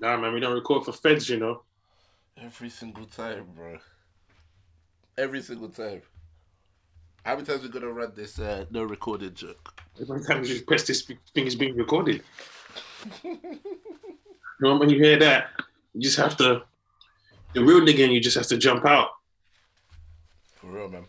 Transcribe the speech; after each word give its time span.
Nah, 0.00 0.16
man, 0.16 0.32
we 0.32 0.40
don't 0.40 0.54
record 0.54 0.84
for 0.84 0.92
feds, 0.92 1.28
you 1.28 1.38
know. 1.38 1.62
Every 2.40 2.70
single 2.70 3.06
time, 3.06 3.46
bro. 3.54 3.78
Every 5.16 5.42
single 5.42 5.68
time. 5.68 6.02
How 7.24 7.34
many 7.34 7.46
times 7.46 7.62
we 7.62 7.68
gonna 7.68 7.90
run 7.90 8.12
this 8.14 8.38
uh, 8.38 8.64
no 8.70 8.84
recorded 8.84 9.34
joke? 9.34 9.82
Every 10.00 10.22
time 10.24 10.44
you 10.44 10.62
press 10.62 10.86
this 10.86 11.02
thing 11.02 11.46
is 11.46 11.56
being 11.56 11.76
recorded. 11.76 12.22
you 13.24 13.40
know, 14.60 14.76
when 14.76 14.88
you 14.88 15.02
hear 15.02 15.18
that, 15.18 15.48
you 15.94 16.00
just 16.00 16.16
have 16.16 16.36
to. 16.36 16.62
The 17.54 17.64
real 17.64 17.80
nigga, 17.80 18.12
you 18.12 18.20
just 18.20 18.36
have 18.36 18.46
to 18.46 18.56
jump 18.56 18.86
out. 18.86 19.10
For 20.56 20.68
real, 20.68 20.88
man. 20.88 21.06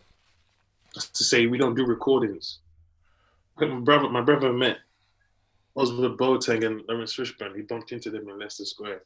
That's 0.94 1.08
to 1.10 1.24
say, 1.24 1.46
we 1.46 1.58
don't 1.58 1.76
do 1.76 1.86
recordings. 1.86 2.58
My 3.58 3.66
brother, 3.66 4.08
my 4.08 4.22
brother 4.22 4.52
met 4.52 4.78
Ozwald 5.76 6.16
Boateng 6.16 6.66
and 6.66 6.82
Laurence 6.88 7.14
Fishburne. 7.14 7.56
He 7.56 7.62
bumped 7.62 7.92
into 7.92 8.10
them 8.10 8.28
in 8.28 8.38
Leicester 8.38 8.64
Square. 8.64 9.02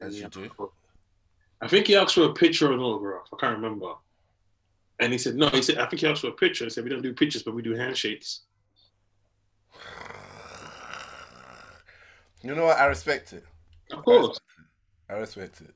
As 0.00 0.18
you 0.18 0.28
do. 0.28 0.50
I 1.60 1.68
think 1.68 1.86
he 1.86 1.96
asked 1.96 2.14
for 2.14 2.24
a 2.24 2.32
picture 2.32 2.70
or 2.70 2.72
an 2.72 2.80
autograph. 2.80 3.28
I 3.32 3.36
can't 3.38 3.56
remember. 3.56 3.94
And 4.98 5.12
he 5.12 5.18
said, 5.18 5.36
no, 5.36 5.48
he 5.48 5.62
said, 5.62 5.78
I 5.78 5.86
think 5.86 6.00
he 6.00 6.06
asked 6.06 6.22
for 6.22 6.28
a 6.28 6.32
picture. 6.32 6.64
He 6.64 6.70
said, 6.70 6.84
we 6.84 6.90
don't 6.90 7.02
do 7.02 7.12
pictures, 7.12 7.42
but 7.42 7.54
we 7.54 7.62
do 7.62 7.74
handshakes. 7.74 8.40
You 12.42 12.54
know 12.54 12.64
what? 12.64 12.78
I 12.78 12.86
respect 12.86 13.32
it. 13.32 13.44
Of 13.92 14.04
course. 14.04 14.38
I 15.08 15.14
respect 15.14 15.60
it. 15.60 15.74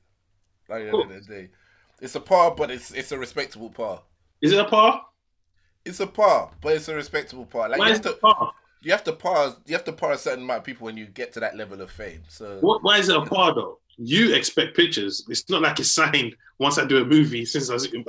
Like 0.67 0.83
the 0.83 0.89
end 0.89 1.11
of 1.11 1.25
the 1.25 1.33
day. 1.33 1.49
It's 2.01 2.15
a 2.15 2.19
par, 2.19 2.53
but 2.55 2.69
it's 2.69 2.91
it's 2.91 3.11
a 3.11 3.17
respectable 3.17 3.69
par. 3.69 4.01
Is 4.41 4.51
it 4.51 4.59
a 4.59 4.65
par? 4.65 5.05
It's 5.85 5.99
a 5.99 6.07
par, 6.07 6.51
but 6.61 6.75
it's 6.75 6.89
a 6.89 6.95
respectable 6.95 7.45
par. 7.45 7.69
Like 7.69 7.79
Why 7.79 7.89
is 7.91 7.97
have, 7.97 8.05
it 8.05 8.09
a 8.09 8.13
to, 8.13 8.19
par? 8.19 8.53
You 8.81 8.91
have 8.91 9.03
to 9.05 9.13
par 9.13 9.55
you 9.65 9.73
have 9.73 9.83
to 9.85 9.93
par 9.93 10.11
a 10.13 10.17
certain 10.17 10.43
amount 10.43 10.59
of 10.59 10.63
people 10.63 10.85
when 10.85 10.97
you 10.97 11.05
get 11.05 11.33
to 11.33 11.39
that 11.39 11.55
level 11.57 11.81
of 11.81 11.91
fame. 11.91 12.21
So 12.27 12.57
What, 12.61 12.83
why 12.83 12.97
is 12.99 13.09
it 13.09 13.15
a 13.17 13.21
par 13.25 13.53
though? 13.55 13.79
You 13.97 14.35
expect 14.35 14.75
pictures. 14.75 15.25
It's 15.29 15.49
not 15.49 15.61
like 15.63 15.79
it's 15.79 15.91
signed 15.91 16.35
once 16.59 16.77
I 16.77 16.85
do 16.85 17.01
a 17.01 17.05
movie. 17.05 17.45
Since 17.45 17.69
I 17.69 17.73
was, 17.73 17.85
and 17.91 18.05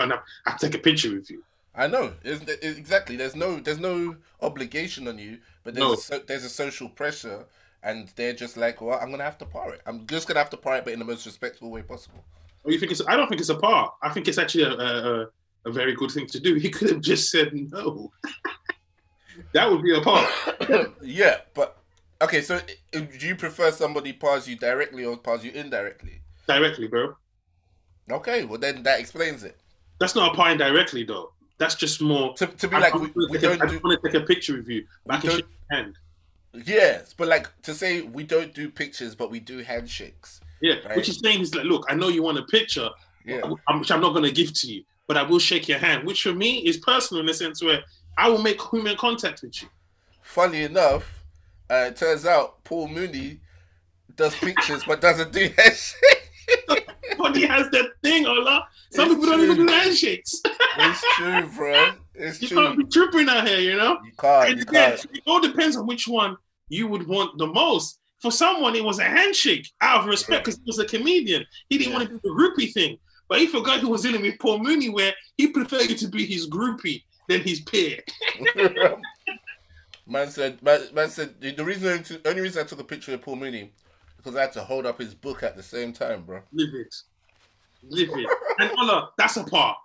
I 0.46 0.56
take 0.58 0.74
a 0.74 0.78
picture 0.78 1.12
with 1.14 1.30
you. 1.30 1.42
I 1.74 1.86
know 1.86 2.12
it's, 2.24 2.42
it's- 2.42 2.76
exactly. 2.76 3.16
There's 3.16 3.34
no 3.36 3.58
there's 3.60 3.78
no 3.78 4.16
obligation 4.42 5.08
on 5.08 5.18
you, 5.18 5.38
but 5.64 5.74
there's 5.74 5.86
No. 5.86 5.94
a 5.94 5.96
so, 5.96 6.18
there's 6.26 6.44
a 6.44 6.48
social 6.50 6.88
pressure, 6.88 7.46
and 7.82 8.08
they're 8.16 8.32
just 8.34 8.56
like, 8.56 8.80
well, 8.80 8.98
I'm 9.00 9.10
gonna 9.10 9.24
have 9.24 9.38
to 9.38 9.46
par 9.46 9.72
it. 9.74 9.80
I'm 9.86 10.06
just 10.06 10.26
gonna 10.28 10.40
have 10.40 10.50
to 10.50 10.56
par 10.56 10.76
it, 10.76 10.84
but 10.84 10.92
in 10.92 10.98
the 10.98 11.04
most 11.04 11.24
respectful 11.24 11.70
way 11.70 11.82
possible. 11.82 12.22
Or 12.64 12.72
you 12.72 12.78
think 12.78 12.92
it's? 12.92 13.00
I 13.06 13.16
don't 13.16 13.28
think 13.28 13.40
it's 13.40 13.48
a 13.50 13.56
par. 13.56 13.94
I 14.02 14.10
think 14.10 14.28
it's 14.28 14.38
actually 14.38 14.64
a, 14.64 14.72
a, 14.72 15.26
a 15.66 15.70
very 15.72 15.94
good 15.94 16.10
thing 16.10 16.26
to 16.26 16.40
do. 16.40 16.56
He 16.56 16.68
could 16.68 16.90
have 16.90 17.00
just 17.00 17.30
said 17.30 17.52
no. 17.54 18.12
that 19.52 19.70
would 19.70 19.82
be 19.82 19.94
a 19.96 20.00
par. 20.00 20.26
yeah, 21.02 21.36
but 21.54 21.76
okay. 22.22 22.40
So, 22.42 22.60
do 22.92 23.06
you 23.26 23.36
prefer 23.36 23.70
somebody 23.72 24.12
pars 24.12 24.48
you 24.48 24.56
directly 24.56 25.04
or 25.04 25.16
pars 25.16 25.44
you 25.44 25.50
indirectly? 25.52 26.20
Directly, 26.46 26.88
bro. 26.88 27.14
Okay, 28.10 28.44
well 28.44 28.58
then 28.58 28.82
that 28.84 29.00
explains 29.00 29.44
it. 29.44 29.56
That's 30.00 30.14
not 30.14 30.32
a 30.32 30.36
par 30.36 30.50
indirectly 30.52 31.04
though. 31.04 31.32
That's 31.58 31.74
just 31.74 32.00
more. 32.00 32.34
To, 32.34 32.46
to 32.46 32.68
be 32.68 32.76
I 32.76 32.78
like, 32.80 32.94
we, 32.94 33.10
we 33.30 33.36
a- 33.36 33.40
don't 33.40 33.60
I 33.62 33.66
do 33.66 33.72
just 33.72 33.84
want 33.84 34.00
to 34.02 34.10
take 34.10 34.22
a 34.22 34.24
picture 34.24 34.56
with 34.56 34.68
you. 34.68 34.86
But 35.04 35.14
I 35.14 35.16
We 35.16 35.20
can 35.20 35.30
don't- 35.30 35.36
shake 35.38 35.46
your 35.70 35.78
hand. 35.78 35.98
yes, 36.66 37.14
but 37.16 37.28
like 37.28 37.62
to 37.62 37.74
say 37.74 38.02
we 38.02 38.22
don't 38.24 38.54
do 38.54 38.70
pictures, 38.70 39.14
but 39.14 39.30
we 39.30 39.40
do 39.40 39.58
handshakes. 39.58 40.40
Yeah, 40.60 40.74
Right. 40.86 40.96
which 40.96 41.08
is 41.08 41.20
saying 41.22 41.40
is 41.40 41.54
like, 41.54 41.64
look, 41.66 41.86
I 41.88 41.94
know 41.94 42.08
you 42.08 42.22
want 42.22 42.38
a 42.38 42.42
picture, 42.44 42.88
Yeah, 43.24 43.42
which 43.46 43.90
I'm 43.90 44.00
not 44.00 44.10
going 44.12 44.24
to 44.24 44.32
give 44.32 44.52
to 44.54 44.66
you, 44.72 44.84
but 45.06 45.16
I 45.16 45.22
will 45.22 45.38
shake 45.38 45.68
your 45.68 45.78
hand, 45.78 46.04
which 46.06 46.22
for 46.22 46.32
me 46.32 46.58
is 46.66 46.78
personal 46.78 47.20
in 47.20 47.26
the 47.26 47.34
sense 47.34 47.62
where 47.62 47.80
I 48.18 48.28
will 48.28 48.42
make 48.42 48.60
human 48.60 48.96
contact 48.96 49.42
with 49.42 49.62
you. 49.62 49.68
funny 50.22 50.62
enough, 50.64 51.22
uh, 51.70 51.86
it 51.88 51.96
turns 51.96 52.26
out 52.26 52.62
Paul 52.64 52.88
Mooney 52.88 53.40
does 54.16 54.34
pictures 54.34 54.82
but 54.86 55.00
doesn't 55.00 55.32
do 55.32 55.48
handshakes. 55.56 55.94
He 57.34 57.46
has 57.46 57.70
that 57.70 57.90
thing, 58.02 58.26
Allah. 58.26 58.66
Some 58.90 59.06
It's 59.10 59.14
people 59.20 59.30
don't 59.30 59.42
even 59.44 59.66
do 59.66 59.72
handshakes. 59.72 60.40
It's 60.78 61.04
true, 61.14 61.46
bro. 61.56 61.92
It's 62.14 62.38
true. 62.38 62.48
you 62.48 62.48
true. 62.48 62.66
can't 62.66 62.78
be 62.78 62.84
tripping 62.86 63.28
out 63.28 63.46
here, 63.46 63.58
you 63.60 63.76
know. 63.76 63.98
You 64.04 64.12
can't. 64.18 64.48
And 64.48 64.56
You 64.56 64.62
again, 64.62 64.96
can't. 64.96 65.04
it 65.16 65.22
all 65.26 65.40
depends 65.40 65.76
on 65.76 65.86
which 65.86 66.08
one 66.08 66.36
you 66.68 66.88
would 66.88 67.06
want 67.06 67.36
the 67.38 67.46
most. 67.46 68.00
For 68.20 68.32
someone, 68.32 68.74
it 68.74 68.82
was 68.82 68.98
a 68.98 69.04
handshake 69.04 69.68
out 69.80 70.00
of 70.00 70.06
respect 70.06 70.44
because 70.46 70.56
he 70.58 70.64
was 70.66 70.78
a 70.80 70.86
comedian. 70.86 71.44
He 71.68 71.78
didn't 71.78 71.92
Yeah. 71.92 71.98
want 71.98 72.08
to 72.08 72.14
do 72.14 72.20
the 72.24 72.30
groupie 72.30 72.72
thing. 72.72 72.98
But 73.28 73.38
he 73.40 73.46
forgot 73.46 73.80
who 73.80 73.90
was 73.90 74.04
in 74.04 74.14
it 74.16 74.22
with 74.22 74.38
Paul 74.40 74.58
Mooney, 74.60 74.88
where 74.88 75.12
he 75.36 75.48
preferred 75.48 75.90
you 75.90 75.96
to 75.96 76.08
be 76.08 76.24
his 76.26 76.48
groupie 76.48 77.02
than 77.28 77.42
his 77.42 77.60
peer. 77.60 78.00
man 80.06 80.28
said, 80.28 80.60
man, 80.62 80.80
man 80.92 81.08
said 81.10 81.40
the 81.40 81.64
reason, 81.64 82.04
only 82.24 82.40
reason 82.40 82.64
I 82.64 82.66
took 82.66 82.80
a 82.80 82.84
picture 82.84 83.14
of 83.14 83.22
Paul 83.22 83.36
Mooney 83.36 83.72
because 84.16 84.34
I 84.34 84.42
had 84.42 84.52
to 84.54 84.64
hold 84.64 84.86
up 84.86 84.98
his 84.98 85.14
book 85.14 85.42
at 85.42 85.56
the 85.56 85.62
same 85.62 85.92
time, 85.92 86.22
bro. 86.24 86.40
Live 86.52 86.74
it. 86.74 86.94
Live 87.88 88.10
it. 88.12 88.28
And 88.58 88.70
Allah, 88.78 89.10
that's 89.16 89.36
a 89.36 89.44
par. 89.44 89.76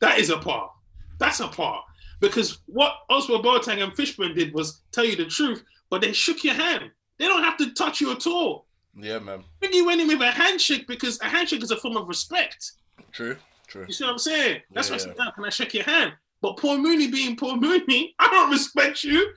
That 0.00 0.18
is 0.18 0.30
a 0.30 0.38
par. 0.38 0.70
That's 1.18 1.40
a 1.40 1.48
par. 1.48 1.84
Because 2.20 2.58
what 2.66 2.94
Ozwald 3.10 3.44
Boateng 3.44 3.82
and 3.82 3.92
Fishburne 3.92 4.34
did 4.34 4.52
was 4.54 4.80
tell 4.90 5.04
you 5.04 5.16
the 5.16 5.26
truth, 5.26 5.62
but 5.90 6.00
they 6.00 6.12
shook 6.12 6.42
your 6.42 6.54
hand. 6.54 6.90
They 7.18 7.26
don't 7.26 7.44
have 7.44 7.56
to 7.58 7.72
touch 7.74 8.00
you 8.00 8.10
at 8.12 8.26
all. 8.26 8.66
Yeah, 8.98 9.18
man. 9.18 9.40
I 9.40 9.44
think 9.60 9.74
you 9.74 9.84
went 9.84 10.00
in 10.00 10.08
with 10.08 10.20
a 10.22 10.30
handshake 10.30 10.86
because 10.86 11.20
a 11.20 11.26
handshake 11.26 11.62
is 11.62 11.70
a 11.70 11.76
form 11.76 11.96
of 11.96 12.08
respect. 12.08 12.72
True. 13.12 13.36
True. 13.66 13.84
You 13.86 13.92
see 13.92 14.04
what 14.04 14.12
I'm 14.12 14.18
saying? 14.18 14.62
That's 14.72 14.90
why 14.90 14.96
I 14.96 14.98
said, 14.98 15.18
"Now, 15.18 15.30
can 15.32 15.44
I 15.44 15.50
shake 15.50 15.74
your 15.74 15.84
hand? 15.84 16.14
But 16.46 16.58
Paul 16.58 16.78
Mooney 16.78 17.08
being 17.10 17.34
Paul 17.34 17.56
Mooney, 17.56 18.14
I 18.20 18.28
don't 18.28 18.52
respect 18.52 19.02
you. 19.02 19.32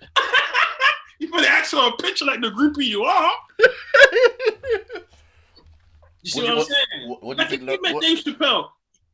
you 1.20 1.31
better 1.31 1.47
ask 1.47 1.72
for 1.72 1.88
a 1.88 1.92
picture 1.94 2.24
like 2.24 2.40
the 2.40 2.52
groupie 2.52 2.86
you 2.86 3.02
are. 3.03 3.31
You 6.22 6.30
see 6.31 6.42
What 6.44 6.50
what, 6.50 6.50
do 6.50 6.52
I'm 6.52 6.58
you- 6.58 6.64
saying? 6.66 7.09
what- 7.09 7.24
what 7.24 7.38
like 7.38 7.50
think 7.50 7.62
if 7.64 7.68
you 7.70 7.81
met 7.81 7.94
what- 7.96 8.03
Dave 8.03 8.18
Chappelle, 8.20 8.70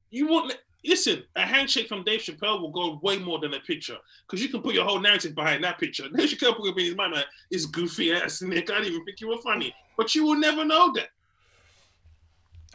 you 0.09 0.27
won't 0.27 0.57
listen. 0.83 1.23
A 1.35 1.41
handshake 1.43 1.87
from 1.87 2.03
Dave 2.03 2.19
Chappelle 2.21 2.59
will 2.59 2.71
go 2.71 2.99
way 3.03 3.17
more 3.19 3.37
than 3.39 3.53
a 3.53 3.59
picture 3.59 3.97
because 4.27 4.41
you 4.41 4.49
can 4.49 4.61
put 4.63 4.73
your 4.73 4.83
whole 4.85 4.99
narrative 4.99 5.35
behind 5.35 5.63
that 5.63 5.77
picture. 5.79 6.09
Dave 6.09 6.29
Chappelle 6.29 6.59
will 6.59 6.73
be 6.73 6.81
in 6.81 6.87
his 6.87 6.95
mind 6.97 7.13
like, 7.13 7.27
"This 7.51 7.65
goofy 7.67 8.11
ass 8.11 8.41
Nick, 8.41 8.71
I 8.71 8.79
didn't 8.79 8.93
even 8.93 9.05
think 9.05 9.21
you 9.21 9.27
were 9.29 9.37
funny," 9.37 9.73
but 9.95 10.15
you 10.15 10.25
will 10.25 10.35
never 10.35 10.65
know 10.65 10.91
that. 10.93 11.09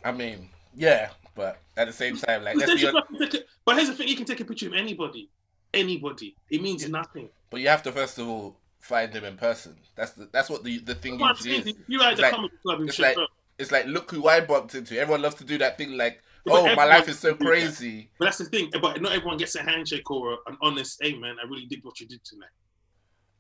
I 0.05 0.13
mean, 0.13 0.49
yeah, 0.77 1.11
but 1.35 1.59
at 1.77 1.89
the 1.89 1.93
same 1.93 2.17
time, 2.17 2.45
like, 2.45 2.55
let's 2.57 2.71
Dave 2.71 2.81
be, 2.81 2.87
Chappelle 2.87 3.07
can 3.09 3.19
take 3.19 3.35
a- 3.43 3.45
but 3.71 3.77
here's 3.77 3.89
the 3.89 3.95
thing: 3.95 4.09
you 4.09 4.17
can 4.17 4.25
take 4.27 4.41
a 4.41 4.45
picture 4.45 4.67
of 4.67 4.75
anybody, 4.75 5.29
anybody. 5.73 6.35
It 6.51 6.61
means 6.63 6.89
nothing. 6.89 7.29
but 7.51 7.61
you 7.61 7.69
have 7.69 7.83
to 7.85 7.93
first 7.93 8.19
of 8.19 8.29
all 8.29 8.57
find 8.81 9.13
him 9.13 9.25
in 9.25 9.37
person. 9.37 9.77
That's 9.95 10.13
the, 10.13 10.29
that's 10.33 10.49
what 10.51 10.65
the 10.65 10.79
the 10.79 10.95
thing 10.95 11.21
usually 11.21 11.51
saying 11.63 11.69
is. 11.69 11.75
you 11.87 12.03
at 12.03 12.13
It's 12.13 12.17
the 12.17 12.23
like- 12.23 12.35
comedy 12.35 12.55
club 12.63 12.81
it's 12.83 12.99
like- 12.99 13.17
It's 13.59 13.71
like, 13.71 13.85
look 13.87 14.11
who 14.11 14.27
I 14.27 14.41
bumped 14.41 14.75
into. 14.75 14.99
Everyone 14.99 15.21
loves 15.21 15.35
to 15.37 15.45
do 15.45 15.59
that 15.59 15.77
thing, 15.77 15.93
like, 15.99 16.23
But 16.47 16.55
oh, 16.55 16.75
my 16.75 16.87
life 16.87 17.07
is 17.11 17.19
so 17.19 17.33
do 17.35 17.39
that. 17.41 17.45
crazy. 17.45 18.09
but 18.19 18.25
that's 18.25 18.39
the 18.39 18.47
thing. 18.47 18.71
But 18.81 19.03
not 19.03 19.13
everyone 19.13 19.37
gets 19.37 19.55
a 19.55 19.63
handshake 19.63 20.11
or 20.11 20.39
an 20.47 20.57
honest, 20.63 20.99
"Hey 21.03 21.13
man, 21.19 21.37
I 21.43 21.47
really 21.47 21.67
did 21.67 21.85
what 21.85 22.01
you 22.01 22.07
did 22.07 22.25
tonight." 22.25 22.49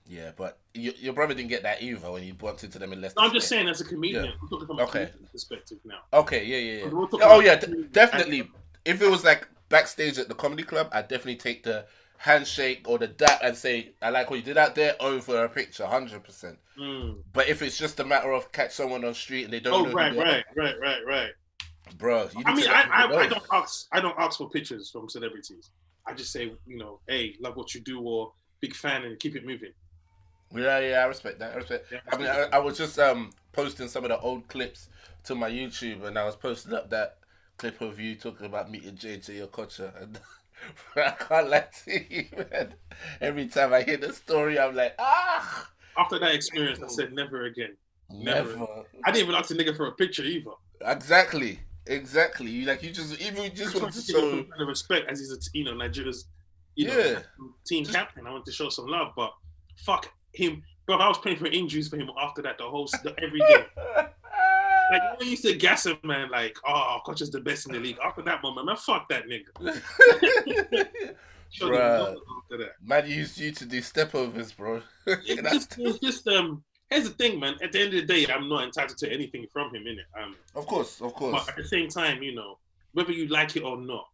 Yeah, 0.06 0.32
but 0.36 0.58
you, 0.74 0.92
your 0.98 1.12
brother 1.14 1.34
didn't 1.34 1.48
get 1.50 1.62
that 1.62 1.82
either 1.82 2.10
when 2.10 2.22
you 2.24 2.34
bumped 2.34 2.64
into 2.64 2.78
them 2.78 2.92
in 2.92 3.00
Leicester. 3.00 3.20
No, 3.20 3.28
I'm 3.28 3.32
just 3.32 3.48
saying, 3.48 3.68
as 3.68 3.80
a 3.80 3.84
comedian, 3.84 4.24
Yeah. 4.24 4.30
I'm 4.42 4.48
talking 4.48 4.66
from 4.66 4.78
a 4.80 4.82
Okay. 4.82 5.06
comedian 5.06 5.28
perspective 5.32 5.78
now. 5.84 6.00
Okay, 6.12 6.44
yeah, 6.44 6.56
yeah, 6.56 6.84
yeah. 6.84 7.06
Oh 7.22 7.40
yeah, 7.40 7.54
d- 7.56 7.84
definitely. 7.92 8.50
If 8.84 9.00
it 9.00 9.08
was 9.08 9.24
like 9.24 9.48
backstage 9.70 10.18
at 10.18 10.28
the 10.28 10.34
comedy 10.34 10.62
club, 10.62 10.90
I'd 10.92 11.08
definitely 11.08 11.36
take 11.36 11.62
the 11.62 11.86
handshake 12.18 12.84
or 12.86 12.98
the 12.98 13.06
dap 13.06 13.40
and 13.42 13.56
say, 13.56 13.92
"I 14.02 14.10
like 14.10 14.28
what 14.28 14.36
you 14.36 14.42
did 14.42 14.58
out 14.58 14.74
there." 14.74 14.94
Over 15.00 15.44
a 15.44 15.48
picture, 15.48 15.86
hundred 15.86 16.22
percent. 16.22 16.58
Mm. 16.78 17.22
But 17.32 17.48
if 17.48 17.62
it's 17.62 17.78
just 17.78 17.98
a 17.98 18.04
matter 18.04 18.32
of 18.32 18.52
catch 18.52 18.72
someone 18.72 19.02
on 19.04 19.10
the 19.10 19.14
street 19.14 19.44
and 19.44 19.52
they 19.52 19.60
don't 19.60 19.88
Oh 19.88 19.92
right, 19.92 20.14
right, 20.14 20.44
right, 20.54 20.78
right, 20.78 21.06
right. 21.06 21.30
bro. 21.96 22.28
You 22.36 22.42
I 22.44 22.54
mean, 22.54 22.68
I, 22.68 22.82
I, 22.82 23.16
I 23.16 23.26
don't 23.26 23.42
ask, 23.52 23.86
I 23.92 24.00
don't 24.00 24.18
ask 24.18 24.36
for 24.38 24.50
pictures 24.50 24.90
from 24.90 25.08
celebrities. 25.08 25.70
I 26.06 26.12
just 26.12 26.32
say, 26.32 26.52
you 26.66 26.76
know, 26.76 27.00
hey, 27.08 27.36
love 27.40 27.56
what 27.56 27.74
you 27.74 27.80
do, 27.80 28.00
or 28.00 28.32
big 28.60 28.74
fan, 28.74 29.04
and 29.04 29.18
keep 29.18 29.36
it 29.36 29.46
moving. 29.46 29.72
Yeah, 30.54 30.80
yeah, 30.80 30.98
I 30.98 31.04
respect 31.06 31.38
that. 31.38 31.52
I 31.52 31.56
respect. 31.56 31.86
Yeah. 31.92 32.00
I 32.12 32.16
mean, 32.16 32.26
I, 32.26 32.48
I 32.52 32.58
was 32.58 32.76
just 32.76 32.98
um 32.98 33.30
posting 33.52 33.88
some 33.88 34.04
of 34.04 34.10
the 34.10 34.18
old 34.20 34.48
clips 34.48 34.88
to 35.24 35.34
my 35.34 35.50
YouTube, 35.50 36.04
and 36.04 36.18
I 36.18 36.24
was 36.24 36.36
posting 36.36 36.72
up 36.74 36.90
that 36.90 37.18
clip 37.60 37.80
of 37.82 38.00
you 38.00 38.14
talking 38.14 38.46
about 38.46 38.70
meeting 38.70 38.94
JJ 38.96 39.46
Okocha, 39.46 39.92
and 40.02 40.18
I 40.96 41.10
can't 41.10 41.50
lie 41.50 41.66
to 41.84 42.14
you, 42.14 42.24
man. 42.50 42.72
Every 43.20 43.48
time 43.48 43.74
I 43.74 43.82
hear 43.82 43.98
the 43.98 44.14
story, 44.14 44.58
I'm 44.58 44.74
like, 44.74 44.94
ah, 44.98 45.68
After 45.98 46.18
that 46.20 46.34
experience, 46.34 46.80
I 46.82 46.88
said 46.88 47.12
never 47.12 47.44
again. 47.44 47.76
never. 48.10 48.56
Never. 48.56 48.66
I 49.04 49.10
didn't 49.12 49.24
even 49.28 49.34
ask 49.34 49.50
the 49.50 49.56
nigga 49.56 49.76
for 49.76 49.88
a 49.88 49.92
picture 49.92 50.22
either. 50.22 50.52
Exactly, 50.86 51.60
exactly. 51.84 52.50
You 52.50 52.64
like 52.66 52.82
you 52.82 52.92
just 52.92 53.20
even 53.20 53.54
just 53.54 53.78
want 53.78 53.92
to 53.92 54.00
show. 54.00 54.42
the 54.58 54.64
respect 54.64 55.10
as 55.10 55.20
he's 55.20 55.30
a, 55.30 55.36
you 55.52 55.64
know 55.64 55.74
Nigeria's 55.74 56.24
you 56.76 56.86
know 56.86 56.98
Yeah. 56.98 57.18
team 57.66 57.84
captain. 57.84 58.26
I 58.26 58.30
want 58.32 58.46
to 58.46 58.52
show 58.52 58.70
some 58.70 58.86
love, 58.86 59.08
but 59.14 59.32
fuck 59.76 60.10
him, 60.32 60.62
bro. 60.86 60.96
I 60.96 61.08
was 61.08 61.18
praying 61.18 61.36
for 61.36 61.46
injuries 61.48 61.88
for 61.88 61.98
him 61.98 62.08
after 62.18 62.40
that 62.40 62.56
the 62.56 62.64
whole 62.64 62.86
the, 63.04 63.14
every 63.22 63.40
day. 63.40 63.66
Like 64.90 65.18
when 65.18 65.26
you 65.26 65.30
used 65.30 65.44
to 65.44 65.54
gas 65.54 65.86
him, 65.86 65.98
man, 66.02 66.30
like 66.30 66.56
oh, 66.66 66.98
coach 67.04 67.20
is 67.20 67.30
the 67.30 67.40
best 67.40 67.66
in 67.66 67.72
the 67.72 67.78
league. 67.78 67.98
After 68.04 68.22
that 68.22 68.42
moment, 68.42 68.66
man, 68.66 68.76
fuck 68.76 69.08
that 69.08 69.24
nigga. 69.26 69.80
Bruh. 71.58 72.14
that. 72.50 72.72
Man 72.82 73.08
used 73.08 73.38
you 73.38 73.50
to 73.52 73.64
do 73.64 73.82
step 73.82 74.14
overs, 74.14 74.52
bro. 74.52 74.82
It's 75.06 75.50
just, 75.50 75.78
it's 75.78 75.98
just 75.98 76.28
um, 76.28 76.62
here's 76.90 77.04
the 77.04 77.14
thing, 77.14 77.40
man. 77.40 77.56
At 77.62 77.72
the 77.72 77.80
end 77.80 77.94
of 77.94 78.06
the 78.06 78.06
day, 78.06 78.32
I'm 78.32 78.48
not 78.48 78.64
entitled 78.64 78.98
to 78.98 79.12
anything 79.12 79.46
from 79.52 79.74
him, 79.74 79.84
innit? 79.84 80.22
Um, 80.22 80.36
Of 80.54 80.66
course, 80.66 81.00
of 81.00 81.14
course. 81.14 81.32
but 81.32 81.48
at 81.48 81.56
the 81.56 81.64
same 81.66 81.88
time, 81.88 82.22
you 82.22 82.34
know, 82.34 82.58
whether 82.92 83.12
you 83.12 83.26
like 83.28 83.56
it 83.56 83.62
or 83.62 83.76
not, 83.76 84.06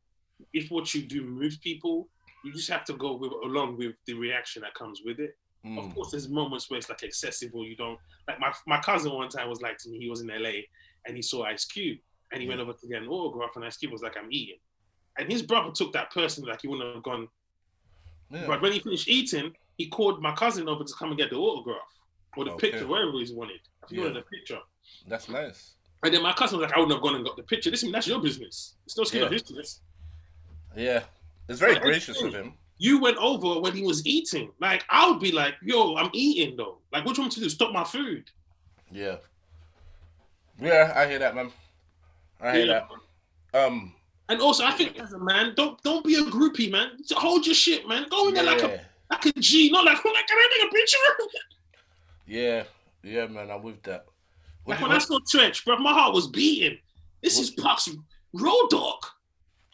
if 0.53 0.71
what 0.71 0.95
you 0.95 1.03
do 1.03 1.25
moves 1.25 1.59
people, 1.59 2.09
you 2.45 2.53
just 2.53 2.71
have 2.71 2.85
to 2.85 2.95
go 2.95 3.17
with 3.17 3.33
along 3.45 3.77
with 3.77 3.95
the 4.07 4.15
reaction 4.15 4.63
that 4.63 4.75
comes 4.75 5.03
with 5.05 5.19
it. 5.19 5.37
Mm. 5.67 5.79
Of 5.85 5.95
course, 5.95 6.11
there's 6.13 6.29
moments 6.29 6.71
where 6.71 6.79
it's 6.79 6.89
like 6.89 7.03
excessive 7.03 7.51
or 7.55 7.65
you 7.65 7.75
don't 7.75 7.99
like 8.29 8.39
my 8.39 8.53
my 8.67 8.79
cousin 8.81 9.13
one 9.13 9.29
time 9.29 9.49
was 9.49 9.61
like 9.61 9.79
to 9.79 9.89
me, 9.89 9.99
he 9.99 10.09
was 10.09 10.21
in 10.21 10.29
LA 10.29 10.61
and 11.07 11.17
he 11.17 11.23
saw 11.23 11.45
Ice 11.45 11.65
Cube 11.65 11.99
and 12.33 12.41
he 12.41 12.47
went 12.49 12.61
over 12.61 12.73
to 12.73 12.87
get 12.87 13.03
an 13.03 13.09
autograph 13.09 13.51
and 13.57 13.65
Ice 13.65 13.77
Cube 13.77 13.93
was 13.93 14.03
like, 14.03 14.17
I'm 14.17 14.29
eating. 14.31 14.59
And 15.19 15.31
his 15.31 15.43
brother 15.43 15.71
took 15.73 15.93
that 15.95 16.13
person 16.13 16.45
like 16.45 16.61
he 16.63 16.69
wouldn't 16.69 16.95
have 16.95 17.03
gone. 17.03 17.29
Yeah. 18.31 18.47
But 18.47 18.63
when 18.63 18.73
he 18.73 18.79
finished 18.81 19.09
eating, 19.09 19.55
he 19.79 19.89
called 19.89 20.23
my 20.23 20.35
cousin 20.35 20.69
over 20.69 20.85
to 20.85 20.95
come 20.95 21.09
and 21.09 21.19
get 21.19 21.31
the 21.31 21.37
autograph 21.37 21.79
or 22.37 22.45
the 22.45 22.53
Okay. 22.53 22.71
picture, 22.71 22.87
whatever 22.87 23.13
he 23.13 23.33
wanted. 23.35 23.61
I 23.83 23.87
think 23.87 23.91
he 23.91 23.97
Yeah. 23.97 24.03
wanted 24.05 24.19
a 24.19 24.23
picture. 24.23 24.61
That's 25.09 25.29
nice. 25.29 25.75
And 26.03 26.13
then 26.15 26.23
my 26.23 26.33
cousin 26.35 26.59
was 26.59 26.67
like, 26.69 26.77
I 26.77 26.81
wouldn't 26.81 26.95
have 26.95 27.03
gone 27.03 27.17
and 27.17 27.25
got 27.25 27.37
the 27.37 27.43
picture. 27.43 27.71
Listen, 27.71 27.91
that's 27.91 28.07
your 28.07 28.21
business. 28.21 28.75
It's 28.85 28.97
no 28.97 29.05
skin 29.05 29.21
Yeah. 29.21 29.27
of 29.27 29.33
his 29.33 29.43
business. 29.43 29.81
Yeah. 30.77 31.05
It's 31.49 31.59
very 31.61 31.75
But 31.75 31.83
gracious 31.83 32.21
of 32.23 32.35
him. 32.35 32.55
You 32.79 33.01
went 33.01 33.17
over 33.17 33.61
when 33.61 33.75
he 33.75 33.83
was 33.83 34.07
eating. 34.07 34.51
Like, 34.61 34.85
I 34.91 35.09
would 35.11 35.21
be 35.21 35.33
like, 35.33 35.55
yo, 35.63 35.97
I'm 35.97 36.11
eating 36.13 36.57
though. 36.57 36.79
Like, 36.93 37.05
what 37.07 37.15
do 37.15 37.23
you 37.23 37.25
want 37.25 37.37
me 37.37 37.43
to 37.43 37.49
do? 37.49 37.51
Stop 37.51 37.73
my 37.73 37.85
food. 37.85 38.31
Yeah. 38.91 39.17
Yeah, 40.61 40.93
I 40.95 41.07
hear 41.07 41.19
that, 41.19 41.35
man. 41.35 41.51
I 42.41 42.53
hear 42.57 42.67
Yeah. 42.67 42.87
that. 43.53 43.67
Um, 43.67 43.95
And 44.29 44.41
also, 44.41 44.65
I 44.65 44.73
think 44.73 44.99
as 44.99 45.13
a 45.13 45.19
man, 45.19 45.55
don't 45.57 45.81
don't 45.83 46.05
be 46.05 46.17
a 46.17 46.23
groupie, 46.23 46.71
man. 46.71 46.91
Hold 47.13 47.47
your 47.47 47.55
shit, 47.55 47.87
man. 47.89 48.07
Go 48.11 48.29
in 48.29 48.35
there 48.35 48.43
like 48.45 48.63
a 48.63 48.81
like 49.11 49.27
a 49.27 49.33
G, 49.41 49.71
not 49.71 49.85
like, 49.85 49.97
like 50.05 50.27
can 50.27 50.37
I 50.39 50.49
take 50.59 50.69
a 50.69 50.75
picture? 50.75 50.99
yeah, 52.27 52.65
yeah, 53.03 53.27
man. 53.27 53.51
I'm 53.51 53.63
with 53.63 53.83
that. 53.85 54.05
What 54.65 54.75
Like 54.75 54.83
when 54.83 54.93
I 54.93 54.99
saw 54.99 55.19
Treach, 55.21 55.65
bro, 55.65 55.79
my 55.79 55.93
heart 55.93 56.13
was 56.13 56.27
beating. 56.27 56.79
This 57.23 57.39
is 57.39 57.51
Pac's 57.53 57.89
road 58.33 58.69
dog. 58.69 58.99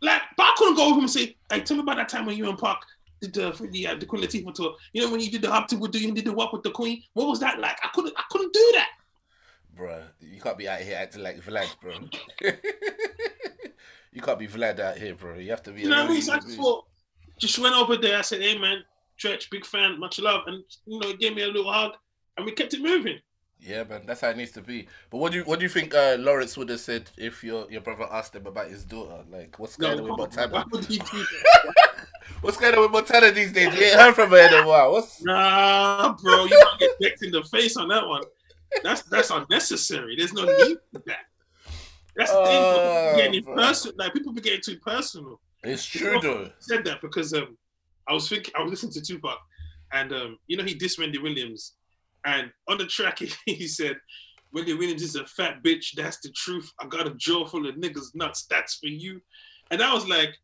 Like, 0.02 0.22
but 0.36 0.42
I 0.42 0.52
couldn't 0.56 0.74
go 0.74 0.86
over 0.86 0.96
him 0.96 1.04
and 1.04 1.10
say, 1.10 1.36
"Hey, 1.50 1.60
tell 1.60 1.76
me 1.76 1.82
about 1.82 1.96
that 1.96 2.08
time 2.08 2.26
when 2.26 2.36
you 2.36 2.48
and 2.48 2.58
Pac 2.58 2.82
did 3.20 3.32
the 3.32 3.52
for 3.52 3.66
the 3.68 3.86
uh, 3.86 3.94
the 3.94 4.04
Queen 4.04 4.22
Latifah 4.22 4.52
tour. 4.52 4.74
You 4.92 5.02
know 5.02 5.10
when 5.10 5.20
you 5.20 5.30
did 5.30 5.42
the 5.42 5.52
up 5.52 5.68
to 5.68 5.76
the 5.76 5.98
you 5.98 6.12
did 6.12 6.24
the 6.24 6.32
walk 6.32 6.52
with 6.52 6.64
the 6.64 6.72
Queen. 6.72 7.02
What 7.14 7.28
was 7.28 7.40
that 7.40 7.60
like? 7.60 7.78
I 7.82 7.88
couldn't 7.94 8.12
I 8.16 8.24
couldn't 8.30 8.52
do 8.52 8.72
that. 8.74 8.88
Bruh, 9.78 10.02
you 10.20 10.40
can't 10.40 10.58
be 10.58 10.68
out 10.68 10.80
here 10.80 10.98
acting 10.98 11.22
like 11.22 11.40
Vlad, 11.40 11.68
bro. 11.80 11.92
you 14.12 14.20
can't 14.20 14.38
be 14.38 14.48
Vlad 14.48 14.80
out 14.80 14.98
here, 14.98 15.14
bro. 15.14 15.38
You 15.38 15.50
have 15.50 15.62
to 15.62 15.70
be. 15.70 15.82
You 15.82 15.88
know 15.88 16.02
what 16.02 16.10
I 16.10 16.12
mean? 16.12 16.22
So 16.22 16.32
I 16.32 16.38
just 16.40 16.56
thought, 16.56 16.84
just 17.38 17.58
went 17.58 17.74
over 17.74 17.96
there. 17.96 18.18
I 18.18 18.22
said, 18.22 18.42
"Hey, 18.42 18.58
man, 18.58 18.82
Treach, 19.18 19.48
big 19.50 19.64
fan, 19.64 19.98
much 19.98 20.18
love," 20.18 20.42
and 20.46 20.62
you 20.84 20.98
know, 20.98 21.08
he 21.08 21.16
gave 21.16 21.34
me 21.34 21.42
a 21.42 21.46
little 21.46 21.72
hug, 21.72 21.92
and 22.36 22.44
we 22.44 22.52
kept 22.52 22.74
it 22.74 22.82
moving. 22.82 23.18
Yeah, 23.64 23.84
man, 23.84 24.02
that's 24.06 24.20
how 24.20 24.30
it 24.30 24.36
needs 24.36 24.50
to 24.52 24.60
be. 24.60 24.88
But 25.08 25.18
what 25.18 25.30
do 25.30 25.38
you 25.38 25.44
what 25.44 25.60
do 25.60 25.64
you 25.64 25.68
think 25.68 25.94
uh, 25.94 26.16
Laurence 26.18 26.56
would 26.56 26.68
have 26.68 26.80
said 26.80 27.08
if 27.16 27.44
your 27.44 27.70
your 27.70 27.80
brother 27.80 28.08
asked 28.10 28.34
him 28.34 28.46
about 28.46 28.68
his 28.68 28.84
daughter? 28.84 29.22
Like, 29.30 29.56
what's 29.58 29.76
going 29.76 30.00
on 30.00 30.04
with 30.04 30.18
why 30.18 30.46
Montana? 30.46 30.66
would 30.72 30.84
he 30.84 30.98
do 30.98 31.04
that? 31.04 31.74
What's 32.40 32.56
going 32.56 32.74
on 32.74 32.82
with 32.82 32.90
Montana 32.90 33.30
these 33.30 33.52
days? 33.52 33.72
You 33.74 33.84
ain't 33.84 34.00
heard 34.00 34.14
from 34.14 34.30
her 34.30 34.46
in 34.46 34.64
a 34.64 34.66
while. 34.66 34.92
What's 34.92 35.22
Nah, 35.22 36.14
bro, 36.20 36.44
you 36.44 36.60
might 36.64 36.78
get 36.78 36.90
decked 37.00 37.22
in 37.22 37.30
the 37.30 37.42
face 37.44 37.76
on 37.76 37.88
that 37.88 38.06
one. 38.06 38.22
That's 38.82 39.02
that's 39.02 39.30
unnecessary. 39.30 40.16
There's 40.16 40.32
no 40.32 40.44
need 40.44 40.78
for 40.92 41.02
that. 41.06 41.26
That's 42.16 42.32
the 42.32 42.44
thing. 42.44 43.44
Oh, 43.46 43.54
personal. 43.54 43.96
Like 43.96 44.12
people 44.12 44.32
be 44.32 44.40
getting 44.40 44.60
too 44.60 44.78
personal. 44.78 45.40
it's 45.62 45.84
true 45.84 46.18
though. 46.20 46.44
I 46.44 46.50
said 46.58 46.84
that 46.84 47.00
because 47.00 47.32
um, 47.32 47.56
I 48.08 48.12
was 48.12 48.28
thinking, 48.28 48.52
I 48.58 48.62
was 48.62 48.70
listening 48.70 48.92
to 48.92 49.00
Tupac, 49.02 49.38
and 49.92 50.12
um, 50.12 50.38
you 50.46 50.56
know 50.56 50.64
he 50.64 50.74
dissed 50.74 50.98
Wendy 50.98 51.18
Williams, 51.18 51.74
and 52.24 52.50
on 52.68 52.78
the 52.78 52.86
track 52.86 53.18
he, 53.46 53.66
said, 53.66 53.96
"Wendy 54.52 54.74
Williams 54.74 55.02
is 55.02 55.16
a 55.16 55.26
fat 55.26 55.62
bitch. 55.62 55.92
That's 55.96 56.18
the 56.20 56.30
truth. 56.30 56.70
I 56.80 56.86
got 56.86 57.06
a 57.06 57.14
jaw 57.14 57.46
full 57.46 57.68
of 57.68 57.74
niggas 57.76 58.14
nuts. 58.14 58.46
That's 58.48 58.76
for 58.76 58.86
you." 58.86 59.20
And 59.70 59.82
I 59.82 59.92
was 59.94 60.06
like, 60.06 60.36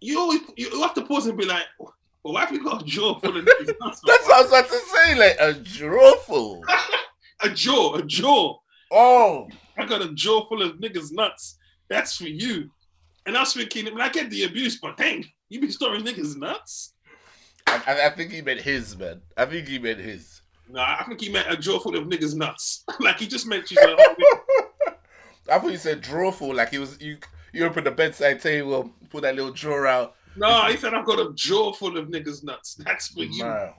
you 0.00 0.18
always 0.18 0.40
you 0.56 0.80
have 0.82 0.94
to 0.94 1.02
pause 1.04 1.26
and 1.26 1.38
be 1.38 1.44
like, 1.46 1.64
"Well, 1.78 1.94
why 2.22 2.40
have 2.40 2.52
you 2.52 2.62
got 2.64 2.82
a 2.82 2.84
jaw 2.84 3.18
full 3.20 3.36
of 3.36 3.44
niggas 3.44 3.74
nuts?" 3.80 4.00
That's 4.06 4.26
what 4.26 4.36
I 4.36 4.40
was 4.42 4.48
about 4.48 4.68
to 4.68 4.78
say. 4.78 5.14
Like 5.18 5.36
a 5.40 5.52
drawful. 5.60 6.62
a 7.42 7.48
jaw, 7.50 7.96
a 7.96 8.02
jaw. 8.02 8.56
Oh, 8.92 9.48
I 9.76 9.84
got 9.84 10.02
a 10.02 10.12
jaw 10.14 10.46
full 10.48 10.62
of 10.62 10.76
niggas 10.76 11.12
nuts. 11.12 11.58
That's 11.88 12.16
for 12.16 12.24
you. 12.28 12.70
And 13.26 13.36
I 13.36 13.40
was 13.40 13.52
thinking, 13.54 13.86
I, 13.88 13.90
mean, 13.90 14.00
I 14.00 14.08
get 14.08 14.30
the 14.30 14.44
abuse, 14.44 14.78
but 14.80 14.96
dang, 14.96 15.24
you 15.48 15.60
be 15.60 15.70
storing 15.70 16.02
niggas 16.04 16.36
nuts? 16.36 16.94
I, 17.66 17.82
I- 17.86 18.06
I 18.06 18.10
think 18.10 18.30
he 18.30 18.40
meant 18.42 18.60
his 18.60 18.96
man. 18.96 19.20
I 19.36 19.44
think 19.46 19.66
he 19.66 19.78
meant 19.80 19.98
his. 19.98 20.35
Nah, 20.68 20.96
I 21.00 21.04
think 21.04 21.20
he 21.20 21.28
meant 21.28 21.50
a 21.50 21.56
jaw 21.56 21.78
full 21.78 21.96
of 21.96 22.04
niggas 22.04 22.34
nuts. 22.34 22.84
like 23.00 23.18
he 23.18 23.26
just 23.26 23.46
meant 23.46 23.68
she's 23.68 23.78
like, 23.78 23.96
oh, 23.98 24.14
I 25.50 25.58
thought 25.58 25.70
you 25.70 25.78
said 25.78 26.00
drawful, 26.00 26.54
like 26.54 26.70
he 26.70 26.78
was 26.78 27.00
you. 27.00 27.18
You 27.52 27.64
open 27.64 27.84
the 27.84 27.90
bedside 27.90 28.40
table, 28.40 28.90
pull 29.08 29.22
that 29.22 29.34
little 29.34 29.52
drawer 29.52 29.86
out. 29.86 30.16
no, 30.36 30.64
he 30.66 30.76
said 30.76 30.92
I've 30.92 31.06
got 31.06 31.18
a 31.18 31.32
jaw 31.34 31.72
full 31.72 31.96
of 31.96 32.08
niggas 32.08 32.44
nuts. 32.44 32.74
That's 32.84 33.08
for 33.08 33.22
you. 33.22 33.44
Man. 33.44 33.72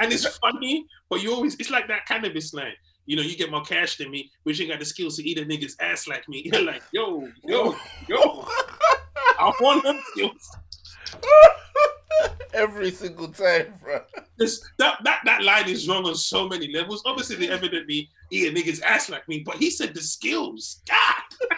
And 0.00 0.12
it's 0.12 0.26
funny, 0.38 0.86
but 1.08 1.22
you 1.22 1.32
always 1.32 1.56
it's 1.56 1.70
like 1.70 1.88
that 1.88 2.06
Canibus 2.08 2.54
line. 2.54 2.74
You 3.06 3.16
know, 3.16 3.22
you 3.22 3.36
get 3.36 3.50
more 3.50 3.62
cash 3.62 3.96
than 3.96 4.10
me, 4.10 4.30
but 4.44 4.56
you 4.56 4.64
ain't 4.64 4.72
got 4.72 4.78
the 4.80 4.84
skills 4.84 5.16
to 5.16 5.28
eat 5.28 5.38
a 5.38 5.42
nigga's 5.42 5.76
ass 5.80 6.06
like 6.06 6.28
me. 6.28 6.42
You're 6.44 6.62
like, 6.62 6.82
yo, 6.92 7.26
yo, 7.42 7.74
yo, 8.06 8.46
I 9.38 9.52
want 9.60 9.82
them 9.82 10.00
skills. 10.12 10.56
Every 12.52 12.90
single 12.90 13.28
time, 13.28 13.74
bro. 13.82 14.02
This 14.38 14.62
that, 14.78 14.98
that 15.04 15.20
that 15.24 15.42
line 15.42 15.68
is 15.68 15.88
wrong 15.88 16.06
on 16.06 16.14
so 16.14 16.48
many 16.48 16.72
levels. 16.72 17.02
Obviously, 17.04 17.36
they 17.36 17.48
evidently 17.50 18.08
eat 18.30 18.48
a 18.48 18.54
nigga's 18.54 18.80
ass 18.80 19.10
like 19.10 19.28
me, 19.28 19.42
but 19.44 19.56
he 19.56 19.70
said 19.70 19.94
the 19.94 20.00
skills. 20.00 20.82
God, 20.88 21.50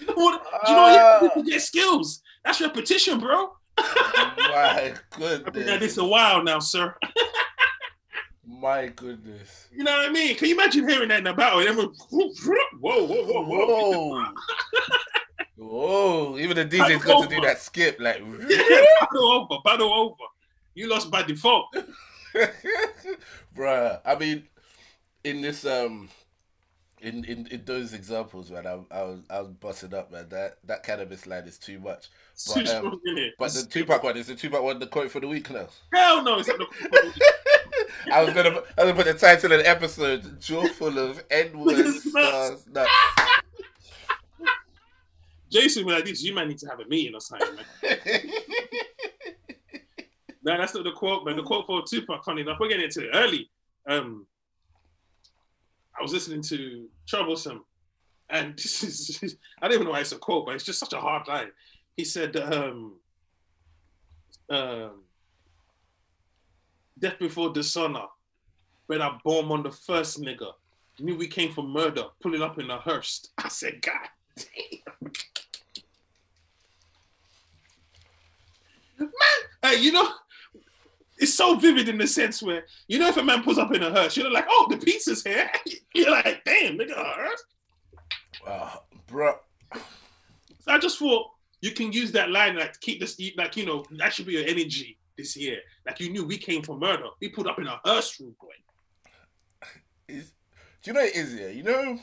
you 0.00 0.06
know 0.06 0.14
what? 0.14 0.42
You 0.66 0.74
know 0.74 1.18
what? 1.20 1.36
You 1.36 1.52
get 1.52 1.62
skills. 1.62 2.22
That's 2.44 2.60
repetition, 2.60 3.20
bro. 3.20 3.52
My 3.76 4.94
goodness. 5.10 5.42
I've 5.46 5.52
been 5.52 5.68
at 5.68 5.80
this 5.80 5.98
a 5.98 6.04
while 6.04 6.42
now, 6.42 6.58
sir. 6.58 6.94
My 8.46 8.88
goodness. 8.88 9.68
You 9.72 9.84
know 9.84 9.92
what 9.92 10.06
I 10.06 10.10
mean? 10.10 10.36
Can 10.36 10.48
you 10.48 10.54
imagine 10.54 10.88
hearing 10.88 11.08
that 11.08 11.20
in 11.20 11.26
a 11.26 11.34
battle? 11.34 11.60
And 11.60 11.76
whoa, 11.76 11.92
whoa, 12.10 12.28
whoa, 12.80 13.06
whoa, 13.06 13.44
whoa. 13.44 14.08
Whoa. 14.08 14.24
Whoa. 15.56 16.38
Even 16.38 16.56
the 16.56 16.64
DJ's 16.64 17.04
got 17.04 17.28
to 17.28 17.34
do 17.34 17.40
that 17.42 17.60
skip. 17.60 17.98
Like, 18.00 18.18
Yeah, 18.48 18.82
battle 19.00 19.30
over, 19.30 19.56
battle 19.62 19.92
over. 19.92 20.14
You 20.74 20.88
lost 20.88 21.10
by 21.10 21.22
default. 21.22 21.74
bruh. 23.56 24.00
I 24.04 24.14
mean, 24.14 24.44
in 25.24 25.40
this, 25.40 25.64
um, 25.66 26.08
in, 27.00 27.24
in, 27.24 27.46
in 27.48 27.64
those 27.64 27.92
examples, 27.92 28.50
man, 28.50 28.66
I, 28.66 28.78
I 28.90 29.02
was 29.02 29.20
I 29.30 29.40
was 29.40 29.48
busting 29.48 29.94
up, 29.94 30.12
man. 30.12 30.28
That 30.28 30.58
that 30.64 30.84
Canibus 30.84 31.26
line 31.26 31.44
is 31.44 31.58
too 31.58 31.78
much. 31.78 32.08
But, 32.46 32.58
um, 32.58 32.66
strong 32.66 33.00
in 33.06 33.18
it. 33.18 33.34
But 33.38 33.52
the 33.52 33.64
Tupac 33.64 34.02
one 34.02 34.16
is 34.16 34.28
the 34.28 34.34
Tupac 34.34 34.62
one. 34.62 34.78
The 34.78 34.86
quote 34.86 35.10
for 35.10 35.20
the 35.20 35.28
week 35.28 35.50
now. 35.50 35.68
Hell 35.92 36.22
no, 36.22 36.38
it's 36.38 36.48
not 36.48 36.58
the 36.58 36.66
I 38.12 38.22
was 38.22 38.34
gonna 38.34 38.50
I 38.50 38.84
was 38.84 38.92
gonna 38.92 38.94
put 38.94 39.06
the 39.06 39.14
title 39.14 39.52
of 39.52 39.58
the 39.58 39.68
episode 39.68 40.40
"Jaw 40.40 40.66
full 40.68 40.98
of 40.98 41.22
N 41.30 41.58
words. 41.58 42.06
Jason 45.50 45.84
be 45.84 45.92
like 45.92 46.04
this. 46.04 46.22
You 46.22 46.34
might 46.34 46.46
need 46.46 46.58
to 46.58 46.68
have 46.68 46.78
a 46.80 46.84
meeting 46.86 47.14
or 47.14 47.20
something, 47.20 47.56
man. 47.56 47.64
No, 50.42 50.56
that's 50.56 50.74
not 50.74 50.84
the 50.84 50.92
quote, 50.92 51.24
man. 51.24 51.36
The 51.36 51.42
quote 51.42 51.66
for 51.66 51.82
Tupac, 51.82 52.24
funny 52.24 52.42
enough, 52.42 52.58
we're 52.58 52.68
getting 52.68 52.84
into 52.84 53.06
it 53.06 53.10
early. 53.14 53.50
Um, 53.86 54.26
I 55.98 56.02
was 56.02 56.12
listening 56.12 56.42
to 56.42 56.88
Troublesome, 57.06 57.64
and 58.30 58.54
this 58.56 59.22
is, 59.22 59.36
I 59.60 59.66
don't 59.66 59.74
even 59.74 59.84
know 59.86 59.92
why 59.92 60.00
it's 60.00 60.12
a 60.12 60.18
quote, 60.18 60.46
but 60.46 60.54
it's 60.54 60.64
just 60.64 60.80
such 60.80 60.92
a 60.92 61.00
hard 61.00 61.28
line. 61.28 61.50
He 61.96 62.04
said, 62.04 62.36
um, 62.36 62.94
um, 64.48 65.02
Death 66.98 67.18
before 67.18 67.50
dishonor, 67.50 68.06
when 68.86 69.00
I 69.00 69.18
bomb 69.24 69.50
on 69.52 69.62
the 69.62 69.70
first 69.70 70.20
nigga. 70.20 70.52
Knew 70.98 71.16
we 71.16 71.28
came 71.28 71.52
for 71.52 71.62
murder, 71.62 72.04
pulling 72.20 72.42
up 72.42 72.58
in 72.58 72.70
a 72.70 72.78
hearse. 72.78 73.26
I 73.38 73.48
said, 73.48 73.80
God 73.80 74.08
damn. 74.36 75.12
Man, 79.08 79.10
hey, 79.62 79.76
you 79.80 79.92
know, 79.92 80.10
it's 81.20 81.34
so 81.34 81.54
vivid 81.56 81.88
in 81.88 81.98
the 81.98 82.06
sense 82.06 82.42
where 82.42 82.64
you 82.88 82.98
know 82.98 83.08
if 83.08 83.16
a 83.18 83.22
man 83.22 83.42
pulls 83.42 83.58
up 83.58 83.72
in 83.74 83.82
a 83.82 83.90
hearse, 83.90 84.16
you're 84.16 84.30
like, 84.30 84.46
oh, 84.48 84.66
the 84.70 84.78
pizza's 84.78 85.22
here. 85.22 85.50
You're 85.94 86.10
like, 86.10 86.42
damn, 86.44 86.78
nigga, 86.78 86.92
a 86.92 87.04
hearse. 87.04 87.44
Ah, 88.46 88.80
bro. 89.08 89.34
So 89.74 90.68
I 90.68 90.78
just 90.78 90.98
thought 90.98 91.26
you 91.60 91.72
can 91.72 91.92
use 91.92 92.12
that 92.12 92.30
line 92.30 92.56
like 92.56 92.72
to 92.72 92.78
keep 92.78 93.00
this, 93.00 93.20
like 93.36 93.56
you 93.56 93.66
know, 93.66 93.84
that 93.98 94.14
should 94.14 94.26
be 94.26 94.34
your 94.34 94.44
energy 94.44 94.98
this 95.18 95.36
year. 95.36 95.58
Like 95.86 96.00
you 96.00 96.10
knew 96.10 96.24
we 96.24 96.38
came 96.38 96.62
for 96.62 96.78
murder. 96.78 97.06
We 97.20 97.28
pulled 97.28 97.48
up 97.48 97.58
in 97.58 97.66
a 97.66 97.80
hearse, 97.84 98.18
rude 98.20 98.38
boy. 98.38 98.48
Is, 100.08 100.32
do 100.82 100.90
you 100.90 100.92
know 100.94 101.02
it 101.02 101.14
is 101.14 101.38
here? 101.38 101.50
You 101.50 101.62
know, 101.62 101.98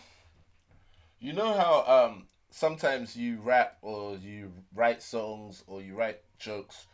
you 1.19 1.33
know 1.33 1.53
how 1.53 1.85
um 1.87 2.27
sometimes 2.51 3.15
you 3.15 3.39
rap 3.41 3.77
or 3.81 4.17
you 4.17 4.51
write 4.75 5.01
songs 5.01 5.63
or 5.65 5.81
you 5.81 5.95
write 5.95 6.19
jokes 6.37 6.87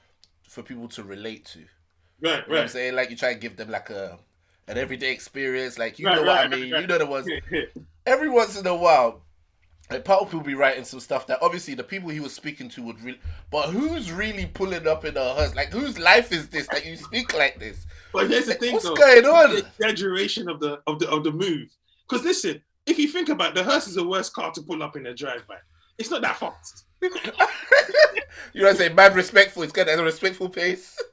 for 0.47 0.61
people 0.61 0.87
to 0.89 1.03
relate 1.03 1.45
to. 1.45 1.65
You 2.23 2.29
Right, 2.29 2.45
know 2.53 2.59
what 2.59 2.61
I'm 2.63 2.67
saying? 2.69 2.95
Like 2.95 3.09
you 3.09 3.15
try 3.17 3.33
to 3.33 3.39
give 3.39 3.55
them 3.57 3.69
like 3.69 3.89
a 3.89 4.19
an 4.67 4.77
everyday 4.77 5.11
experience. 5.11 5.77
Like 5.77 5.99
you 5.99 6.09
Right, 6.09 6.11
know 6.11 6.23
what 6.23 6.37
I 6.37 6.45
mean. 6.47 6.69
right. 6.71 6.81
You 6.81 6.87
know 6.87 6.97
the 6.97 7.05
ones. 7.05 7.29
Every 8.05 8.29
once 8.29 8.59
in 8.59 8.67
a 8.67 8.75
while, 8.75 9.23
like 9.91 10.05
Paul 10.05 10.29
will 10.31 10.41
be 10.41 10.55
writing 10.55 10.85
some 10.85 10.99
stuff 10.99 11.27
that 11.27 11.39
obviously 11.41 11.75
the 11.75 11.83
people 11.83 12.09
he 12.09 12.19
was 12.19 12.33
speaking 12.33 12.69
to 12.69 12.83
would 12.83 13.01
really. 13.01 13.19
But 13.51 13.69
who's 13.69 14.11
really 14.11 14.45
pulling 14.47 14.87
up 14.87 15.05
in 15.05 15.17
a 15.17 15.33
hearse? 15.35 15.55
Like 15.55 15.71
whose 15.71 15.99
life 15.99 16.31
is 16.31 16.49
this 16.49 16.67
that 16.69 16.85
you 16.85 16.97
speak 16.97 17.33
like 17.33 17.59
this? 17.59 17.85
But 18.11 18.29
here's 18.29 18.45
the 18.45 18.53
thing, 18.55 18.75
What's 18.75 18.83
though. 18.83 18.95
going 18.95 19.25
on? 19.25 19.49
The 19.51 19.65
exaggeration 19.79 20.49
of 20.49 20.59
the 20.59 20.81
of 20.87 20.99
the 20.99 21.09
of 21.09 21.23
the 21.23 21.31
move. 21.31 21.69
Because 22.07 22.25
listen, 22.25 22.61
if 22.85 22.99
you 22.99 23.07
think 23.07 23.29
about 23.29 23.49
it, 23.49 23.55
the 23.55 23.63
hearse 23.63 23.87
is 23.87 23.95
the 23.95 24.07
worst 24.07 24.33
car 24.33 24.51
to 24.51 24.61
pull 24.61 24.83
up 24.83 24.95
in 24.95 25.05
a 25.07 25.13
drive-by. 25.13 25.57
It's 25.97 26.09
not 26.11 26.21
that 26.21 26.37
fast. 26.37 26.85
you 27.01 27.09
know 28.61 28.67
what 28.67 28.69
I'm 28.71 28.75
saying? 28.75 28.95
Mad 28.95 29.15
respectful. 29.15 29.63
It's 29.63 29.73
got 29.73 29.89
a 29.89 30.01
respectful 30.03 30.49
pace. 30.49 31.05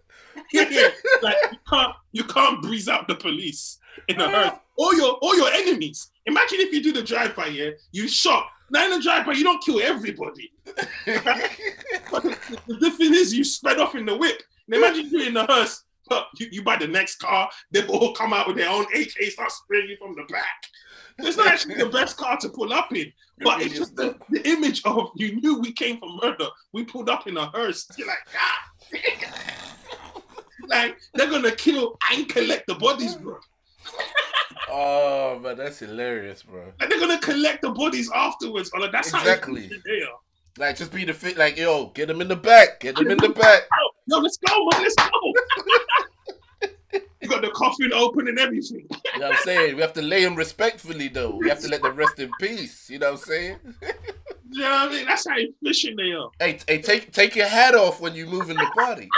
Yeah, 0.53 0.69
yeah. 0.71 0.89
Like 1.23 1.37
you 1.53 1.59
can't 1.69 1.95
you 2.13 2.25
can't 2.25 2.63
breeze 2.63 2.89
out 2.89 3.09
the 3.09 3.15
police 3.15 3.79
in 4.09 4.21
a 4.21 4.29
hearse. 4.29 4.59
All 4.77 4.95
your 4.97 5.19
or 5.23 5.37
your 5.37 5.51
enemies. 5.51 6.11
Imagine 6.27 6.61
if 6.61 6.73
you 6.73 6.83
do 6.83 6.93
the 6.93 7.03
drive-by, 7.03 7.47
yeah, 7.47 7.71
you 7.93 8.09
shot. 8.09 8.47
Now 8.71 8.85
in 8.85 8.91
the 8.91 9.03
drive-by, 9.03 9.33
you 9.33 9.43
don't 9.43 9.63
kill 9.63 9.81
everybody. 9.81 10.53
But 10.75 10.85
the, 12.23 12.77
the 12.81 12.91
thing 12.93 13.15
is, 13.15 13.35
you 13.35 13.43
spread 13.43 13.79
off 13.79 13.95
in 13.95 14.07
the 14.07 14.17
whip. 14.17 14.43
Now 14.69 14.79
imagine 14.79 15.07
you 15.11 15.27
in 15.27 15.35
the 15.35 15.45
hearse, 15.45 15.85
but 16.09 16.27
you, 16.39 16.49
you 16.53 16.63
buy 16.63 16.77
the 16.77 16.87
next 16.87 17.17
car, 17.17 17.49
they 17.73 17.85
all 17.87 18.13
come 18.13 18.33
out 18.33 18.47
with 18.47 18.57
their 18.57 18.69
own 18.69 18.85
AK, 18.95 19.31
start 19.31 19.51
spraying 19.51 19.89
you 19.89 19.97
from 19.97 20.15
the 20.15 20.25
back. 20.33 20.67
It's 21.19 21.37
not 21.37 21.49
actually 21.49 21.75
the 21.75 21.87
best 21.87 22.17
car 22.17 22.37
to 22.39 22.49
pull 22.49 22.73
up 22.73 22.95
in, 22.95 23.13
but 23.41 23.61
it's 23.61 23.77
just 23.77 23.97
the, 23.97 24.17
the 24.31 24.49
image 24.49 24.83
of 24.85 25.11
you 25.15 25.41
knew 25.41 25.59
we 25.59 25.73
came 25.73 25.99
from 25.99 26.19
murder. 26.23 26.47
We 26.73 26.85
pulled 26.85 27.11
up 27.11 27.27
in 27.27 27.37
a 27.37 27.47
hearse. 27.47 27.87
You're 27.97 28.09
like, 28.09 28.19
ah. 28.37 29.57
like 30.71 30.99
they're 31.15 31.31
gonna 31.31 31.50
kill 31.53 31.99
and 32.12 32.29
collect 32.29 32.67
the 32.67 32.75
bodies, 32.77 33.15
bro. 33.17 33.39
Oh 34.71 35.39
man, 35.41 35.57
that's 35.57 35.79
hilarious, 35.81 36.43
bro. 36.43 36.73
Like 36.81 36.89
they're 36.89 37.00
gonna 37.00 37.19
collect 37.21 37.62
the 37.62 37.71
bodies 37.71 38.11
afterwards. 38.15 38.71
Or 38.73 38.81
like, 38.81 38.93
that's 38.93 39.09
Exactly. 39.12 39.62
how 39.65 39.69
they 39.85 40.03
are. 40.03 40.19
Like 40.59 40.77
just 40.77 40.93
be 40.93 41.05
the 41.05 41.12
fit. 41.15 41.37
Like 41.37 41.57
yo, 41.57 41.87
get 41.89 42.07
them 42.09 42.21
in 42.21 42.29
the 42.29 42.37
back. 42.37 42.81
Get 42.81 42.97
them 42.97 43.11
in 43.11 43.19
the 43.19 43.31
back. 43.31 43.62
Yo, 44.07 44.19
let's 44.19 44.39
go, 44.39 44.69
man. 44.73 44.83
Let's 44.83 44.95
go. 44.95 45.35
you 47.23 47.29
got 47.29 47.43
the 47.43 47.50
coffin 47.50 47.93
open 47.93 48.29
and 48.29 48.39
everything. 48.39 48.87
You 49.15 49.21
know 49.21 49.29
what 49.29 49.39
I'm 49.39 49.43
saying? 49.45 49.77
We 49.77 49.83
have 49.83 49.93
to 49.95 50.03
lay 50.03 50.23
him 50.23 50.35
respectfully, 50.35 51.09
though. 51.09 51.37
We 51.37 51.49
have 51.49 51.61
to 51.61 51.69
let 51.69 51.83
them 51.83 51.97
rest 51.97 52.19
in 52.19 52.31
peace. 52.41 52.89
You 52.91 52.99
know 52.99 53.12
what 53.12 53.21
I'm 53.21 53.27
saying? 53.27 53.57
You 54.53 54.62
know 54.62 54.71
what 54.71 54.89
I 54.89 54.93
mean? 54.93 55.07
That's 55.07 55.27
how 55.29 55.37
efficient 55.37 55.97
they 55.97 56.11
are. 56.12 56.29
Hey, 56.41 56.59
hey, 56.67 56.83
take 56.83 57.12
take 57.12 57.37
your 57.37 57.47
hat 57.47 57.75
off 57.75 58.00
when 58.00 58.15
you 58.15 58.27
move 58.27 58.50
in 58.50 58.57
the 58.57 58.71
body. 58.75 59.09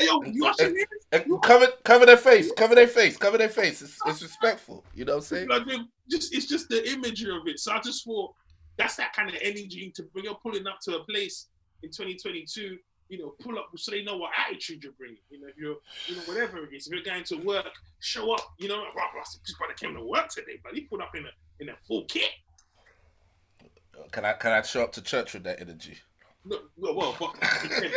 Yo, 0.00 0.22
you 0.22 0.42
watching 0.42 0.74
this? 0.74 1.22
Cover 1.42 1.68
cover 1.84 2.06
their 2.06 2.16
face. 2.16 2.50
Cover 2.52 2.74
their 2.74 2.88
face. 2.88 3.16
Cover 3.16 3.36
their 3.36 3.48
face. 3.48 3.82
It's, 3.82 3.98
it's 4.06 4.22
respectful. 4.22 4.84
You 4.94 5.04
know 5.04 5.16
what 5.16 5.18
I'm 5.18 5.24
saying? 5.24 5.48
Like, 5.48 5.66
just 6.10 6.34
it's 6.34 6.46
just 6.46 6.68
the 6.68 6.90
imagery 6.90 7.34
of 7.36 7.46
it. 7.46 7.58
So 7.60 7.72
I 7.72 7.80
just 7.80 8.04
thought 8.04 8.32
that's 8.76 8.96
that 8.96 9.12
kind 9.12 9.28
of 9.28 9.36
energy 9.42 9.92
to 9.94 10.02
bring. 10.04 10.24
You're 10.24 10.36
pulling 10.36 10.66
up 10.66 10.80
to 10.82 10.96
a 10.96 11.04
place 11.04 11.48
in 11.82 11.90
2022. 11.90 12.78
You 13.08 13.18
know, 13.18 13.34
pull 13.40 13.58
up 13.58 13.70
so 13.76 13.90
they 13.90 14.04
know 14.04 14.16
what 14.16 14.30
attitude 14.38 14.84
you're 14.84 14.92
bringing. 14.92 15.18
You 15.30 15.40
know, 15.40 15.48
if 15.48 15.56
you're, 15.58 15.76
you 16.06 16.14
know, 16.14 16.22
whatever 16.26 16.58
it 16.64 16.72
is. 16.72 16.86
If 16.86 16.94
you're 16.94 17.02
going 17.02 17.24
to 17.24 17.36
work, 17.38 17.66
show 17.98 18.32
up. 18.32 18.54
You 18.58 18.68
know, 18.68 18.76
like, 18.76 18.94
wow, 18.94 19.08
this 19.22 19.54
brother 19.58 19.74
came 19.74 19.94
to 19.94 20.04
work 20.04 20.28
today, 20.28 20.60
but 20.62 20.74
he 20.74 20.82
put 20.82 21.02
up 21.02 21.14
in 21.16 21.24
a 21.24 21.30
in 21.60 21.68
a 21.68 21.76
full 21.86 22.04
kit. 22.04 22.30
Can 24.12 24.24
I 24.24 24.32
can 24.34 24.52
I 24.52 24.62
show 24.62 24.82
up 24.82 24.92
to 24.92 25.02
church 25.02 25.34
with 25.34 25.42
that 25.44 25.60
energy? 25.60 25.98
No, 26.44 26.58
well, 26.76 26.94
well, 26.94 27.16
but 27.20 27.36
again, 27.64 27.92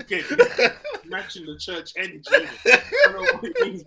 again, 0.00 0.72
matching 1.06 1.44
the 1.44 1.58
church 1.58 1.92
energy. 1.96 2.22
I 2.30 3.12
know 3.12 3.20
what 3.20 3.44
it 3.44 3.56
means, 3.60 3.82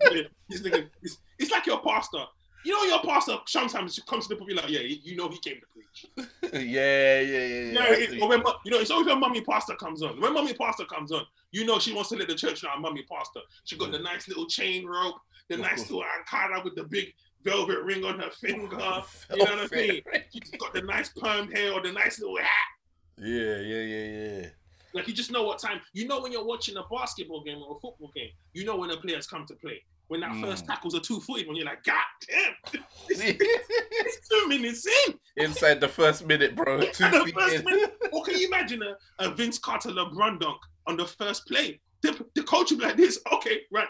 this 0.48 0.62
nigga, 0.62 0.88
it's, 1.02 1.18
it's 1.38 1.50
like 1.50 1.66
your 1.66 1.80
pastor. 1.80 2.24
You 2.64 2.72
know, 2.72 2.82
your 2.84 3.02
pastor 3.02 3.36
sometimes 3.46 3.98
comes 4.08 4.26
to 4.26 4.34
the 4.34 4.44
people 4.44 4.56
like, 4.56 4.70
yeah, 4.70 4.80
you 4.80 5.16
know, 5.16 5.28
he 5.28 5.38
came 5.38 5.60
to 5.60 5.66
preach. 5.72 6.30
yeah, 6.52 6.60
yeah, 6.60 7.20
yeah, 7.20 7.46
yeah. 7.46 7.64
You 7.66 7.72
know, 7.72 7.86
it, 7.86 8.22
or 8.22 8.28
when, 8.28 8.42
you 8.64 8.72
know, 8.72 8.78
it's 8.78 8.90
always 8.90 9.06
when 9.06 9.20
mummy 9.20 9.40
pastor 9.40 9.74
comes 9.76 10.02
on. 10.02 10.20
When 10.20 10.32
mummy 10.32 10.54
pastor 10.54 10.84
comes 10.84 11.12
on, 11.12 11.24
you 11.52 11.64
know 11.64 11.78
she 11.78 11.92
wants 11.92 12.10
to 12.10 12.16
let 12.16 12.28
the 12.28 12.34
church 12.34 12.62
know 12.62 12.70
mummy 12.80 13.04
pastor. 13.10 13.40
She 13.64 13.76
got 13.76 13.92
the 13.92 13.98
mm. 13.98 14.04
nice 14.04 14.28
little 14.28 14.46
chain 14.46 14.86
rope, 14.86 15.14
the 15.48 15.54
Of 15.54 15.60
nice 15.60 15.88
course. 15.88 15.90
little 15.90 16.04
ankara 16.04 16.64
with 16.64 16.74
the 16.74 16.84
big 16.84 17.12
velvet 17.44 17.82
ring 17.82 18.04
on 18.04 18.18
her 18.18 18.30
finger. 18.30 18.76
You 19.30 19.44
know 19.44 19.56
what 19.56 19.72
I 19.72 19.76
mean? 19.76 20.02
She's 20.32 20.50
got 20.58 20.74
the 20.74 20.82
nice 20.82 21.10
perm 21.10 21.50
hair 21.52 21.72
or 21.72 21.82
the 21.82 21.92
nice 21.92 22.18
little 22.18 22.36
hat. 22.36 22.75
Yeah, 23.18 23.56
yeah, 23.60 23.82
yeah, 23.82 24.04
yeah. 24.40 24.46
Like 24.94 25.08
you 25.08 25.14
just 25.14 25.30
know 25.30 25.42
what 25.42 25.58
time. 25.58 25.80
You 25.92 26.06
know 26.06 26.20
when 26.20 26.32
you're 26.32 26.44
watching 26.44 26.76
a 26.76 26.82
basketball 26.90 27.42
game 27.44 27.58
or 27.58 27.76
a 27.76 27.80
football 27.80 28.10
game. 28.14 28.30
You 28.54 28.64
know 28.64 28.76
when 28.76 28.88
the 28.90 28.96
players 28.96 29.26
come 29.26 29.44
to 29.46 29.54
play. 29.54 29.82
When 30.08 30.20
that 30.20 30.36
first 30.40 30.64
Mm. 30.64 30.68
tackle's 30.68 30.94
a 30.94 31.00
two 31.00 31.18
footed, 31.20 31.48
when 31.48 31.56
you're 31.56 31.66
like, 31.66 31.82
God 31.82 31.96
damn, 32.28 32.82
it's 33.08 34.28
two 34.28 34.48
minutes 34.48 34.86
in. 35.08 35.18
Inside 35.36 35.80
the 35.80 35.88
first 35.88 36.24
minute, 36.24 36.54
bro. 36.54 36.80
Two 36.80 37.10
the 37.10 37.32
first 37.34 37.56
in. 37.56 37.64
minute, 37.64 37.96
or 38.12 38.22
can 38.24 38.38
you 38.38 38.46
imagine 38.46 38.82
a, 38.84 38.96
a 39.18 39.34
Vince 39.34 39.58
Carter 39.58 39.90
LeBron 39.90 40.38
dunk 40.38 40.58
on 40.86 40.96
the 40.96 41.06
first 41.06 41.46
play? 41.48 41.80
The, 42.02 42.24
the 42.36 42.44
coach 42.44 42.70
will 42.70 42.78
be 42.78 42.84
like 42.84 42.96
this. 42.96 43.18
Okay, 43.32 43.62
right, 43.72 43.88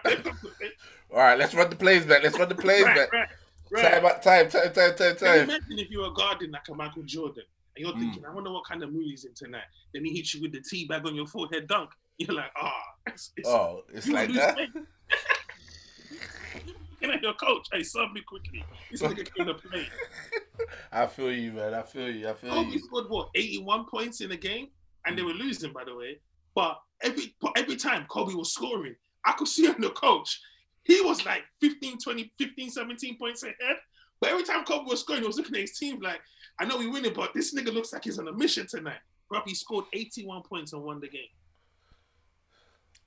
All 1.10 1.18
right, 1.18 1.38
let's 1.38 1.54
run 1.54 1.68
the 1.68 1.76
plays 1.76 2.06
back. 2.06 2.22
Let's 2.22 2.38
run 2.38 2.48
the 2.48 2.54
plays 2.54 2.84
right, 2.84 2.96
back. 2.96 3.12
right, 3.70 3.82
Time, 3.82 4.02
right. 4.04 4.14
out- 4.14 4.22
time, 4.22 4.48
time, 4.48 4.72
time, 4.72 4.96
time, 4.96 4.96
Can 4.96 5.08
you 5.10 5.16
time. 5.16 5.50
imagine 5.50 5.78
if 5.78 5.90
you 5.90 6.00
were 6.00 6.12
guarding 6.12 6.50
like 6.50 6.66
a 6.70 6.74
Michael 6.74 7.02
Jordan 7.02 7.44
and 7.76 7.84
you're 7.84 7.94
Mm. 7.94 8.00
thinking, 8.00 8.24
I 8.24 8.30
wonder 8.32 8.50
what 8.50 8.64
kind 8.66 8.82
of 8.82 8.92
mood 8.92 9.04
he's 9.06 9.24
in 9.24 9.34
tonight. 9.34 9.64
Then 9.92 10.04
he 10.04 10.14
hits 10.16 10.34
you 10.34 10.40
with 10.42 10.52
the 10.52 10.60
tea 10.60 10.86
bag 10.86 11.06
on 11.06 11.14
your 11.14 11.26
forehead 11.26 11.66
dunk. 11.68 11.90
You're 12.18 12.32
like, 12.34 12.50
ah, 12.56 12.72
it's, 13.08 13.30
it's, 13.36 13.46
Oh, 13.46 13.84
it's 13.92 14.08
like 14.08 14.32
that. 14.32 14.56
Looking 14.56 14.86
at 17.14 17.22
your 17.22 17.34
coach, 17.34 17.66
hey, 17.70 17.82
sub 17.82 18.12
me 18.12 18.22
quickly. 18.22 18.64
This 18.90 19.02
nigga 19.02 19.30
came 19.36 19.46
to 19.46 19.54
play. 19.54 19.86
I 20.90 21.06
feel 21.06 21.30
you, 21.30 21.52
man. 21.52 21.74
I 21.74 21.82
feel 21.82 22.08
you. 22.10 22.26
I 22.28 22.32
feel 22.32 22.50
Kobe 22.50 22.70
you. 22.70 22.78
scored 22.78 23.10
what 23.10 23.28
81 23.34 23.84
points 23.86 24.22
in 24.22 24.32
a 24.32 24.36
game, 24.36 24.68
and 25.04 25.18
they 25.18 25.22
were 25.22 25.34
losing, 25.34 25.72
by 25.74 25.84
the 25.84 25.94
way. 25.94 26.18
But 26.54 26.80
every 27.02 27.36
but 27.38 27.52
every 27.58 27.76
time 27.76 28.06
Kobe 28.08 28.32
was 28.32 28.54
scoring, 28.54 28.96
I 29.26 29.32
could 29.32 29.48
see 29.48 29.68
on 29.68 29.78
the 29.78 29.90
coach, 29.90 30.40
he 30.84 31.02
was 31.02 31.22
like 31.26 31.42
15, 31.60 31.98
20, 31.98 32.32
15, 32.38 32.70
17 32.70 33.18
points 33.18 33.42
ahead. 33.42 33.76
But 34.22 34.30
every 34.30 34.44
time 34.44 34.64
Kobe 34.64 34.86
was 34.88 35.00
scoring, 35.00 35.20
he 35.20 35.26
was 35.26 35.36
looking 35.36 35.54
at 35.56 35.60
his 35.60 35.76
team 35.78 36.00
like, 36.00 36.20
I 36.58 36.64
know 36.64 36.78
we 36.78 36.88
winning, 36.88 37.12
but 37.14 37.32
this 37.34 37.54
nigga 37.54 37.72
looks 37.72 37.92
like 37.92 38.04
he's 38.04 38.18
on 38.18 38.28
a 38.28 38.32
mission 38.32 38.66
tonight. 38.66 38.98
Bro, 39.28 39.42
he 39.46 39.54
scored 39.54 39.84
81 39.92 40.42
points 40.42 40.72
and 40.72 40.82
won 40.82 41.00
the 41.00 41.08
game. 41.08 41.28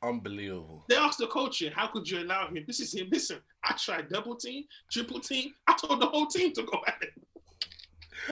Unbelievable. 0.01 0.85
They 0.87 0.95
asked 0.95 1.17
the 1.19 1.27
coach, 1.27 1.61
how 1.75 1.87
could 1.87 2.09
you 2.09 2.19
allow 2.19 2.47
him? 2.47 2.63
This 2.65 2.79
is 2.79 2.93
him. 2.93 3.09
Listen, 3.11 3.39
I 3.63 3.73
tried 3.73 4.09
double 4.09 4.35
team, 4.35 4.63
triple 4.91 5.19
team. 5.19 5.53
I 5.67 5.73
told 5.75 6.01
the 6.01 6.07
whole 6.07 6.27
team 6.27 6.53
to 6.53 6.63
go 6.63 6.81
at 6.87 7.01
it. 7.01 7.13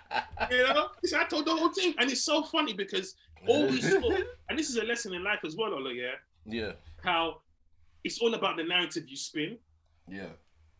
You 0.50 0.62
know, 0.64 0.88
He 1.02 1.08
said, 1.08 1.20
I 1.20 1.24
told 1.24 1.44
the 1.46 1.54
whole 1.54 1.70
team, 1.70 1.94
and 1.98 2.10
it's 2.10 2.24
so 2.24 2.42
funny 2.42 2.72
because 2.72 3.14
all 3.46 3.66
we 3.66 3.80
saw, 3.80 4.16
and 4.48 4.58
this 4.58 4.68
is 4.68 4.76
a 4.76 4.84
lesson 4.84 5.14
in 5.14 5.22
life 5.22 5.40
as 5.46 5.54
well, 5.56 5.72
Ola, 5.74 5.92
yeah, 5.92 6.14
yeah, 6.44 6.72
how 7.04 7.40
it's 8.02 8.18
all 8.20 8.34
about 8.34 8.56
the 8.56 8.64
narrative 8.64 9.04
you 9.08 9.16
spin. 9.16 9.58
yeah. 10.08 10.26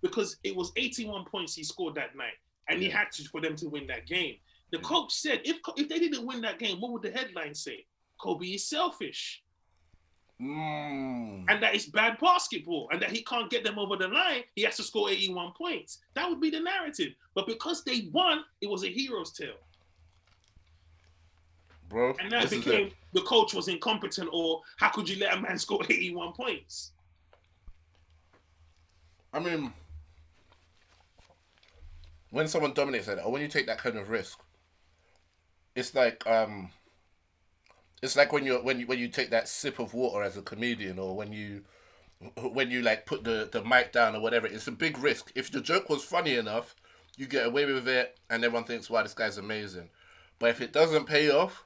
Because 0.02 0.38
it 0.44 0.56
was 0.56 0.72
81 0.76 1.26
points 1.26 1.54
he 1.54 1.62
scored 1.62 1.94
that 1.96 2.16
night, 2.16 2.32
and 2.70 2.80
he 2.80 2.88
had 2.88 3.10
to 3.12 3.24
for 3.24 3.40
them 3.40 3.56
to 3.56 3.68
win 3.68 3.86
that 3.88 4.06
game. 4.06 4.36
The 4.70 4.78
Yeah. 4.78 4.82
coach 4.84 5.12
said, 5.12 5.42
if 5.44 5.58
if 5.76 5.88
they 5.88 5.98
didn't 5.98 6.24
win 6.24 6.40
that 6.42 6.58
game, 6.58 6.80
what 6.80 6.92
would 6.92 7.02
the 7.02 7.10
headline 7.10 7.54
say? 7.54 7.86
Kobe 8.18 8.46
is 8.46 8.64
selfish, 8.68 9.42
Mm. 10.40 11.44
and 11.50 11.62
that 11.62 11.74
it's 11.74 11.86
bad 11.86 12.18
basketball, 12.18 12.88
and 12.92 13.02
that 13.02 13.10
he 13.10 13.22
can't 13.24 13.50
get 13.50 13.62
them 13.64 13.78
over 13.78 13.96
the 13.96 14.08
line. 14.08 14.44
He 14.54 14.62
has 14.62 14.76
to 14.76 14.82
score 14.82 15.10
81 15.10 15.52
points. 15.52 15.98
That 16.14 16.28
would 16.30 16.40
be 16.40 16.50
the 16.50 16.60
narrative. 16.60 17.14
But 17.34 17.46
because 17.46 17.84
they 17.84 18.08
won, 18.12 18.44
it 18.60 18.68
was 18.68 18.84
a 18.84 18.88
hero's 18.88 19.32
tale. 19.32 19.58
Bro, 21.88 22.14
And 22.20 22.30
that 22.30 22.48
became 22.48 22.92
the 23.12 23.22
coach 23.22 23.52
was 23.52 23.66
incompetent, 23.68 24.30
or 24.32 24.62
how 24.76 24.90
could 24.90 25.08
you 25.08 25.16
let 25.18 25.34
a 25.36 25.40
man 25.40 25.58
score 25.64 25.82
81 25.84 26.32
points? 26.34 26.92
I 29.32 29.40
mean, 29.40 29.72
when 32.30 32.48
someone 32.48 32.72
dominates 32.72 33.08
like 33.08 33.16
that, 33.16 33.24
or 33.24 33.32
when 33.32 33.42
you 33.42 33.48
take 33.48 33.66
that 33.66 33.78
kind 33.78 33.96
of 33.96 34.08
risk, 34.08 34.38
it's 35.74 35.94
like 35.94 36.26
um, 36.26 36.70
it's 38.02 38.16
like 38.16 38.32
when 38.32 38.44
you 38.44 38.56
when 38.58 38.80
you 38.80 38.86
when 38.86 38.98
you 38.98 39.08
take 39.08 39.30
that 39.30 39.48
sip 39.48 39.78
of 39.78 39.94
water 39.94 40.22
as 40.22 40.36
a 40.36 40.42
comedian, 40.42 40.98
or 40.98 41.14
when 41.16 41.32
you 41.32 41.62
when 42.36 42.70
you 42.70 42.82
like 42.82 43.06
put 43.06 43.24
the 43.24 43.48
the 43.50 43.64
mic 43.64 43.92
down 43.92 44.14
or 44.14 44.20
whatever. 44.20 44.46
It's 44.46 44.66
a 44.66 44.72
big 44.72 44.98
risk. 44.98 45.32
If 45.34 45.50
the 45.50 45.60
joke 45.60 45.88
was 45.88 46.04
funny 46.04 46.36
enough, 46.36 46.74
you 47.16 47.26
get 47.26 47.46
away 47.46 47.66
with 47.66 47.88
it, 47.88 48.18
and 48.28 48.44
everyone 48.44 48.64
thinks, 48.64 48.88
"Wow, 48.88 49.02
this 49.02 49.14
guy's 49.14 49.38
amazing." 49.38 49.90
But 50.38 50.50
if 50.50 50.60
it 50.60 50.72
doesn't 50.72 51.06
pay 51.06 51.30
off, 51.30 51.64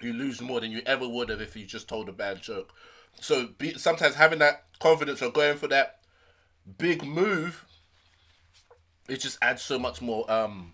you 0.00 0.12
lose 0.12 0.40
more 0.40 0.60
than 0.60 0.70
you 0.70 0.82
ever 0.86 1.08
would 1.08 1.28
have 1.28 1.40
if 1.40 1.56
you 1.56 1.64
just 1.66 1.88
told 1.88 2.08
a 2.08 2.12
bad 2.12 2.40
joke. 2.40 2.72
So 3.20 3.48
be, 3.58 3.74
sometimes 3.74 4.14
having 4.14 4.38
that 4.40 4.64
confidence 4.78 5.22
or 5.22 5.30
going 5.30 5.56
for 5.56 5.68
that 5.68 6.00
big 6.78 7.04
move, 7.04 7.63
it 9.08 9.20
just 9.20 9.38
adds 9.42 9.62
so 9.62 9.78
much 9.78 10.00
more 10.00 10.30
um, 10.30 10.72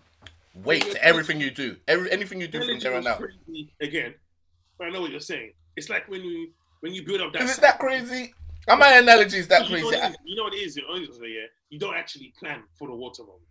weight 0.63 0.83
to 0.83 1.03
everything 1.03 1.39
you 1.39 1.51
do. 1.51 1.75
Every 1.87 2.11
anything 2.11 2.39
you 2.41 2.47
do 2.47 2.63
from 2.63 2.79
there 2.79 2.95
on 2.95 3.07
out. 3.07 3.23
again. 3.81 4.13
But 4.77 4.87
I 4.87 4.89
know 4.91 5.01
what 5.01 5.11
you're 5.11 5.19
saying. 5.19 5.53
It's 5.75 5.89
like 5.89 6.07
when 6.09 6.23
you 6.23 6.49
when 6.81 6.93
you 6.93 7.05
build 7.05 7.21
up 7.21 7.33
that 7.33 7.43
Is 7.43 7.57
it 7.57 7.61
that 7.61 7.79
crazy? 7.79 8.33
And 8.67 8.79
my 8.79 8.93
analogy 8.97 9.37
is 9.37 9.47
that 9.47 9.67
crazy. 9.67 9.83
what 9.83 9.95
it 9.95 10.11
is? 10.11 10.17
you 10.25 10.35
know 10.35 10.43
what 10.43 10.53
it 10.53 10.57
is? 10.57 10.75
You 10.75 10.83
know 10.83 10.89
what 10.89 11.01
it 11.01 11.09
is, 11.09 11.19
yeah. 11.21 11.45
You 11.69 11.79
don't 11.79 11.95
actually 11.95 12.33
plan 12.39 12.63
for 12.77 12.87
the 12.87 12.95
water 12.95 13.23
moment. 13.23 13.41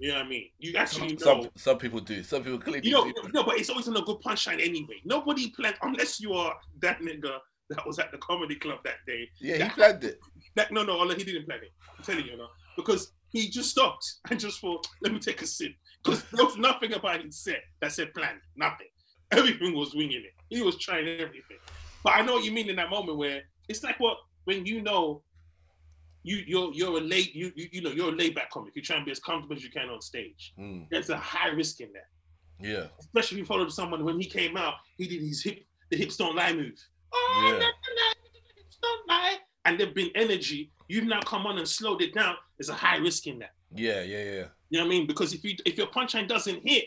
You 0.00 0.08
know 0.10 0.14
what 0.18 0.26
I 0.26 0.28
mean? 0.28 0.48
You 0.58 0.76
actually 0.76 1.12
know. 1.12 1.18
Some, 1.18 1.48
some 1.56 1.78
people 1.78 2.00
do. 2.00 2.22
Some 2.22 2.42
people 2.44 2.58
clearly 2.58 2.86
You 2.88 2.92
know, 2.92 3.04
do. 3.04 3.30
no, 3.32 3.42
but 3.44 3.58
it's 3.58 3.68
always 3.68 3.88
on 3.88 3.96
a 3.96 4.02
good 4.02 4.18
punchline 4.20 4.60
anyway. 4.64 4.96
Nobody 5.04 5.50
planned 5.50 5.76
unless 5.82 6.20
you 6.20 6.32
are 6.34 6.54
that 6.80 7.00
nigga 7.00 7.38
that 7.70 7.86
was 7.86 7.98
at 7.98 8.10
the 8.12 8.18
comedy 8.18 8.54
club 8.54 8.78
that 8.84 9.04
day. 9.06 9.28
Yeah, 9.40 9.54
he 9.54 9.58
that- 9.60 9.74
planned 9.74 10.04
it. 10.04 10.20
That 10.54 10.72
no, 10.72 10.82
no, 10.84 11.08
he 11.08 11.24
didn't 11.24 11.46
plan 11.46 11.60
it. 11.62 11.72
I'm 11.96 12.04
telling 12.04 12.26
you, 12.26 12.36
no, 12.36 12.46
because 12.76 13.12
he 13.30 13.48
just 13.48 13.70
stopped 13.70 14.14
and 14.30 14.38
just 14.40 14.60
thought, 14.60 14.86
let 15.02 15.12
me 15.12 15.18
take 15.18 15.42
a 15.42 15.46
sip. 15.46 15.72
Because 16.02 16.22
there 16.32 16.44
was 16.44 16.56
nothing 16.56 16.94
about 16.94 17.22
his 17.22 17.38
set 17.38 17.60
that 17.80 17.92
said 17.92 18.14
planned. 18.14 18.40
Nothing. 18.56 18.86
Everything 19.32 19.74
was 19.74 19.94
winging 19.94 20.22
it. 20.24 20.32
He 20.48 20.62
was 20.62 20.78
trying 20.78 21.06
everything. 21.08 21.58
But 22.02 22.14
I 22.14 22.22
know 22.22 22.34
what 22.34 22.44
you 22.44 22.52
mean 22.52 22.70
in 22.70 22.76
that 22.76 22.88
moment 22.90 23.18
where 23.18 23.42
it's 23.68 23.82
like 23.82 23.98
what 24.00 24.16
when 24.44 24.64
you 24.64 24.80
know 24.80 25.22
you 26.22 26.42
you're 26.46 26.72
you're 26.72 26.96
a 26.98 27.00
late 27.00 27.34
you 27.34 27.52
you, 27.54 27.68
you 27.72 27.82
know 27.82 27.90
you're 27.90 28.08
a 28.12 28.16
laid 28.16 28.34
back 28.34 28.50
comic. 28.50 28.72
You 28.74 28.82
try 28.82 28.96
and 28.96 29.04
be 29.04 29.10
as 29.12 29.18
comfortable 29.20 29.56
as 29.56 29.62
you 29.64 29.70
can 29.70 29.90
on 29.90 30.00
stage. 30.00 30.54
Mm, 30.58 30.86
There's 30.90 31.10
a 31.10 31.16
high 31.18 31.48
risk 31.48 31.80
in 31.80 31.88
that. 31.92 32.66
yeah. 32.66 32.86
Especially 33.00 33.36
if 33.36 33.40
you 33.40 33.46
followed 33.46 33.72
someone 33.72 34.04
when 34.04 34.18
he 34.18 34.26
came 34.26 34.56
out, 34.56 34.74
he 34.96 35.06
did 35.06 35.20
his 35.20 35.42
hip 35.42 35.64
the 35.90 35.96
hips 35.96 36.16
don't 36.16 36.36
lie 36.36 36.52
move. 36.52 36.78
Oh, 37.12 37.40
Yeah. 37.44 37.52
na, 37.52 37.58
na, 37.58 38.14
hips 38.56 38.78
don't 38.82 39.08
lie. 39.08 39.36
And 39.64 39.78
there've 39.80 39.94
been 39.94 40.10
energy. 40.14 40.70
You've 40.88 41.04
now 41.04 41.20
come 41.20 41.46
on 41.46 41.58
and 41.58 41.68
slowed 41.68 42.00
it 42.02 42.14
down. 42.14 42.36
There's 42.56 42.70
a 42.70 42.74
high 42.74 42.96
risk 42.96 43.26
in 43.26 43.38
that. 43.40 43.52
Yeah, 43.74 44.02
yeah, 44.02 44.22
yeah. 44.24 44.44
You 44.70 44.78
know 44.78 44.80
what 44.80 44.86
I 44.86 44.88
mean? 44.88 45.06
Because 45.06 45.32
if 45.34 45.44
you 45.44 45.54
if 45.66 45.76
your 45.76 45.86
punchline 45.88 46.26
doesn't 46.28 46.66
hit, 46.66 46.86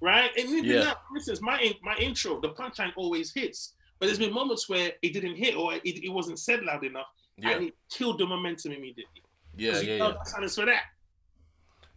right? 0.00 0.30
And 0.36 0.48
even 0.48 0.64
Yeah. 0.64 0.84
now, 0.84 0.96
for 1.08 1.16
instance, 1.16 1.40
my 1.40 1.60
in- 1.60 1.74
my 1.82 1.96
intro, 1.96 2.40
the 2.40 2.50
punchline 2.50 2.92
always 2.96 3.32
hits. 3.32 3.74
But 3.98 4.06
there's 4.06 4.18
been 4.18 4.32
moments 4.32 4.68
where 4.68 4.92
it 5.00 5.12
didn't 5.12 5.36
hit 5.36 5.54
or 5.54 5.74
it, 5.74 5.80
it 5.84 6.08
wasn't 6.08 6.40
said 6.40 6.64
loud 6.64 6.84
enough, 6.84 7.06
Yeah, 7.38 7.50
and 7.50 7.68
it 7.68 7.74
killed 7.88 8.18
the 8.18 8.26
momentum 8.26 8.72
immediately. 8.72 9.22
yeah, 9.56 9.78
yeah, 9.80 9.96
yeah. 9.96 10.22
silence 10.24 10.56
for 10.56 10.66
that. 10.66 10.82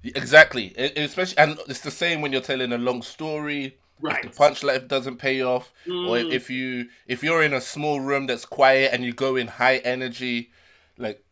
Exactly. 0.03 0.67
It- 0.77 0.97
especially, 0.99 1.37
and 1.39 1.57
it's 1.67 1.79
the 1.79 1.89
same 1.91 2.21
when 2.21 2.31
you're 2.31 2.41
telling 2.41 2.71
a 2.73 2.77
long 2.77 3.01
story. 3.01 3.79
Right. 4.01 4.23
If 4.25 4.33
the 4.33 4.37
punchline 4.37 4.87
doesn't 4.87 5.17
pay 5.17 5.41
off, 5.41 5.71
or 5.87 6.17
Mm. 6.19 6.31
if 6.33 6.49
you 6.49 6.89
if 7.07 7.23
you're 7.23 7.41
in 7.43 7.53
a 7.53 7.61
small 7.61 7.99
room 8.01 8.27
that's 8.27 8.45
quiet 8.45 8.93
and 8.93 9.03
you 9.05 9.13
go 9.13 9.35
in 9.37 9.47
high 9.47 9.77
energy, 9.77 10.51
like 10.97 11.23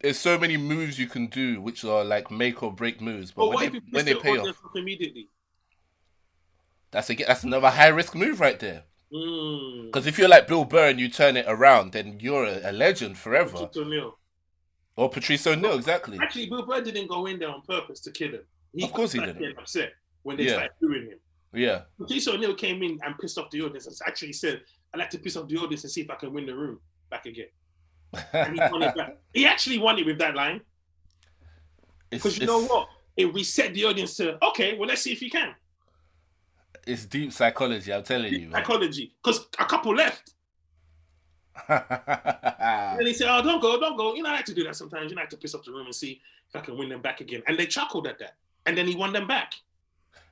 there's 0.00 0.18
so 0.18 0.38
many 0.38 0.56
moves 0.56 0.98
you 0.98 1.06
can 1.06 1.26
do 1.28 1.60
which 1.60 1.84
are 1.84 2.04
like 2.04 2.30
make 2.30 2.62
or 2.62 2.72
break 2.72 3.00
moves. 3.00 3.30
But 3.30 3.42
But 3.42 3.48
what 3.48 3.56
when 3.56 3.66
if 3.66 3.72
they, 3.72 3.90
when 3.90 4.04
they 4.04 4.14
pay 4.14 4.38
off, 4.38 4.56
immediately? 4.74 5.28
that's 6.90 7.10
a, 7.10 7.14
that's 7.14 7.44
another 7.44 7.70
high 7.70 7.88
risk 7.88 8.14
move 8.14 8.40
right 8.40 8.58
there. 8.58 8.84
Mm. 9.12 9.86
Because 9.86 10.06
if 10.06 10.18
you're 10.18 10.28
like 10.28 10.48
Bill 10.48 10.64
Burr 10.64 10.88
and 10.88 10.98
you 11.00 11.08
turn 11.08 11.36
it 11.36 11.44
around, 11.48 11.92
then 11.92 12.18
you're 12.20 12.44
a, 12.44 12.70
a 12.70 12.72
legend 12.72 13.18
forever. 13.18 13.66
Patrice. 13.66 14.12
Or 14.96 15.08
Patrice 15.08 15.46
O'Neal, 15.46 15.74
exactly. 15.74 16.18
Actually, 16.20 16.48
Bill 16.48 16.66
Burr 16.66 16.80
didn't 16.82 17.08
go 17.08 17.26
in 17.26 17.38
there 17.38 17.48
on 17.50 17.62
purpose 17.62 18.00
to 18.00 18.10
kill 18.10 18.30
him. 18.32 18.42
Of 18.82 18.92
course 18.92 19.12
he 19.12 19.20
didn't. 19.20 19.58
upset 19.58 19.92
when 20.22 20.36
they 20.36 20.44
Yeah. 20.44 20.52
started 20.52 20.70
doing 20.80 21.02
him. 21.10 21.18
Yeah, 21.54 21.82
Patrice 21.98 22.26
O'Neal 22.28 22.54
came 22.54 22.82
in 22.82 22.98
and 23.04 23.18
pissed 23.18 23.36
off 23.36 23.50
the 23.50 23.60
audience 23.60 23.86
and 23.86 23.94
actually 24.06 24.32
said, 24.32 24.62
"I'd 24.94 24.98
like 24.98 25.10
to 25.10 25.18
piss 25.18 25.36
off 25.36 25.48
the 25.48 25.58
audience 25.58 25.84
and 25.84 25.92
see 25.92 26.00
if 26.00 26.10
I 26.10 26.14
can 26.14 26.32
win 26.32 26.46
the 26.46 26.54
room 26.54 26.80
back 27.10 27.26
again." 27.26 27.48
And 28.32 28.54
he 28.54 28.60
won 28.60 28.82
it 28.82 28.94
back. 28.94 29.16
He 29.32 29.46
actually 29.46 29.78
won 29.78 29.98
it 29.98 30.06
with 30.06 30.18
that 30.18 30.34
line 30.34 30.60
because 32.12 32.38
you 32.38 32.46
know 32.46 32.62
what? 32.64 32.88
It 33.16 33.32
reset 33.34 33.74
the 33.74 33.84
audience 33.84 34.16
to, 34.16 34.42
"Okay, 34.44 34.76
well, 34.76 34.88
let's 34.88 35.02
see 35.02 35.12
if 35.12 35.20
he 35.20 35.30
can." 35.30 35.54
It's 36.86 37.04
deep 37.06 37.32
psychology. 37.32 37.92
I'm 37.92 38.02
telling 38.02 38.32
you, 38.32 38.48
man. 38.48 38.52
Psychology, 38.52 39.14
because 39.22 39.46
a 39.58 39.64
couple 39.64 39.94
left. 39.94 40.34
And 41.68 43.06
he 43.06 43.14
said, 43.14 43.28
"Oh, 43.30 43.42
don't 43.42 43.60
go, 43.60 43.78
don't 43.80 43.96
go." 43.96 44.14
You 44.14 44.22
know, 44.22 44.30
I 44.30 44.34
like 44.34 44.44
to 44.46 44.54
do 44.54 44.64
that 44.64 44.76
sometimes. 44.76 45.10
You 45.10 45.16
know, 45.16 45.20
I 45.20 45.24
like 45.24 45.30
to 45.30 45.36
piss 45.36 45.54
off 45.54 45.64
the 45.64 45.72
room 45.72 45.86
and 45.86 45.94
see 45.94 46.20
if 46.48 46.56
I 46.56 46.64
can 46.64 46.76
win 46.76 46.88
them 46.88 47.00
back 47.00 47.20
again. 47.20 47.42
And 47.46 47.58
they 47.58 47.66
chuckled 47.66 48.06
at 48.06 48.18
that, 48.18 48.36
and 48.66 48.76
then 48.76 48.86
he 48.86 48.94
won 48.94 49.12
them 49.12 49.26
back. 49.26 49.54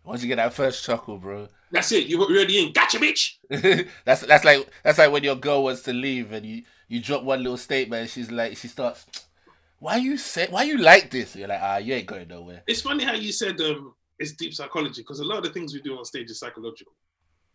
Once 0.04 0.22
you 0.22 0.28
get 0.28 0.36
that 0.36 0.52
first 0.54 0.84
chuckle, 0.84 1.18
bro, 1.18 1.48
That's 1.70 1.92
it. 1.92 2.06
You 2.06 2.18
were 2.18 2.26
already 2.26 2.62
in. 2.64 2.72
Gotcha, 2.72 2.98
bitch. 2.98 3.36
that's 4.04 4.22
that's 4.22 4.44
like 4.44 4.68
that's 4.82 4.98
like 4.98 5.12
when 5.12 5.24
your 5.24 5.36
girl 5.36 5.64
wants 5.64 5.82
to 5.82 5.92
leave 5.92 6.32
and 6.32 6.44
you 6.44 6.62
you 6.90 7.00
drop 7.00 7.22
one 7.22 7.42
little 7.42 7.56
statement. 7.56 8.02
And 8.02 8.10
she's 8.10 8.30
like, 8.30 8.56
she 8.56 8.68
starts, 8.68 9.06
why 9.78 9.96
you 9.96 10.18
say, 10.18 10.48
why 10.50 10.64
you 10.64 10.76
like 10.76 11.08
this? 11.10 11.36
You're 11.36 11.48
like, 11.48 11.60
ah, 11.62 11.76
you 11.78 11.94
ain't 11.94 12.06
going 12.06 12.28
nowhere. 12.28 12.62
It's 12.66 12.82
funny 12.82 13.04
how 13.04 13.14
you 13.14 13.32
said 13.32 13.58
um, 13.60 13.94
it's 14.18 14.32
deep 14.32 14.52
psychology 14.52 15.00
because 15.00 15.20
a 15.20 15.24
lot 15.24 15.38
of 15.38 15.44
the 15.44 15.50
things 15.50 15.72
we 15.72 15.80
do 15.80 15.96
on 15.96 16.04
stage 16.04 16.30
is 16.30 16.40
psychological. 16.40 16.92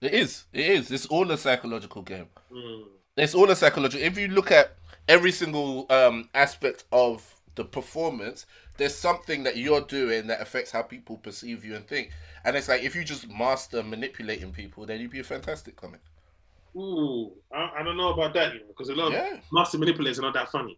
It 0.01 0.13
is, 0.13 0.45
it 0.53 0.65
is. 0.65 0.89
It's 0.89 1.05
all 1.07 1.29
a 1.31 1.37
psychological 1.37 2.01
game. 2.01 2.27
Mm. 2.51 2.85
It's 3.17 3.35
all 3.35 3.51
a 3.51 3.55
psychological. 3.55 4.05
If 4.05 4.17
you 4.17 4.29
look 4.29 4.51
at 4.51 4.75
every 5.07 5.31
single 5.31 5.85
um 5.89 6.29
aspect 6.33 6.85
of 6.91 7.35
the 7.55 7.65
performance, 7.65 8.45
there's 8.77 8.95
something 8.95 9.43
that 9.43 9.57
you're 9.57 9.81
doing 9.81 10.27
that 10.27 10.41
affects 10.41 10.71
how 10.71 10.81
people 10.81 11.17
perceive 11.17 11.63
you 11.65 11.75
and 11.75 11.87
think. 11.87 12.11
And 12.43 12.55
it's 12.55 12.69
like 12.69 12.83
if 12.83 12.95
you 12.95 13.03
just 13.03 13.29
master 13.29 13.83
manipulating 13.83 14.51
people, 14.51 14.85
then 14.85 15.01
you'd 15.01 15.11
be 15.11 15.19
a 15.19 15.23
fantastic 15.23 15.75
comic. 15.75 16.01
Ooh, 16.75 17.31
I, 17.53 17.79
I 17.79 17.83
don't 17.83 17.97
know 17.97 18.11
about 18.13 18.33
that, 18.33 18.53
you 18.53 18.59
know, 18.59 18.67
because 18.67 18.89
a 18.89 18.95
lot 18.95 19.13
of 19.13 19.39
master 19.51 19.77
manipulators 19.77 20.19
are 20.19 20.23
not 20.23 20.33
that 20.33 20.51
funny. 20.51 20.77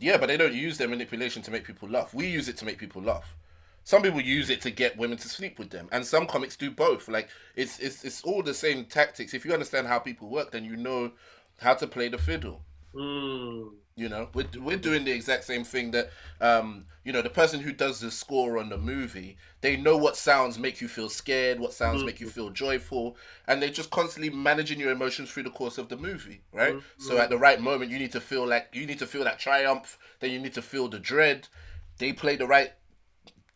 Yeah, 0.00 0.16
but 0.16 0.26
they 0.26 0.36
don't 0.36 0.54
use 0.54 0.78
their 0.78 0.88
manipulation 0.88 1.42
to 1.42 1.50
make 1.50 1.64
people 1.64 1.88
laugh. 1.88 2.12
We 2.12 2.26
use 2.26 2.48
it 2.48 2.56
to 2.58 2.64
make 2.64 2.78
people 2.78 3.02
laugh. 3.02 3.36
Some 3.84 4.02
people 4.02 4.20
use 4.20 4.50
it 4.50 4.60
to 4.62 4.70
get 4.70 4.96
women 4.96 5.18
to 5.18 5.28
sleep 5.28 5.58
with 5.58 5.70
them, 5.70 5.88
and 5.92 6.04
some 6.04 6.26
comics 6.26 6.56
do 6.56 6.70
both. 6.70 7.08
Like 7.08 7.28
it's 7.56 7.78
it's 7.80 8.04
it's 8.04 8.22
all 8.22 8.42
the 8.42 8.54
same 8.54 8.84
tactics. 8.84 9.34
If 9.34 9.44
you 9.44 9.52
understand 9.52 9.86
how 9.86 9.98
people 9.98 10.28
work, 10.28 10.52
then 10.52 10.64
you 10.64 10.76
know 10.76 11.12
how 11.58 11.74
to 11.74 11.86
play 11.86 12.08
the 12.08 12.18
fiddle. 12.18 12.62
Mm. 12.94 13.70
You 13.94 14.08
know, 14.08 14.28
we're 14.32 14.46
we're 14.58 14.78
doing 14.78 15.04
the 15.04 15.12
exact 15.12 15.44
same 15.44 15.64
thing 15.64 15.90
that 15.90 16.10
um 16.40 16.86
you 17.04 17.12
know 17.12 17.20
the 17.20 17.28
person 17.28 17.60
who 17.60 17.72
does 17.72 18.00
the 18.00 18.10
score 18.10 18.56
on 18.58 18.70
the 18.70 18.78
movie. 18.78 19.36
They 19.60 19.76
know 19.76 19.98
what 19.98 20.16
sounds 20.16 20.58
make 20.58 20.80
you 20.80 20.88
feel 20.88 21.10
scared, 21.10 21.60
what 21.60 21.74
sounds 21.74 22.02
Mhm. 22.02 22.06
make 22.06 22.20
you 22.20 22.28
feel 22.30 22.48
joyful, 22.50 23.18
and 23.46 23.60
they're 23.60 23.68
just 23.68 23.90
constantly 23.90 24.30
managing 24.30 24.80
your 24.80 24.92
emotions 24.92 25.30
through 25.30 25.42
the 25.42 25.50
course 25.50 25.76
of 25.76 25.88
the 25.90 25.96
movie, 25.98 26.40
right? 26.52 26.74
Mhm. 26.76 26.82
So 26.98 27.18
at 27.18 27.28
the 27.28 27.36
right 27.38 27.60
moment, 27.60 27.90
you 27.90 27.98
need 27.98 28.12
to 28.12 28.20
feel 28.20 28.46
like 28.46 28.70
you 28.72 28.86
need 28.86 28.98
to 29.00 29.06
feel 29.06 29.24
that 29.24 29.38
triumph. 29.38 29.98
Then 30.20 30.30
you 30.30 30.38
need 30.38 30.54
to 30.54 30.62
feel 30.62 30.88
the 30.88 30.98
dread. 30.98 31.48
They 31.98 32.14
play 32.14 32.36
the 32.36 32.46
right 32.46 32.72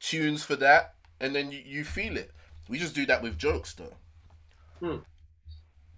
tunes 0.01 0.45
for 0.45 0.57
that, 0.57 0.95
and 1.19 1.35
then 1.35 1.51
you, 1.51 1.63
you 1.65 1.85
feel 1.85 2.17
it. 2.17 2.31
We 2.69 2.79
just 2.79 2.95
do 2.95 3.07
that 3.07 3.23
with 3.23 3.39
jokes, 3.39 3.73
though. 3.75 3.95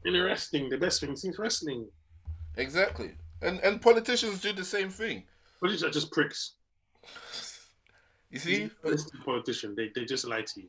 Interesting. 0.05 0.69
The 0.69 0.79
best 0.79 1.01
thing 1.01 1.17
since 1.17 1.39
wrestling. 1.39 1.91
Exactly. 2.57 3.15
And 3.43 3.61
and 3.61 3.81
politicians 3.81 4.41
do 4.41 4.53
the 4.53 4.65
same 4.65 4.91
thing. 4.91 5.25
Politicians 5.61 5.91
are 5.91 5.93
just 5.93 6.11
pricks. 6.13 6.55
You 8.31 8.39
see? 8.39 8.71
To 8.85 8.99
politician. 9.25 9.75
They, 9.75 9.91
they 9.95 10.05
just 10.05 10.27
lie 10.27 10.43
to 10.43 10.61
you. 10.61 10.69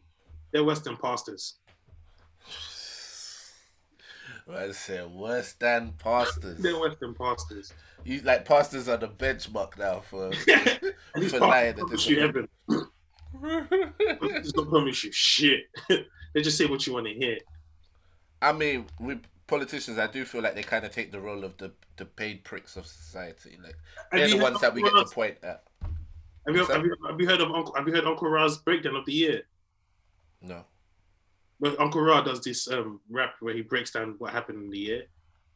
They're 0.51 0.63
Western 0.63 0.97
pastors. 0.97 1.55
I 4.51 4.71
said 4.71 5.11
worse 5.11 5.53
than 5.53 5.93
pastors. 5.99 6.57
They're 6.59 6.79
Western 6.79 7.13
pastors. 7.13 7.73
You 8.03 8.21
like 8.21 8.45
pastors 8.45 8.87
are 8.87 8.97
the 8.97 9.09
benchmark 9.09 9.77
now 9.77 9.99
for 9.99 10.31
For 11.29 11.39
lying 11.39 11.75
promise 11.75 12.07
you 12.07 12.21
heaven. 12.21 12.47
Don't 14.53 14.69
promise 14.69 15.03
you 15.03 15.11
shit. 15.11 15.61
they 15.89 16.41
just 16.41 16.57
say 16.57 16.65
what 16.65 16.85
you 16.87 16.93
want 16.93 17.07
to 17.07 17.13
hear. 17.13 17.37
I 18.41 18.53
mean, 18.53 18.85
with 18.99 19.21
politicians, 19.49 19.97
I 19.97 20.07
do 20.07 20.23
feel 20.25 20.41
like 20.41 20.55
they 20.55 20.63
kind 20.63 20.85
of 20.85 20.91
take 20.91 21.11
the 21.11 21.19
role 21.19 21.43
of 21.43 21.57
the 21.57 21.71
the 21.97 22.05
paid 22.05 22.43
pricks 22.43 22.77
of 22.77 22.85
society. 22.85 23.57
Like 23.61 23.75
Have 24.11 24.21
they're 24.21 24.29
the 24.29 24.43
ones 24.43 24.61
that 24.61 24.73
we 24.73 24.81
get 24.81 24.93
to 24.93 25.05
point 25.05 25.37
at. 25.43 25.63
Have 26.47 26.55
you, 26.55 26.65
have, 26.65 26.83
you, 26.83 26.95
have 27.07 27.19
you 27.19 27.27
heard 27.27 27.41
of 27.41 27.51
Uncle? 27.51 27.73
Have 27.75 27.87
you 27.87 27.93
heard 27.93 28.05
Uncle 28.05 28.29
Ra's 28.29 28.57
breakdown 28.57 28.95
of 28.95 29.05
the 29.05 29.13
year? 29.13 29.41
No. 30.41 30.63
Where 31.59 31.79
Uncle 31.79 32.01
Ra 32.01 32.21
does 32.21 32.41
this 32.41 32.71
um, 32.71 33.01
rap 33.09 33.35
where 33.41 33.53
he 33.53 33.61
breaks 33.61 33.91
down 33.91 34.15
what 34.17 34.31
happened 34.31 34.63
in 34.63 34.69
the 34.69 34.77
year. 34.77 35.03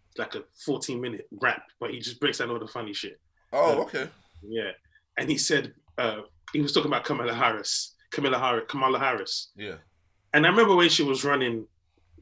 It's 0.09 0.19
like 0.19 0.35
a 0.35 0.43
14 0.65 0.99
minute 0.99 1.27
rap, 1.41 1.63
but 1.79 1.91
he 1.91 1.99
just 1.99 2.19
breaks 2.19 2.39
down 2.39 2.51
all 2.51 2.59
the 2.59 2.67
funny 2.67 2.93
shit. 2.93 3.19
Oh, 3.53 3.81
okay. 3.83 4.09
Yeah. 4.47 4.71
And 5.17 5.29
he 5.29 5.37
said 5.37 5.73
uh, 5.97 6.21
he 6.51 6.61
was 6.61 6.73
talking 6.73 6.91
about 6.91 7.05
Kamala 7.05 7.33
Harris, 7.33 7.93
Kamala 8.11 8.37
Harris, 8.37 8.65
Kamala 8.67 8.99
Harris. 8.99 9.51
Yeah. 9.55 9.75
And 10.33 10.45
I 10.45 10.49
remember 10.49 10.75
when 10.75 10.89
she 10.89 11.03
was 11.03 11.23
running 11.23 11.65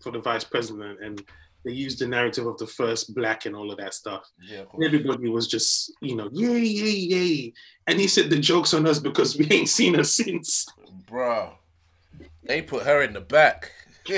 for 0.01 0.11
the 0.11 0.19
vice 0.19 0.43
president, 0.43 0.99
and 1.01 1.23
they 1.63 1.71
used 1.71 1.99
the 1.99 2.07
narrative 2.07 2.47
of 2.47 2.57
the 2.57 2.65
first 2.67 3.13
black 3.13 3.45
and 3.45 3.55
all 3.55 3.71
of 3.71 3.77
that 3.77 3.93
stuff. 3.93 4.23
Yeah. 4.41 4.61
of. 4.61 4.81
Everybody 4.83 5.29
was 5.29 5.47
just, 5.47 5.93
you 6.01 6.15
know, 6.15 6.29
yay, 6.33 6.57
yay, 6.59 6.89
yay. 6.89 7.53
And 7.87 7.99
he 7.99 8.07
said 8.07 8.29
the 8.29 8.39
joke's 8.39 8.73
on 8.73 8.87
us 8.87 8.99
because 8.99 9.37
we 9.37 9.47
ain't 9.51 9.69
seen 9.69 9.93
her 9.95 10.03
since. 10.03 10.65
Bro, 11.07 11.53
they 12.43 12.61
put 12.61 12.83
her 12.83 13.01
in 13.03 13.13
the 13.13 13.21
back. 13.21 13.71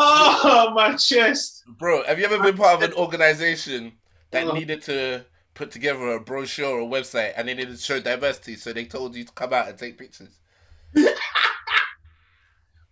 Oh, 0.00 0.70
my 0.74 0.94
chest. 0.94 1.64
Bro, 1.78 2.04
have 2.04 2.18
you 2.18 2.24
ever 2.24 2.38
been 2.40 2.56
part 2.56 2.76
of 2.76 2.82
an 2.88 2.94
organization 2.96 3.92
that 4.30 4.46
Uh. 4.46 4.52
needed 4.52 4.82
to 4.82 5.24
put 5.54 5.70
together 5.72 6.12
a 6.12 6.20
brochure 6.20 6.80
or 6.80 6.88
website 6.88 7.32
and 7.36 7.48
they 7.48 7.54
needed 7.54 7.76
to 7.76 7.82
show 7.82 7.98
diversity, 8.00 8.54
so 8.54 8.72
they 8.72 8.84
told 8.84 9.16
you 9.16 9.24
to 9.24 9.32
come 9.32 9.52
out 9.52 9.68
and 9.68 9.76
take 9.76 9.98
pictures? 9.98 10.38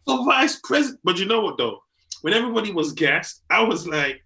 For 0.07 0.25
vice 0.25 0.61
president. 0.62 1.01
But 1.05 1.19
you 1.19 1.27
know 1.27 1.40
what, 1.40 1.59
though? 1.59 1.81
when 2.23 2.35
everybody 2.35 2.73
was 2.73 2.92
gassed, 2.92 3.42
I 3.51 3.62
was 3.62 3.87
like, 3.87 4.23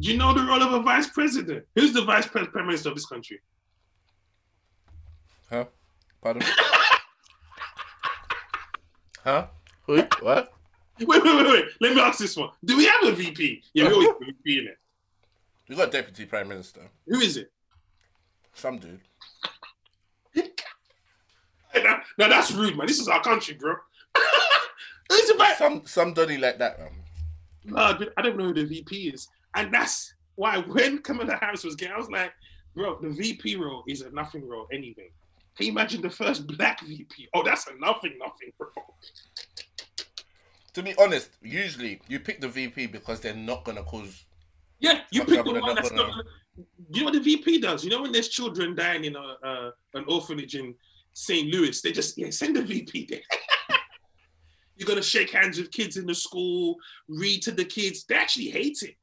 "Do 0.00 0.10
you 0.10 0.16
know 0.16 0.32
the 0.32 0.42
role 0.42 0.62
of 0.62 0.72
a 0.72 0.80
vice 0.80 1.08
president? 1.08 1.66
Who's 1.74 1.92
the 1.92 2.02
vice 2.02 2.26
pre- 2.26 2.46
prime 2.46 2.66
minister 2.66 2.88
of 2.88 2.94
this 2.94 3.06
country?" 3.06 3.40
Huh? 5.50 5.66
Pardon? 6.22 6.42
huh? 9.24 9.46
Who? 9.86 10.02
What? 10.20 10.52
Wait, 11.00 11.24
wait, 11.24 11.24
wait, 11.24 11.46
wait. 11.46 11.64
Let 11.80 11.94
me 11.96 12.00
ask 12.00 12.18
this 12.20 12.36
one: 12.36 12.50
Do 12.64 12.76
we 12.76 12.84
have 12.84 13.02
a 13.04 13.12
VP? 13.12 13.62
Yeah, 13.74 13.88
we 13.88 13.92
always 13.94 14.08
have 14.08 14.16
a 14.22 14.24
VP 14.26 14.58
in 14.60 14.66
it. 14.68 14.78
We 15.68 15.74
got 15.74 15.90
deputy 15.90 16.26
prime 16.26 16.48
minister. 16.48 16.82
Who 17.06 17.20
is 17.20 17.36
it? 17.36 17.50
Some 18.54 18.78
dude. 18.78 19.00
Hey, 20.32 20.48
Now, 21.82 22.02
now 22.18 22.28
that's 22.28 22.52
rude, 22.52 22.76
man. 22.76 22.86
This 22.86 23.00
is 23.00 23.08
our 23.08 23.20
country, 23.22 23.54
bro. 23.54 23.74
Vice? 25.38 25.58
Some 25.58 25.82
some 25.86 26.14
dodgy 26.14 26.38
like 26.38 26.58
that. 26.58 26.80
Um, 26.80 27.76
Uh, 27.76 27.94
I 28.16 28.22
don't 28.22 28.36
know 28.36 28.46
who 28.46 28.54
the 28.54 28.64
VP 28.64 29.10
is, 29.14 29.28
and 29.54 29.72
that's 29.72 30.14
why 30.34 30.58
when 30.58 30.98
Kamala 30.98 31.36
Harris 31.40 31.62
was 31.62 31.76
getting, 31.76 31.94
I 31.94 31.98
was 31.98 32.10
like, 32.10 32.32
bro, 32.74 32.98
the 33.00 33.10
VP 33.10 33.56
role 33.56 33.84
is 33.86 34.02
a 34.02 34.10
nothing 34.10 34.48
role 34.48 34.66
anyway. 34.72 35.10
Can 35.56 35.66
you 35.66 35.72
imagine 35.72 36.00
the 36.00 36.10
first 36.10 36.46
black 36.46 36.80
VP? 36.80 37.28
Oh, 37.34 37.42
that's 37.42 37.66
a 37.66 37.78
nothing, 37.78 38.18
nothing, 38.18 38.52
bro. 38.58 38.68
to 40.72 40.82
be 40.82 40.94
honest, 40.98 41.30
usually 41.42 42.00
you 42.08 42.18
pick 42.18 42.40
the 42.40 42.48
VP 42.48 42.86
because 42.86 43.20
they're 43.20 43.34
not 43.34 43.64
gonna 43.64 43.82
cause. 43.84 44.24
Yeah, 44.80 45.00
you 45.10 45.24
pick 45.24 45.44
the 45.44 45.52
one 45.52 45.74
that's 45.74 45.92
not 45.92 46.08
not. 46.08 46.24
You 46.90 47.00
know 47.00 47.04
what 47.06 47.14
the 47.14 47.20
VP 47.20 47.60
does? 47.60 47.84
You 47.84 47.90
know 47.90 48.02
when 48.02 48.12
there's 48.12 48.28
children 48.28 48.74
dying 48.74 49.04
in 49.04 49.16
a 49.16 49.36
uh, 49.44 49.70
an 49.94 50.04
orphanage 50.08 50.54
in 50.54 50.74
St. 51.12 51.52
Louis, 51.52 51.80
they 51.80 51.92
just 51.92 52.16
yeah 52.18 52.30
send 52.30 52.56
the 52.56 52.62
VP 52.62 53.06
there. 53.08 53.20
You're 54.82 54.88
gonna 54.88 55.02
shake 55.02 55.30
hands 55.30 55.58
with 55.58 55.70
kids 55.70 55.96
in 55.96 56.06
the 56.06 56.14
school, 56.14 56.74
read 57.08 57.40
to 57.42 57.52
the 57.52 57.64
kids. 57.64 58.04
They 58.04 58.16
actually 58.16 58.50
hate 58.50 58.78
it, 58.82 58.96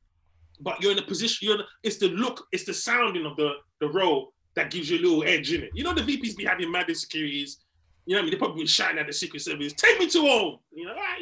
but 0.60 0.82
you're 0.82 0.92
in 0.92 1.00
a 1.00 1.04
position. 1.04 1.48
You're 1.48 1.60
in 1.60 1.66
it's 1.84 1.96
the 1.98 2.10
look, 2.10 2.46
it's 2.52 2.66
the 2.66 2.74
sounding 2.74 3.26
of 3.26 3.38
the 3.38 3.54
the 3.80 3.88
role 3.88 4.34
that 4.56 4.72
gives 4.72 4.90
you 4.90 4.98
a 4.98 5.02
little 5.02 5.24
edge 5.24 5.54
in 5.54 5.64
it. 5.64 5.70
You 5.74 5.86
know 5.86 5.94
the 5.94 6.02
VPs 6.02 6.36
be 6.36 6.44
having 6.44 6.70
mad 6.70 6.90
insecurities. 6.90 7.60
You 8.06 8.16
know 8.16 8.20
what 8.20 8.24
I 8.24 8.26
mean? 8.26 8.32
They 8.34 8.38
probably 8.40 8.64
be 8.64 8.68
shouting 8.68 8.98
at 9.00 9.08
the 9.08 9.14
Secret 9.14 9.40
Service, 9.42 9.72
"Take 9.72 10.00
me 10.00 10.10
to 10.10 10.20
home." 10.22 10.60
You 10.74 10.88
know, 10.88 10.96
ah, 10.98 11.16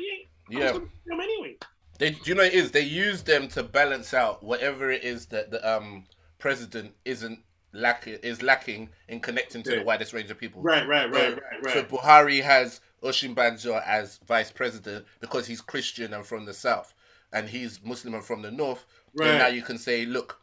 yeah, 0.50 0.60
Yeah. 0.60 0.72
them 0.72 0.90
anyway. 1.22 1.58
They, 2.00 2.12
do 2.12 2.18
you 2.26 2.34
know 2.34 2.44
it 2.44 2.54
is? 2.54 2.72
They 2.72 2.82
use 2.82 3.22
them 3.22 3.48
to 3.50 3.62
balance 3.62 4.16
out 4.16 4.42
whatever 4.44 4.90
it 4.90 5.04
is 5.04 5.28
that 5.28 5.52
the 5.52 5.60
um 5.72 6.06
president 6.40 6.96
isn't 7.06 7.40
lacking 7.74 8.14
is 8.24 8.42
lacking 8.42 8.90
in 9.10 9.20
connecting 9.20 9.62
to 9.64 9.72
Yeah. 9.72 9.80
the 9.80 9.84
widest 9.84 10.14
range 10.14 10.32
of 10.32 10.40
people. 10.40 10.64
Right, 10.64 10.88
right, 10.88 11.14
So, 11.14 11.20
right, 11.20 11.34
right, 11.34 11.64
right. 11.64 11.74
so 11.74 11.84
Buhari 11.84 12.42
has 12.42 12.80
Osinbajo 13.04 13.82
as 13.86 14.20
vice 14.28 14.52
president 14.52 15.06
because 15.20 15.48
he's 15.48 15.62
Christian 15.62 16.14
and 16.14 16.26
from 16.26 16.46
the 16.46 16.54
south, 16.54 16.94
and 17.34 17.48
he's 17.50 17.82
Muslim 17.84 18.14
and 18.16 18.24
from 18.24 18.42
the 18.42 18.52
north. 18.52 18.86
Then 19.14 19.28
Right. 19.30 19.38
now 19.38 19.48
you 19.48 19.62
can 19.62 19.78
say, 19.78 20.06
look, 20.06 20.40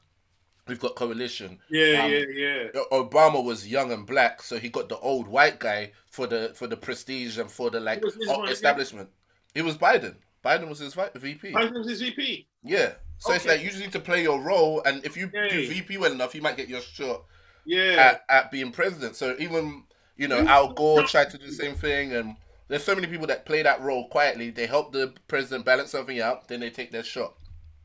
we've 0.66 0.80
got 0.80 0.94
coalition. 0.96 1.58
yeah, 1.68 2.04
um, 2.04 2.10
yeah, 2.10 2.24
yeah. 2.34 2.66
Obama 2.92 3.42
was 3.44 3.66
young 3.68 3.92
and 3.92 4.06
black, 4.06 4.42
so 4.42 4.58
he 4.58 4.68
got 4.68 4.88
the 4.88 4.98
old 4.98 5.28
white 5.28 5.58
guy 5.58 5.92
for 6.06 6.26
the 6.26 6.52
for 6.54 6.66
the 6.66 6.76
prestige 6.76 7.38
and 7.38 7.50
for 7.50 7.70
the 7.70 7.80
like 7.80 8.00
Who 8.00 8.06
was 8.06 8.14
his 8.16 8.28
one 8.28 8.40
again? 8.40 8.52
establishment. 8.52 9.08
It 9.54 9.62
was 9.62 9.76
Biden. 9.76 10.16
Biden 10.44 10.68
was 10.68 10.78
his 10.78 10.94
VP. 10.94 11.52
Biden 11.52 11.72
was 11.74 11.88
his 11.88 12.00
VP. 12.02 12.46
Yeah. 12.62 12.92
So 13.18 13.32
it's 13.32 13.46
like 13.46 13.62
you 13.62 13.68
just 13.70 13.80
need 13.80 13.92
to 13.92 14.00
play 14.00 14.22
your 14.22 14.40
role, 14.40 14.82
and 14.84 15.02
if 15.04 15.16
you 15.16 15.26
do 15.28 15.68
VP 15.68 15.96
well 15.98 16.12
enough, 16.12 16.34
you 16.34 16.42
might 16.42 16.56
get 16.56 16.68
your 16.68 16.80
shot 16.82 17.24
Yeah. 17.64 18.18
at, 18.18 18.24
at 18.28 18.50
being 18.50 18.70
president. 18.72 19.16
So 19.16 19.34
even 19.38 19.84
you 20.16 20.28
know 20.28 20.40
Al 20.46 20.72
Gore 20.72 21.02
tried 21.04 21.30
to 21.30 21.38
do 21.38 21.46
the 21.46 21.52
same 21.52 21.74
thing, 21.74 22.12
and 22.12 22.36
there's 22.68 22.84
so 22.84 22.94
many 22.94 23.06
people 23.06 23.26
that 23.28 23.46
play 23.46 23.62
that 23.62 23.80
role 23.82 24.08
quietly. 24.08 24.50
They 24.50 24.66
help 24.66 24.92
the 24.92 25.14
president 25.28 25.64
balance 25.64 25.90
something 25.90 26.20
out, 26.20 26.48
then 26.48 26.60
they 26.60 26.70
take 26.70 26.90
their 26.92 27.04
shot. 27.04 27.34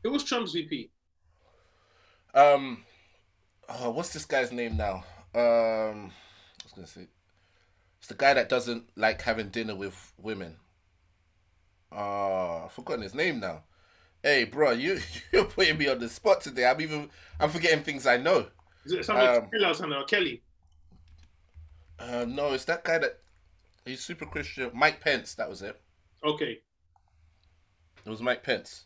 It 0.04 0.08
was 0.08 0.24
Trump's 0.24 0.52
VP? 0.52 0.90
Um, 2.34 2.84
oh, 3.68 3.90
what's 3.90 4.12
this 4.12 4.24
guy's 4.24 4.52
name 4.52 4.76
now? 4.76 5.04
Um, 5.34 6.10
I 6.10 6.64
was 6.64 6.72
gonna 6.74 6.86
say, 6.86 7.08
it's 7.98 8.08
the 8.08 8.14
guy 8.14 8.34
that 8.34 8.48
doesn't 8.48 8.90
like 8.96 9.22
having 9.22 9.50
dinner 9.50 9.74
with 9.74 10.12
women. 10.18 10.56
Oh, 11.92 12.62
I've 12.66 12.72
forgotten 12.72 13.02
his 13.02 13.14
name 13.14 13.40
now. 13.40 13.64
Hey, 14.22 14.44
bro, 14.44 14.72
you 14.72 15.00
you're 15.32 15.44
putting 15.46 15.78
me 15.78 15.88
on 15.88 15.98
the 15.98 16.08
spot 16.08 16.40
today. 16.40 16.66
I'm 16.66 16.80
even 16.80 17.10
I'm 17.38 17.50
forgetting 17.50 17.84
things 17.84 18.06
I 18.06 18.16
know. 18.16 18.48
Is 18.84 18.92
it 18.92 19.04
somebody 19.04 19.38
Um, 19.38 19.50
or 19.64 19.74
something 19.74 19.96
or 19.98 20.04
Kelly? 20.04 20.42
Uh, 22.00 22.24
no, 22.26 22.52
it's 22.52 22.64
that 22.64 22.82
guy 22.82 22.98
that 22.98 23.18
he's 23.84 24.00
super 24.00 24.26
Christian. 24.26 24.70
Mike 24.74 25.00
Pence, 25.00 25.34
that 25.34 25.48
was 25.48 25.62
it. 25.62 25.78
Okay. 26.24 26.60
It 28.04 28.08
was 28.08 28.22
Mike 28.22 28.42
Pence. 28.42 28.84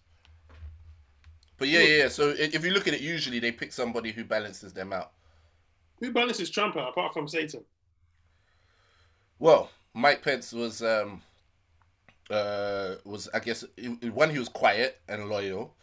But 1.58 1.68
yeah, 1.68 1.80
yeah. 1.80 1.96
yeah. 1.96 2.08
So 2.08 2.34
if 2.36 2.64
you 2.64 2.72
look 2.72 2.88
at 2.88 2.94
it, 2.94 3.00
usually 3.00 3.38
they 3.38 3.52
pick 3.52 3.72
somebody 3.72 4.10
who 4.10 4.24
balances 4.24 4.72
them 4.72 4.92
out. 4.92 5.12
Who 6.00 6.12
balances 6.12 6.50
Trump 6.50 6.76
out 6.76 6.90
apart 6.90 7.12
from 7.14 7.28
Satan? 7.28 7.64
Well, 9.38 9.70
Mike 9.94 10.22
Pence 10.22 10.52
was 10.52 10.82
um 10.82 11.22
uh 12.30 12.96
was 13.04 13.28
I 13.32 13.38
guess 13.38 13.64
one 14.12 14.30
he 14.30 14.38
was 14.38 14.48
quiet 14.48 15.00
and 15.08 15.28
loyal, 15.28 15.74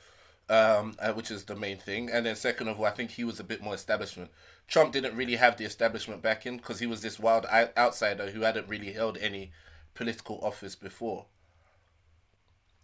um 0.50 0.96
uh, 1.00 1.14
which 1.14 1.32
is 1.32 1.46
the 1.46 1.56
main 1.56 1.78
thing, 1.78 2.10
and 2.12 2.26
then 2.26 2.36
second 2.36 2.68
of 2.68 2.80
all, 2.80 2.86
I 2.86 2.92
think 2.92 3.12
he 3.12 3.24
was 3.24 3.40
a 3.40 3.44
bit 3.44 3.62
more 3.62 3.74
establishment. 3.74 4.30
Trump 4.68 4.94
didn't 4.94 5.16
really 5.16 5.36
have 5.36 5.58
the 5.58 5.66
establishment 5.66 6.22
backing 6.22 6.58
because 6.58 6.80
he 6.80 6.88
was 6.88 7.02
this 7.02 7.20
wild 7.20 7.46
outsider 7.78 8.32
who 8.32 8.42
hadn't 8.42 8.70
really 8.70 8.94
held 8.94 9.18
any 9.18 9.52
political 9.94 10.40
office 10.44 10.76
before. 10.76 11.26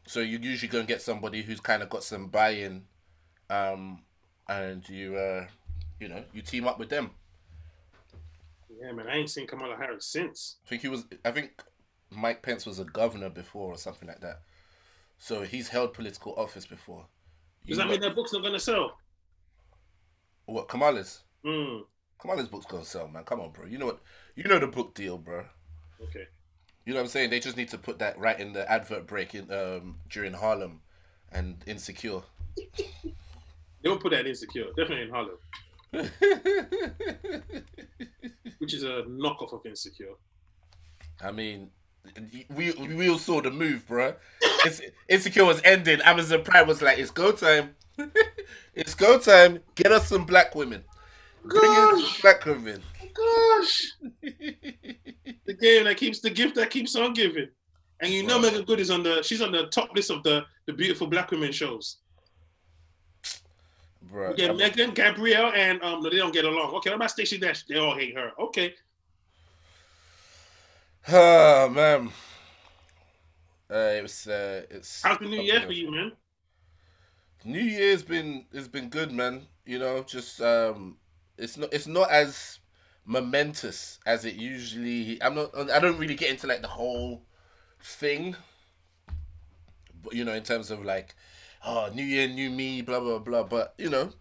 So 0.05 0.19
you 0.19 0.37
usually 0.39 0.69
go 0.69 0.79
and 0.79 0.87
get 0.87 1.01
somebody 1.01 1.41
who's 1.41 1.59
kind 1.59 1.83
of 1.83 1.89
got 1.89 2.03
some 2.03 2.27
buy-in, 2.27 2.85
um, 3.49 4.01
and 4.47 4.87
you 4.87 5.17
uh, 5.17 5.47
you 5.99 6.07
know, 6.07 6.23
you 6.33 6.41
team 6.41 6.67
up 6.67 6.79
with 6.79 6.89
them. 6.89 7.11
Yeah, 8.81 8.91
man, 8.91 9.07
I 9.07 9.15
ain't 9.15 9.29
seen 9.29 9.47
Kamala 9.47 9.75
Harris 9.75 10.05
since. 10.05 10.57
I 10.65 10.69
think 10.69 10.81
he 10.81 10.87
was. 10.87 11.05
I 11.25 11.31
think 11.31 11.61
Mike 12.11 12.41
Pence 12.41 12.65
was 12.65 12.79
a 12.79 12.83
governor 12.85 13.29
before 13.29 13.73
or 13.73 13.77
something 13.77 14.07
like 14.07 14.21
that. 14.21 14.41
So 15.17 15.41
he's 15.41 15.67
held 15.67 15.93
political 15.93 16.33
office 16.37 16.65
before. 16.65 17.05
You 17.65 17.69
Does 17.69 17.77
that 17.79 17.89
mean 17.89 18.01
that 18.01 18.15
book's 18.15 18.33
not 18.33 18.43
gonna 18.43 18.59
sell? 18.59 18.97
what 20.45 20.69
Kamala's? 20.69 21.23
Hmm. 21.47 22.35
this 22.35 22.47
book's 22.47 22.65
gonna 22.65 22.83
sell, 22.83 23.07
man. 23.07 23.23
Come 23.23 23.39
on, 23.39 23.51
bro. 23.51 23.65
You 23.65 23.77
know 23.77 23.85
what? 23.85 23.99
You 24.35 24.43
know 24.43 24.59
the 24.59 24.67
book 24.67 24.93
deal, 24.93 25.17
bro. 25.17 25.45
Okay. 26.03 26.27
You 26.85 26.93
know 26.93 26.99
what 26.99 27.05
I'm 27.05 27.09
saying? 27.09 27.29
They 27.29 27.39
just 27.39 27.55
need 27.55 27.69
to 27.69 27.77
put 27.77 27.99
that 27.99 28.19
right 28.19 28.37
in 28.37 28.51
the 28.51 28.69
advert 28.69 29.07
break 29.07 29.33
in 29.33 29.49
um 29.51 29.99
during 30.09 30.33
Harlem 30.33 30.81
and 31.31 31.63
Insecure. 31.65 32.21
They 33.83 33.89
will 33.89 33.99
put 33.99 34.11
that 34.11 34.21
in 34.21 34.27
insecure, 34.27 34.65
definitely 34.75 35.03
in 35.03 35.11
Harlem, 35.11 35.37
which 38.57 38.73
is 38.73 38.83
a 38.83 39.03
knockoff 39.07 39.53
of 39.53 39.63
insecure. 39.65 40.15
I 41.21 41.31
mean, 41.31 41.69
we 42.49 42.71
we 42.71 43.07
all 43.07 43.19
saw 43.19 43.39
the 43.39 43.51
move, 43.51 43.87
bro. 43.87 44.15
It's, 44.65 44.81
Insecure 45.07 45.45
was 45.45 45.61
ending. 45.63 46.01
Amazon 46.01 46.43
Prime 46.43 46.67
was 46.67 46.81
like, 46.81 46.97
"It's 46.97 47.11
go 47.11 47.31
time. 47.31 47.75
it's 48.73 48.95
go 48.95 49.19
time. 49.19 49.59
Get 49.75 49.91
us 49.91 50.07
some 50.09 50.25
black 50.25 50.55
women. 50.55 50.83
Bring 51.49 51.71
in 51.71 51.75
some 51.75 51.99
Gosh, 52.01 52.21
black 52.21 52.45
women." 52.45 52.83
gosh, 53.13 53.93
the 54.21 55.53
game 55.59 55.85
that 55.85 55.97
keeps 55.97 56.19
the 56.19 56.29
gift 56.29 56.53
that 56.55 56.69
keeps 56.69 56.95
on 56.95 57.13
giving. 57.13 57.47
And 57.99 58.11
you 58.11 58.21
know 58.23 58.37
Meagan 58.39 58.63
Good 58.63 58.79
is 58.79 58.91
on 58.91 59.01
the 59.01 59.23
she's 59.23 59.41
on 59.41 59.51
the 59.51 59.67
top 59.67 59.89
list 59.95 60.11
of 60.11 60.21
the 60.23 60.45
the 60.67 60.73
beautiful 60.73 61.07
black 61.07 61.31
women 61.31 61.51
shows. 61.51 61.97
Bro, 64.03 64.35
Yeah, 64.37 64.47
I'm- 64.47 64.57
Megan, 64.57 64.91
Gabrielle, 64.91 65.51
and 65.55 65.81
um, 65.83 66.01
no, 66.01 66.09
they 66.09 66.17
don't 66.17 66.31
get 66.33 66.45
along. 66.45 66.73
Okay, 66.75 66.91
what 66.91 66.95
about 66.97 67.11
Stacey 67.11 67.37
Dash? 67.39 67.63
They 67.65 67.77
all 67.77 67.95
hate 67.95 68.15
her. 68.15 68.31
Okay, 68.39 68.73
Oh 71.09 71.69
man. 71.69 72.09
Uh, 73.69 73.93
it 73.97 74.01
was 74.01 74.27
uh, 74.27 74.63
it's 74.69 75.01
how's 75.01 75.19
the 75.19 75.25
new 75.25 75.41
year 75.41 75.61
for 75.61 75.71
you, 75.73 75.91
man? 75.91 76.11
New 77.43 77.59
Year's 77.61 78.03
been 78.03 78.45
it's 78.53 78.67
been 78.67 78.89
good, 78.89 79.11
man. 79.11 79.47
You 79.65 79.79
know, 79.79 80.03
just 80.03 80.41
um, 80.41 80.97
it's 81.37 81.57
not 81.57 81.73
it's 81.73 81.87
not 81.87 82.09
as 82.11 82.59
momentous 83.05 83.99
as 84.05 84.25
it 84.25 84.35
usually. 84.35 85.21
I'm 85.21 85.35
not. 85.35 85.71
I 85.71 85.79
don't 85.79 85.97
really 85.97 86.15
get 86.15 86.29
into 86.29 86.47
like 86.47 86.61
the 86.61 86.67
whole 86.67 87.23
thing. 87.81 88.35
But 90.03 90.13
you 90.13 90.25
know, 90.25 90.33
in 90.33 90.43
terms 90.43 90.71
of 90.71 90.83
like, 90.83 91.15
oh, 91.65 91.89
New 91.93 92.03
Year, 92.03 92.27
new 92.27 92.49
me, 92.49 92.81
blah 92.81 92.99
blah 92.99 93.19
blah. 93.19 93.43
But 93.43 93.73
you 93.77 93.89
know, 93.89 94.11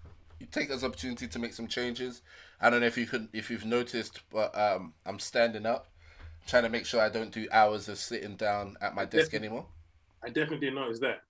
you 0.40 0.46
take 0.50 0.68
this 0.68 0.85
opportunity 0.85 1.26
to 1.29 1.38
make 1.38 1.52
some 1.52 1.68
changes. 1.68 2.22
I 2.61 2.70
don't 2.70 2.81
know 2.81 2.87
if 2.87 2.96
you 2.96 3.07
could 3.07 3.29
if 3.33 3.50
you've 3.50 3.64
noticed, 3.64 4.20
but 4.31 4.57
um, 4.59 4.94
I'm 5.05 5.18
standing 5.18 5.66
up, 5.66 5.88
trying 6.46 6.62
to 6.62 6.70
make 6.70 6.87
sure 6.87 7.00
I 7.00 7.09
don't 7.09 7.33
do 7.33 7.46
hours 7.52 7.88
of 7.88 7.98
sitting 7.98 8.37
down 8.37 8.76
at 8.81 8.94
my 8.94 9.05
desk 9.05 9.33
Definitely. 9.33 9.48
anymore. 9.48 9.66
I 10.22 10.29
definitely 10.29 10.70
didn't 10.70 11.00
that. 11.00 11.22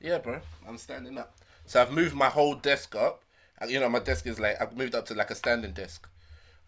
Yeah, 0.00 0.18
bro. 0.18 0.40
I'm 0.66 0.78
standing 0.78 1.18
up. 1.18 1.36
So 1.66 1.80
I've 1.80 1.92
moved 1.92 2.14
my 2.14 2.28
whole 2.28 2.54
desk 2.54 2.96
up. 2.96 3.22
You 3.68 3.80
know, 3.80 3.88
my 3.88 3.98
desk 3.98 4.26
is 4.26 4.40
like 4.40 4.60
I've 4.60 4.76
moved 4.76 4.94
up 4.94 5.06
to 5.06 5.14
like 5.14 5.30
a 5.30 5.34
standing 5.34 5.72
desk, 5.72 6.08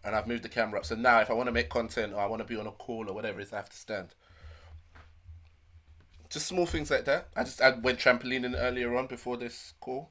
and 0.05 0.14
I've 0.14 0.26
moved 0.26 0.42
the 0.42 0.48
camera 0.48 0.81
up. 0.81 0.87
So 0.87 0.94
now, 0.94 1.20
if 1.20 1.31
I 1.31 1.35
want 1.35 1.46
to 1.46 1.52
make 1.52 1.68
content 1.70 2.12
or 2.12 2.20
I 2.20 2.26
want 2.26 2.40
to 2.42 2.48
be 2.48 2.57
on 2.59 2.66
a 2.66 2.72
call 2.72 3.09
or 3.09 3.14
whatever 3.14 3.40
it 3.40 3.44
is, 3.44 3.52
I 3.52 3.57
have 3.57 3.70
to 3.70 3.76
stand. 3.76 4.09
just 6.33 6.46
small 6.46 6.66
things 6.66 6.90
like 6.90 7.05
that. 7.05 7.28
I 7.37 7.44
just 7.44 7.61
I 7.61 7.70
went 7.70 7.98
trampolining 7.98 8.55
earlier 8.57 8.96
on 8.96 9.07
before 9.07 9.37
this 9.37 9.74
call. 9.81 10.09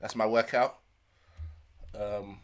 That's 0.00 0.14
my 0.14 0.26
workout. 0.26 0.78
Um, 1.94 2.38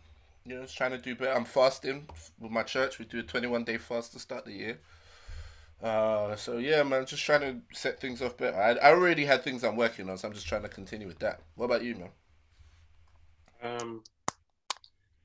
you 0.44 0.56
know, 0.56 0.62
just 0.62 0.76
trying 0.76 0.90
to 0.90 0.98
do 0.98 1.14
better. 1.14 1.32
I'm 1.32 1.44
fasting 1.44 2.08
with 2.40 2.50
my 2.50 2.64
church. 2.64 2.98
We 2.98 3.04
do 3.04 3.20
a 3.20 3.22
21 3.22 3.64
day 3.64 3.78
fast 3.78 4.12
to 4.12 4.18
start 4.18 4.44
the 4.44 4.52
year. 4.52 4.78
Uh, 5.82 6.34
so 6.34 6.58
yeah, 6.58 6.82
man, 6.82 7.06
just 7.06 7.24
trying 7.24 7.40
to 7.40 7.78
set 7.78 8.00
things 8.00 8.20
off 8.20 8.36
better. 8.36 8.56
I, 8.56 8.72
I 8.72 8.92
already 8.92 9.24
had 9.24 9.44
things 9.44 9.62
I'm 9.62 9.76
working 9.76 10.10
on, 10.10 10.18
so 10.18 10.26
I'm 10.28 10.34
just 10.34 10.46
trying 10.46 10.62
to 10.62 10.68
continue 10.68 11.06
with 11.06 11.20
that. 11.20 11.40
What 11.54 11.66
about 11.66 11.84
you, 11.84 11.94
man? 11.94 12.10
Um, 13.64 14.02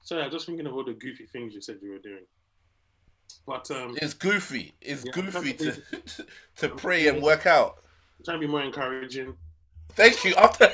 sorry, 0.02 0.24
I'm 0.24 0.32
just 0.32 0.46
thinking 0.46 0.66
of 0.66 0.74
all 0.74 0.84
the 0.86 0.94
goofy 0.94 1.26
things 1.26 1.54
you 1.54 1.62
said 1.62 1.78
you 1.82 1.92
were 1.92 2.00
doing. 2.00 2.24
But 3.46 3.70
um, 3.72 3.98
It's 4.02 4.14
goofy. 4.14 4.74
It's 4.82 5.04
Yeah, 5.06 5.12
goofy 5.12 5.54
to, 5.54 5.66
that's- 5.66 6.16
to 6.18 6.26
to 6.68 6.76
pray 6.76 7.08
and 7.08 7.22
work 7.22 7.46
out. 7.46 7.84
I'm 8.18 8.26
trying 8.26 8.42
to 8.42 8.48
be 8.48 8.52
more 8.52 8.64
encouraging. 8.64 9.36
Thank 9.90 10.24
you. 10.24 10.34
After 10.36 10.70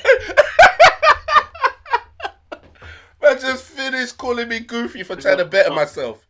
man 3.22 3.40
just 3.40 3.64
finished 3.64 4.16
calling 4.18 4.48
me 4.48 4.60
goofy 4.60 5.02
for 5.02 5.16
trying 5.16 5.38
to 5.38 5.44
better 5.44 5.72
myself. 5.72 6.26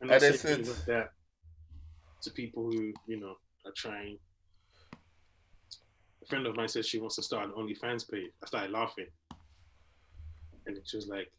And 0.00 0.10
I 0.10 0.14
And 0.14 0.34
things 0.36 0.68
like 0.68 0.84
that 0.86 1.12
to 2.22 2.30
people 2.30 2.64
who, 2.64 2.92
you 3.06 3.20
know, 3.20 3.34
are 3.66 3.72
trying. 3.76 4.18
A 6.22 6.26
friend 6.26 6.46
of 6.46 6.56
mine 6.56 6.68
says 6.68 6.86
she 6.86 6.98
wants 6.98 7.16
to 7.16 7.22
start 7.22 7.46
an 7.46 7.52
OnlyFans 7.52 8.10
page. 8.10 8.30
I 8.42 8.46
started 8.46 8.70
laughing. 8.70 9.06
And 10.76 10.86
she 10.86 10.96
was 10.96 11.06
like, 11.08 11.30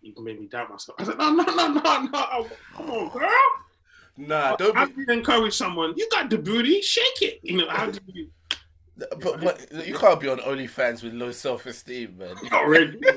You 0.00 0.14
can 0.14 0.24
make 0.24 0.40
me 0.40 0.46
doubt 0.46 0.70
myself. 0.70 0.96
I 1.00 1.04
said, 1.04 1.18
No, 1.18 1.30
no, 1.30 1.44
no, 1.44 1.68
no, 1.68 2.02
no. 2.02 2.48
Come 2.76 2.90
on, 2.90 3.08
girl. 3.10 3.30
Nah, 4.16 4.56
don't 4.56 4.76
How 4.76 4.86
be. 4.86 5.04
do 5.04 5.12
encourage 5.12 5.54
someone? 5.54 5.94
You 5.96 6.08
got 6.10 6.30
the 6.30 6.38
booty, 6.38 6.80
shake 6.80 7.22
it. 7.22 7.40
You 7.42 7.58
know, 7.58 7.68
how 7.68 7.90
do 7.90 7.98
you 8.06 8.28
But, 8.96 9.40
but 9.40 9.86
you 9.86 9.94
can't 9.94 10.20
be 10.20 10.28
on 10.28 10.38
OnlyFans 10.38 11.02
with 11.02 11.14
low 11.14 11.32
self 11.32 11.66
esteem, 11.66 12.18
man. 12.18 12.36
already? 12.52 13.00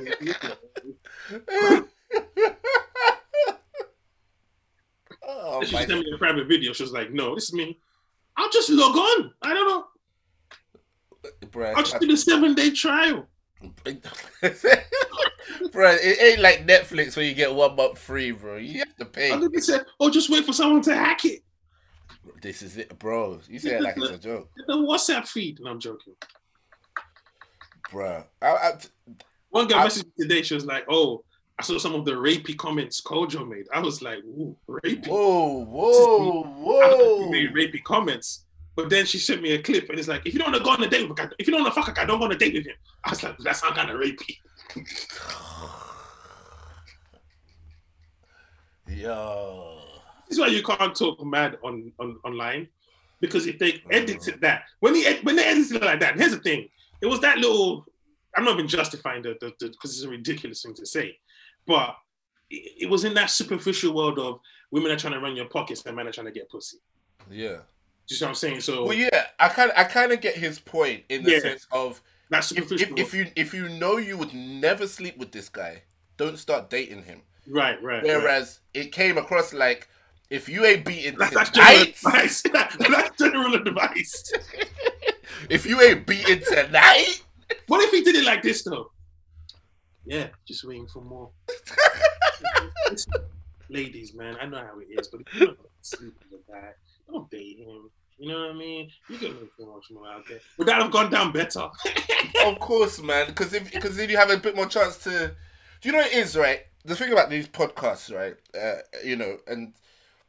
oh 5.28 5.64
she 5.64 5.76
sent 5.76 5.90
me 5.90 6.06
a 6.14 6.18
private 6.18 6.48
video. 6.48 6.74
She 6.74 6.84
was 6.84 6.94
like, 6.94 7.12
No, 7.12 7.36
this 7.36 7.46
is 7.46 7.54
me. 7.54 7.80
I'll 8.36 8.50
just 8.50 8.70
log 8.70 8.96
on. 8.96 9.34
I 9.42 9.54
don't 9.54 9.68
know. 9.68 9.86
Bruh, 11.48 11.74
I'll 11.76 11.84
just 11.84 12.00
do 12.00 12.08
the 12.08 12.18
seven 12.18 12.56
day 12.56 12.72
trial. 12.72 13.28
bro, 15.72 15.92
it 15.92 16.22
ain't 16.22 16.42
like 16.42 16.68
Netflix 16.68 17.16
where 17.16 17.26
you 17.26 17.34
get 17.34 17.54
one 17.54 17.76
month 17.76 17.98
free, 17.98 18.32
bro. 18.32 18.58
You 18.58 18.80
have 18.80 18.96
to 18.98 19.06
pay. 19.06 19.32
And 19.32 19.52
they 19.52 19.60
said, 19.60 19.86
Oh, 20.00 20.10
just 20.10 20.30
wait 20.30 20.46
for 20.46 20.54
someone 20.54 20.82
to 20.84 20.96
hack 20.96 21.26
it. 21.26 21.42
This 22.42 22.62
is 22.62 22.78
it, 22.78 22.98
bro. 23.00 23.40
You 23.50 23.58
say 23.60 23.76
it 23.78 23.82
like 23.82 23.96
it's 23.98 24.12
a 24.12 24.18
joke, 24.18 24.50
The 24.68 24.74
WhatsApp 24.74 25.28
feed. 25.28 25.60
And 25.60 25.68
I'm 25.68 25.80
joking. 25.80 26.14
bro. 27.92 28.24
I, 28.42 28.48
I, 28.48 28.72
One 29.50 29.68
girl 29.68 29.80
I- 29.80 29.88
messaged 29.88 30.06
me 30.06 30.12
today. 30.28 30.42
She 30.44 30.54
was 30.54 30.66
like, 30.66 30.86
"Oh, 30.90 31.24
I 31.60 31.64
saw 31.64 31.78
some 31.80 31.96
of 31.96 32.06
the 32.06 32.12
rapey 32.12 32.56
comments 32.56 33.02
Kojo 33.02 33.48
made." 33.48 33.66
I 33.74 33.80
was 33.80 34.02
like, 34.02 34.20
"Ooh, 34.26 34.56
rapey." 34.70 35.08
whoa, 35.08 35.64
whoa, 35.66 36.80
I 36.82 36.90
don't 36.90 37.00
think 37.00 37.22
whoa. 37.22 37.30
made 37.30 37.54
rapey 37.54 37.84
comments. 37.84 38.46
But 38.78 38.90
then 38.92 39.06
she 39.08 39.18
sent 39.18 39.42
me 39.42 39.54
a 39.54 39.62
clip, 39.62 39.90
and 39.90 39.98
it's 39.98 40.08
like, 40.08 40.22
"If 40.24 40.34
you 40.34 40.40
don't 40.40 40.52
want 40.52 40.64
to 40.64 40.64
go 40.64 40.70
on 40.70 40.84
a 40.84 40.88
date 40.88 41.02
with 41.10 41.18
a 41.20 41.24
guy, 41.24 41.30
if 41.40 41.48
you 41.48 41.52
don't 41.52 41.64
want 41.64 41.74
to 41.74 41.82
fuck 41.82 41.90
a 41.90 41.94
guy, 41.94 42.06
don't 42.06 42.20
go 42.20 42.26
on 42.26 42.32
a 42.32 42.38
date 42.38 42.54
with 42.54 42.68
him." 42.68 42.76
I 43.04 43.10
was 43.10 43.24
like, 43.24 43.36
"That 43.40 43.56
sounds 43.56 43.76
kind 43.76 43.90
of 43.90 44.00
rapey." 44.00 44.38
Yo. 49.02 49.80
This 50.28 50.38
is 50.38 50.40
why 50.40 50.48
you 50.48 50.62
can't 50.62 50.96
talk 50.96 51.26
mad 51.26 51.58
on, 51.64 51.92
on 52.00 52.20
online, 52.24 52.68
because 53.20 53.48
if 53.48 53.58
they 53.58 53.72
mm. 53.72 53.82
edited 53.90 54.42
that, 54.42 54.66
when 54.80 54.94
he 54.94 55.12
when 55.24 55.36
they 55.36 55.46
edited 55.46 55.78
it 55.78 55.84
like 55.84 56.00
that, 56.02 56.16
here's 56.16 56.34
the 56.34 56.38
thing: 56.38 56.70
it 57.02 57.08
was 57.08 57.20
that 57.22 57.40
little. 57.40 57.84
I'm 58.38 58.46
not 58.46 58.54
even 58.54 58.68
justifying 58.68 59.24
the 59.24 59.38
because 59.60 59.96
it's 59.96 60.04
a 60.04 60.10
ridiculous 60.10 60.62
thing 60.62 60.76
to 60.76 60.86
say, 60.86 61.18
but 61.66 61.96
it, 62.52 62.84
it 62.84 62.90
was 62.92 63.06
in 63.06 63.16
that 63.16 63.32
superficial 63.32 63.96
world 63.96 64.20
of 64.20 64.40
women 64.70 64.92
are 64.92 64.98
trying 64.98 65.14
to 65.14 65.20
run 65.20 65.36
your 65.36 65.48
pockets 65.48 65.84
and 65.88 65.96
men 65.96 66.08
are 66.08 66.12
trying 66.12 66.28
to 66.28 66.32
get 66.32 66.48
pussy. 66.52 66.78
Yeah. 67.32 67.62
You 68.10 68.16
see 68.16 68.26
what 68.26 68.30
I'm 68.30 68.36
saying? 68.36 68.62
So 68.62 68.86
Well, 68.86 68.94
yeah, 68.94 69.28
I 69.40 69.50
kind 69.50 69.72
I 69.76 69.84
kind 69.84 70.12
of 70.12 70.22
get 70.22 70.36
his 70.36 70.60
point 70.60 71.04
in 71.10 71.24
the 71.24 71.32
Yeah. 71.32 71.40
sense 71.40 71.68
of 71.72 72.02
that's 72.30 72.52
if, 72.52 72.72
if, 72.72 72.92
if 72.98 73.14
you 73.14 73.28
if 73.36 73.54
you 73.54 73.70
know 73.70 73.98
you 73.98 74.18
would 74.18 74.34
never 74.34 74.88
sleep 74.88 75.18
with 75.18 75.32
this 75.32 75.50
guy, 75.50 75.84
don't 76.18 76.38
start 76.38 76.70
dating 76.70 77.04
him. 77.04 77.22
right, 77.48 77.82
right. 77.82 77.96
right. 77.96 78.04
Whereas 78.04 78.60
it 78.74 78.92
came 78.92 79.18
across 79.18 79.54
like 79.54 79.88
if 80.30 80.50
you 80.50 80.66
ain't 80.66 80.86
beating 80.86 81.18
That's, 81.18 81.34
that's 81.34 81.50
general 81.52 81.86
tonight, 81.86 81.90
advice. 82.06 82.42
that's 82.90 83.18
general 83.18 83.54
advice. 83.56 84.34
if 85.50 85.66
you 85.66 85.82
ain't 85.82 86.06
beating 86.06 86.42
tonight, 86.48 87.22
What 87.68 87.84
if 87.84 87.92
he 87.92 88.02
did 88.04 88.16
it 88.16 88.26
like 88.26 88.42
this 88.44 88.64
though? 88.64 88.92
Yeah, 90.06 90.28
just 90.48 90.64
waiting 90.66 90.88
for 90.88 91.02
more. 91.02 91.32
Ladies, 93.70 94.14
man, 94.16 94.38
I 94.42 94.46
know 94.46 94.58
how 94.58 94.80
it 94.80 94.88
is, 94.98 95.10
but 95.10 95.22
if 95.22 95.34
you 95.34 95.46
don't 95.48 95.60
sleep 95.82 96.14
with 96.32 96.40
a 96.40 96.52
guy, 96.52 96.70
don't 97.08 97.30
date 97.30 97.60
him. 97.60 97.90
You 98.18 98.30
know 98.30 98.40
what 98.48 98.52
I 98.52 98.54
mean? 98.54 98.90
You 99.08 99.18
can 99.18 99.36
make 99.36 99.52
more 99.60 100.08
out 100.08 100.24
there. 100.28 100.40
Would 100.58 100.68
that 100.68 100.82
have 100.82 100.92
gone 100.92 101.12
down 101.12 101.32
better? 101.32 101.68
of 102.46 102.60
course, 102.60 103.02
man. 103.02 103.28
Because 103.28 103.54
if 103.54 103.72
because 103.72 103.96
then 103.96 104.10
you 104.10 104.18
have 104.18 104.32
a 104.32 104.38
bit 104.38 104.56
more 104.56 104.66
chance 104.66 104.98
to. 105.00 105.36
Do 105.82 105.90
you 105.90 105.92
know 105.92 106.00
what 106.00 106.12
it 106.12 106.18
is, 106.18 106.36
right? 106.36 106.62
The 106.86 106.96
thing 106.96 107.12
about 107.12 107.30
these 107.30 107.48
podcasts, 107.48 108.14
right? 108.14 108.36
Uh, 108.60 108.82
you 109.04 109.16
know, 109.16 109.38
and 109.48 109.74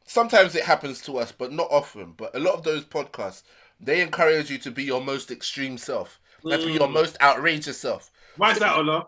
sometimes 0.07 0.55
it 0.55 0.65
happens 0.65 1.01
to 1.03 1.19
us, 1.19 1.33
but 1.33 1.53
not 1.53 1.69
often. 1.71 2.13
But 2.17 2.37
a 2.37 2.41
lot 2.41 2.55
of 2.55 2.65
those 2.65 2.85
podcasts, 2.85 3.43
they 3.81 4.03
encourage 4.03 4.51
you 4.51 4.59
to 4.59 4.71
be 4.71 4.85
your 4.85 5.01
most 5.01 5.31
extreme 5.31 5.79
self, 5.79 6.21
to 6.43 6.59
be 6.59 6.73
your 6.73 6.89
Mm. 6.89 6.93
most 6.93 7.17
outrageous 7.23 7.79
self, 7.79 8.11
Why 8.37 8.53
is 8.53 8.59
that, 8.59 8.77
Ola? 8.77 9.07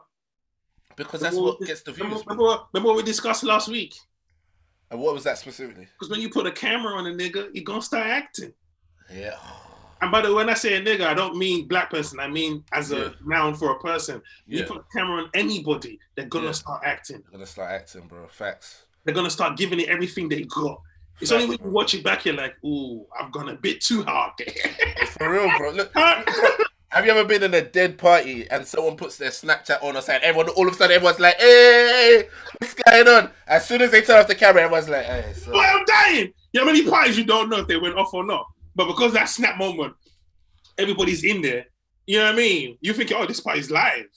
because 0.96 1.20
that's 1.20 1.37
what 1.37 1.61
gets 1.61 1.83
the 1.83 1.92
views. 1.92 2.04
remember, 2.24 2.59
remember 2.72 2.88
what 2.88 2.96
we 2.96 3.02
discussed 3.02 3.44
last 3.44 3.68
week? 3.68 3.94
And 4.90 5.00
what 5.00 5.14
was 5.14 5.24
that 5.24 5.38
specifically? 5.38 5.87
Because 5.92 6.11
when 6.11 6.20
you 6.20 6.29
put 6.31 6.46
a 6.46 6.53
camera 6.53 6.94
on 6.94 7.07
a 7.07 7.11
nigga, 7.11 7.48
he 7.53 7.62
gonna 7.62 7.83
start 7.83 8.07
acting. 8.07 8.53
Yeah. 9.12 9.37
And 10.03 10.11
by 10.11 10.20
the 10.22 10.29
way, 10.29 10.35
when 10.35 10.48
I 10.48 10.55
say 10.55 10.76
a 10.76 10.81
nigga, 10.83 11.03
I 11.07 11.14
don't 11.14 11.37
mean 11.37 11.68
black 11.68 11.90
person. 11.90 12.18
I 12.20 12.26
mean 12.29 12.64
as 12.72 12.90
a 12.90 12.96
Yeah. 12.98 13.09
noun 13.24 13.55
for 13.55 13.70
a 13.72 13.79
person. 13.79 14.22
You 14.46 14.64
put 14.64 14.79
a 14.79 14.85
camera 14.96 15.22
on 15.24 15.31
anybody, 15.35 15.98
they're 16.16 16.24
gonna 16.26 16.46
Yeah. 16.46 16.53
start 16.53 16.83
acting. 16.85 17.22
I'm 17.26 17.33
gonna 17.33 17.46
start 17.46 17.70
acting, 17.70 18.09
bro. 18.09 18.26
Facts. 18.29 18.85
They're 19.05 19.14
gonna 19.14 19.31
start 19.31 19.57
giving 19.57 19.79
it 19.81 19.88
everything 19.88 20.29
they 20.29 20.42
got. 20.42 20.81
It's 21.20 21.31
only 21.33 21.46
when 21.46 21.59
you 21.62 21.70
watch 21.70 21.92
it 21.94 22.03
back, 22.03 22.24
you're 22.24 22.35
like, 22.35 22.57
"Ooh, 22.64 23.07
I've 23.18 23.31
gone 23.31 23.50
a 23.50 23.55
bit 23.55 23.83
too 23.83 24.03
hard." 24.05 24.33
For 25.18 25.31
real, 25.31 25.50
bro. 25.59 25.70
Look, 25.70 25.92
have 26.90 27.05
you 27.05 27.12
ever 27.12 27.24
been 27.24 27.44
in 27.44 27.55
a 27.55 27.62
dead 27.62 27.98
party 27.98 28.50
and 28.50 28.66
someone 28.66 28.96
puts 28.96 29.16
their 29.16 29.31
Snapchat 29.31 29.83
on 29.83 29.96
or 29.96 30.00
something? 30.00 30.22
Everyone, 30.22 30.48
all 30.50 30.66
of 30.66 30.74
a 30.74 30.76
sudden, 30.76 30.96
everyone's 30.96 31.20
like, 31.20 31.37
"Hey, 31.38 32.29
what's 32.59 32.74
going 32.74 33.07
on?" 33.07 33.31
As 33.46 33.66
soon 33.66 33.81
as 33.81 33.92
they 33.92 34.03
turn 34.03 34.18
off 34.18 34.26
the 34.26 34.35
camera, 34.35 34.62
everyone's 34.62 34.88
like, 34.88 35.07
"Hey, 35.07 35.33
so 35.35 35.53
Boy, 35.53 35.61
I'm 35.61 35.85
dying. 35.85 36.33
You 36.53 36.61
know 36.61 36.66
how 36.66 36.72
many 36.72 36.85
parties 36.85 37.16
you 37.16 37.24
don't 37.24 37.48
know 37.48 37.59
if 37.59 37.68
they 37.68 37.76
went 37.76 37.96
off 37.96 38.12
or 38.12 38.24
not, 38.24 38.44
but 38.74 38.88
because 38.88 39.12
that 39.12 39.29
snap 39.29 39.57
moment, 39.57 39.94
everybody's 40.79 41.22
in 41.22 41.42
there. 41.42 41.66
You 42.07 42.18
know 42.18 42.24
what 42.24 42.35
I 42.35 42.37
mean? 42.37 42.76
You 42.81 42.92
think, 42.92 43.12
"Oh, 43.12 43.24
this 43.24 43.40
party's 43.40 43.70
live," 43.70 44.09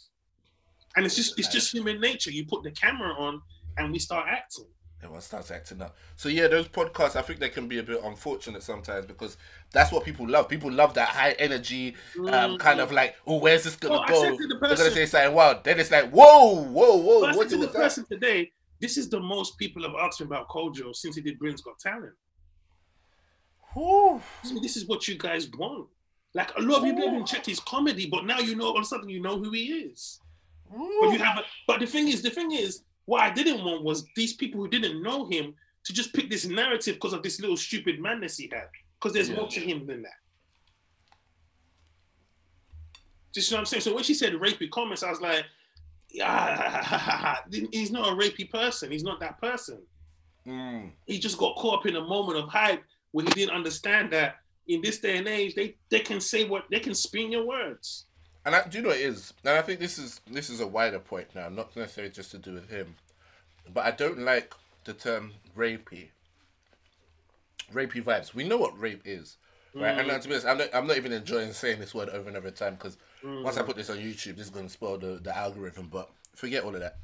and 0.95 1.05
it's 1.05 1.15
just 1.15 1.37
it's 1.37 1.49
just 1.49 1.71
human 1.71 2.01
nature. 2.01 2.31
You 2.31 2.45
put 2.45 2.63
the 2.63 2.71
camera 2.71 3.13
on, 3.13 3.39
and 3.77 3.91
we 3.91 3.99
start 3.99 4.25
acting. 4.27 4.65
Everyone 5.03 5.21
starts 5.21 5.51
acting 5.51 5.81
up." 5.81 5.95
So 6.15 6.29
yeah, 6.29 6.47
those 6.47 6.67
podcasts, 6.67 7.15
I 7.15 7.21
think 7.21 7.39
they 7.39 7.49
can 7.49 7.67
be 7.67 7.79
a 7.79 7.83
bit 7.83 8.01
unfortunate 8.03 8.63
sometimes 8.63 9.05
because 9.05 9.37
that's 9.71 9.91
what 9.91 10.03
people 10.03 10.27
love. 10.27 10.49
People 10.49 10.71
love 10.71 10.93
that 10.95 11.09
high 11.09 11.31
energy, 11.33 11.95
um, 12.31 12.57
kind 12.57 12.79
of 12.79 12.91
like, 12.91 13.15
"Oh, 13.27 13.37
where's 13.37 13.63
this 13.63 13.75
gonna 13.75 13.99
Mm. 13.99 14.05
Oh, 14.09 14.21
go?" 14.31 14.37
to 14.37 14.47
the 14.47 14.57
They're 14.59 14.77
gonna 14.77 14.91
say 14.91 15.05
something 15.05 15.33
wild. 15.33 15.63
Then 15.63 15.79
it's 15.79 15.91
like, 15.91 16.09
"Whoa, 16.11 16.63
whoa, 16.63 16.95
whoa! 16.97 17.23
I 17.25 17.35
what 17.35 17.49
to 17.49 17.57
the 17.57 17.67
that?" 17.67 17.73
person 17.75 18.05
today, 18.05 18.51
this 18.79 18.97
is 18.97 19.09
the 19.09 19.19
most 19.19 19.57
people 19.57 19.83
have 19.83 19.95
asked 19.99 20.19
me 20.21 20.25
about 20.27 20.49
Kojo 20.49 20.95
since 20.95 21.15
he 21.15 21.21
did 21.21 21.39
Britain's 21.39 21.61
Got 21.61 21.79
Talent. 21.79 22.13
Whew. 23.73 24.21
This 24.61 24.77
is- 24.77 24.85
what 24.85 25.07
you 25.07 25.17
guys 25.17 25.49
want. 25.49 25.89
Like 26.35 26.55
a 26.57 26.61
lot 26.61 26.77
of 26.79 26.83
people 26.83 27.01
don't 27.01 27.13
even 27.13 27.25
check 27.25 27.45
his 27.45 27.59
comedy, 27.59 28.07
but 28.07 28.25
now 28.25 28.39
you 28.39 28.55
know 28.55 28.65
all 28.65 28.77
of 28.77 28.81
a 28.83 28.85
sudden 28.85 29.09
you 29.09 29.19
know 29.21 29.37
who 29.37 29.51
he 29.51 29.65
is. 29.65 30.19
But 30.69 31.11
you 31.11 31.19
have, 31.19 31.37
a, 31.37 31.43
but 31.67 31.79
the 31.79 31.85
thing 31.85 32.07
is, 32.07 32.23
the 32.23 32.31
thing 32.31 32.51
is, 32.51 32.81
what 33.05 33.21
I 33.21 33.31
didn't 33.31 33.63
want 33.63 33.83
was 33.83 34.05
these 34.15 34.33
people 34.33 34.61
who 34.61 34.67
didn't 34.67 35.01
know 35.03 35.25
him 35.27 35.53
to 35.85 35.93
just 35.93 36.13
pick 36.13 36.29
this 36.29 36.45
narrative 36.45 36.95
because 36.95 37.13
of 37.13 37.23
this 37.23 37.39
little 37.41 37.57
stupid 37.57 37.99
madness 37.99 38.37
he 38.37 38.49
had. 38.51 38.69
Because 38.99 39.13
there's 39.13 39.29
Yeah. 39.29 39.35
more 39.35 39.47
to 39.49 39.59
him 39.59 39.85
than 39.85 40.03
that. 40.03 40.19
Just 43.33 43.49
you 43.49 43.55
know 43.55 43.59
what 43.59 43.61
I'm 43.61 43.65
saying. 43.65 43.81
So 43.81 43.93
when 43.93 44.03
she 44.03 44.13
said 44.13 44.33
rapey 44.33 44.69
comments, 44.69 45.03
I 45.03 45.09
was 45.09 45.19
like, 45.19 45.45
yeah, 46.09 47.37
he's 47.71 47.91
not 47.91 48.09
a 48.09 48.15
rapey 48.15 48.49
person. 48.49 48.91
He's 48.91 49.03
not 49.03 49.19
that 49.19 49.41
person. 49.41 49.81
Mm. 50.47 50.91
He 51.07 51.19
just 51.19 51.37
got 51.37 51.55
caught 51.55 51.79
up 51.79 51.85
in 51.87 51.95
a 51.95 52.01
moment 52.01 52.37
of 52.37 52.49
hype 52.49 52.83
where 53.11 53.25
he 53.25 53.31
didn't 53.31 53.55
understand 53.55 54.11
that 54.13 54.35
in 54.67 54.81
this 54.81 54.99
day 54.99 55.17
and 55.17 55.27
age, 55.27 55.55
they 55.55 55.75
they 55.89 55.99
can 55.99 56.21
say 56.21 56.45
what 56.45 56.65
they 56.69 56.79
can 56.79 56.93
spin 56.93 57.31
your 57.31 57.45
words. 57.45 58.05
And 58.45 58.55
I, 58.55 58.67
do 58.67 58.77
you 58.77 58.83
know 58.83 58.89
it 58.89 59.01
is? 59.01 59.33
And 59.43 59.57
I 59.57 59.61
think 59.61 59.79
this 59.79 59.97
is 59.97 60.19
this 60.29 60.49
is 60.49 60.59
a 60.59 60.67
wider 60.67 60.99
point 60.99 61.27
now, 61.33 61.49
not 61.49 61.75
necessarily 61.75 62.11
just 62.11 62.31
to 62.31 62.37
do 62.37 62.53
with 62.53 62.69
him, 62.69 62.95
but 63.73 63.85
I 63.85 63.91
don't 63.91 64.19
like 64.19 64.53
the 64.83 64.93
term 64.93 65.33
rapey. 65.57 66.09
Rapey 67.73 68.03
vibes. 68.03 68.33
We 68.33 68.43
know 68.43 68.57
what 68.57 68.79
rape 68.79 69.01
is. 69.05 69.37
Right, 69.73 69.97
and 69.97 70.07
Mm, 70.07 70.13
uh, 70.13 70.19
to 70.19 70.27
be 70.27 70.33
honest, 70.35 70.47
I'm 70.47 70.57
not, 70.59 70.69
I'm 70.73 70.87
not 70.87 70.97
even 70.97 71.11
enjoying 71.11 71.51
saying 71.51 71.79
this 71.79 71.95
word 71.95 72.09
over 72.09 72.27
and 72.27 72.37
over 72.37 72.51
time 72.51 72.75
because 72.75 72.97
mm, 73.23 73.43
once 73.43 73.57
I 73.57 73.63
put 73.63 73.75
this 73.75 73.89
on 73.89 73.97
YouTube, 73.97 74.35
this 74.35 74.45
is 74.45 74.49
going 74.51 74.67
to 74.67 74.71
spoil 74.71 74.97
the, 74.99 75.19
the 75.21 75.35
algorithm. 75.35 75.87
But 75.91 76.11
forget 76.35 76.63
all 76.63 76.75
of 76.75 76.81
that. 76.81 76.97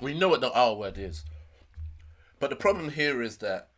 We 0.00 0.16
know 0.16 0.28
what 0.28 0.42
the 0.42 0.52
R 0.52 0.74
word 0.74 0.98
is. 0.98 1.24
But 2.38 2.50
the 2.50 2.56
problem 2.56 2.90
here 2.90 3.22
is 3.22 3.38
that 3.38 3.68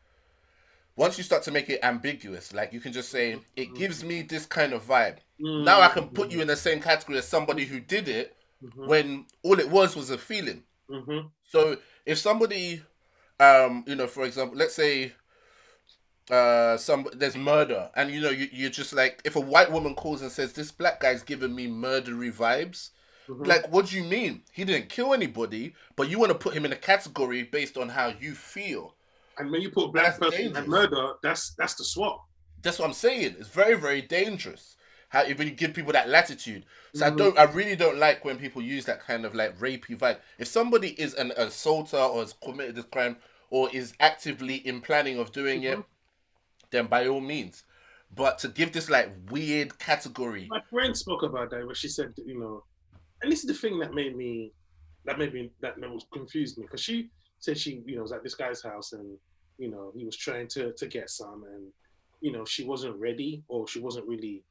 once 0.98 1.18
you 1.18 1.24
start 1.24 1.44
to 1.44 1.52
make 1.52 1.70
it 1.70 1.80
ambiguous, 1.84 2.54
like 2.54 2.74
you 2.74 2.80
can 2.80 2.92
just 2.92 3.10
say, 3.10 3.40
it 3.56 3.74
gives 3.74 4.04
me 4.04 4.22
this 4.22 4.46
kind 4.46 4.74
of 4.74 4.86
vibe. 4.86 5.18
mm, 5.38 5.64
Now 5.64 5.82
I 5.82 5.88
can 5.88 6.10
put 6.10 6.32
you 6.32 6.42
in 6.42 6.48
the 6.48 6.56
same 6.56 6.80
category 6.80 7.18
as 7.18 7.28
somebody 7.28 7.66
who 7.66 7.80
did 7.80 8.08
it 8.08 8.36
mhm, 8.60 8.84
when 8.84 9.26
all 9.44 9.60
it 9.60 9.70
was 9.70 9.96
was 9.96 10.10
a 10.10 10.18
feeling. 10.18 10.64
mhm, 10.88 11.30
So 11.44 11.78
if 12.06 12.18
somebody, 12.18 12.82
um, 13.40 13.84
you 13.88 13.96
know, 13.96 14.08
for 14.08 14.24
example, 14.26 14.58
let's 14.58 14.74
say, 14.76 15.14
uh, 16.30 16.76
some 16.76 17.08
there's 17.14 17.36
murder, 17.36 17.90
and 17.96 18.10
you 18.10 18.20
know, 18.20 18.30
you 18.30 18.48
you're 18.52 18.70
just 18.70 18.92
like, 18.92 19.20
if 19.24 19.36
a 19.36 19.40
white 19.40 19.72
woman 19.72 19.94
calls 19.94 20.22
and 20.22 20.30
says 20.30 20.52
this 20.52 20.70
black 20.70 21.00
guy's 21.00 21.22
giving 21.22 21.54
me 21.54 21.66
murdery 21.68 22.32
vibes, 22.32 22.90
mhm. 23.28 23.44
like, 23.44 23.68
what 23.72 23.88
do 23.88 23.96
you 23.96 24.04
mean? 24.04 24.42
He 24.52 24.64
didn't 24.64 24.90
kill 24.90 25.14
anybody, 25.14 25.74
but 25.96 26.10
you 26.10 26.20
want 26.20 26.32
to 26.32 26.38
put 26.38 26.54
him 26.54 26.66
in 26.66 26.72
a 26.72 26.76
category 26.76 27.44
based 27.44 27.78
on 27.78 27.90
how 27.90 28.08
you 28.20 28.34
feel. 28.34 28.94
And 29.38 29.50
when 29.50 29.60
you 29.60 29.70
put 29.70 29.92
black 29.92 30.06
That's 30.06 30.18
person 30.18 30.38
dangerous. 30.38 30.58
and 30.58 30.68
murder, 30.68 31.12
that's 31.22 31.54
that's 31.54 31.74
the 31.74 31.84
swap. 31.84 32.24
That's 32.62 32.78
what 32.78 32.86
I'm 32.86 32.92
saying. 32.92 33.36
It's 33.38 33.48
very, 33.48 33.74
very 33.76 34.02
dangerous. 34.02 34.76
How 35.10 35.24
when 35.24 35.46
you 35.46 35.54
give 35.54 35.72
people 35.74 35.92
that 35.92 36.08
latitude. 36.08 36.66
So 36.94 37.06
I 37.06 37.10
Mhm. 37.10 37.16
don't. 37.16 37.38
I 37.38 37.44
really 37.44 37.76
don't 37.76 37.98
like 37.98 38.24
when 38.24 38.38
people 38.38 38.60
use 38.60 38.84
that 38.86 39.00
kind 39.00 39.24
of 39.24 39.34
like 39.34 39.56
rapey 39.58 39.96
vibe. 39.96 40.20
If 40.38 40.48
somebody 40.48 40.90
is 41.00 41.14
an 41.14 41.32
assaulter 41.36 41.96
or 41.96 42.20
has 42.20 42.34
committed 42.44 42.74
this 42.74 42.84
crime 42.86 43.16
or 43.50 43.70
is 43.70 43.94
actively 44.00 44.56
in 44.56 44.80
planning 44.82 45.18
of 45.18 45.32
doing 45.32 45.62
it, 45.62 45.78
Mhm. 45.78 45.84
then 46.70 46.86
by 46.86 47.06
all 47.06 47.20
means. 47.20 47.64
But 48.14 48.38
to 48.40 48.48
give 48.48 48.72
this 48.72 48.90
like 48.90 49.10
weird 49.30 49.78
category, 49.78 50.46
My 50.50 50.60
friend 50.68 50.96
spoke 50.96 51.22
about 51.22 51.50
that 51.50 51.64
where 51.64 51.74
she 51.74 51.88
said, 51.88 52.12
you 52.26 52.38
know, 52.38 52.64
and 53.22 53.30
this 53.32 53.40
is 53.40 53.46
the 53.46 53.54
thing 53.54 53.78
that 53.78 53.94
made 53.94 54.16
me, 54.16 54.52
that 55.04 55.18
made 55.18 55.32
me, 55.32 55.50
that 55.60 55.78
was 55.78 56.06
confused 56.12 56.58
me 56.58 56.64
because 56.64 56.82
she 56.82 57.10
said 57.40 57.58
she, 57.58 57.82
you 57.86 57.96
know, 57.96 58.02
was 58.02 58.12
at 58.12 58.22
this 58.22 58.34
guy's 58.34 58.62
house 58.62 58.92
and, 58.92 59.16
you 59.58 59.68
know, 59.70 59.92
he 59.96 60.04
was 60.04 60.16
trying 60.16 60.48
to 60.48 60.72
to 60.72 60.86
get 60.86 61.10
some 61.10 61.44
and, 61.52 61.64
you 62.20 62.32
know, 62.32 62.44
she 62.44 62.64
wasn't 62.64 62.96
ready 62.96 63.42
or 63.48 63.66
she 63.68 63.80
wasn't 63.80 64.06
really, 64.06 64.42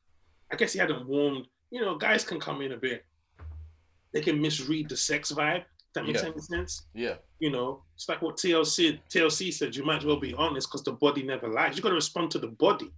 I 0.51 0.55
guess 0.55 0.73
he 0.73 0.79
hadn't 0.79 1.07
warmed. 1.07 1.47
You 1.71 1.81
know, 1.81 1.97
guys 1.97 2.23
can 2.23 2.39
come 2.39 2.61
in 2.61 2.71
a 2.71 2.77
bit, 2.77 3.05
they 4.13 4.21
can 4.21 4.41
misread 4.41 4.89
the 4.89 4.97
sex 4.97 5.31
vibe. 5.31 5.63
That 5.93 6.05
makes 6.05 6.21
Yeah. 6.21 6.29
any 6.29 6.39
sense. 6.41 6.85
yeah, 6.93 7.15
You 7.39 7.49
know, 7.49 7.83
it's 7.95 8.07
like 8.07 8.21
what 8.21 8.37
TLC 8.37 8.99
TLC 9.09 9.51
said. 9.51 9.75
You 9.75 9.83
might 9.83 9.97
as 9.99 10.05
well 10.05 10.19
be 10.19 10.33
honest 10.33 10.67
because 10.69 10.83
the 10.83 10.91
body 10.91 11.23
never 11.23 11.47
lies. 11.47 11.75
You 11.75 11.81
got 11.81 11.89
to 11.89 11.95
respond 11.95 12.29
to 12.31 12.39
the 12.39 12.47
body. 12.49 12.91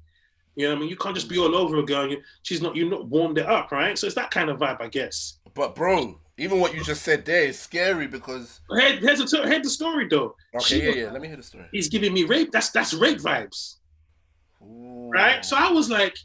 You 0.56 0.66
know 0.66 0.72
what 0.74 0.78
I 0.78 0.80
mean? 0.82 0.90
You 0.90 0.98
can't 0.98 1.16
just 1.16 1.30
be 1.30 1.38
all 1.40 1.56
over 1.56 1.78
a 1.78 1.84
girl. 1.86 2.02
and 2.04 2.12
you- 2.12 2.24
She's 2.44 2.62
not. 2.62 2.76
You're 2.76 2.90
not 2.90 3.06
warmed 3.08 3.38
it 3.38 3.46
up, 3.46 3.72
right? 3.72 3.98
So 3.98 4.06
it's 4.06 4.16
that 4.16 4.32
kind 4.32 4.50
of 4.50 4.58
vibe, 4.60 4.82
I 4.82 4.88
guess. 4.90 5.40
but 5.54 5.76
bro, 5.76 6.20
even 6.40 6.60
what 6.60 6.74
you 6.74 6.84
just 6.84 7.04
said 7.04 7.26
there 7.26 7.44
is 7.44 7.60
scary 7.60 8.08
because 8.08 8.62
Head, 8.78 9.00
here's 9.00 9.20
the 9.20 9.42
here's 9.48 9.64
the 9.64 9.70
story 9.70 10.08
though. 10.10 10.36
okay, 10.56 10.64
She 10.66 10.80
yeah, 10.82 10.88
was- 10.88 10.96
yeah. 10.96 11.12
Let 11.12 11.22
me 11.22 11.28
hear 11.28 11.38
the 11.38 11.44
story. 11.44 11.66
He's 11.72 11.90
giving 11.90 12.14
me 12.14 12.24
rape. 12.24 12.52
That's 12.52 12.70
that's 12.72 12.94
rape 12.94 13.20
vibes, 13.20 13.76
Ooh. 14.62 15.10
right? 15.12 15.44
So 15.46 15.56
I 15.58 15.70
was 15.72 15.90
like, 15.90 16.18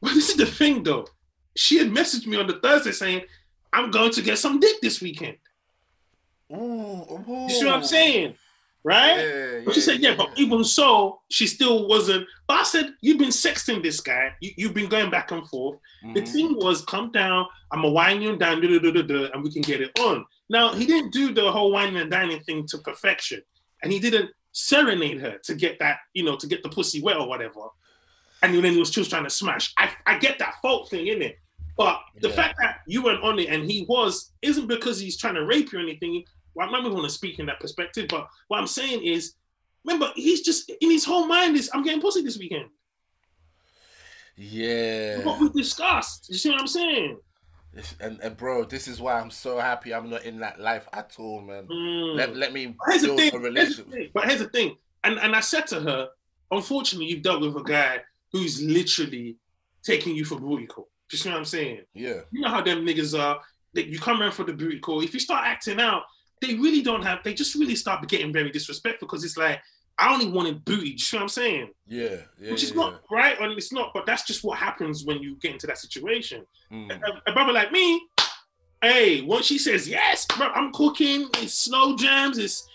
well, 0.00 0.14
this 0.14 0.28
is 0.30 0.36
the 0.36 0.46
thing 0.46 0.82
though. 0.82 1.06
She 1.56 1.78
had 1.78 1.88
messaged 1.90 2.26
me 2.26 2.36
on 2.36 2.46
the 2.46 2.58
Thursday 2.60 2.92
saying, 2.92 3.22
"I'm 3.72 3.90
going 3.90 4.10
to 4.12 4.22
get 4.22 4.38
some 4.38 4.58
dick 4.60 4.80
this 4.82 5.00
weekend." 5.00 5.36
ooh, 6.52 6.56
ooh. 6.56 7.46
You 7.48 7.50
see 7.50 7.64
what 7.64 7.74
I'm 7.74 7.84
saying, 7.84 8.34
right? 8.84 9.16
Yeah, 9.18 9.60
But 9.64 9.74
she 9.74 9.80
said, 9.80 10.00
yeah, 10.00 10.14
but 10.14 10.30
even 10.36 10.62
so, 10.62 11.20
she 11.30 11.46
still 11.46 11.88
wasn't. 11.88 12.26
But 12.46 12.60
I 12.60 12.62
said, 12.64 12.90
you've 13.00 13.18
been 13.18 13.30
sexting 13.30 13.82
this 13.82 14.00
guy. 14.00 14.32
You, 14.40 14.52
you've 14.58 14.74
been 14.74 14.88
going 14.90 15.10
back 15.10 15.30
and 15.30 15.46
forth. 15.48 15.78
The 16.14 16.20
Mhm. 16.20 16.32
thing 16.32 16.56
was, 16.56 16.84
come 16.84 17.10
down. 17.10 17.46
I'm 17.72 17.80
going 17.80 17.90
to 17.92 17.94
wine 17.94 18.22
you 18.22 18.30
and 18.30 18.38
down, 18.38 18.60
da, 18.60 18.78
da, 18.78 19.02
da, 19.02 19.30
and 19.32 19.42
we 19.42 19.50
can 19.50 19.62
get 19.62 19.80
it 19.80 19.98
on. 19.98 20.24
Now, 20.50 20.74
he 20.74 20.84
didn't 20.86 21.12
do 21.12 21.32
the 21.32 21.50
whole 21.50 21.72
wine 21.72 21.96
and 21.96 22.10
dining 22.10 22.40
thing 22.44 22.66
to 22.68 22.78
perfection. 22.78 23.40
And 23.82 23.90
he 23.90 23.98
didn't 23.98 24.30
serenade 24.52 25.20
her 25.20 25.38
to 25.44 25.54
get 25.54 25.78
that, 25.80 25.98
you 26.12 26.22
know, 26.22 26.36
to 26.36 26.46
get 26.46 26.62
the 26.62 26.68
pussy 26.68 27.00
wet 27.00 27.16
or 27.16 27.26
whatever. 27.26 27.60
And 28.42 28.54
then 28.54 28.72
he 28.74 28.78
was 28.78 28.90
still 28.90 29.04
trying 29.06 29.24
to 29.24 29.30
smash. 29.30 29.72
I, 29.78 29.90
I 30.06 30.18
get 30.18 30.38
that 30.38 30.56
fault 30.60 30.90
thing 30.90 31.06
in 31.06 31.22
it. 31.22 31.38
But 31.78 31.98
the 32.20 32.28
Yeah. 32.28 32.34
fact 32.36 32.56
that 32.60 32.80
you 32.86 33.02
went 33.02 33.22
on 33.22 33.38
it 33.38 33.48
and 33.48 33.68
he 33.68 33.86
was, 33.88 34.32
isn't 34.42 34.66
because 34.66 35.00
he's 35.00 35.16
trying 35.16 35.34
to 35.34 35.44
rape 35.46 35.72
you 35.72 35.78
or 35.78 35.82
anything. 35.82 36.22
Well, 36.54 36.66
I'm 36.66 36.72
not 36.72 36.80
even 36.82 36.92
going 36.92 37.04
to 37.04 37.10
speak 37.10 37.38
in 37.38 37.46
that 37.46 37.60
perspective. 37.60 38.06
But 38.08 38.28
what 38.48 38.58
I'm 38.60 38.66
saying 38.66 39.04
is, 39.04 39.34
remember, 39.84 40.10
he's 40.14 40.42
just 40.42 40.70
in 40.80 40.90
his 40.90 41.04
whole 41.04 41.26
mind 41.26 41.56
is, 41.56 41.70
I'm 41.74 41.82
getting 41.82 42.00
pussy 42.00 42.22
this 42.22 42.38
weekend. 42.38 42.66
Yeah. 44.36 45.22
What 45.24 45.40
we 45.40 45.48
discussed. 45.50 46.26
You 46.28 46.36
see 46.36 46.50
what 46.50 46.60
I'm 46.60 46.66
saying? 46.66 47.18
And, 48.00 48.20
and 48.20 48.36
bro, 48.36 48.64
this 48.64 48.86
is 48.86 49.00
why 49.00 49.18
I'm 49.18 49.30
so 49.30 49.58
happy 49.58 49.92
I'm 49.92 50.08
not 50.08 50.24
in 50.24 50.38
that 50.40 50.60
life 50.60 50.88
at 50.92 51.14
all, 51.18 51.40
man. 51.40 51.66
Mm. 51.66 52.16
Let, 52.16 52.36
let 52.36 52.52
me 52.52 52.66
But 52.66 52.76
here's 52.90 53.02
the 53.02 53.08
build 53.08 53.18
thing. 53.18 53.28
a 53.28 53.30
Here's 53.32 53.42
relationship. 53.42 53.90
thing. 53.90 54.10
But 54.14 54.24
here's 54.26 54.40
the 54.40 54.48
thing. 54.48 54.76
And 55.02 55.18
and 55.18 55.34
I 55.34 55.40
said 55.40 55.66
to 55.68 55.80
her, 55.80 56.08
unfortunately, 56.50 57.06
you've 57.10 57.22
dealt 57.22 57.40
with 57.42 57.56
a 57.56 57.62
guy 57.62 58.00
who's 58.32 58.62
literally 58.62 59.36
taking 59.82 60.14
you 60.14 60.24
for 60.24 60.38
booty 60.38 60.66
call. 60.66 60.88
You 61.10 61.18
see 61.18 61.28
what 61.30 61.38
I'm 61.38 61.44
saying? 61.44 61.82
Yeah. 61.94 62.20
You 62.30 62.40
know 62.42 62.48
how 62.48 62.62
them 62.62 62.86
niggas 62.86 63.18
are. 63.18 63.40
That 63.74 63.88
you 63.88 63.98
come 63.98 64.20
around 64.22 64.32
for 64.32 64.44
the 64.44 64.52
booty 64.52 64.78
call. 64.78 65.00
If 65.02 65.12
you 65.12 65.18
start 65.20 65.44
acting 65.44 65.80
out, 65.80 66.04
they 66.44 66.54
really 66.54 66.82
don't 66.82 67.02
have. 67.02 67.20
They 67.22 67.34
just 67.34 67.54
really 67.54 67.76
start 67.76 68.06
getting 68.08 68.32
very 68.32 68.50
disrespectful 68.50 69.08
because 69.08 69.24
it's 69.24 69.36
like 69.36 69.60
I 69.98 70.12
only 70.12 70.28
wanted 70.28 70.64
booty. 70.64 70.90
You 70.90 70.98
see 70.98 71.16
what 71.16 71.22
I'm 71.22 71.28
saying? 71.28 71.70
Yeah. 71.86 72.16
Yeah. 72.40 72.50
Which 72.50 72.62
is 72.62 72.70
yeah, 72.70 72.76
not 72.76 73.02
right, 73.10 73.38
and 73.40 73.52
it's 73.52 73.72
not. 73.72 73.92
But 73.94 74.06
that's 74.06 74.24
just 74.24 74.44
what 74.44 74.58
happens 74.58 75.04
when 75.04 75.20
you 75.22 75.36
get 75.36 75.52
into 75.52 75.66
that 75.66 75.78
situation. 75.78 76.44
Mm. 76.72 76.90
a, 76.90 77.30
a 77.30 77.32
brother 77.32 77.52
like 77.52 77.72
me, 77.72 78.02
hey, 78.82 79.22
once 79.22 79.46
she 79.46 79.58
says 79.58 79.88
yes, 79.88 80.26
bro, 80.26 80.48
I'm 80.48 80.72
cooking. 80.72 81.28
It's 81.38 81.54
slow 81.54 81.96
jams. 81.96 82.38
It's, 82.38 82.68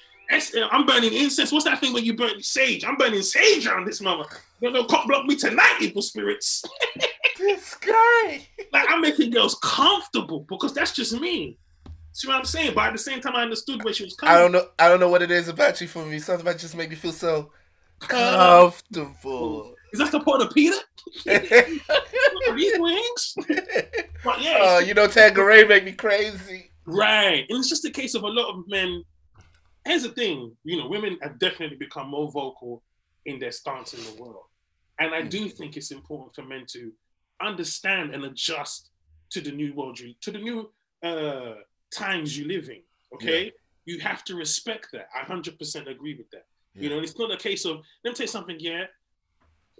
I'm 0.71 0.85
burning 0.85 1.13
incense. 1.13 1.51
What's 1.51 1.65
that 1.65 1.79
thing 1.79 1.93
when 1.93 2.05
you 2.05 2.15
burn 2.15 2.41
sage? 2.41 2.85
I'm 2.85 2.95
burning 2.95 3.21
sage 3.21 3.67
on 3.67 3.85
this 3.85 4.01
mother. 4.01 4.25
You're 4.61 4.71
gonna 4.71 4.87
cock 4.87 5.07
block 5.07 5.25
me 5.25 5.35
tonight, 5.35 5.77
evil 5.81 6.01
spirits. 6.01 6.63
This 7.37 7.75
guy. 7.75 8.47
like 8.73 8.85
I'm 8.89 9.01
making 9.01 9.31
girls 9.31 9.57
comfortable 9.63 10.45
because 10.49 10.73
that's 10.73 10.91
just 10.91 11.19
me. 11.19 11.57
See 12.13 12.27
what 12.27 12.37
I'm 12.37 12.45
saying? 12.45 12.73
But 12.75 12.87
at 12.87 12.93
the 12.93 12.99
same 12.99 13.21
time, 13.21 13.35
I 13.35 13.43
understood 13.43 13.83
where 13.83 13.93
she 13.93 14.03
was 14.03 14.15
coming. 14.15 14.35
I 14.35 14.39
don't 14.39 14.51
know. 14.51 14.67
I 14.77 14.89
don't 14.89 14.99
know 14.99 15.09
what 15.09 15.21
it 15.21 15.31
is 15.31 15.47
about 15.47 15.79
you 15.79 15.87
for 15.87 16.05
me. 16.05 16.19
Something 16.19 16.45
about 16.45 16.59
just 16.59 16.75
make 16.75 16.89
me 16.89 16.95
feel 16.95 17.11
so 17.11 17.51
comfortable. 17.99 19.75
Is 19.93 19.99
that 19.99 20.11
the 20.11 20.19
point 20.19 20.43
of 20.43 20.51
Peter? 20.51 20.77
These 21.25 22.79
wings? 22.79 23.35
But 24.23 24.41
yeah, 24.41 24.57
oh, 24.59 24.79
you 24.79 24.93
know, 24.93 25.07
Tanqueray 25.07 25.65
make 25.65 25.83
me 25.83 25.93
crazy. 25.93 26.71
Right. 26.85 27.45
And 27.49 27.59
it's 27.59 27.69
just 27.69 27.85
a 27.85 27.89
case 27.89 28.15
of 28.15 28.23
a 28.23 28.27
lot 28.27 28.49
of 28.49 28.67
men. 28.67 29.03
Here's 29.85 30.03
the 30.03 30.09
thing, 30.09 30.55
you 30.63 30.77
know, 30.77 30.87
women 30.87 31.17
have 31.23 31.39
definitely 31.39 31.77
become 31.77 32.09
more 32.09 32.29
vocal 32.31 32.83
in 33.25 33.39
their 33.39 33.51
stance 33.51 33.93
in 33.93 34.03
the 34.03 34.21
world. 34.21 34.43
And 34.99 35.15
I 35.15 35.21
do 35.21 35.49
think 35.49 35.77
it's 35.77 35.91
important 35.91 36.35
for 36.35 36.43
men 36.43 36.65
to 36.69 36.91
understand 37.41 38.13
and 38.13 38.25
adjust 38.25 38.91
to 39.31 39.41
the 39.41 39.51
new 39.51 39.73
world 39.73 39.97
to 40.21 40.31
the 40.31 40.37
new 40.37 40.69
uh 41.03 41.53
times 41.91 42.37
you 42.37 42.47
live 42.47 42.69
in. 42.69 42.81
Okay. 43.13 43.51
You 43.85 43.99
have 43.99 44.23
to 44.25 44.35
respect 44.35 44.89
that. 44.93 45.09
I 45.15 45.23
100% 45.25 45.87
agree 45.89 46.15
with 46.15 46.29
that. 46.31 46.45
You 46.75 46.89
know, 46.89 46.99
it's 46.99 47.17
not 47.17 47.31
a 47.31 47.37
case 47.37 47.65
of, 47.65 47.77
let 48.03 48.11
me 48.11 48.13
tell 48.15 48.23
you 48.23 48.27
something, 48.27 48.57
yeah. 48.59 48.85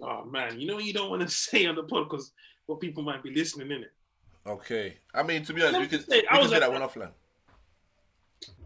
Oh 0.02 0.24
man, 0.24 0.58
you 0.58 0.66
know, 0.66 0.78
you 0.78 0.92
don't 0.92 1.10
want 1.10 1.22
to 1.22 1.28
say 1.48 1.66
on 1.66 1.74
the 1.76 1.82
pod 1.84 2.08
because 2.10 2.32
what 2.66 2.80
people 2.80 3.02
might 3.02 3.22
be 3.22 3.32
listening 3.34 3.70
in 3.70 3.82
it. 3.82 3.92
Okay. 4.46 4.96
I 5.14 5.22
mean, 5.22 5.44
to 5.44 5.52
be 5.52 5.62
honest, 5.62 5.76
we 5.76 5.82
me 5.82 5.88
could, 5.88 6.08
say, 6.10 6.22
we 6.22 6.28
I 6.28 6.40
was 6.40 6.52
at- 6.52 6.60
that 6.60 6.72
one 6.72 6.80
offline. 6.82 7.10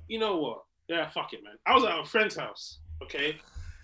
you 0.08 0.18
know 0.18 0.36
what? 0.38 0.64
Yeah, 0.88 1.08
fuck 1.10 1.32
it, 1.32 1.42
man. 1.42 1.54
I 1.66 1.74
was 1.74 1.84
at 1.84 1.98
a 1.98 2.04
friend's 2.04 2.36
house, 2.36 2.78
okay? 3.02 3.36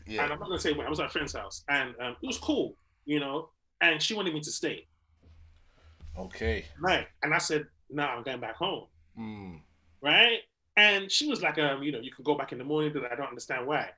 And 0.07 0.21
I'm 0.21 0.29
not 0.41 0.41
gonna 0.49 0.59
say 0.59 0.73
when 0.73 0.87
I 0.87 0.91
was 0.91 0.99
at 1.01 1.07
a 1.07 1.11
friend's 1.11 1.33
house, 1.35 1.63
and 1.69 1.95
um, 2.01 2.17
it 2.23 2.27
was 2.27 2.37
cool, 2.39 2.75
you 3.07 3.21
know. 3.21 3.51
And 3.81 4.03
she 4.03 4.13
wanted 4.15 4.35
me 4.35 4.41
to 4.41 4.51
stay, 4.51 4.87
Okay. 6.19 6.65
right? 6.81 7.07
And 7.23 7.33
I 7.33 7.39
said, 7.39 7.67
"No, 7.89 8.03
I'm 8.05 8.23
going 8.25 8.41
back 8.41 8.57
home, 8.57 8.87
Mm. 9.19 9.61
right?" 10.01 10.41
And 10.77 11.11
she 11.11 11.27
was 11.29 11.43
like, 11.43 11.59
"Um, 11.59 11.83
you 11.83 11.93
know, 11.93 12.01
you 12.01 12.11
can 12.13 12.25
go 12.25 12.35
back 12.35 12.53
in 12.53 12.59
the 12.59 12.65
morning, 12.65 12.93
but 12.93 13.11
I 13.11 13.15
don't 13.17 13.29
understand 13.29 13.67
why." 13.67 13.91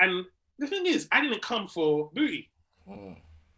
And 0.00 0.24
the 0.58 0.66
thing 0.66 0.86
is, 0.86 1.08
I 1.10 1.20
didn't 1.20 1.42
come 1.42 1.66
for 1.66 2.10
booty. 2.14 2.50
Mm. 2.88 3.16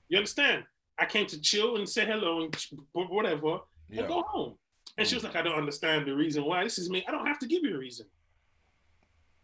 You 0.08 0.18
understand? 0.18 0.64
I 0.98 1.06
came 1.06 1.26
to 1.26 1.40
chill 1.40 1.76
and 1.76 1.88
say 1.88 2.04
hello 2.04 2.42
and 2.42 2.56
whatever, 2.92 3.60
Yeah. 3.88 4.00
and 4.00 4.08
go 4.08 4.22
home. 4.22 4.58
And 4.98 5.06
she 5.06 5.14
was 5.14 5.24
like, 5.24 5.36
"I 5.36 5.42
don't 5.42 5.54
understand 5.58 6.06
the 6.06 6.14
reason 6.14 6.44
why. 6.44 6.64
This 6.64 6.78
is 6.78 6.90
me. 6.90 7.04
I 7.06 7.10
don't 7.10 7.26
have 7.26 7.38
to 7.40 7.46
give 7.46 7.62
you 7.62 7.74
a 7.74 7.78
reason. 7.78 8.06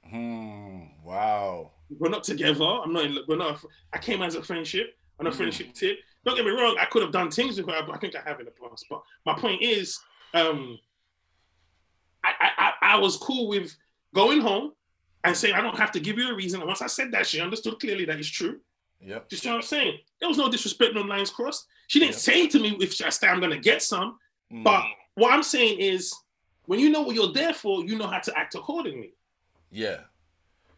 Hmm. 0.09 0.85
Wow. 1.05 1.73
We're 1.91 2.09
not 2.11 2.25
together. 2.25 2.65
I'm 2.65 2.93
not. 2.93 3.05
In, 3.05 3.19
we're 3.29 3.37
not. 3.37 3.63
I 3.93 3.99
came 3.99 4.23
as 4.23 4.35
a 4.35 4.43
friendship 4.43 4.97
on 5.19 5.27
a 5.27 5.31
Mm. 5.31 5.35
friendship 5.37 5.73
tip. 5.73 5.99
Don't 6.25 6.37
get 6.37 6.45
me 6.45 6.51
wrong. 6.51 6.77
I 6.79 6.85
could 6.87 7.03
have 7.03 7.13
done 7.13 7.31
things 7.31 7.57
with 7.57 7.69
her. 7.69 7.83
But 7.87 7.95
I 7.95 7.99
think 7.99 8.15
I 8.17 8.21
have 8.23 8.39
in 8.41 8.47
the 8.47 8.53
past. 8.53 8.87
But 8.91 9.03
my 9.25 9.35
point 9.39 9.63
is, 9.63 9.99
um, 10.35 10.79
I, 12.41 12.51
I 12.59 12.95
I 12.95 12.97
was 12.99 13.17
cool 13.17 13.49
with 13.49 13.75
going 14.15 14.41
home 14.41 14.73
and 15.25 15.37
saying 15.37 15.55
I 15.55 15.61
don't 15.61 15.77
have 15.79 15.93
to 15.93 16.01
give 16.01 16.19
you 16.19 16.31
a 16.31 16.35
reason. 16.35 16.61
And 16.61 16.67
once 16.69 16.83
I 16.83 16.87
said 16.87 17.11
that, 17.13 17.27
she 17.27 17.41
understood 17.41 17.79
clearly 17.81 18.05
that 18.07 18.19
it's 18.19 18.29
true. 18.29 18.61
Yep. 19.01 19.29
Do 19.29 19.35
you 19.37 19.39
see 19.39 19.49
what 19.49 19.57
I'm 19.57 19.63
saying? 19.63 19.99
There 20.21 20.29
was 20.29 20.39
no 20.39 20.49
disrespect, 20.51 20.95
no 20.95 21.03
lines 21.03 21.31
crossed. 21.31 21.67
She 21.89 21.99
didn't 21.99 22.13
Yeah. 22.15 22.19
say 22.21 22.47
to 22.49 22.59
me 22.59 22.77
if 22.81 23.01
I 23.05 23.11
stay, 23.11 23.29
I'm 23.29 23.41
gonna 23.41 23.59
get 23.59 23.83
some. 23.83 24.19
Mm. 24.53 24.65
But 24.65 24.85
what 25.15 25.33
I'm 25.33 25.43
saying 25.43 25.79
is, 25.81 26.15
when 26.65 26.81
you 26.81 26.89
know 26.91 27.03
what 27.03 27.15
you're 27.15 27.33
there 27.33 27.53
for, 27.53 27.85
you 27.85 27.97
know 27.97 28.07
how 28.07 28.19
to 28.21 28.37
act 28.39 28.55
accordingly. 28.55 29.15
yeah. 29.71 29.99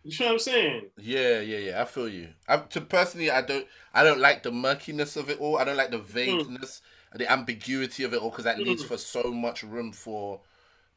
You 0.05 0.13
see 0.13 0.25
what 0.25 0.33
I'm 0.35 0.39
saying? 0.39 0.87
Yeah, 0.97 1.41
yeah, 1.41 1.59
yeah. 1.59 1.83
I 1.83 1.85
feel 1.85 2.09
you. 2.09 2.29
I, 2.47 2.57
to 2.59 2.81
personally, 2.81 3.31
I 3.31 3.43
don't, 3.43 3.67
I 3.93 4.05
don't 4.05 4.21
like 4.21 4.43
the 4.43 4.51
murkiness 4.53 5.17
of 5.17 5.29
it 5.29 5.39
all. 5.41 5.59
I 5.59 5.65
don't 5.65 5.77
like 5.77 5.91
the 5.91 5.99
vagueness, 5.99 6.81
the 7.15 7.31
ambiguity 7.31 8.05
of 8.05 8.15
it 8.15 8.23
all, 8.23 8.31
because 8.31 8.45
that 8.45 8.59
leaves 8.59 8.83
Mm. 8.85 8.89
for 8.89 8.97
so 8.97 9.25
much 9.25 9.65
room 9.65 9.93
for 9.93 10.41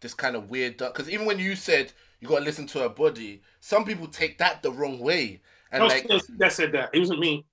this 0.02 0.14
kind 0.14 0.36
of 0.36 0.50
weird. 0.50 0.78
Because 0.78 1.10
even 1.10 1.26
when 1.26 1.40
you 1.40 1.56
said 1.56 1.94
you 2.20 2.28
got 2.28 2.40
to 2.40 2.46
listen 2.46 2.68
to 2.68 2.80
her 2.80 2.90
body, 2.90 3.42
some 3.60 3.86
people 3.86 4.08
take 4.08 4.38
that 4.40 4.62
the 4.62 4.72
wrong 4.72 5.00
way, 5.00 5.42
and 5.72 5.82
That 5.82 5.86
was 5.86 5.94
like, 5.94 6.08
TLC 6.08 6.38
that 6.40 6.52
said 6.52 6.72
that. 6.74 6.90
It 6.94 7.00
wasn't 7.00 7.20
me. 7.20 7.46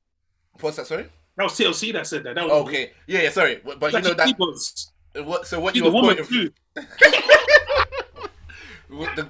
what's 0.61 0.76
that? 0.76 0.86
Sorry. 0.86 1.07
That 1.36 1.44
was 1.44 1.53
TLC 1.53 1.92
that 1.92 2.07
said 2.07 2.24
that. 2.24 2.34
That 2.34 2.44
was 2.49 2.66
Okay. 2.68 2.90
Yeah, 3.07 3.22
yeah. 3.22 3.30
Sorry, 3.30 3.61
but, 3.64 3.78
but 3.78 3.92
you 3.92 4.01
know 4.01 4.14
that. 4.14 4.38
was- 4.38 4.90
What? 5.14 5.46
So 5.46 5.61
what 5.61 5.76
you 5.76 5.84
were 5.84 5.90
woman 5.90 6.16
quoting? 6.16 6.53
the, 8.88 9.28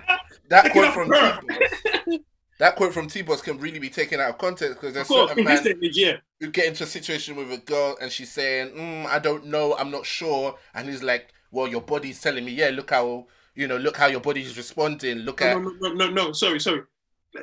that 0.49 0.73
quote 0.73 0.95
from. 0.95 1.11
T-Boz, 1.11 2.19
that 2.59 2.77
quote 2.77 2.93
from 2.95 3.09
T-Boz 3.09 3.41
can 3.43 3.59
really 3.59 3.79
be 3.79 3.91
taken 3.91 4.21
out 4.21 4.31
of 4.31 4.39
context 4.39 4.75
because 4.75 4.89
Of 4.89 4.95
there's 4.95 5.07
course, 5.09 5.29
certain 5.31 5.45
man 5.45 5.63
yeah. 5.93 6.17
you 6.41 6.51
get 6.51 6.67
into 6.67 6.85
a 6.85 6.87
situation 6.87 7.37
with 7.37 7.53
a 7.53 7.59
girl 7.59 7.97
and 8.01 8.11
she's 8.11 8.33
saying, 8.33 8.71
mm, 8.75 9.07
"I 9.07 9.19
don't 9.19 9.47
know, 9.47 9.77
I'm 9.79 9.91
not 9.91 10.07
sure," 10.07 10.57
and 10.75 10.89
he's 10.89 11.03
like, 11.03 11.33
"Well, 11.51 11.69
your 11.69 11.81
body's 11.83 12.21
telling 12.21 12.45
me, 12.45 12.53
yeah. 12.53 12.71
Look 12.71 12.91
how 12.91 13.27
you 13.55 13.67
know, 13.67 13.77
look 13.77 13.97
how 13.97 14.07
your 14.07 14.21
body's 14.21 14.57
responding. 14.57 15.19
Look 15.19 15.43
at 15.43 15.57
No, 15.57 15.71
no, 15.81 15.89
no, 15.89 15.93
no, 15.95 16.11
no, 16.11 16.33
sorry, 16.33 16.61
sorry. 16.61 16.83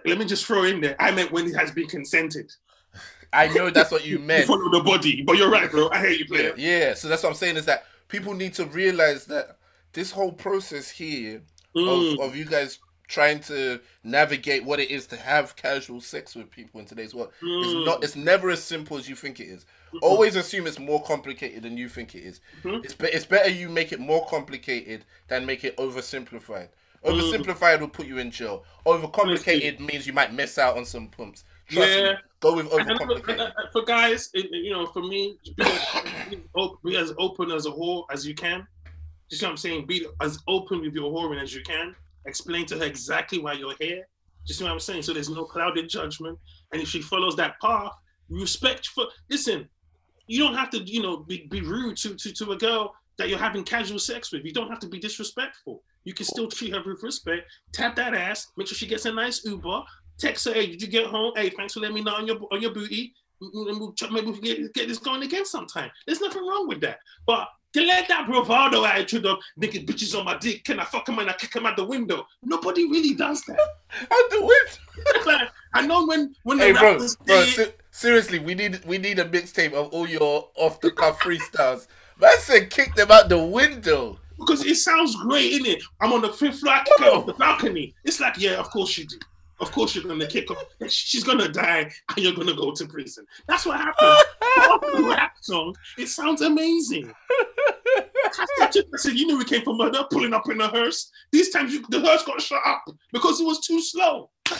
Let 0.05 0.17
me 0.17 0.25
just 0.25 0.45
throw 0.45 0.63
in 0.63 0.81
there. 0.81 0.95
I 0.99 1.11
meant 1.11 1.31
when 1.31 1.45
it 1.47 1.55
has 1.55 1.71
been 1.71 1.87
consented. 1.87 2.51
I 3.33 3.47
know 3.49 3.69
that's 3.69 3.91
what 3.91 4.05
you 4.05 4.13
You 4.19 4.23
meant. 4.23 4.47
follow 4.47 4.69
the 4.71 4.81
body, 4.81 5.23
but 5.23 5.37
you're 5.37 5.49
right, 5.49 5.69
bro. 5.69 5.89
I 5.91 5.99
hear 5.99 6.11
you, 6.11 6.25
player. 6.25 6.53
Yeah, 6.57 6.93
so 6.93 7.07
that's 7.09 7.21
what 7.23 7.29
I'm 7.29 7.35
saying 7.35 7.57
is 7.57 7.65
that 7.65 7.85
people 8.07 8.33
need 8.33 8.53
to 8.53 8.65
realize 8.65 9.25
that 9.25 9.57
this 9.93 10.11
whole 10.11 10.31
process 10.31 10.89
here 10.89 11.41
Mm. 11.75 12.13
of, 12.13 12.29
of 12.29 12.35
you 12.37 12.45
guys 12.45 12.79
trying 13.07 13.39
to 13.39 13.79
navigate 14.03 14.63
what 14.63 14.79
it 14.79 14.89
is 14.89 15.05
to 15.07 15.15
have 15.17 15.55
casual 15.55 16.01
sex 16.01 16.35
with 16.35 16.49
people 16.49 16.79
in 16.79 16.85
today's 16.85 17.13
world 17.13 17.31
Mm. 17.41 17.65
is 17.81 17.85
not 17.85 18.03
it's 18.03 18.15
never 18.15 18.49
as 18.49 18.63
simple 18.63 18.97
as 18.97 19.07
you 19.09 19.15
think 19.15 19.39
it 19.39 19.45
is. 19.45 19.65
Always 20.01 20.35
assume 20.35 20.67
it's 20.67 20.79
more 20.79 21.01
complicated 21.03 21.63
than 21.63 21.77
you 21.77 21.87
think 21.87 22.15
it 22.15 22.23
is. 22.23 22.41
Mhm. 22.63 22.83
It's 22.83 22.93
be- 22.93 23.07
it's 23.07 23.25
better 23.25 23.49
you 23.49 23.69
make 23.69 23.91
it 23.91 23.99
more 23.99 24.25
complicated 24.27 25.05
than 25.27 25.45
make 25.45 25.63
it 25.63 25.77
oversimplified. 25.77 26.69
Mm. 27.03 27.11
Oversimplified 27.43 27.79
will 27.79 27.87
put 27.87 28.07
you 28.07 28.17
in 28.17 28.31
jail. 28.31 28.65
Overcomplicated 28.85 29.79
means 29.79 30.07
you 30.07 30.13
might 30.13 30.33
miss 30.33 30.57
out 30.57 30.75
on 30.77 30.85
some 30.85 31.07
pumps. 31.07 31.43
Trust 31.67 31.87
me, 31.89 32.01
Yeah. 32.01 32.15
go 32.39 32.55
with 32.55 32.69
overcomplicated. 32.71 33.39
uh, 33.39 33.51
for 33.71 33.83
guys, 33.83 34.29
it, 34.33 34.49
you 34.51 34.71
know, 34.71 34.85
for 34.87 35.01
me, 35.01 35.37
be 35.55 35.63
as, 35.63 36.29
be 36.29 36.41
be 36.83 36.97
as 36.97 37.13
open 37.17 37.51
as 37.51 37.65
a 37.65 37.71
whore 37.71 38.05
as 38.11 38.25
you 38.27 38.33
can. 38.35 38.67
You 39.29 39.37
see 39.37 39.45
what 39.45 39.51
I'm 39.51 39.57
saying? 39.57 39.85
Be 39.87 40.05
as 40.21 40.39
open 40.47 40.81
with 40.81 40.93
your 40.93 41.11
whoring 41.11 41.41
as 41.41 41.53
you 41.55 41.63
can. 41.63 41.95
Explain 42.25 42.65
to 42.67 42.77
her 42.77 42.85
exactly 42.85 43.39
why 43.39 43.53
you're 43.53 43.75
here. 43.79 44.07
You 44.45 44.53
see 44.53 44.63
what 44.63 44.73
I'm 44.73 44.79
saying? 44.79 45.03
So 45.03 45.13
there's 45.13 45.29
no 45.29 45.45
clouded 45.45 45.89
judgment. 45.89 46.37
And 46.71 46.81
if 46.81 46.87
she 46.89 47.01
follows 47.01 47.35
that 47.37 47.59
path, 47.61 47.93
respect 48.29 48.87
for. 48.87 49.05
Listen, 49.29 49.67
you 50.27 50.39
don't 50.39 50.55
have 50.55 50.69
to, 50.71 50.79
you 50.79 51.01
know, 51.01 51.17
be, 51.17 51.47
be 51.49 51.61
rude 51.61 51.97
to, 51.97 52.15
to 52.15 52.33
to 52.33 52.51
a 52.51 52.57
girl 52.57 52.93
that 53.17 53.29
you're 53.29 53.39
having 53.39 53.63
casual 53.63 53.99
sex 53.99 54.31
with. 54.31 54.43
You 54.43 54.53
don't 54.53 54.69
have 54.69 54.79
to 54.79 54.87
be 54.87 54.99
disrespectful. 54.99 55.83
You 56.03 56.13
can 56.13 56.25
still 56.25 56.47
treat 56.47 56.73
her 56.73 56.81
with 56.85 57.01
respect. 57.03 57.43
Tap 57.73 57.95
that 57.95 58.13
ass. 58.13 58.47
Make 58.57 58.67
sure 58.67 58.75
she 58.75 58.87
gets 58.87 59.05
a 59.05 59.11
nice 59.11 59.43
Uber. 59.45 59.81
Text 60.17 60.45
her, 60.45 60.53
hey, 60.53 60.67
did 60.67 60.81
you 60.81 60.87
get 60.87 61.07
home? 61.07 61.33
Hey, 61.35 61.49
thanks 61.49 61.73
for 61.73 61.79
letting 61.79 61.95
me 61.95 62.01
know 62.01 62.15
on 62.15 62.27
your 62.27 62.37
on 62.51 62.61
your 62.61 62.73
booty. 62.73 63.13
Maybe 63.41 64.27
we 64.27 64.33
can 64.33 64.41
get, 64.41 64.73
get 64.73 64.87
this 64.87 64.97
going 64.99 65.23
again 65.23 65.45
sometime. 65.45 65.91
There's 66.05 66.21
nothing 66.21 66.45
wrong 66.47 66.67
with 66.67 66.81
that. 66.81 66.99
But 67.27 67.47
let 67.83 68.07
that 68.07 68.27
bravado 68.27 68.85
attitude 68.85 69.25
of 69.25 69.39
nigga 69.59 69.85
bitches 69.85 70.17
on 70.17 70.25
my 70.25 70.37
dick, 70.37 70.63
can 70.63 70.79
I 70.79 70.85
fuck 70.85 71.07
him 71.09 71.19
and 71.19 71.29
I 71.29 71.33
kick 71.33 71.55
him 71.55 71.65
out 71.65 71.75
the 71.77 71.85
window? 71.85 72.25
Nobody 72.43 72.85
really 72.89 73.13
does 73.13 73.41
that. 73.43 73.59
I'll 74.11 74.29
do 74.29 74.49
it. 74.51 74.79
Like, 75.25 75.49
I 75.73 75.85
know 75.85 76.05
when 76.05 76.35
when 76.43 76.57
the 76.57 76.65
Hey, 76.65 76.71
bro, 76.73 76.93
rappers 76.93 77.15
bro. 77.17 77.43
say- 77.43 77.51
se- 77.51 77.73
seriously, 77.91 78.39
we 78.39 78.53
need 78.55 78.83
we 78.85 78.97
need 78.97 79.19
a 79.19 79.25
mixtape 79.25 79.73
of 79.73 79.87
all 79.89 80.07
your 80.07 80.49
off 80.55 80.79
the 80.81 80.91
cuff 80.91 81.19
freestyles. 81.19 81.87
Man 82.19 82.31
said, 82.39 82.69
kick 82.69 82.95
them 82.95 83.11
out 83.11 83.27
the 83.29 83.37
window. 83.37 84.17
because 84.37 84.65
it 84.65 84.75
sounds 84.75 85.15
great, 85.17 85.61
innit? 85.61 85.81
I'm 85.99 86.13
on 86.13 86.21
the 86.21 86.31
fifth 86.31 86.59
floor, 86.59 86.73
I 86.75 86.83
kick 86.83 86.99
her 86.99 87.11
off 87.11 87.25
the 87.25 87.33
balcony. 87.33 87.93
It's 88.05 88.19
like, 88.19 88.37
yeah, 88.37 88.53
of 88.53 88.69
course 88.69 88.97
you 88.97 89.05
do. 89.05 89.17
Of 89.61 89.71
course 89.71 89.95
you're 89.95 90.03
gonna 90.03 90.27
kick 90.27 90.49
her. 90.49 90.87
She's 90.89 91.23
gonna 91.23 91.47
die, 91.49 91.89
and 92.09 92.17
you're 92.17 92.33
gonna 92.35 92.53
go 92.53 92.73
to 92.73 92.85
prison. 92.87 93.25
That's 93.47 93.65
what 93.65 93.79
happens. 93.79 94.23
Rap 95.03 95.33
song, 95.41 95.75
it 95.97 96.07
sounds 96.07 96.41
amazing. 96.41 97.11
I 97.27 98.45
said, 98.59 98.71
to- 98.73 98.85
I 98.93 98.97
said, 98.97 99.13
you 99.13 99.27
knew 99.27 99.37
we 99.37 99.45
came 99.45 99.61
from 99.63 99.77
murder, 99.77 100.03
pulling 100.11 100.33
up 100.33 100.49
in 100.49 100.59
a 100.61 100.67
hearse. 100.67 101.11
These 101.31 101.49
times 101.51 101.73
you, 101.73 101.83
the 101.89 102.01
hearse 102.01 102.23
got 102.23 102.41
shut 102.41 102.61
up 102.65 102.83
because 103.13 103.39
it 103.39 103.45
was 103.45 103.59
too 103.61 103.81
slow. 103.81 104.29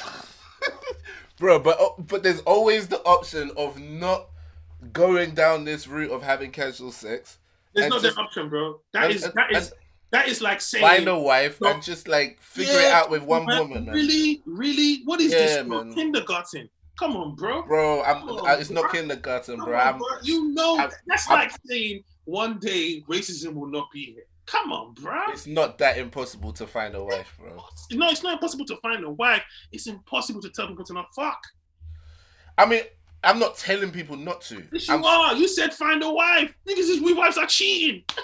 bro. 1.40 1.60
But 1.60 1.80
uh, 1.80 1.90
but 2.00 2.24
there's 2.24 2.42
always 2.42 2.88
the 2.88 3.00
option 3.04 3.52
of 3.58 3.80
not 3.80 4.28
going 4.94 5.34
down 5.34 5.66
this 5.66 5.88
route 5.88 6.12
of 6.12 6.22
having 6.22 6.52
casual 6.52 6.92
sex. 6.92 7.40
There's 7.74 7.90
not 7.90 7.98
no 7.98 8.02
just- 8.02 8.16
that 8.16 8.22
option, 8.22 8.50
bro. 8.50 8.80
That 8.94 9.06
and- 9.06 9.14
is 9.16 9.24
and- 9.24 9.34
that 9.36 9.52
is 9.52 9.70
and 9.72 9.80
that 10.12 10.28
is 10.30 10.42
like 10.42 10.62
saying 10.62 10.86
Find 10.86 11.08
a 11.10 11.18
wife 11.20 11.60
No. 11.60 11.72
and 11.72 11.84
just 11.84 12.08
like 12.08 12.40
figure 12.40 12.80
it 12.80 12.86
out 12.94 13.10
with 13.10 13.24
one 13.24 13.46
man, 13.46 13.60
woman, 13.60 13.86
man. 13.86 13.96
Really, 13.96 14.42
really, 14.46 15.02
what 15.04 15.20
is 15.20 15.32
Yeah, 15.34 15.40
this? 15.40 15.68
Bro? 15.68 15.84
man. 15.86 15.94
Kindergarten. 15.94 16.70
Come 16.98 17.18
on, 17.18 17.36
bro. 17.36 17.64
Bro, 17.64 18.04
I'm. 18.04 18.30
On, 18.30 18.48
I, 18.48 18.54
it's 18.56 18.70
not 18.70 18.84
bro. 18.84 18.92
kindergarten, 18.92 19.58
Come 19.58 19.66
bro. 19.66 19.80
on, 19.80 19.98
bro. 19.98 20.08
You 20.24 20.54
know, 20.54 20.78
I'm- 20.80 20.90
that's 21.08 21.30
I'm- 21.30 21.40
like 21.40 21.52
saying 21.66 22.04
one 22.26 22.58
day 22.60 23.04
racism 23.10 23.54
will 23.54 23.68
not 23.70 23.92
be 23.92 24.06
here. 24.14 24.24
Come 24.46 24.72
on, 24.72 24.94
bro. 24.94 25.20
It's 25.30 25.48
not 25.48 25.78
that 25.80 25.98
impossible 25.98 26.54
to 26.54 26.68
find 26.68 26.94
a 26.96 27.04
wife, 27.04 27.36
bro. 27.40 27.64
No, 27.92 28.10
it's 28.10 28.22
not 28.24 28.34
impossible 28.34 28.66
to 28.66 28.76
find 28.78 29.04
a 29.04 29.10
wife. 29.10 29.42
It's 29.72 29.88
impossible 29.88 30.42
to 30.42 30.50
tell 30.52 30.68
people 30.68 30.86
to 30.86 30.94
not 30.94 31.08
fuck. 31.16 31.40
I 32.58 32.66
mean, 32.68 32.84
I'm 33.24 33.40
not 33.40 33.58
telling 33.58 33.90
people 33.92 34.16
not 34.16 34.42
to. 34.42 34.64
Yes, 34.72 34.88
you 34.88 34.94
I'm, 34.94 35.04
are. 35.04 35.36
You 35.36 35.48
said 35.48 35.74
find 35.74 36.04
a 36.04 36.12
wife. 36.12 36.54
Niggas 36.70 36.78
is 36.90 37.02
we 37.02 37.14
wives 37.14 37.38
are 37.40 37.48
cheating. 37.48 38.04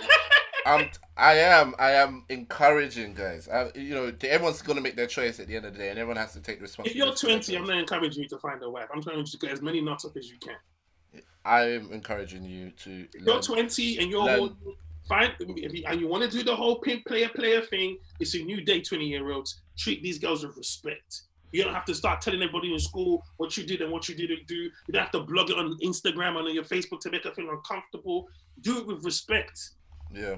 I'm, 0.66 0.89
I 1.18 1.34
am, 1.34 1.76
I 1.80 1.91
am 1.91 2.26
encouraging 2.30 3.14
guys. 3.14 3.47
I, 3.47 3.72
you 3.76 3.93
know, 3.93 4.14
everyone's 4.24 4.62
gonna 4.62 4.82
make 4.82 4.95
their 4.95 5.07
choice 5.07 5.39
at 5.39 5.47
the 5.47 5.55
end 5.55 5.66
of 5.66 5.74
the 5.74 5.80
day, 5.80 5.89
and 5.89 5.99
everyone 5.99 6.18
has 6.18 6.34
to 6.34 6.41
take 6.41 6.62
responsibility. 6.62 6.99
If 6.99 7.24
you're 7.24 7.32
20, 7.32 7.57
I'm 7.57 7.66
not 7.66 7.78
encouraging 7.78 8.24
you 8.24 8.30
to 8.30 8.38
find 8.38 8.62
a 8.64 8.70
wife. 8.70 8.88
I'm 8.93 9.01
trying 9.01 9.24
to 9.24 9.38
get 9.38 9.51
as 9.51 9.62
many 9.62 9.82
nuts 9.82 10.05
up 10.05 10.16
as 10.18 10.30
you 10.30 10.38
can. 10.39 10.55
I 11.43 11.62
am 11.72 11.91
encouraging 11.91 12.43
you 12.43 12.72
to. 12.84 13.07
If 13.14 13.26
you're 13.26 13.41
20 13.41 13.97
and 13.99 14.12
you're 14.12 14.24
Learn. 14.24 14.39
whole, 14.39 14.55
and 15.09 15.99
you 15.99 16.07
want 16.07 16.24
to 16.24 16.30
do 16.30 16.43
the 16.43 16.55
whole 16.55 16.80
pimp 16.80 17.05
player 17.05 17.30
player 17.30 17.62
thing, 17.62 17.97
it's 18.20 18.36
a 18.36 18.39
new 18.39 18.62
day, 18.62 18.82
20 18.82 19.05
year 19.05 19.32
olds. 19.32 19.62
Treat 19.78 20.03
these 20.03 20.20
girls 20.20 20.45
with 20.45 20.55
respect. 20.57 21.24
You 21.51 21.64
don't 21.64 21.74
have 21.74 21.86
to 21.86 21.95
start 21.95 22.22
telling 22.22 22.41
everybody 22.41 22.72
in 22.72 22.80
school 22.80 23.24
what 23.38 23.57
you 23.57 23.66
did 23.66 23.82
and 23.82 23.91
what 23.91 24.07
you 24.07 24.16
didn't 24.16 24.47
do. 24.47 24.55
You 24.55 24.93
don't 24.93 25.01
have 25.01 25.12
to 25.12 25.22
blog 25.22 25.49
it 25.49 25.57
on 25.57 25.78
Instagram 25.84 26.38
and 26.38 26.47
on 26.47 26.55
your 26.55 26.64
Facebook 26.64 27.01
to 27.01 27.12
make 27.12 27.26
her 27.26 27.32
feel 27.32 27.49
uncomfortable. 27.49 28.30
Do 28.62 28.80
it 28.80 28.88
with 28.88 29.03
respect. 29.03 29.72
Yeah. 30.14 30.38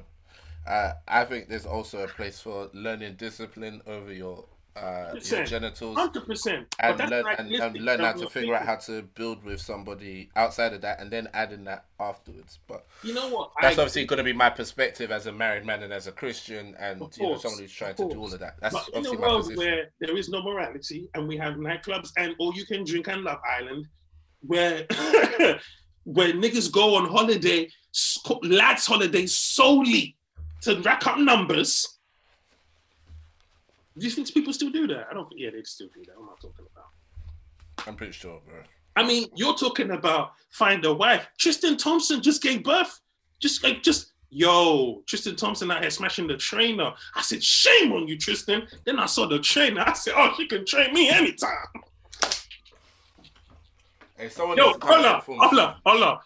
Uh, 0.68 0.94
I 1.08 1.26
think 1.26 1.50
there's 1.50 1.66
also 1.66 2.04
a 2.04 2.08
place 2.08 2.40
for 2.40 2.70
learning 2.74 3.16
discipline 3.16 3.82
over 3.88 4.14
your 4.14 4.46
uh, 4.76 5.10
your 5.12 5.16
Percent. 5.18 5.48
genitals. 5.50 5.96
100%. 5.96 6.66
And 6.80 7.10
learn 7.12 7.26
and, 7.38 7.52
and 7.54 7.76
learn 7.78 8.00
how 8.00 8.14
to 8.14 8.28
figure 8.28 8.56
out 8.56 8.66
how 8.66 8.78
to 8.78 9.04
build 9.04 9.44
with 9.44 9.62
somebody 9.62 10.32
outside 10.36 10.74
of 10.74 10.82
that, 10.82 11.00
and 11.00 11.12
then 11.12 11.30
adding 11.36 11.64
that 11.66 11.86
afterwards. 12.00 12.58
But 12.68 12.88
You 13.04 13.14
know 13.14 13.30
what? 13.30 13.52
that's 13.62 13.78
I- 13.78 13.82
obviously 13.84 14.06
going 14.06 14.18
to 14.18 14.24
be 14.24 14.34
my 14.34 14.50
perspective 14.50 15.12
as 15.12 15.28
a 15.28 15.32
married 15.32 15.64
man 15.64 15.84
and 15.84 15.94
as 15.94 16.08
a 16.08 16.12
Christian, 16.12 16.76
and 16.80 17.00
Of 17.04 17.16
you 17.18 17.24
know 17.30 17.38
someone 17.38 17.60
who's 17.62 17.72
trying 17.72 17.94
to 17.96 18.10
do 18.10 18.20
all 18.20 18.34
of 18.34 18.40
that. 18.40 18.56
That's 18.62 18.74
But 18.74 18.88
in 18.88 18.94
a 18.96 18.98
obviously 18.98 19.18
my 19.20 19.28
world 19.28 19.42
position. 19.44 19.58
where 19.64 19.90
there 20.00 20.18
is 20.18 20.30
no 20.30 20.42
morality 20.42 21.08
and 21.14 21.28
we 21.28 21.38
have 21.38 21.54
nightclubs 21.56 22.10
and 22.18 22.34
all 22.40 22.56
you 22.56 22.66
can 22.66 22.84
drink 22.84 23.08
and 23.10 23.22
Love 23.24 23.42
Island, 23.48 23.88
where 24.42 24.88
where 26.06 26.34
niggas 26.34 26.72
go 26.72 26.96
on 26.96 27.08
holiday, 27.10 27.70
lads 28.42 28.88
holiday 28.88 29.28
solely 29.28 30.18
to 30.64 30.82
rack 30.82 31.06
up 31.08 31.18
numbers. 31.18 32.00
Do 33.98 34.06
you 34.06 34.12
think 34.12 34.34
people 34.34 34.54
still 34.54 34.72
do 34.72 34.88
that? 34.88 35.08
I 35.10 35.14
don't 35.14 35.30
think. 35.30 35.42
Yeah, 35.42 35.52
they 35.52 35.64
still 35.64 35.90
do 35.94 36.04
that. 36.06 36.14
I'm 36.18 36.26
not 36.26 36.40
talking 36.42 36.66
about. 36.74 37.88
I'm 37.88 37.96
pretty 37.96 38.14
sure, 38.14 38.42
bro. 38.46 38.62
I 38.96 39.06
mean, 39.06 39.28
you're 39.36 39.56
talking 39.56 39.92
about 39.92 40.34
find 40.50 40.84
a 40.86 40.94
wife. 40.94 41.28
Tristan 41.38 41.78
Thompson 41.78 42.22
just 42.22 42.42
gave 42.42 42.64
birth. 42.64 43.00
Just 43.40 43.64
like 43.64 43.84
just 43.84 44.14
yo, 44.34 45.04
Tristan 45.06 45.36
Thompson 45.36 45.70
out 45.72 45.82
here 45.82 45.90
smashing 45.90 46.28
the 46.28 46.38
trainer. 46.38 46.92
I 47.16 47.22
said, 47.22 47.44
shame 47.44 47.92
on 47.94 48.08
you, 48.08 48.18
Tristan. 48.18 48.68
Then 48.86 49.00
I 49.00 49.06
saw 49.06 49.28
the 49.28 49.40
trainer. 49.40 49.84
I 49.86 49.94
said, 49.94 50.14
oh, 50.16 50.34
she 50.38 50.48
can 50.48 50.66
train 50.66 50.94
me 50.94 51.10
anytime. 51.10 51.68
Hey, 54.18 54.30
someone 54.30 54.58
Yo, 54.58 54.68
needs 54.68 54.78
to 54.78 54.86
come 54.86 54.94
hold 54.94 55.06
up, 55.06 55.24
hold 55.26 55.60
up, 55.60 55.80
hold 55.86 56.04
up. 56.04 56.24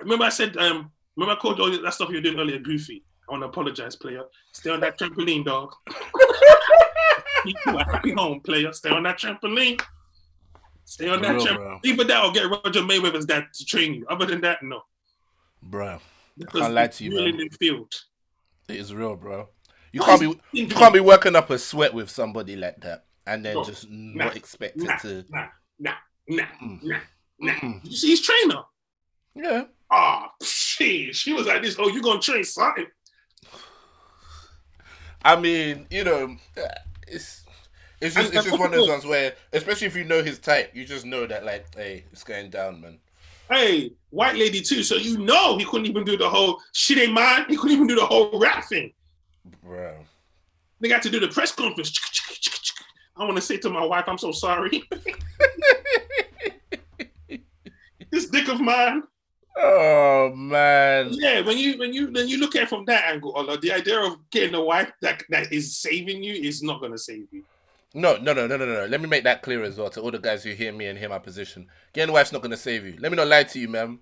Remember 0.00 0.24
I 0.24 0.28
said, 0.28 0.56
um, 0.56 0.90
remember 1.16 1.38
I 1.38 1.40
called 1.40 1.60
all 1.60 1.70
that 1.70 1.94
stuff 1.94 2.08
you 2.10 2.16
were 2.16 2.20
doing 2.20 2.38
earlier 2.38 2.58
goofy. 2.58 3.04
I 3.28 3.32
want 3.32 3.42
to 3.42 3.48
apologize, 3.48 3.94
player. 3.96 4.22
Stay 4.52 4.70
on 4.70 4.80
that 4.80 4.98
trampoline, 4.98 5.44
dog. 5.44 5.74
you 7.44 7.54
a 7.66 7.84
happy 7.84 8.12
home, 8.12 8.40
player. 8.40 8.72
Stay 8.72 8.90
on 8.90 9.02
that 9.04 9.18
trampoline. 9.18 9.80
Stay 10.84 11.08
on 11.08 11.20
that 11.22 11.34
real, 11.34 11.44
track. 11.44 11.56
bro. 11.58 11.80
Either 11.84 12.04
that 12.04 12.24
or 12.24 12.32
get 12.32 12.48
Roger 12.48 12.80
Mayweather's 12.80 13.26
dad 13.26 13.44
to 13.52 13.64
train 13.66 13.92
you. 13.94 14.06
Other 14.08 14.24
than 14.26 14.40
that, 14.40 14.62
no. 14.62 14.80
Bro, 15.62 15.98
Because 16.38 16.62
can't 16.62 16.74
lie 16.74 16.86
to 16.86 17.04
you, 17.04 17.12
you're 17.12 17.32
man. 17.36 17.48
field. 17.60 17.92
it 18.68 18.76
is 18.76 18.94
real, 18.94 19.14
bro. 19.16 19.48
You 19.92 20.00
What 20.00 20.06
can't 20.06 20.20
be 20.20 20.26
you 20.58 20.66
doing? 20.66 20.78
can't 20.78 20.94
be 20.94 21.00
working 21.00 21.36
up 21.36 21.50
a 21.50 21.58
sweat 21.58 21.92
with 21.92 22.08
somebody 22.10 22.56
like 22.56 22.80
that 22.80 23.04
and 23.26 23.44
then 23.44 23.54
No. 23.56 23.64
just 23.64 23.88
Nah. 23.90 24.24
not 24.26 24.36
expect 24.36 24.76
Nah, 24.76 24.94
it 24.94 25.00
to. 25.00 25.24
nah, 25.30 25.46
nah, 25.78 25.94
nah, 26.28 26.44
Mm. 26.62 26.82
nah, 26.82 26.98
nah. 27.40 27.52
Mm. 27.54 27.82
Did 27.82 27.90
you 27.90 27.96
see 27.98 28.10
his 28.10 28.22
trainer? 28.22 28.62
Yeah. 29.34 29.64
Ah, 29.90 30.30
shit. 30.42 31.14
She 31.16 31.32
was 31.32 31.46
like 31.46 31.62
this. 31.62 31.76
Oh, 31.78 31.88
you 31.88 32.02
gonna 32.02 32.20
train 32.20 32.44
something? 32.44 32.86
I 35.24 35.38
mean, 35.38 35.86
you 35.90 36.04
know, 36.04 36.36
uh, 36.56 36.68
it's 37.06 37.44
it's 38.00 38.14
just 38.14 38.32
it's 38.32 38.44
just 38.44 38.58
one 38.58 38.72
of 38.72 38.78
those 38.78 38.88
ones 38.88 39.04
where, 39.04 39.34
especially 39.52 39.88
if 39.88 39.96
you 39.96 40.04
know 40.04 40.22
his 40.22 40.38
type, 40.38 40.70
you 40.74 40.84
just 40.84 41.04
know 41.04 41.26
that 41.26 41.44
like, 41.44 41.74
hey, 41.74 42.04
it's 42.12 42.22
going 42.24 42.50
down, 42.50 42.80
man. 42.80 42.98
Hey, 43.50 43.92
white 44.10 44.36
lady 44.36 44.60
too. 44.60 44.82
So 44.82 44.96
you 44.96 45.18
know 45.18 45.56
he 45.58 45.64
couldn't 45.64 45.86
even 45.86 46.04
do 46.04 46.16
the 46.16 46.28
whole 46.28 46.60
shit 46.72 46.98
ain't 46.98 47.12
mine. 47.12 47.46
He 47.48 47.56
couldn't 47.56 47.74
even 47.74 47.86
do 47.86 47.96
the 47.96 48.06
whole 48.06 48.38
rap 48.38 48.64
thing. 48.64 48.92
Bro. 49.62 49.94
They 50.80 50.88
got 50.88 51.02
to 51.02 51.10
do 51.10 51.18
the 51.18 51.28
press 51.28 51.50
conference. 51.52 51.98
I 53.16 53.24
want 53.24 53.36
to 53.36 53.42
say 53.42 53.56
to 53.58 53.70
my 53.70 53.84
wife, 53.84 54.04
I'm 54.06 54.18
so 54.18 54.30
sorry. 54.30 54.84
this 58.10 58.26
dick 58.26 58.48
of 58.48 58.60
mine. 58.60 59.02
Oh 59.60 60.32
man. 60.34 61.08
Yeah, 61.12 61.40
when 61.40 61.58
you 61.58 61.78
when 61.78 61.92
you 61.92 62.12
when 62.12 62.28
you 62.28 62.38
look 62.38 62.54
at 62.54 62.62
it 62.64 62.68
from 62.68 62.84
that 62.84 63.04
angle, 63.06 63.32
Ola, 63.36 63.58
the 63.58 63.72
idea 63.72 64.00
of 64.00 64.18
getting 64.30 64.54
a 64.54 64.62
wife 64.62 64.92
that 65.02 65.24
that 65.30 65.52
is 65.52 65.76
saving 65.76 66.22
you 66.22 66.34
is 66.34 66.62
not 66.62 66.80
gonna 66.80 66.98
save 66.98 67.26
you. 67.32 67.42
No, 67.94 68.16
no, 68.18 68.32
no, 68.32 68.46
no, 68.46 68.56
no, 68.56 68.66
no. 68.66 68.86
Let 68.86 69.00
me 69.00 69.08
make 69.08 69.24
that 69.24 69.42
clear 69.42 69.64
as 69.64 69.78
well 69.78 69.90
to 69.90 70.00
all 70.00 70.10
the 70.10 70.18
guys 70.18 70.44
who 70.44 70.50
hear 70.52 70.72
me 70.72 70.86
and 70.86 70.98
hear 70.98 71.08
my 71.08 71.18
position. 71.18 71.66
Getting 71.92 72.10
a 72.10 72.12
wife's 72.12 72.32
not 72.32 72.42
gonna 72.42 72.56
save 72.56 72.84
you. 72.84 72.96
Let 73.00 73.10
me 73.10 73.16
not 73.16 73.26
lie 73.26 73.44
to 73.44 73.58
you, 73.58 73.68
man. 73.68 73.98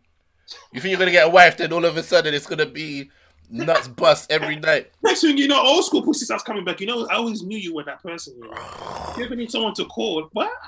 You 0.73 0.81
think 0.81 0.91
you're 0.91 0.99
gonna 0.99 1.11
get 1.11 1.27
a 1.27 1.31
wife, 1.31 1.57
then 1.57 1.73
all 1.73 1.85
of 1.85 1.97
a 1.97 2.03
sudden 2.03 2.35
it's 2.35 2.47
gonna 2.47 2.67
be 2.67 3.11
nuts 3.51 3.89
bust 3.89 4.31
every 4.31 4.57
night. 4.57 4.91
Next 5.03 5.21
thing 5.21 5.39
you 5.39 5.49
know, 5.49 5.63
old 5.63 5.85
school 5.85 6.03
pussy 6.03 6.25
starts 6.25 6.45
coming 6.45 6.65
back. 6.65 6.81
You 6.81 6.87
know, 6.87 7.07
I 7.07 7.15
always 7.15 7.43
knew 7.43 7.59
you 7.59 7.75
were 7.75 7.85
that 7.85 8.03
person. 8.03 8.35
You 8.37 8.51
know, 8.51 9.15
you 9.17 9.25
ever 9.25 9.37
need 9.37 9.51
someone 9.51 9.75
to 9.75 9.85
call? 9.87 10.29
What? 10.33 10.53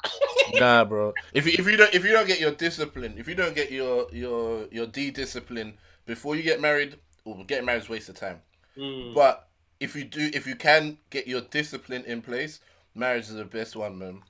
Nah, 0.55 0.83
bro. 0.83 1.12
If 1.35 1.45
you, 1.45 1.53
if 1.59 1.66
you 1.66 1.76
don't 1.76 1.95
if 1.95 2.07
you 2.07 2.11
don't 2.11 2.26
get 2.26 2.41
your 2.41 2.53
discipline, 2.53 3.16
if 3.18 3.29
you 3.29 3.35
don't 3.35 3.55
get 3.55 3.70
your 3.70 4.07
your 4.11 4.66
your 4.70 4.87
D 4.87 5.11
discipline 5.11 5.74
before 6.07 6.37
you 6.37 6.43
get 6.43 6.59
married, 6.59 6.97
well, 7.26 7.45
getting 7.45 7.66
married 7.66 7.83
is 7.83 7.89
a 7.91 7.93
waste 7.93 8.09
of 8.09 8.14
time. 8.14 8.41
Mm. 8.74 9.14
But 9.14 9.47
if 9.79 9.95
you 9.95 10.05
do, 10.05 10.31
if 10.33 10.47
you 10.47 10.57
can 10.57 10.97
get 11.11 11.26
your 11.26 11.43
discipline 11.43 12.05
in 12.07 12.22
place, 12.22 12.61
marriage 12.95 13.24
is 13.24 13.35
the 13.35 13.45
best 13.45 13.76
one, 13.76 13.99
man. 13.99 14.22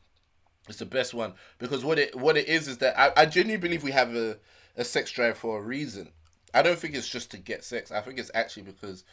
It's 0.68 0.78
the 0.78 0.86
best 0.86 1.14
one 1.14 1.34
because 1.58 1.84
what 1.84 1.98
it 1.98 2.14
what 2.14 2.36
it 2.36 2.48
is 2.48 2.68
is 2.68 2.78
that 2.78 2.98
I, 2.98 3.22
I 3.22 3.26
genuinely 3.26 3.56
believe 3.56 3.82
we 3.82 3.92
have 3.92 4.14
a, 4.14 4.36
a 4.76 4.84
sex 4.84 5.10
drive 5.10 5.38
for 5.38 5.58
a 5.58 5.62
reason. 5.62 6.10
I 6.54 6.62
don't 6.62 6.78
think 6.78 6.94
it's 6.94 7.08
just 7.08 7.30
to 7.32 7.38
get 7.38 7.64
sex. 7.64 7.90
I 7.90 8.00
think 8.00 8.18
it's 8.18 8.30
actually 8.34 8.62
because 8.64 9.04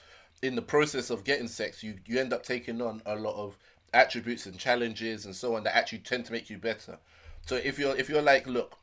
in 0.41 0.55
the 0.55 0.61
process 0.61 1.09
of 1.09 1.23
getting 1.23 1.47
sex, 1.47 1.83
you 1.83 1.95
you 2.05 2.19
end 2.19 2.33
up 2.33 2.43
taking 2.43 2.81
on 2.81 3.01
a 3.05 3.15
lot 3.15 3.35
of 3.35 3.57
attributes 3.93 4.45
and 4.45 4.57
challenges 4.57 5.25
and 5.25 5.35
so 5.35 5.55
on 5.55 5.63
that 5.63 5.75
actually 5.75 5.99
tend 5.99 6.25
to 6.25 6.31
make 6.31 6.49
you 6.49 6.57
better. 6.57 6.97
So 7.45 7.55
if 7.55 7.79
you're 7.79 7.95
if 7.95 8.09
you're 8.09 8.21
like, 8.21 8.47
look, 8.47 8.77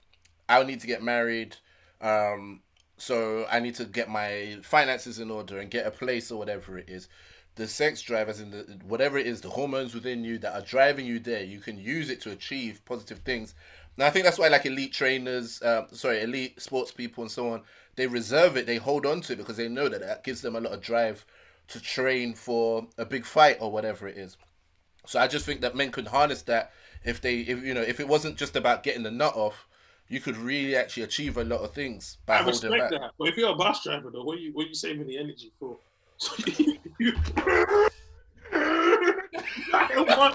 I 0.49 0.63
need 0.65 0.81
to 0.81 0.87
get 0.87 1.03
married, 1.03 1.57
um, 2.01 2.61
so 2.97 3.47
I 3.51 3.61
need 3.61 3.75
to 3.77 3.85
get 3.85 4.09
my 4.09 4.59
finances 4.63 5.19
in 5.19 5.31
order 5.31 5.59
and 5.59 5.71
get 5.71 5.87
a 5.87 5.91
place 5.91 6.31
or 6.31 6.39
whatever 6.39 6.79
it 6.79 6.89
is. 6.89 7.09
The 7.55 7.69
sex 7.69 8.01
drive, 8.01 8.31
as 8.31 8.41
in 8.41 8.51
the 8.51 8.79
whatever 8.87 9.19
it 9.19 9.27
is, 9.27 9.41
the 9.43 9.51
hormones 9.51 9.93
within 9.95 10.25
you 10.25 10.39
that 10.39 10.55
are 10.55 10.65
driving 10.65 11.05
you 11.05 11.19
there, 11.19 11.43
you 11.45 11.61
can 11.61 11.79
use 11.79 12.09
it 12.09 12.21
to 12.23 12.31
achieve 12.31 12.81
positive 12.87 13.19
things. 13.19 13.55
Now 13.99 14.07
I 14.07 14.11
think 14.11 14.25
that's 14.25 14.39
why, 14.39 14.49
like 14.49 14.65
elite 14.65 14.93
trainers, 14.93 15.63
um, 15.63 15.87
sorry, 15.93 16.23
elite 16.23 16.63
sports 16.63 16.93
people 16.93 17.23
and 17.25 17.31
so 17.31 17.51
on, 17.51 17.63
they 17.97 18.07
reserve 18.07 18.57
it, 18.57 18.67
they 18.67 18.77
hold 18.77 19.05
on 19.07 19.21
to 19.23 19.33
it 19.35 19.37
because 19.37 19.57
they 19.57 19.69
know 19.69 19.89
that 19.89 20.01
that 20.01 20.25
gives 20.25 20.41
them 20.41 20.57
a 20.57 20.61
lot 20.61 20.73
of 20.73 20.81
drive 20.81 21.25
to 21.69 21.81
train 21.81 22.35
for 22.35 22.87
a 22.99 23.05
big 23.05 23.25
fight 23.25 23.59
or 23.61 23.71
whatever 23.71 24.09
it 24.09 24.17
is. 24.17 24.37
So 25.07 25.19
I 25.19 25.27
just 25.27 25.45
think 25.45 25.61
that 25.63 25.75
men 25.75 25.91
could 25.91 26.09
harness 26.09 26.43
that 26.43 26.73
if 27.05 27.21
they, 27.21 27.41
if 27.41 27.63
you 27.63 27.75
know, 27.75 27.83
if 27.83 28.01
it 28.01 28.09
wasn't 28.09 28.37
just 28.37 28.57
about 28.57 28.83
getting 28.83 29.03
the 29.03 29.11
nut 29.11 29.35
off, 29.35 29.67
you 30.09 30.21
could 30.21 30.37
really 30.37 30.77
actually 30.77 31.03
achieve 31.05 31.37
a 31.37 31.45
lot 31.45 31.61
of 31.61 31.73
things 31.73 32.19
by 32.27 32.35
I 32.35 32.43
holding 32.43 32.71
respect 32.71 32.91
back. 32.91 33.01
that. 33.01 33.11
But 33.19 33.29
if 33.29 33.37
you're 33.37 33.51
a 33.51 33.57
bus 33.57 33.83
driver, 33.83 34.11
though, 34.11 34.25
what 34.25 34.39
you 34.41 34.53
what 34.53 34.69
you 34.69 34.75
saving 34.75 35.07
the 35.07 35.19
energy 35.19 35.53
for? 35.59 35.77
So 36.19 36.35
you, 36.57 36.79
you, 36.99 37.15
like. 40.09 40.35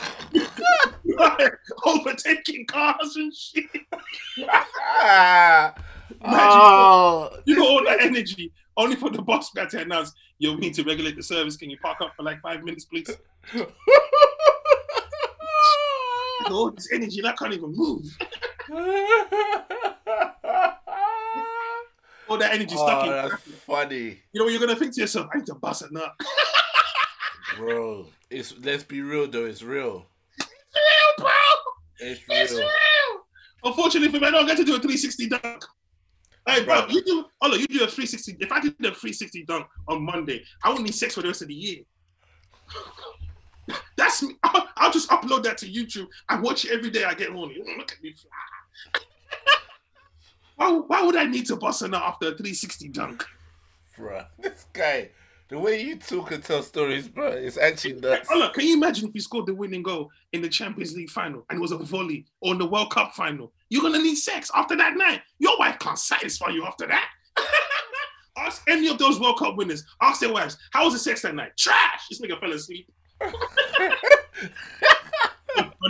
Like, 1.18 1.54
overtaking 1.86 2.66
cars 2.66 3.16
and 3.16 3.34
shit. 3.34 3.66
Ah, 4.50 5.74
Imagine 6.24 6.40
oh, 6.42 7.30
You 7.46 7.56
got 7.56 7.68
all 7.68 7.84
that 7.86 8.02
energy 8.18 8.52
only 8.76 8.96
for 8.96 9.10
the 9.10 9.22
boss 9.22 9.52
guy 9.52 9.66
to 9.66 9.82
announce, 9.82 10.14
"Yo, 10.40 10.54
we 10.54 10.60
need 10.60 10.74
to 10.76 10.84
regulate 10.84 11.16
the 11.16 11.24
service. 11.24 11.58
Can 11.58 11.70
you 11.70 11.78
park 11.80 12.02
up 12.02 12.14
for 12.16 12.24
like 12.24 12.42
five 12.42 12.64
minutes, 12.64 12.86
please?" 12.86 13.10
You 13.54 13.66
all 16.52 16.72
this 16.72 16.92
energy, 16.92 17.20
and 17.20 17.28
I 17.28 17.34
can't 17.34 17.54
even 17.54 17.74
move. 17.76 18.06
All 22.30 22.38
that 22.38 22.54
energy 22.54 22.76
oh, 22.78 22.86
stuck 22.86 23.04
oh, 23.04 23.06
in. 23.06 23.12
that's 23.30 23.42
funny, 23.66 24.20
You 24.34 24.40
know 24.40 24.44
what 24.44 24.52
you're 24.52 24.60
gonna 24.60 24.76
think 24.76 24.94
to 24.96 25.02
yourself? 25.02 25.28
I 25.34 25.38
need 25.38 25.46
to 25.46 25.56
bust 25.56 25.84
it 25.84 25.94
now. 25.94 26.12
bro. 27.58 28.08
It's 28.30 28.54
let's 28.62 28.84
be 28.84 29.02
real 29.02 29.28
though. 29.28 29.46
It's 29.46 29.64
real. 29.64 30.06
real, 30.38 31.14
bro. 31.18 31.30
It's 32.00 32.20
It's 32.28 32.52
real. 32.52 32.62
real. 32.62 33.22
Unfortunately 33.64 34.10
for 34.10 34.20
me, 34.20 34.28
I 34.28 34.32
don't 34.32 34.46
get 34.46 34.58
to 34.58 34.66
do 34.66 34.76
a 34.76 34.80
360 34.80 35.30
dunk. 35.30 35.64
Hey, 36.48 36.64
bro, 36.64 36.86
you 36.88 37.04
do. 37.04 37.26
Oh, 37.42 37.54
you 37.54 37.68
do 37.68 37.84
a 37.84 37.88
360. 37.88 38.38
If 38.40 38.52
I 38.54 38.62
did 38.62 38.72
a 38.80 38.96
360 38.96 39.44
dunk 39.44 39.68
on 39.90 40.02
Monday, 40.04 40.44
I 40.64 40.70
wouldn't 40.70 40.86
need 40.86 40.96
sex 40.96 41.16
for 41.16 41.22
the 41.22 41.28
rest 41.28 41.42
of 41.42 41.50
the 41.50 41.54
year. 41.54 41.84
That's 43.98 44.24
me. 44.24 44.36
I'll, 44.44 44.68
I'll 44.78 44.92
just 44.92 45.10
upload 45.10 45.44
that 45.44 45.58
to 45.60 45.66
YouTube. 45.66 46.08
I 46.30 46.40
watch 46.40 46.64
it 46.64 46.72
every 46.72 46.90
day. 46.90 47.04
I 47.04 47.14
get 47.16 47.32
horny. 47.32 47.56
Mm, 47.56 47.78
Look 47.78 47.92
at 47.92 48.02
me 48.02 48.14
fly. 48.14 49.02
why, 50.56 50.72
why 50.88 51.04
would 51.04 51.18
I 51.18 51.26
need 51.26 51.46
to 51.48 51.58
bust 51.58 51.82
a 51.82 51.90
nut 51.90 52.02
after 52.02 52.28
a 52.28 52.30
360 52.30 52.88
dunk? 52.90 53.26
Bruh, 53.98 54.26
this 54.40 54.68
guy, 54.72 55.10
the 55.50 55.60
way 55.60 55.82
you 55.82 55.98
talk 55.98 56.32
and 56.32 56.42
tell 56.42 56.64
stories, 56.64 57.10
bro, 57.10 57.28
it's 57.30 57.58
actually 57.58 57.94
nuts. 57.94 58.30
Oh, 58.32 58.38
look, 58.38 58.54
can 58.54 58.66
you 58.66 58.76
imagine 58.76 59.10
if 59.10 59.16
you 59.16 59.22
scored 59.22 59.48
the 59.48 59.56
winning 59.56 59.84
goal 59.84 60.12
in 60.32 60.42
the 60.42 60.50
Champions 60.50 60.96
League 60.96 61.10
final 61.10 61.46
and 61.50 61.58
it 61.58 61.62
was 61.62 61.72
a 61.72 61.78
volley 61.78 62.26
or 62.40 62.54
in 62.54 62.58
the 62.60 62.68
World 62.68 62.92
Cup 62.92 63.14
final? 63.16 63.52
You're 63.70 63.82
gonna 63.82 64.02
need 64.02 64.16
sex 64.16 64.50
after 64.54 64.78
that 64.78 64.96
night. 64.96 65.22
Your 65.40 65.58
wife 65.58 65.78
can't 65.80 66.00
satisfy 66.00 66.50
you 66.50 66.66
after 66.66 66.88
that. 66.88 67.10
ask 68.38 68.64
any 68.68 68.88
of 68.88 68.98
those 68.98 69.20
World 69.20 69.38
Cup 69.40 69.58
winners. 69.58 69.84
Ask 70.02 70.22
their 70.22 70.32
wives, 70.32 70.58
how 70.72 70.86
was 70.86 70.94
the 70.94 71.00
sex 71.00 71.24
that 71.24 71.36
night? 71.36 71.58
Trash. 71.58 72.08
This 72.10 72.22
nigga 72.22 72.40
fell 72.40 72.54
asleep 72.54 72.90
on 73.22 73.34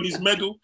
his 0.04 0.20
medal. 0.20 0.60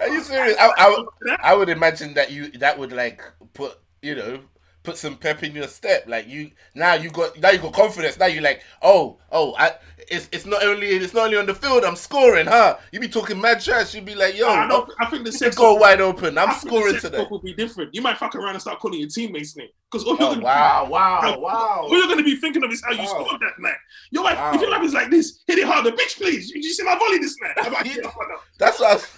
Are 0.00 0.08
you 0.08 0.22
serious? 0.22 0.56
I, 0.58 0.72
I, 0.76 1.04
I 1.42 1.54
would 1.54 1.68
imagine 1.68 2.14
that 2.14 2.30
you 2.30 2.50
that 2.52 2.78
would 2.78 2.92
like 2.92 3.20
put 3.52 3.78
you 4.00 4.14
know 4.14 4.38
put 4.82 4.96
some 4.96 5.16
pep 5.16 5.42
in 5.42 5.54
your 5.54 5.68
step. 5.68 6.04
Like 6.06 6.28
you 6.28 6.50
now 6.74 6.94
you 6.94 7.10
got 7.10 7.38
now 7.38 7.50
you 7.50 7.58
got 7.58 7.72
confidence. 7.74 8.18
Now 8.18 8.26
you 8.26 8.40
like 8.40 8.62
oh 8.82 9.18
oh 9.32 9.54
I 9.58 9.72
it's 10.10 10.28
it's 10.32 10.46
not 10.46 10.64
only 10.64 10.86
it's 10.88 11.12
not 11.12 11.26
only 11.26 11.36
on 11.36 11.46
the 11.46 11.54
field. 11.54 11.84
I'm 11.84 11.96
scoring, 11.96 12.46
huh? 12.46 12.78
You 12.92 13.00
be 13.00 13.08
talking 13.08 13.40
mad 13.40 13.60
trash. 13.60 13.94
You 13.94 14.00
be 14.00 14.14
like 14.14 14.36
yo, 14.38 14.48
I, 14.48 14.66
don't, 14.66 14.90
I 15.00 15.06
think 15.10 15.24
the 15.26 15.32
sex 15.32 15.56
goal 15.56 15.78
wide 15.78 16.00
open. 16.00 16.38
I'm 16.38 16.48
I 16.48 16.52
think 16.54 16.62
the 16.64 16.68
scoring 16.70 17.00
today. 17.00 17.26
will 17.30 17.40
be 17.40 17.52
different. 17.54 17.94
You 17.94 18.00
might 18.02 18.16
fuck 18.16 18.34
around 18.34 18.50
and 18.54 18.60
start 18.60 18.78
calling 18.80 19.00
your 19.00 19.08
teammates 19.08 19.56
name 19.56 19.68
because 19.90 20.06
all 20.06 20.16
you're 20.16 20.28
Oh 20.28 20.34
gonna 20.34 20.44
wow 20.44 20.84
be, 20.86 20.90
wow 20.92 21.38
wow. 21.38 21.80
All 21.82 21.98
you're 21.98 22.08
gonna 22.08 22.22
be 22.22 22.36
thinking 22.36 22.64
of 22.64 22.70
is 22.70 22.82
how 22.82 22.92
you 22.92 22.98
Wow. 23.00 23.06
scored 23.26 23.40
that 23.42 23.58
night. 23.60 23.76
Your 24.10 24.24
wife, 24.24 24.38
Wow. 24.38 24.54
if 24.54 24.60
your 24.62 24.70
life 24.70 24.82
is 24.84 24.94
like 24.94 25.10
this, 25.10 25.40
hit 25.46 25.58
it 25.58 25.66
harder, 25.66 25.90
bitch. 25.92 26.16
Please, 26.16 26.50
did 26.52 26.64
you 26.64 26.72
see 26.72 26.84
my 26.84 26.96
volley 26.98 27.18
this 27.18 27.36
night? 27.42 27.56
Like, 27.72 27.84
Yeah. 27.86 27.92
yeah, 28.02 28.08
I 28.08 28.28
know. 28.28 28.38
That's 28.58 28.80
what. 28.80 29.10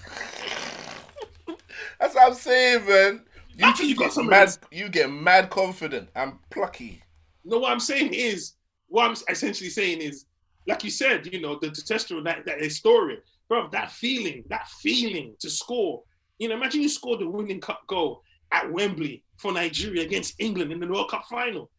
I, 1.49 1.53
that's 2.01 2.15
what 2.15 2.27
I'm 2.29 2.35
saying, 2.35 2.87
man. 2.87 3.23
You 3.57 3.67
just 3.67 3.83
you 3.83 3.97
got 3.97 4.05
get 4.05 4.13
some 4.13 4.27
mad. 4.29 4.57
You 4.71 4.89
get 4.89 5.11
mad 5.11 5.51
confident 5.51 6.09
and 6.15 6.35
plucky. 6.51 7.03
No, 7.45 7.59
what 7.59 7.73
I'm 7.73 7.81
saying 7.81 8.15
is, 8.15 8.55
what 8.89 9.11
I'm 9.11 9.17
essentially 9.29 9.71
saying 9.71 10.01
is, 10.01 10.27
like 10.67 10.85
you 10.85 10.91
said, 10.91 11.29
you 11.33 11.41
know, 11.41 11.59
the 11.59 11.69
testosterone, 11.69 12.25
that, 12.25 12.45
that 12.47 12.61
historian, 12.61 13.21
bro, 13.49 13.69
that 13.71 13.91
feeling, 13.91 14.45
that 14.49 14.69
feeling 14.81 15.35
to 15.41 15.51
score. 15.51 16.03
You 16.39 16.49
know, 16.49 16.55
imagine 16.55 16.83
you 16.83 16.89
scored 16.89 17.21
the 17.21 17.29
winning 17.29 17.61
cup 17.61 17.83
goal 17.87 18.23
at 18.53 18.71
Wembley 18.71 19.25
for 19.37 19.53
Nigeria 19.53 20.03
against 20.03 20.35
England 20.39 20.73
in 20.73 20.81
the 20.81 20.87
World 20.87 21.11
Cup 21.11 21.25
final. 21.29 21.71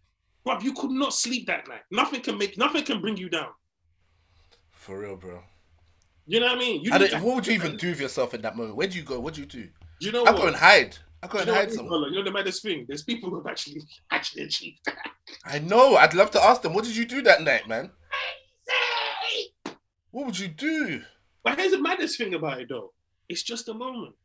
Bro, 0.43 0.59
you 0.61 0.73
could 0.73 0.91
not 0.91 1.13
sleep 1.13 1.47
that 1.47 1.67
night. 1.67 1.81
Nothing 1.91 2.21
can 2.21 2.37
make, 2.37 2.57
nothing 2.57 2.83
can 2.83 3.01
bring 3.01 3.17
you 3.17 3.29
down. 3.29 3.49
For 4.71 4.99
real, 4.99 5.15
bro. 5.15 5.41
You 6.25 6.39
know 6.39 6.47
what 6.47 6.55
I 6.55 6.59
mean? 6.59 6.81
You 6.83 6.91
what 6.91 7.35
would 7.35 7.47
you 7.47 7.53
even 7.53 7.77
do 7.77 7.89
with 7.89 8.01
yourself 8.01 8.33
in 8.33 8.41
that 8.41 8.55
moment? 8.55 8.75
Where'd 8.75 8.93
you 8.93 9.03
go? 9.03 9.19
What'd 9.19 9.37
you 9.37 9.45
do? 9.45 9.69
You 9.99 10.11
know 10.11 10.23
I 10.25 10.31
what? 10.31 10.41
go 10.41 10.47
and 10.47 10.55
hide. 10.55 10.97
I 11.23 11.27
go 11.27 11.39
you 11.39 11.45
know, 11.45 11.53
hide 11.53 11.67
it 11.67 11.71
is, 11.71 11.77
you 11.77 11.83
know 11.83 12.23
the 12.23 12.31
maddest 12.31 12.63
thing? 12.63 12.85
There's 12.87 13.03
people 13.03 13.29
who 13.29 13.37
have 13.37 13.47
actually 13.47 13.81
actually 14.11 14.43
achieved 14.43 14.79
that. 14.85 15.11
I 15.45 15.59
know. 15.59 15.95
I'd 15.95 16.13
love 16.13 16.31
to 16.31 16.43
ask 16.43 16.61
them. 16.61 16.73
What 16.73 16.85
did 16.85 16.95
you 16.95 17.05
do 17.05 17.21
that 17.23 17.43
night, 17.43 17.67
man? 17.67 17.91
What 20.11 20.25
would 20.25 20.39
you 20.39 20.49
do? 20.49 21.01
But 21.43 21.57
here's 21.57 21.71
the 21.71 21.81
maddest 21.81 22.17
thing 22.17 22.33
about 22.33 22.59
it 22.59 22.69
though. 22.69 22.91
It's 23.29 23.43
just 23.43 23.69
a 23.69 23.73
moment. 23.73 24.15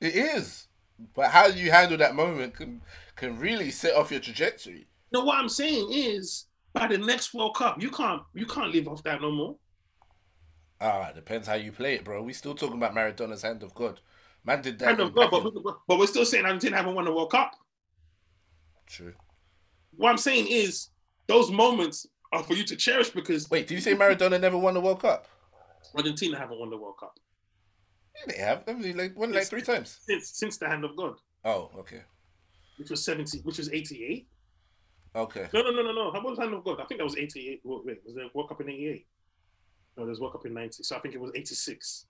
It 0.00 0.14
is. 0.14 0.66
But 1.14 1.30
how 1.30 1.46
you 1.46 1.70
handle 1.70 1.98
that 1.98 2.14
moment 2.14 2.54
can 2.54 2.82
can 3.14 3.38
really 3.38 3.70
set 3.70 3.94
off 3.94 4.10
your 4.10 4.20
trajectory. 4.20 4.86
No, 5.12 5.24
what 5.24 5.38
I'm 5.38 5.48
saying 5.48 5.88
is 5.92 6.46
by 6.72 6.86
the 6.88 6.98
next 6.98 7.32
World 7.32 7.56
Cup, 7.56 7.80
you 7.80 7.90
can't 7.90 8.22
you 8.34 8.46
can't 8.46 8.72
live 8.74 8.88
off 8.88 9.02
that 9.04 9.22
no 9.22 9.30
more. 9.30 9.56
Ah, 10.80 11.10
depends 11.12 11.48
how 11.48 11.54
you 11.54 11.72
play 11.72 11.94
it, 11.94 12.04
bro. 12.04 12.22
We 12.22 12.32
still 12.32 12.54
talking 12.54 12.76
about 12.76 12.94
Maradona's 12.94 13.42
hand 13.42 13.62
of 13.62 13.74
God. 13.74 14.00
Man 14.44 14.62
did 14.62 14.78
that. 14.78 14.84
Kind 14.96 15.00
of 15.00 15.14
but, 15.14 15.30
but, 15.30 15.44
but 15.86 15.98
we're 15.98 16.06
still 16.06 16.24
saying 16.24 16.44
Argentina 16.44 16.76
haven't 16.76 16.94
won 16.94 17.04
the 17.04 17.12
World 17.12 17.30
Cup. 17.30 17.52
True. 18.86 19.12
What 19.96 20.10
I'm 20.10 20.18
saying 20.18 20.46
is 20.48 20.88
those 21.26 21.50
moments 21.50 22.06
are 22.32 22.42
for 22.42 22.54
you 22.54 22.64
to 22.64 22.76
cherish 22.76 23.10
because 23.10 23.50
Wait, 23.50 23.66
do 23.66 23.74
you 23.74 23.80
say 23.80 23.94
Maradona 23.94 24.40
never 24.40 24.56
won 24.56 24.74
the 24.74 24.80
World 24.80 25.00
Cup? 25.02 25.26
Argentina 25.94 26.38
haven't 26.38 26.58
won 26.58 26.70
the 26.70 26.76
World 26.76 26.96
Cup 26.98 27.14
Yeah, 28.16 28.32
they 28.32 28.38
have. 28.42 28.82
They 28.82 28.92
like 28.92 29.16
won 29.16 29.32
like 29.32 29.46
three 29.46 29.62
times? 29.62 29.98
since 30.06 30.30
since 30.30 30.56
the 30.58 30.68
hand 30.68 30.84
of 30.84 30.96
God, 30.96 31.14
Oh, 31.44 31.70
okay. 31.78 32.02
which 32.78 32.90
was 32.90 33.04
70, 33.04 33.38
which 33.40 33.58
was 33.58 33.70
88. 33.72 34.28
Okay. 35.16 35.48
No, 35.52 35.62
no, 35.62 35.70
no, 35.70 35.82
no, 35.82 35.92
no. 35.92 36.12
How 36.12 36.20
about 36.20 36.36
the 36.36 36.42
hand 36.42 36.54
of 36.54 36.64
God? 36.64 36.80
I 36.80 36.84
think 36.84 36.98
that 37.00 37.04
was 37.04 37.16
88. 37.16 37.60
Wait, 37.64 37.98
was 38.04 38.14
there 38.14 38.24
a 38.24 38.30
World 38.34 38.48
Cup 38.50 38.60
in 38.60 38.68
88? 38.68 39.06
No, 39.96 40.04
there's 40.06 40.20
World 40.20 40.32
Cup 40.34 40.46
in 40.46 40.54
90. 40.54 40.82
So 40.82 40.96
I 40.96 41.00
think 41.00 41.14
it 41.14 41.20
was 41.20 41.32
86. 41.34 42.06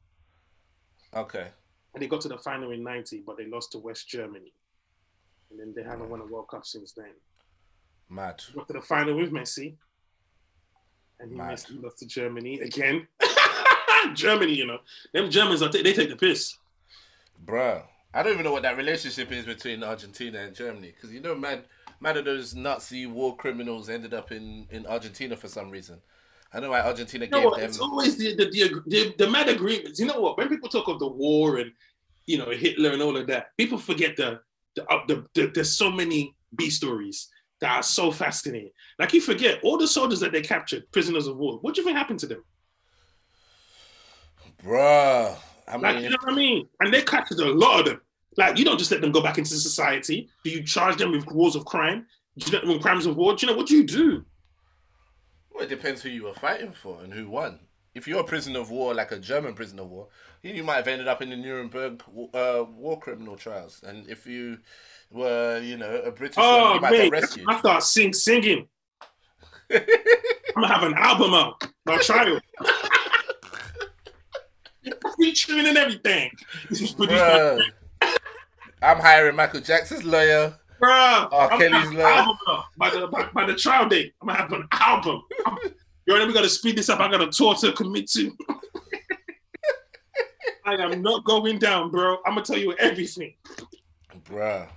Okay. 1.15 1.49
And 1.95 2.03
they 2.03 2.07
got 2.07 2.21
to 2.23 2.29
the 2.29 2.39
final 2.39 2.71
in 2.71 2.83
90, 2.83 3.23
but 3.27 3.37
they 3.37 3.47
lost 3.47 3.73
to 3.73 3.79
West 3.79 4.09
Germany. 4.09 4.53
And 5.51 5.59
then 5.59 5.73
they 5.75 5.83
haven't 5.83 6.11
won 6.11 6.21
a 6.21 6.27
World 6.27 6.49
Cup 6.49 6.67
since 6.67 6.93
then. 6.93 7.13
Mad. 8.11 8.43
Got 8.55 8.67
to 8.69 8.75
the 8.75 8.81
final 8.81 9.17
with 9.17 9.31
Messi. 9.31 9.75
And 11.21 11.31
he, 11.31 11.37
Mad. 11.37 11.51
missed, 11.51 11.69
he 11.69 11.79
lost 11.79 11.99
to 11.99 12.07
Germany 12.07 12.61
again. 12.61 13.07
Germany, 14.15 14.55
you 14.55 14.67
know. 14.67 14.79
Them 15.13 15.31
Germans, 15.31 15.63
are 15.63 15.69
t- 15.69 15.83
they 15.83 15.93
take 15.93 16.11
the 16.11 16.17
piss. 16.17 16.57
Bruh. 17.45 17.83
I 18.15 18.23
don't 18.23 18.33
even 18.33 18.45
know 18.45 18.53
what 18.53 18.63
that 18.63 18.77
relationship 18.77 19.31
is 19.33 19.45
between 19.45 19.83
Argentina 19.83 20.39
and 20.39 20.55
Germany. 20.55 20.93
Because 20.95 21.13
you 21.13 21.21
know, 21.21 21.35
mad, 21.35 21.65
mad 22.01 22.17
of 22.17 22.25
those 22.25 22.55
Nazi 22.55 23.07
war 23.07 23.37
criminals 23.37 23.89
ended 23.89 24.15
up 24.15 24.33
in, 24.33 24.67
in 24.71 24.87
Argentina 24.87 25.37
for 25.37 25.49
some 25.49 25.71
reason. 25.71 26.01
I 26.53 26.61
know 26.61 26.71
why 26.71 26.81
Argentina 26.81 27.25
You 27.27 27.31
know 27.31 27.39
gave 27.41 27.45
what? 27.51 27.61
them. 27.61 27.69
It's 27.69 27.79
always 27.81 28.17
the 28.17 28.35
the, 28.35 28.47
the 28.47 28.83
the 28.87 29.15
the 29.19 29.31
mad 29.31 29.49
agreements. 29.49 30.01
You 30.01 30.07
know 30.07 30.21
what? 30.21 30.39
When 30.39 30.49
people 30.49 30.69
talk 30.69 30.89
of 30.89 30.99
the 30.99 31.09
war 31.09 31.59
and 31.59 31.73
you 32.27 32.39
know 32.39 32.51
Hitler 32.51 32.91
and 32.91 33.03
all 33.03 33.17
of 33.17 33.27
that, 33.27 33.57
people 33.57 33.79
forget 33.79 34.17
the 34.17 34.41
the, 34.75 34.87
uh, 34.87 35.01
the, 35.07 35.27
the 35.35 35.51
there's 35.55 35.77
so 35.77 35.91
many 35.91 36.35
B 36.57 36.71
stories 36.71 37.29
that 37.61 37.77
are 37.77 37.83
so 37.83 38.11
fascinating. 38.11 38.71
Like 38.99 39.13
you 39.13 39.21
forget 39.21 39.61
all 39.63 39.77
the 39.77 39.89
soldiers 39.89 40.21
that 40.21 40.33
they 40.33 40.41
captured, 40.43 40.91
prisoners 40.93 41.27
of 41.27 41.37
war. 41.37 41.59
What 41.61 41.75
do 41.75 41.81
you 41.81 41.85
think 41.85 41.97
happened 41.99 42.21
to 42.21 42.27
them? 42.27 42.45
Bruh. 44.63 45.37
I 45.67 45.77
Like 45.77 45.97
mean, 45.97 46.05
you 46.05 46.11
know 46.11 46.17
what 46.23 46.33
I 46.33 46.37
mean? 46.37 46.69
And 46.81 46.93
they 46.95 47.03
captured 47.03 47.39
a 47.41 47.53
lot 47.53 47.81
of 47.81 47.87
them. 47.87 48.01
Like 48.37 48.59
you 48.59 48.65
don't 48.65 48.79
just 48.79 48.91
let 48.91 49.01
them 49.01 49.13
go 49.13 49.21
back 49.23 49.39
into 49.39 49.51
society. 49.51 50.29
Do 50.45 50.51
you 50.51 50.63
charge 50.63 50.97
them 50.97 51.11
with 51.13 51.27
wars 51.27 51.57
of 51.57 51.65
crime? 51.65 52.07
Do 52.39 52.47
you 52.47 52.53
let 52.53 52.63
them 52.63 52.73
with 52.73 52.83
crimes 52.83 53.07
of 53.07 53.17
war? 53.17 53.35
Do 53.35 53.45
you 53.47 53.53
know 53.53 53.57
what 53.59 53.67
do 53.67 53.77
you 53.77 53.85
do? 53.87 54.25
Well, 55.59 55.67
it 55.67 55.71
depends 55.71 56.03
who 56.03 56.09
you 56.09 56.23
were 56.23 56.35
fighting 56.35 56.73
for 56.73 57.03
and 57.03 57.13
who 57.13 57.29
won. 57.29 57.59
If 57.95 58.07
you're 58.07 58.21
a 58.21 58.25
prisoner 58.25 58.61
of 58.61 58.71
war, 58.71 58.95
like 58.95 59.11
a 59.11 59.19
German 59.19 59.55
prisoner 59.55 59.83
of 59.83 59.91
war, 59.91 60.07
you 60.43 60.63
might 60.63 60.77
have 60.77 60.87
ended 60.87 61.09
up 61.09 61.21
in 61.21 61.31
the 61.31 61.37
Nuremberg 61.37 62.01
uh, 62.33 62.65
war 62.69 63.01
criminal 63.01 63.35
trials. 63.37 63.83
And 63.85 64.09
if 64.09 64.25
you 64.25 64.59
were, 65.11 65.59
you 65.59 65.77
know, 65.77 65.97
a 66.03 66.13
British 66.13 66.37
one, 66.37 66.47
Oh 66.47 66.75
you 66.75 66.81
might 66.81 66.93
mate, 66.93 67.11
rescued. 67.11 67.47
I 67.49 67.59
start 67.59 67.83
sing 67.83 68.13
singing. 68.13 68.69
I'm 69.73 69.83
gonna 70.55 70.69
have 70.69 70.85
an 70.85 70.95
album 70.95 71.35
out, 71.35 71.67
my 71.87 71.99
child. 71.99 72.41
Featuring 75.19 75.67
and 75.67 75.77
everything. 75.77 76.31
This 76.71 76.81
was 76.81 76.93
produced. 76.93 77.73
I'm 78.81 79.01
hiring 79.01 79.35
Michael 79.35 79.61
Jackson's 79.61 80.05
lawyer. 80.05 80.57
Bruh, 80.81 81.29
R. 81.33 81.53
I'm 81.53 81.59
gonna 81.59 81.71
Kelly's 81.71 81.91
an 81.91 82.01
album 82.01 82.37
by 82.77 82.91
the 82.91 83.07
by, 83.09 83.29
by 83.35 83.47
the 83.47 83.55
trial 83.55 83.89
date. 83.89 84.15
I'm 84.21 84.29
gonna 84.29 84.39
have 84.41 84.53
an 84.53 84.69
album. 84.73 85.23
I'm- 85.47 85.59
you 86.07 86.15
already 86.15 86.29
we 86.29 86.33
gotta 86.33 86.49
speed 86.49 86.77
this 86.77 86.89
up. 86.89 87.01
I 87.01 87.11
got 87.11 87.21
a 87.21 87.27
tour 87.31 87.55
to 87.57 87.73
commit 87.73 88.09
to. 88.13 88.35
I 90.65 90.75
am 90.75 91.03
not 91.03 91.25
going 91.25 91.59
down, 91.59 91.91
bro. 91.91 92.19
I'm 92.27 92.35
gonna 92.35 92.45
tell 92.45 92.59
you 92.59 92.75
everything. 92.75 93.35
Bruh. 94.25 94.69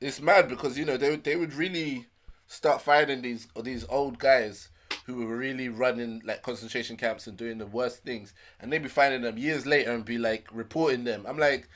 It's 0.00 0.20
mad 0.20 0.48
because, 0.48 0.76
you 0.76 0.84
know, 0.84 0.96
they, 0.96 1.10
would- 1.10 1.24
they 1.24 1.36
would 1.36 1.54
really 1.54 2.06
start 2.48 2.82
finding 2.82 3.22
these 3.22 3.46
these 3.62 3.84
old 3.88 4.18
guys 4.18 4.68
who 5.06 5.16
were 5.26 5.36
really 5.36 5.68
running 5.68 6.20
like 6.24 6.42
concentration 6.42 6.96
camps 6.96 7.26
and 7.26 7.36
doing 7.36 7.58
the 7.58 7.66
worst 7.66 8.04
things. 8.04 8.34
And 8.60 8.72
they'd 8.72 8.82
be 8.82 8.88
finding 8.88 9.22
them 9.22 9.38
years 9.38 9.64
later 9.66 9.92
and 9.92 10.04
be 10.04 10.18
like 10.18 10.46
reporting 10.52 11.02
them. 11.04 11.24
I'm 11.26 11.38
like, 11.38 11.68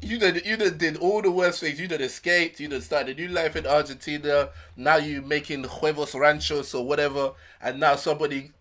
you 0.00 0.18
did 0.18 0.46
you 0.46 0.56
done 0.56 0.78
did 0.78 0.96
all 0.98 1.20
the 1.20 1.30
worst 1.30 1.60
things. 1.60 1.80
You 1.80 1.88
done 1.88 2.00
escaped. 2.00 2.60
You 2.60 2.68
done 2.68 2.80
started 2.80 3.18
a 3.18 3.20
new 3.20 3.28
life 3.28 3.56
in 3.56 3.66
Argentina. 3.66 4.50
Now 4.76 4.96
you 4.96 5.22
making 5.22 5.64
huevos 5.64 6.14
ranchos 6.14 6.72
or 6.72 6.86
whatever. 6.86 7.32
And 7.60 7.80
now 7.80 7.96
somebody 7.96 8.52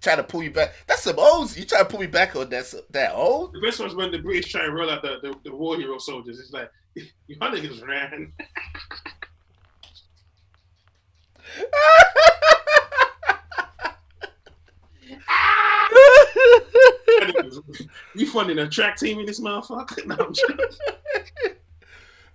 trying 0.00 0.16
to 0.16 0.22
pull 0.22 0.42
you 0.42 0.50
back. 0.50 0.72
That's 0.86 1.02
some 1.02 1.18
old. 1.18 1.54
You 1.56 1.66
trying 1.66 1.84
to 1.84 1.90
pull 1.90 2.00
me 2.00 2.06
back 2.06 2.34
on 2.34 2.48
that 2.48 2.72
that 2.90 3.14
old? 3.14 3.52
The 3.52 3.60
best 3.60 3.80
was 3.80 3.94
when 3.94 4.10
the 4.10 4.18
British 4.18 4.50
try 4.50 4.64
and 4.64 4.74
roll 4.74 4.88
out 4.88 5.02
the, 5.02 5.18
the, 5.22 5.34
the 5.44 5.54
war 5.54 5.76
hero 5.76 5.98
soldiers. 5.98 6.40
It's 6.40 6.52
like 6.52 6.70
you 6.94 7.36
niggas 7.36 7.86
ran. 7.86 8.32
you 18.14 18.26
funding 18.30 18.58
a 18.58 18.68
track 18.68 18.96
team 18.96 19.18
in 19.20 19.26
this 19.26 19.40
motherfucker? 19.40 20.04
No, 20.06 20.16
I'm 20.16 20.32
joking. 20.32 20.58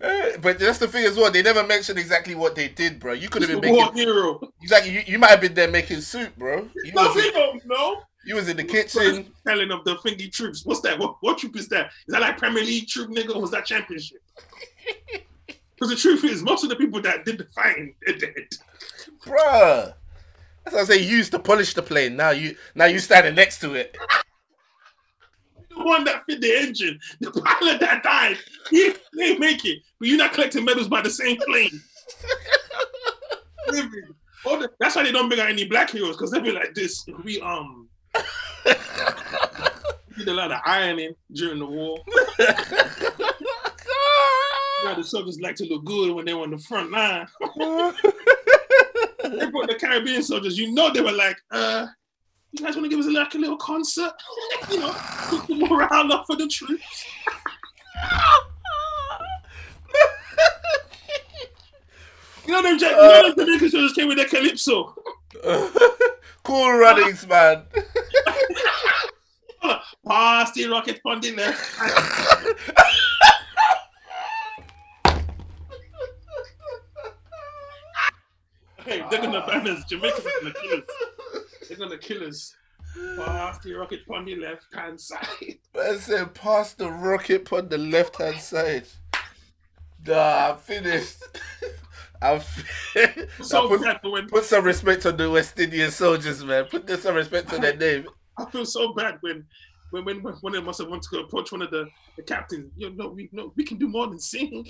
Eh, 0.01 0.37
But 0.41 0.57
that's 0.59 0.79
the 0.79 0.87
thing 0.87 1.05
as 1.05 1.15
well. 1.15 1.31
They 1.31 1.43
never 1.43 1.63
mentioned 1.65 1.99
exactly 1.99 2.33
what 2.35 2.55
they 2.55 2.67
did, 2.69 2.99
bro. 2.99 3.13
You 3.13 3.29
could 3.29 3.43
have 3.43 3.51
been 3.61 3.73
making 3.73 3.93
hero. 3.95 4.39
exactly. 4.61 4.91
You, 4.93 5.01
you 5.05 5.19
might 5.19 5.29
have 5.29 5.41
been 5.41 5.53
there 5.53 5.67
making 5.69 6.01
soup, 6.01 6.35
bro. 6.37 6.67
You 6.83 6.91
No, 6.93 7.07
was, 7.13 7.23
in, 7.25 7.33
don't 7.33 7.65
know. 7.67 8.01
you 8.25 8.35
was 8.35 8.49
in 8.49 8.57
the 8.57 8.63
kitchen. 8.63 9.31
Telling 9.47 9.71
of 9.71 9.83
the 9.85 9.95
thingy 9.97 10.31
troops. 10.31 10.65
What's 10.65 10.81
that? 10.81 10.97
What, 10.97 11.17
what 11.21 11.37
troop 11.37 11.55
is 11.55 11.67
that? 11.69 11.87
Is 12.07 12.13
that 12.13 12.21
like 12.21 12.37
Premier 12.39 12.63
League 12.63 12.87
troop, 12.87 13.11
nigga? 13.11 13.35
Or 13.35 13.41
was 13.41 13.51
that 13.51 13.65
championship? 13.65 14.21
Because 15.75 15.95
the 15.95 15.99
truth 15.99 16.23
is, 16.25 16.43
most 16.43 16.63
of 16.63 16.69
the 16.69 16.75
people 16.75 17.01
that 17.01 17.25
did 17.25 17.39
the 17.39 17.45
fighting, 17.45 17.95
they're 18.05 18.15
dead. 18.15 18.33
Bruh. 19.25 19.93
That's 20.63 20.75
what 20.75 20.81
I 20.81 20.83
say. 20.83 20.99
You 21.01 21.17
used 21.17 21.31
to 21.31 21.39
polish 21.39 21.73
the 21.73 21.81
plane. 21.81 22.15
Now 22.15 22.29
you 22.29 22.55
now 22.75 22.85
you 22.85 22.99
standing 22.99 23.33
next 23.33 23.61
to 23.61 23.73
it. 23.73 23.97
The 25.81 25.87
one 25.87 26.03
that 26.05 26.25
fit 26.25 26.41
the 26.41 26.55
engine, 26.57 26.99
the 27.19 27.31
pilot 27.31 27.79
that 27.79 28.03
died, 28.03 28.37
he, 28.69 28.93
ain't 29.19 29.39
make 29.39 29.65
it. 29.65 29.79
But 29.99 30.07
you're 30.09 30.17
not 30.17 30.33
collecting 30.33 30.65
medals 30.65 30.87
by 30.87 31.01
the 31.01 31.09
same 31.09 31.37
plane. 31.37 31.81
The- 33.67 34.13
that's 34.79 34.95
why 34.95 35.03
they 35.03 35.11
don't 35.11 35.29
bring 35.29 35.39
out 35.39 35.49
any 35.49 35.65
black 35.65 35.91
heroes 35.91 36.17
because 36.17 36.31
they 36.31 36.39
be 36.39 36.51
like 36.51 36.73
this. 36.73 37.05
We 37.23 37.39
um 37.41 37.87
did 40.17 40.27
a 40.27 40.33
lot 40.33 40.51
of 40.51 40.59
ironing 40.65 41.13
during 41.31 41.59
the 41.59 41.65
war. 41.65 41.99
Now 44.83 44.95
the 44.95 45.03
soldiers 45.03 45.39
like 45.39 45.55
to 45.57 45.65
look 45.65 45.85
good 45.85 46.11
when 46.15 46.25
they 46.25 46.33
were 46.33 46.41
on 46.41 46.49
the 46.49 46.57
front 46.57 46.89
line. 46.89 47.27
they 47.39 47.51
brought 49.51 49.69
the 49.69 49.77
Caribbean 49.79 50.23
soldiers. 50.23 50.57
You 50.57 50.71
know 50.71 50.91
they 50.91 51.01
were 51.01 51.11
like, 51.11 51.37
uh, 51.51 51.85
you 52.51 52.65
guys 52.65 52.75
want 52.75 52.85
to 52.85 52.89
give 52.89 52.99
us 52.99 53.11
like 53.11 53.33
a 53.33 53.37
little 53.37 53.57
concert? 53.57 54.13
you 54.71 54.79
know, 54.79 54.95
morale 55.49 56.11
up 56.11 56.25
for 56.27 56.35
the 56.35 56.47
troops. 56.47 57.05
You 62.47 62.53
know 62.53 62.63
them, 62.63 62.79
Ja- 62.79 62.89
you 62.89 62.95
know 62.95 63.45
them 63.45 63.69
soldiers 63.69 63.93
came 63.93 64.07
with 64.07 64.17
their 64.17 64.27
calypso. 64.27 64.95
cool 66.43 66.71
runnings, 66.71 67.25
man. 67.27 67.63
Pass 70.07 70.51
the 70.53 70.65
rocket 70.67 70.99
on 71.05 71.21
the 71.21 71.35
left. 71.35 71.79
Hey, 78.83 79.05
they're 79.09 79.21
gonna 79.21 79.45
ban 79.45 79.67
us. 79.67 79.85
Jamaicans 79.85 80.25
are 80.25 80.31
gonna 80.41 80.53
kill 80.53 80.79
us. 80.79 80.83
They're 81.71 81.87
gonna 81.87 81.97
kill 81.97 82.27
us. 82.27 82.53
Pass 83.15 83.59
the 83.59 83.73
rocket 83.73 84.01
on 84.13 84.25
the 84.25 84.35
left 84.35 84.65
hand 84.75 84.99
side. 84.99 85.25
Man 85.73 85.97
said, 85.99 86.33
pass 86.33 86.73
the 86.73 86.91
rocket 86.91 87.51
on 87.53 87.69
the 87.69 87.77
left 87.77 88.17
hand 88.17 88.41
side. 88.41 88.87
Nah, 90.05 90.49
I'm 90.49 90.57
finished. 90.57 91.23
I'm 92.21 92.41
fin- 92.41 93.27
So 93.41 93.67
put, 93.69 93.83
bad 93.83 93.99
when 94.03 94.27
put 94.27 94.43
some 94.43 94.65
respect 94.65 95.05
on 95.05 95.15
the 95.15 95.31
West 95.31 95.57
Indian 95.57 95.91
soldiers, 95.91 96.43
man. 96.43 96.65
Put 96.65 96.89
some 96.99 97.15
respect 97.15 97.53
on 97.53 97.61
their 97.61 97.77
name. 97.77 98.05
I 98.37 98.51
feel 98.51 98.65
so 98.65 98.93
bad 98.93 99.19
when 99.21 99.45
when 99.91 100.03
when 100.03 100.17
when 100.41 100.51
they 100.51 100.61
must 100.61 100.79
have 100.81 100.89
wanted 100.89 101.09
to 101.09 101.19
approach 101.21 101.53
one 101.53 101.61
of 101.61 101.71
the, 101.71 101.87
the 102.17 102.23
captains. 102.23 102.69
You 102.75 102.93
know, 102.93 103.07
we 103.07 103.29
no, 103.31 103.53
we 103.55 103.63
can 103.63 103.77
do 103.77 103.87
more 103.87 104.07
than 104.07 104.19
sing. 104.19 104.69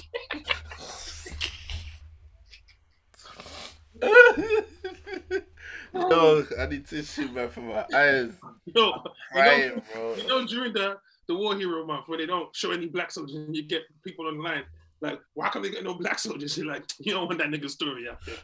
Yo, 5.94 6.46
I 6.60 6.66
need 6.68 6.88
tissue, 6.88 7.28
man, 7.30 7.50
for 7.50 7.62
my 7.62 7.86
eyes. 7.94 8.32
you 8.66 8.74
know, 8.74 9.04
you 9.36 9.42
know, 9.42 9.82
bro. 9.94 10.16
you 10.16 10.28
know, 10.28 10.48
during 10.48 10.74
the 10.74 10.98
the 11.28 11.36
War 11.36 11.56
Hero 11.56 11.86
Month, 11.86 12.08
where 12.08 12.18
they 12.18 12.26
don't 12.26 12.56
show 12.56 12.72
any 12.72 12.88
black 12.88 13.12
soldiers, 13.12 13.36
and 13.36 13.56
you 13.56 13.64
get 13.64 13.84
people 14.04 14.26
online 14.28 14.64
like, 15.02 15.20
why 15.34 15.50
can't 15.50 15.64
they 15.64 15.72
get 15.72 15.84
no 15.84 15.96
black 15.96 16.20
soldiers? 16.20 16.58
You're 16.60 16.68
like, 16.68 16.84
you 17.00 17.14
don't 17.14 17.28
want 17.28 17.40
that 17.40 17.50
nigga 17.50 17.70
story 17.70 18.08
out 18.12 18.20
there. 18.26 18.36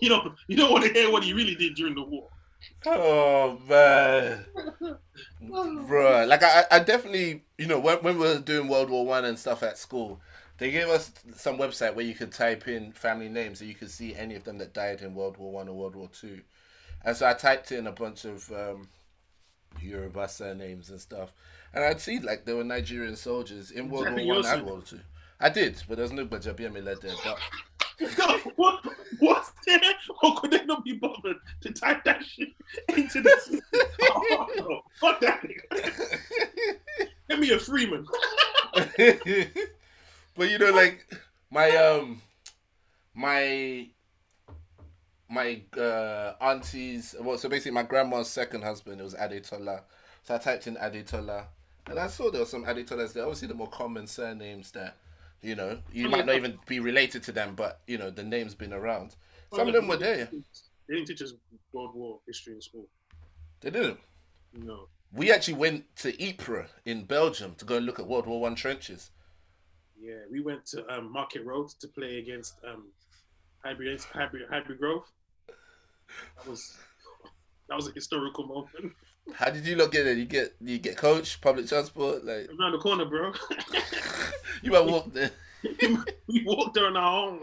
You 0.00 0.08
don't, 0.08 0.34
you 0.48 0.56
don't 0.56 0.72
want 0.72 0.84
to 0.84 0.92
hear 0.92 1.10
what 1.10 1.24
he 1.24 1.32
really 1.32 1.54
did 1.54 1.74
during 1.74 1.94
the 1.94 2.02
war. 2.02 2.28
Oh 2.86 3.58
man, 3.68 4.44
bro. 5.86 6.24
Like 6.26 6.42
I, 6.42 6.64
I 6.70 6.78
definitely, 6.78 7.44
you 7.58 7.66
know, 7.66 7.78
when, 7.78 7.98
when 7.98 8.18
we 8.18 8.26
were 8.26 8.38
doing 8.38 8.68
World 8.68 8.88
War 8.88 9.04
One 9.04 9.26
and 9.26 9.38
stuff 9.38 9.62
at 9.62 9.76
school, 9.76 10.20
they 10.58 10.70
gave 10.70 10.88
us 10.88 11.12
some 11.36 11.58
website 11.58 11.94
where 11.94 12.04
you 12.04 12.14
could 12.14 12.32
type 12.32 12.68
in 12.68 12.92
family 12.92 13.28
names 13.28 13.60
and 13.60 13.68
you 13.68 13.74
could 13.74 13.90
see 13.90 14.14
any 14.14 14.34
of 14.36 14.44
them 14.44 14.58
that 14.58 14.72
died 14.72 15.02
in 15.02 15.14
World 15.14 15.36
War 15.36 15.52
One 15.52 15.68
or 15.68 15.74
World 15.74 15.96
War 15.96 16.08
Two. 16.08 16.40
And 17.04 17.16
so 17.16 17.26
I 17.26 17.34
typed 17.34 17.72
in 17.72 17.86
a 17.86 17.92
bunch 17.92 18.24
of 18.24 18.50
um, 18.52 18.88
Yoruba 19.80 20.28
surnames 20.28 20.90
and 20.90 21.00
stuff, 21.00 21.32
and 21.72 21.84
I'd 21.84 22.00
see 22.00 22.20
like 22.20 22.44
there 22.44 22.56
were 22.56 22.64
Nigerian 22.64 23.16
soldiers 23.16 23.70
in 23.70 23.90
World 23.90 24.14
War 24.14 24.26
One 24.26 24.46
and. 24.46 24.62
World 24.64 24.66
War 24.66 24.82
Two. 24.82 25.00
I 25.40 25.50
did, 25.50 25.82
but 25.88 25.98
there's 25.98 26.12
no 26.12 26.24
Gbajabiamila 26.24 27.00
there. 27.00 27.14
But 27.24 27.38
what 28.56 28.84
what's 29.18 29.52
there? 29.66 29.80
Or 30.22 30.34
could 30.36 30.50
they 30.52 30.64
not 30.64 30.84
be 30.84 30.94
bothered 30.94 31.36
to 31.62 31.72
type 31.72 32.04
that 32.04 32.24
shit 32.24 32.48
into 32.96 33.20
this? 33.20 33.54
Oh, 34.16 34.46
no. 34.56 34.82
Fuck 35.00 35.20
that 35.20 35.42
nigga. 35.42 36.18
Give 37.28 37.38
me 37.38 37.50
a 37.50 37.58
Freeman. 37.58 38.06
But 40.36 40.50
you 40.50 40.58
know, 40.58 40.72
like 40.72 41.06
my 41.50 41.70
um 41.76 42.22
my 43.14 43.88
my 45.28 45.62
uh 45.76 46.34
auntie's 46.40 47.14
well 47.20 47.38
so 47.38 47.48
basically 47.48 47.70
my 47.72 47.82
grandma's 47.82 48.28
second 48.28 48.62
husband 48.62 49.00
it 49.00 49.04
was 49.04 49.14
Adetola. 49.14 49.82
So 50.22 50.34
I 50.34 50.38
typed 50.38 50.66
in 50.66 50.76
Adetola 50.76 51.46
and 51.86 51.98
I 51.98 52.06
saw 52.06 52.30
there 52.30 52.40
were 52.40 52.46
some 52.46 52.64
Adetolas 52.64 53.12
there. 53.12 53.24
Obviously 53.24 53.48
the 53.48 53.54
more 53.54 53.68
common 53.68 54.06
surnames 54.06 54.70
that 54.72 54.96
you 55.44 55.54
know, 55.54 55.78
you 55.92 56.08
might 56.08 56.24
not 56.24 56.36
even 56.36 56.58
be 56.66 56.80
related 56.80 57.22
to 57.24 57.32
them, 57.32 57.54
but 57.54 57.80
you 57.86 57.98
know, 57.98 58.10
the 58.10 58.24
name's 58.24 58.54
been 58.54 58.72
around. 58.72 59.14
Some 59.54 59.68
of 59.68 59.74
them 59.74 59.86
were 59.86 59.98
there. 59.98 60.28
They 60.88 60.94
didn't 60.94 61.06
teach 61.06 61.22
us 61.22 61.34
World 61.72 61.94
War 61.94 62.20
history 62.26 62.54
in 62.54 62.62
school. 62.62 62.88
They 63.60 63.70
didn't. 63.70 63.98
No. 64.54 64.88
We 65.12 65.30
actually 65.30 65.54
went 65.54 65.84
to 65.96 66.22
Ypres 66.22 66.70
in 66.86 67.04
Belgium 67.04 67.54
to 67.56 67.64
go 67.64 67.76
and 67.76 67.86
look 67.86 68.00
at 68.00 68.06
World 68.06 68.26
War 68.26 68.40
One 68.40 68.54
trenches. 68.54 69.10
Yeah, 70.04 70.16
we 70.30 70.40
went 70.40 70.66
to 70.66 70.86
um, 70.94 71.10
Market 71.10 71.46
Road 71.46 71.70
to 71.80 71.88
play 71.88 72.18
against 72.18 72.56
um, 72.68 72.88
Highbury, 73.64 73.98
Highbury, 74.12 74.42
Highbury 74.50 74.76
Grove. 74.76 75.04
That 76.36 76.46
was 76.46 76.76
that 77.70 77.74
was 77.76 77.88
a 77.88 77.92
historical 77.92 78.46
moment. 78.46 78.92
How 79.32 79.48
did 79.48 79.66
you 79.66 79.76
look 79.76 79.92
get 79.92 80.06
it? 80.06 80.18
You 80.18 80.26
get 80.26 80.54
you 80.60 80.78
get 80.78 80.98
coach, 80.98 81.40
public 81.40 81.68
transport, 81.68 82.22
like 82.22 82.50
Around 82.60 82.72
the 82.72 82.78
corner, 82.78 83.06
bro. 83.06 83.32
you 84.62 84.72
might 84.72 84.84
walk 84.84 85.10
there. 85.10 85.30
we 86.28 86.44
walked 86.44 86.74
there 86.74 86.86
on 86.88 86.98
our 86.98 87.24
own 87.26 87.40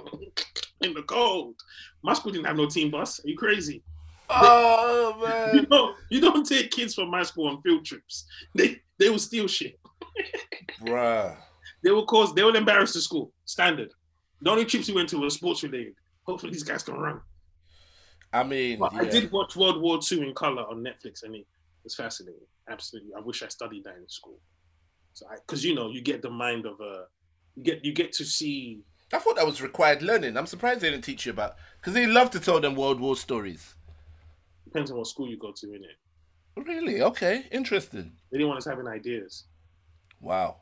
in 0.82 0.94
the 0.94 1.02
cold. 1.02 1.56
My 2.04 2.14
school 2.14 2.32
didn't 2.32 2.46
have 2.46 2.58
no 2.58 2.68
team 2.68 2.92
bus. 2.92 3.26
Are 3.26 3.28
you 3.28 3.36
crazy? 3.36 3.82
Oh 4.30 5.16
You 5.54 5.62
man. 5.62 5.68
don't, 5.68 5.98
you 6.10 6.22
don't 6.22 6.46
take 6.46 6.70
kids 6.70 6.94
from 6.94 7.10
my 7.10 7.24
school 7.24 7.48
on 7.48 7.60
field 7.64 7.84
trips. 7.86 8.26
They 8.54 8.82
they 9.00 9.10
will 9.10 9.18
steal 9.18 9.48
shit. 9.48 9.80
Bruh. 10.80 11.36
They 11.84 11.92
will 11.92 12.06
cause 12.06 12.34
they 12.34 12.44
will 12.44 12.56
embarrass 12.56 12.94
the 12.94 13.02
school. 13.02 13.32
Standard. 13.46 13.92
The 14.42 14.50
only 14.50 14.66
trips 14.66 14.88
we 14.88 14.96
went 14.96 15.10
to 15.10 15.20
were 15.20 15.30
sports 15.30 15.64
related. 15.64 15.96
Hopefully 16.24 16.52
these 16.52 16.64
guys 16.64 16.84
can 16.84 16.96
run. 16.96 17.22
I 18.34 18.44
mean, 18.44 18.80
But 18.80 18.94
I 18.96 19.06
did 19.06 19.32
watch 19.32 19.56
World 19.56 19.82
War 19.82 20.00
II 20.10 20.22
in 20.22 20.34
color 20.34 20.64
on 20.64 20.84
Netflix, 20.84 21.24
and 21.24 21.36
it 21.36 21.46
was 21.84 21.96
fascinating. 21.96 22.40
Absolutely, 22.70 23.12
I 23.16 23.20
wish 23.20 23.44
I 23.44 23.48
studied 23.48 23.84
that 23.84 23.98
in 23.98 24.08
school. 24.08 24.40
So, 25.14 25.26
because 25.46 25.66
you 25.66 25.76
know, 25.76 25.90
you 25.90 26.02
get 26.02 26.22
the 26.22 26.30
mind 26.30 26.66
of 26.66 26.80
a, 26.80 27.06
you 27.56 27.64
get 27.64 27.84
you 27.84 27.94
get 27.94 28.14
to 28.14 28.24
see. 28.24 28.82
I 29.14 29.20
thought 29.20 29.36
that 29.36 29.46
was 29.46 29.62
required 29.62 30.02
learning. 30.02 30.38
I'm 30.38 30.46
surprised 30.46 30.80
they 30.80 30.90
didn't 30.90 31.04
teach 31.04 31.26
you 31.26 31.34
about 31.34 31.56
because 31.80 31.94
they 31.94 32.08
love 32.08 32.30
to 32.32 32.40
tell 32.40 32.62
them 32.62 32.76
World 32.76 33.02
War 33.02 33.18
stories. 33.18 33.76
Depends 34.64 34.90
on 34.90 34.98
what 34.98 35.08
school 35.08 35.28
you 35.28 35.38
go 35.38 35.52
to, 35.52 35.68
innit? 35.68 36.66
Really? 36.66 37.02
Okay. 37.02 37.46
Interesting. 37.52 38.14
They 38.32 38.38
didn't 38.38 38.48
want 38.48 38.60
us 38.60 38.66
having 38.66 38.88
ideas. 38.88 39.46
Wow. 40.22 40.61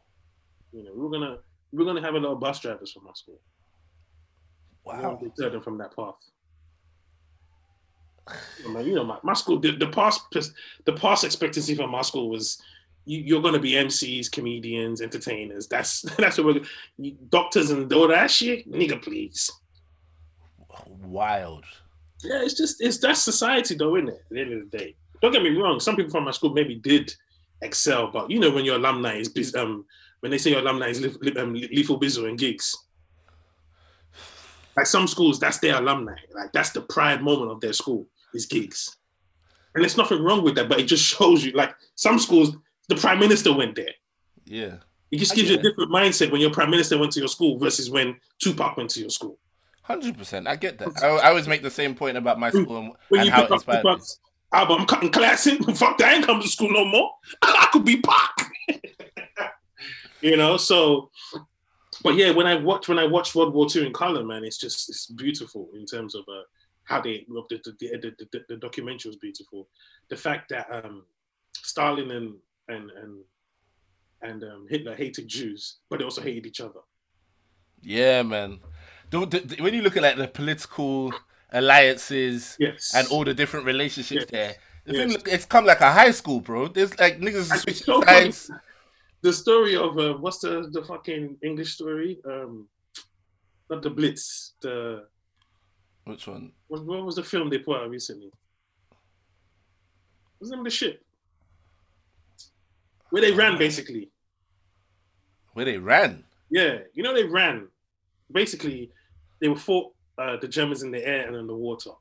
You 0.72 0.84
know, 0.84 0.92
we 0.94 1.02
were 1.02 1.10
gonna 1.10 1.38
we 1.72 1.80
were 1.80 1.86
gonna 1.86 2.06
have 2.06 2.16
a 2.16 2.20
lot 2.20 2.34
of 2.34 2.40
bus 2.40 2.60
drivers 2.60 2.92
from 2.92 3.08
our 3.08 3.16
school. 3.16 3.40
Wow. 4.86 5.20
deter 5.22 5.52
them 5.52 5.62
from 5.62 5.78
that 5.78 5.96
path. 5.96 6.16
You 8.64 8.74
know, 8.74 8.80
you 8.80 8.96
know, 8.96 9.04
my, 9.04 9.18
my 9.24 9.34
school, 9.34 9.60
the, 9.60 9.72
the 9.76 9.88
past 9.88 10.22
the 10.86 10.94
past 10.94 11.24
expectancy 11.24 11.76
from 11.76 11.92
my 11.92 12.02
school 12.02 12.30
was 12.30 12.62
you, 13.06 13.20
you're 13.20 13.42
going 13.42 13.54
to 13.56 13.60
be 13.60 13.72
MCs, 13.72 14.32
comedians, 14.32 15.02
entertainers. 15.02 15.68
That's 15.68 16.02
that's 16.18 16.38
what 16.38 16.46
we're 16.56 16.62
you- 16.98 17.18
doctors 17.30 17.72
and 17.72 17.92
all 17.94 18.08
that 18.08 18.30
shit. 18.32 18.72
Nigga, 18.72 19.02
please. 19.02 19.52
Wild. 20.88 21.66
Yeah, 22.24 22.42
it's 22.44 22.56
just 22.56 22.82
it's 22.82 23.00
that 23.00 23.18
society 23.18 23.76
though, 23.76 23.96
isn't 23.96 24.10
it? 24.10 24.16
At 24.16 24.30
the 24.30 24.42
end 24.42 24.54
of 24.54 24.72
the 24.72 24.78
day, 24.78 24.96
don't 25.22 25.32
get 25.32 25.44
me 25.44 25.50
wrong. 25.52 25.80
Some 25.80 25.96
people 25.96 26.12
from 26.12 26.26
my 26.26 26.32
school 26.32 26.54
maybe 26.54 26.76
did 26.76 27.14
excel, 27.62 28.12
but 28.12 28.30
you 28.30 28.40
know 28.40 28.52
when 28.52 28.66
your 28.66 28.76
alumni 28.76 29.18
is 29.18 29.56
um 29.56 29.86
when 30.20 30.32
they 30.32 30.38
say 30.38 30.52
your 30.52 30.60
alumni 30.60 30.88
is 30.88 31.02
li- 31.02 31.16
li- 31.22 31.38
um, 31.38 31.54
lethal 31.54 32.00
bizzle 32.00 32.28
and 32.28 32.38
Giggs. 32.38 32.76
Like 34.76 34.86
some 34.86 35.08
schools, 35.08 35.40
that's 35.40 35.60
their 35.60 35.78
alumni. 35.78 36.16
Like 36.34 36.52
that's 36.54 36.72
the 36.72 36.82
pride 36.82 37.22
moment 37.22 37.52
of 37.52 37.60
their 37.62 37.74
school 37.74 38.08
is 38.34 38.46
Giggs, 38.46 38.98
and 39.74 39.84
there's 39.84 39.98
nothing 39.98 40.22
wrong 40.24 40.44
with 40.44 40.56
that. 40.56 40.70
But 40.70 40.80
it 40.80 40.86
just 40.86 41.04
shows 41.04 41.44
you, 41.44 41.52
like 41.52 41.74
some 41.96 42.20
schools, 42.20 42.56
the 42.88 42.96
prime 42.96 43.20
minister 43.20 43.54
went 43.54 43.76
there. 43.76 43.94
Yeah. 44.46 44.76
It 45.12 45.18
just 45.18 45.36
gives 45.36 45.50
you 45.50 45.56
a 45.56 45.60
it. 45.60 45.64
different 45.64 45.92
mindset 45.92 46.32
when 46.32 46.40
your 46.40 46.52
prime 46.52 46.70
minister 46.70 46.98
went 46.98 47.12
to 47.14 47.20
your 47.20 47.30
school 47.30 47.58
versus 47.58 47.90
when 47.90 48.20
Tupac 48.40 48.78
went 48.78 48.92
to 48.92 49.00
your 49.00 49.10
school. 49.10 49.40
Hundred 49.82 50.18
percent. 50.18 50.48
I 50.48 50.56
get 50.56 50.78
that. 50.78 51.04
I, 51.04 51.08
I 51.08 51.30
always 51.30 51.48
make 51.48 51.64
the 51.64 51.72
same 51.72 51.96
point 51.96 52.16
about 52.16 52.40
my 52.40 52.52
school 52.52 52.78
and, 52.78 52.94
when 53.10 53.22
and 53.22 53.26
you 53.26 53.32
how 53.32 53.42
pick 53.42 53.50
it 53.50 53.54
inspired 53.56 53.84
me. 53.86 53.98
Album, 54.52 54.82
I'm 54.82 54.86
cutting 54.86 55.12
class 55.12 55.48
in. 55.48 55.64
Fuck 55.76 55.98
that, 55.98 56.10
I 56.10 56.16
ain't 56.16 56.26
coming 56.26 56.44
to 56.44 56.48
school 56.48 56.72
no 56.72 56.86
more. 56.86 57.12
I 57.42 57.70
could 57.72 57.86
be 57.86 58.02
Pac. 58.02 58.52
you 60.22 60.38
know, 60.38 60.58
so 60.58 61.10
but 62.04 62.16
yeah, 62.16 62.32
when 62.32 62.48
I 62.48 62.56
watch 62.56 62.88
when 62.88 63.00
I 63.00 63.06
watch 63.06 63.36
World 63.36 63.54
War 63.54 63.68
II 63.74 63.88
in 63.88 63.94
color, 63.94 64.24
man, 64.24 64.44
it's 64.44 64.58
just 64.58 64.90
it's 64.90 65.08
beautiful 65.08 65.70
in 65.76 65.86
terms 65.86 66.16
of 66.16 66.22
uh, 66.28 66.44
how 66.84 67.02
they 67.02 67.26
the 67.28 67.44
the, 67.50 67.78
the, 67.80 68.28
the, 68.32 68.42
the, 68.48 68.58
documentary 68.58 69.10
was 69.10 69.18
beautiful. 69.18 69.68
The 70.10 70.16
fact 70.16 70.50
that 70.50 70.68
um, 70.72 71.04
Stalin 71.54 72.12
and 72.12 72.36
and 72.68 72.92
and 72.92 73.24
and 74.22 74.44
um, 74.44 74.68
Hitler 74.70 74.96
hated 74.96 75.28
Jews, 75.28 75.78
but 75.90 76.00
they 76.00 76.06
also 76.06 76.22
hated 76.22 76.46
each 76.46 76.62
other. 76.62 76.80
Yeah, 77.82 78.24
man. 78.24 78.60
The- 79.10 79.26
the- 79.26 79.64
when 79.64 79.74
you 79.74 79.82
look 79.82 79.98
at 79.98 80.04
like 80.04 80.18
the 80.18 80.28
political 80.28 81.14
alliances 81.52 82.56
Yes, 82.60 82.94
and 82.96 83.08
all 83.08 83.24
the 83.24 83.34
different 83.34 83.66
relationships 83.66 84.22
Yes. 84.22 84.30
there, 84.30 84.56
the 84.86 84.94
Yes. 84.94 85.14
thing, 85.14 85.34
it's 85.34 85.46
come 85.46 85.66
like 85.66 85.82
a 85.82 85.92
high 85.92 86.12
school, 86.12 86.40
bro. 86.42 86.68
There's 86.68 86.98
like 87.00 87.20
niggas 87.20 87.58
switching 87.62 88.04
funny. 88.04 88.34
the 89.22 89.34
story 89.34 89.76
of 89.76 89.98
uh, 89.98 90.14
what's 90.14 90.40
the 90.40 90.70
the 90.72 90.84
fucking 90.84 91.38
English 91.44 91.74
story? 91.74 92.20
Um, 92.26 92.68
not 93.70 93.82
the 93.82 93.90
Blitz. 93.90 94.54
The 94.62 95.06
Which 96.06 96.28
one? 96.28 96.52
what, 96.68 96.86
what 96.86 97.06
was 97.06 97.16
the 97.16 97.24
film 97.24 97.50
they 97.50 97.60
put 97.60 97.82
out 97.82 97.90
recently? 97.90 98.32
What's 100.38 100.50
the 100.50 100.56
name 100.56 100.66
of 100.66 100.72
the 100.72 100.78
ship? 100.78 101.04
Where 103.10 103.22
they 103.22 103.32
ran 103.32 103.58
basically. 103.58 104.10
Where 105.54 105.66
they 105.66 105.78
ran? 105.78 106.24
Yeah, 106.50 106.80
you 106.94 107.04
know 107.04 107.14
they 107.14 107.26
ran. 107.26 107.68
Basically, 108.32 108.92
they 109.42 109.50
were 109.50 109.56
fought 109.56 109.94
uh, 110.18 110.38
the 110.38 110.48
Germans 110.48 110.84
in 110.84 110.92
the 110.92 111.06
air 111.06 111.28
and 111.28 111.36
in 111.36 111.48
the 111.48 111.56
water. 111.56 111.92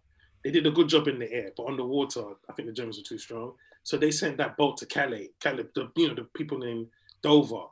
They 0.45 0.51
did 0.51 0.67
a 0.67 0.71
good 0.71 0.89
job 0.89 1.09
in 1.09 1.19
the 1.19 1.31
air, 1.33 1.51
but 1.57 1.65
on 1.65 1.77
the 1.77 1.85
water, 1.85 2.23
I 2.49 2.53
think 2.53 2.69
the 2.69 2.75
Germans 2.75 2.99
were 2.99 3.05
too 3.05 3.19
strong. 3.19 3.55
So 3.83 3.97
they 3.97 4.11
sent 4.11 4.37
that 4.37 4.57
boat 4.57 4.77
to 4.79 4.87
Calais. 4.87 5.31
Calais, 5.41 5.65
the 5.75 5.91
you 5.97 6.09
know 6.09 6.15
the 6.15 6.25
people 6.35 6.63
in 6.63 6.87
Dover, 7.23 7.67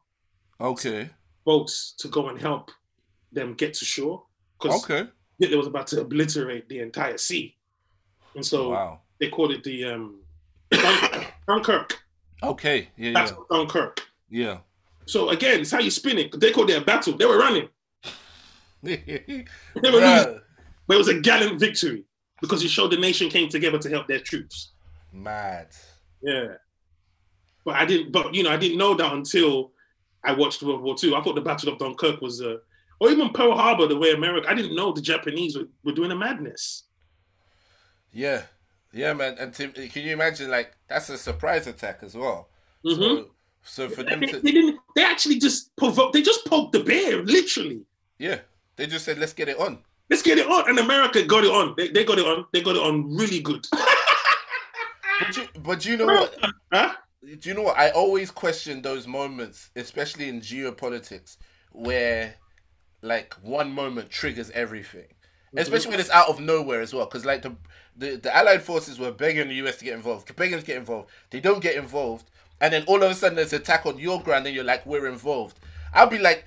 Okay. 0.61 1.11
boats 1.45 1.93
to 1.99 2.09
go 2.09 2.29
and 2.29 2.41
help 2.41 2.71
them 3.33 3.55
get 3.55 3.75
to 3.75 3.85
shore 3.85 4.25
because 4.61 4.83
Okay. 4.85 5.09
Hitler 5.39 5.59
was 5.59 5.67
about 5.67 5.87
to 5.89 6.01
obliterate 6.01 6.69
the 6.69 6.81
entire 6.81 7.19
sea, 7.19 7.57
and 8.35 8.45
so 8.45 8.71
Wow. 8.71 9.01
they 9.21 9.29
called 9.29 9.53
it 9.53 9.63
the 9.65 9.85
um, 9.85 10.21
Dun- 10.71 11.27
Dunkirk. 11.49 12.03
Okay. 12.43 12.89
Yeah. 12.97 13.13
That's 13.13 13.33
Yeah. 13.33 13.39
Dunkirk. 13.51 14.01
Yeah. 14.31 14.59
So 15.07 15.29
again, 15.31 15.61
it's 15.61 15.71
how 15.71 15.79
you 15.81 15.91
spin 15.91 16.19
it. 16.19 16.41
They 16.41 16.51
called 16.53 16.71
it 16.71 16.83
a 16.83 16.85
battle. 16.85 17.17
They 17.17 17.27
were 17.27 17.39
running. 17.39 17.69
They 18.83 19.91
were 19.91 20.01
losing, 20.01 20.41
but 20.87 20.95
it 20.95 20.99
was 20.99 21.09
a 21.09 21.21
gallant 21.21 21.59
victory 21.59 22.05
because 22.41 22.63
it 22.63 22.69
showed 22.69 22.93
the 22.93 22.97
nation 22.97 23.29
came 23.29 23.49
together 23.49 23.79
to 23.79 23.89
help 23.91 24.07
their 24.07 24.21
troops. 24.21 24.73
Mad. 25.13 25.69
Yeah, 26.23 26.55
but 27.67 27.75
I 27.75 27.85
didn't. 27.85 28.13
But 28.13 28.35
you 28.35 28.43
know, 28.45 28.51
I 28.51 28.57
didn't 28.57 28.79
know 28.79 28.95
that 28.95 29.13
until 29.13 29.73
I 30.25 30.33
watched 30.33 30.63
World 30.63 30.81
War 30.83 30.97
II. 31.03 31.15
I 31.15 31.21
thought 31.21 31.35
the 31.35 31.43
Battle 31.43 31.71
of 31.73 31.79
Dunkirk 31.79 32.23
was, 32.23 32.41
uh, 32.41 32.57
or 33.01 33.11
even 33.11 33.29
Pearl 33.31 33.55
Harbor, 33.55 33.87
the 33.87 33.99
way 33.99 34.13
America. 34.13 34.49
I 34.49 34.55
didn't 34.55 34.75
know 34.75 34.93
the 34.93 35.03
Japanese 35.03 35.59
were, 35.59 35.69
were 35.85 35.93
doing 35.93 36.11
a 36.13 36.17
madness. 36.17 36.85
Yeah. 38.13 38.43
Yeah, 38.93 39.13
man. 39.13 39.37
And 39.39 39.53
to, 39.55 39.69
can 39.69 40.03
you 40.05 40.13
imagine 40.15 40.51
like 40.51 40.75
that's 40.89 41.11
a 41.11 41.19
surprise 41.19 41.67
attack 41.67 41.99
as 42.03 42.15
well? 42.15 42.49
Mhm. 42.85 42.97
So, 42.99 43.31
so 43.63 43.89
for 43.91 44.03
They, 44.03 44.11
them 44.11 44.21
they 44.21 44.27
to 44.29 44.41
didn't. 44.41 44.79
They 44.95 45.05
actually 45.05 45.39
just 45.39 45.77
provoked. 45.77 46.15
They 46.15 46.23
just 46.23 46.47
poked 46.47 46.73
the 46.73 46.83
bear, 46.83 47.23
literally. 47.23 47.83
yeah, 48.19 48.39
they 48.77 48.87
just 48.87 49.05
said 49.05 49.19
let's 49.19 49.35
get 49.35 49.49
it 49.49 49.59
on. 49.59 49.81
Let's 50.09 50.23
get 50.23 50.39
it 50.39 50.47
on, 50.47 50.71
and 50.71 50.79
America 50.79 51.23
got 51.25 51.43
it 51.45 51.51
on. 51.51 51.75
They, 51.77 51.89
they 51.89 52.05
got 52.05 52.19
it 52.19 52.25
on. 52.27 52.47
They 52.53 52.63
got 52.63 52.77
it 52.77 52.83
on 52.83 53.15
really 53.17 53.41
good. 53.41 53.67
But 53.73 55.37
you, 55.37 55.49
but 55.63 55.85
you 55.85 55.97
know 55.99 56.07
what? 56.07 56.39
huh? 56.73 56.95
Do 57.23 57.49
you 57.49 57.55
know 57.55 57.63
what? 57.63 57.79
I 57.79 57.91
always 57.91 58.31
question 58.31 58.83
those 58.83 59.07
moments, 59.07 59.71
especially 59.75 60.29
in 60.29 60.41
geopolitics, 60.41 61.39
where 61.73 62.37
like 63.03 63.35
one 63.43 63.73
moment 63.73 64.11
triggers 64.11 64.51
everything. 64.51 65.03
Mm-hmm. 65.49 65.59
Especially 65.59 65.91
when 65.91 66.01
it's 66.01 66.11
out 66.11 66.29
of 66.29 66.41
nowhere 66.41 66.81
as 66.81 66.93
well, 66.93 67.07
because 67.07 67.25
like 67.25 67.43
the, 67.43 67.57
the 67.97 68.17
the 68.17 68.37
Allied 68.37 68.63
forces 68.63 68.99
were 68.99 69.13
begging 69.13 69.49
the 69.49 69.55
US 69.67 69.79
to 69.79 69.85
get 69.85 69.95
involved, 69.95 70.35
begging 70.37 70.59
to 70.59 70.65
get 70.65 70.77
involved. 70.77 71.11
They 71.31 71.41
don't 71.41 71.63
get 71.63 71.77
involved, 71.77 72.31
and 72.61 72.73
then 72.73 72.85
all 72.87 73.03
of 73.03 73.11
a 73.11 73.15
sudden 73.15 73.37
there's 73.37 73.53
an 73.53 73.61
attack 73.61 73.87
on 73.87 73.99
your 73.99 74.23
ground, 74.23 74.47
and 74.47 74.55
you're 74.55 74.65
like, 74.65 74.85
we're 74.87 75.07
involved. 75.07 75.59
I'll 75.95 76.09
be 76.09 76.19
like, 76.19 76.45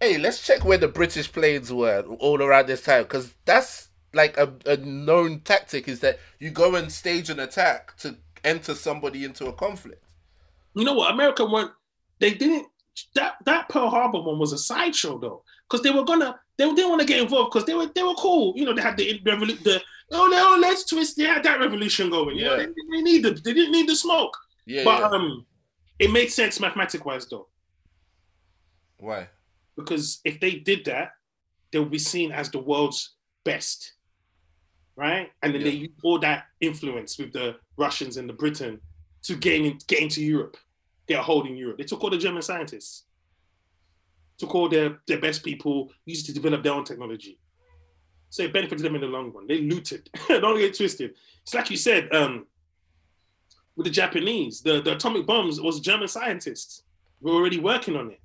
hey, 0.00 0.18
let's 0.18 0.44
check 0.44 0.64
where 0.64 0.78
the 0.78 0.88
British 0.88 1.32
planes 1.32 1.72
were 1.72 2.00
all 2.18 2.42
around 2.42 2.66
this 2.66 2.82
time, 2.82 3.04
because 3.04 3.32
that's 3.44 3.88
like 4.12 4.36
a, 4.36 4.52
a 4.66 4.76
known 4.76 5.40
tactic 5.40 5.88
is 5.88 6.00
that 6.00 6.18
you 6.38 6.50
go 6.50 6.74
and 6.76 6.92
stage 6.92 7.30
an 7.30 7.40
attack 7.40 7.96
to 7.98 8.16
enter 8.44 8.74
somebody 8.74 9.24
into 9.24 9.46
a 9.46 9.52
conflict. 9.52 10.04
You 10.74 10.84
know 10.84 10.94
what? 10.94 11.12
America 11.12 11.44
weren't. 11.44 11.70
They 12.20 12.34
didn't. 12.34 12.66
That 13.16 13.34
that 13.44 13.68
Pearl 13.68 13.90
Harbor 13.90 14.20
one 14.20 14.38
was 14.38 14.52
a 14.52 14.58
sideshow 14.58 15.18
though, 15.18 15.42
because 15.68 15.82
they 15.82 15.90
were 15.90 16.04
gonna. 16.04 16.38
They 16.56 16.64
didn't 16.72 16.88
want 16.90 17.00
to 17.00 17.06
get 17.06 17.20
involved 17.20 17.52
because 17.52 17.66
they 17.66 17.74
were 17.74 17.86
they 17.94 18.02
were 18.04 18.14
cool. 18.14 18.52
You 18.56 18.64
know, 18.66 18.74
they 18.74 18.82
had 18.82 18.96
the 18.96 19.18
revolu- 19.20 19.60
the 19.64 19.82
oh 20.12 20.28
no, 20.28 20.56
let's 20.60 20.84
twist. 20.84 21.16
They 21.16 21.24
had 21.24 21.42
that 21.42 21.58
revolution 21.58 22.10
going. 22.10 22.36
You 22.38 22.44
know, 22.44 22.56
Yeah. 22.56 22.66
they, 22.66 22.96
they 22.96 23.02
need 23.02 23.24
the 23.24 23.30
they 23.32 23.52
didn't 23.52 23.72
need 23.72 23.88
the 23.88 23.96
smoke. 23.96 24.36
Yeah, 24.66 24.84
but 24.84 25.00
yeah. 25.00 25.08
um, 25.08 25.44
it 25.98 26.10
made 26.12 26.28
sense 26.30 26.60
mathematic 26.60 27.04
wise 27.04 27.26
though, 27.26 27.48
Why? 28.98 29.28
because 29.76 30.20
if 30.24 30.38
they 30.40 30.52
did 30.52 30.84
that, 30.84 31.12
they 31.72 31.78
would 31.80 31.90
be 31.90 31.98
seen 31.98 32.30
as 32.32 32.48
the 32.50 32.60
world's 32.60 33.14
best, 33.44 33.94
right? 34.96 35.30
And 35.42 35.54
then 35.54 35.62
they 35.62 35.70
use 35.70 35.90
all 36.02 36.18
that 36.20 36.44
influence 36.60 37.18
with 37.18 37.32
the 37.32 37.56
Russians 37.76 38.16
and 38.16 38.28
the 38.28 38.32
Britain 38.32 38.80
to 39.22 39.36
gain 39.36 39.64
in, 39.64 39.78
get 39.86 40.00
into 40.00 40.22
Europe, 40.22 40.56
They're 41.08 41.22
holding 41.22 41.56
Europe. 41.56 41.78
They 41.78 41.84
took 41.84 42.02
all 42.04 42.10
the 42.10 42.18
German 42.18 42.42
scientists, 42.42 43.04
took 44.38 44.54
all 44.54 44.68
their, 44.68 44.98
their 45.06 45.20
best 45.20 45.42
people, 45.44 45.90
used 46.04 46.26
to 46.26 46.32
develop 46.34 46.62
their 46.62 46.72
own 46.72 46.84
technology. 46.84 47.38
So 48.30 48.42
it 48.42 48.52
benefited 48.52 48.84
them 48.84 48.94
in 48.94 49.00
the 49.00 49.06
long 49.06 49.32
run. 49.32 49.46
They 49.46 49.60
looted. 49.60 50.10
Don't 50.28 50.58
get 50.58 50.76
twisted. 50.76 51.14
It's 51.42 51.54
like 51.54 51.70
you 51.70 51.76
said, 51.76 52.12
um, 52.14 52.46
with 53.76 53.84
the 53.86 53.90
Japanese, 53.92 54.60
the, 54.60 54.80
the 54.80 54.94
atomic 54.94 55.26
bombs 55.26 55.60
was 55.60 55.80
German 55.80 56.08
scientists. 56.08 56.82
were 57.20 57.32
already 57.32 57.60
working 57.60 57.96
on 57.96 58.10
it. 58.10 58.20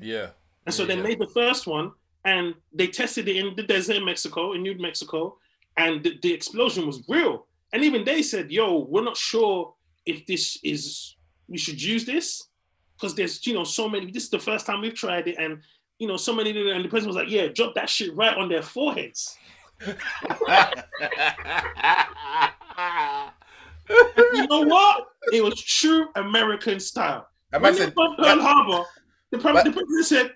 Yeah. 0.00 0.28
And 0.66 0.74
so 0.74 0.82
Yeah, 0.82 0.88
they 0.88 0.96
yeah. 0.96 1.02
made 1.02 1.18
the 1.18 1.28
first 1.28 1.66
one 1.66 1.92
and 2.24 2.54
they 2.72 2.88
tested 2.88 3.28
it 3.28 3.36
in 3.36 3.54
the 3.56 3.62
desert 3.62 3.96
in 3.96 4.04
Mexico, 4.04 4.52
in 4.52 4.62
New 4.62 4.76
Mexico, 4.78 5.38
and 5.76 6.02
the, 6.02 6.18
the 6.22 6.32
explosion 6.32 6.86
was 6.86 7.02
real. 7.08 7.46
And 7.72 7.84
even 7.84 8.04
they 8.04 8.22
said, 8.22 8.50
yo, 8.50 8.86
we're 8.88 9.04
not 9.04 9.16
sure 9.16 9.74
if 10.04 10.24
this 10.26 10.58
is, 10.62 11.16
we 11.48 11.58
should 11.58 11.82
use 11.82 12.04
this 12.04 12.48
because 12.96 13.14
there's, 13.14 13.46
you 13.46 13.54
know, 13.54 13.64
so 13.64 13.88
many, 13.88 14.10
this 14.10 14.24
is 14.24 14.30
the 14.30 14.38
first 14.38 14.66
time 14.66 14.80
we've 14.80 14.94
tried 14.94 15.28
it. 15.28 15.36
And, 15.38 15.62
you 15.98 16.06
know, 16.06 16.16
so 16.16 16.34
many, 16.34 16.50
and 16.50 16.84
the 16.84 16.88
president 16.88 17.14
was 17.14 17.16
like, 17.16 17.28
yeah, 17.30 17.48
drop 17.48 17.74
that 17.74 17.90
shit 17.90 18.14
right 18.16 18.36
on 18.36 18.48
their 18.48 18.62
foreheads. 18.62 19.36
You 19.84 19.94
know 24.48 24.62
what? 24.62 25.06
It 25.32 25.42
was 25.44 25.60
true 25.60 26.08
American 26.16 26.80
style. 26.80 27.28
I 27.52 27.58
When 27.58 27.74
bombed 27.90 28.18
Pearl 28.18 28.40
Harbor, 28.40 28.84
the, 29.30 29.38
pres- 29.38 29.64
the 29.64 29.70
president 29.70 30.06
said, 30.06 30.32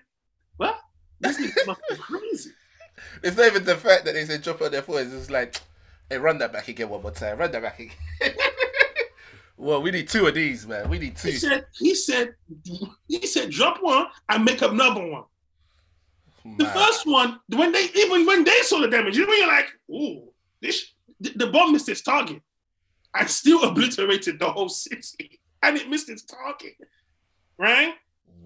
what? 0.57 0.77
This 1.19 1.39
is 1.39 1.53
crazy. 1.99 2.51
it's 3.23 3.37
not 3.37 3.47
even 3.47 3.63
the 3.63 3.75
fact 3.75 4.05
that 4.05 4.13
they 4.13 4.25
said 4.25 4.41
drop 4.41 4.61
on 4.61 4.71
their 4.71 4.81
foreheads. 4.81 5.13
It's 5.13 5.29
like, 5.29 5.61
hey, 6.09 6.17
run 6.17 6.37
that 6.39 6.53
back 6.53 6.67
again 6.67 6.89
one 6.89 7.01
more 7.01 7.11
time. 7.11 7.37
Run 7.37 7.51
that 7.51 7.61
back 7.61 7.79
again. 7.79 7.95
well, 9.57 9.81
we 9.81 9.91
need 9.91 10.07
two 10.07 10.27
of 10.27 10.33
these, 10.33 10.67
man. 10.67 10.89
We 10.89 10.99
need 10.99 11.15
two. 11.17 11.29
He 11.29 11.37
said, 11.37 11.65
he 11.77 11.95
said, 11.95 12.35
he 13.07 13.25
said, 13.27 13.49
drop 13.51 13.77
one 13.81 14.07
and 14.29 14.45
make 14.45 14.61
up 14.61 14.71
another 14.71 15.05
one. 15.05 15.23
The 16.57 16.65
first 16.65 17.05
one, 17.05 17.39
when 17.49 17.71
they 17.71 17.89
even 17.95 18.25
when 18.25 18.43
they 18.43 18.61
saw 18.63 18.81
the 18.81 18.87
damage, 18.87 19.15
you 19.15 19.27
know, 19.27 19.33
you're 19.33 19.47
like, 19.47 19.71
ooh, 19.91 20.29
this 20.59 20.93
the, 21.19 21.31
the 21.35 21.47
bomb 21.47 21.71
missed 21.71 21.87
its 21.89 22.01
target 22.01 22.41
and 23.13 23.29
still 23.29 23.63
obliterated 23.69 24.39
the 24.39 24.49
whole 24.49 24.69
city, 24.69 25.39
and 25.61 25.77
it 25.77 25.89
missed 25.89 26.09
its 26.09 26.23
target, 26.23 26.73
right? 27.57 27.93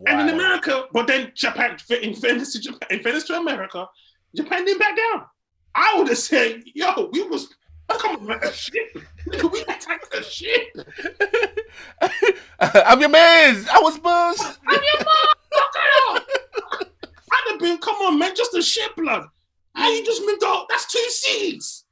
And 0.07 0.27
in 0.27 0.35
America, 0.35 0.85
but 0.91 1.07
then 1.07 1.31
Japan, 1.35 1.77
in 2.01 2.13
fairness 2.15 2.51
to 2.51 2.59
Japan, 2.59 2.87
in 2.89 3.01
fairness 3.01 3.23
to 3.27 3.37
America, 3.37 3.87
Japan 4.35 4.65
didn't 4.65 4.79
back 4.79 4.97
down. 4.97 5.25
I 5.73 5.95
would 5.97 6.07
have 6.07 6.17
said, 6.17 6.63
yo, 6.73 7.09
we 7.11 7.23
was 7.23 7.53
come 7.89 8.15
on, 8.17 8.25
man, 8.25 8.39
shit, 8.53 8.93
Nigga, 9.27 9.51
we 9.51 9.61
attacked 9.61 10.11
the 10.11 10.23
shit. 10.23 10.67
I'm 12.59 12.99
your 12.99 13.09
man. 13.09 13.65
I 13.71 13.79
was 13.81 13.97
buzzed. 13.99 14.43
I'm 14.67 14.79
your 14.81 15.05
motherfucker. 15.05 16.25
I'd 17.31 17.51
have 17.51 17.59
been, 17.59 17.77
come 17.77 17.95
on, 17.95 18.19
man, 18.19 18.35
just 18.35 18.55
a 18.55 18.61
shit 18.61 18.95
blood. 18.95 19.27
How 19.75 19.91
you 19.91 20.05
just 20.05 20.21
moved 20.25 20.43
out? 20.45 20.67
That's 20.69 20.91
two 20.91 21.05
seeds. 21.09 21.85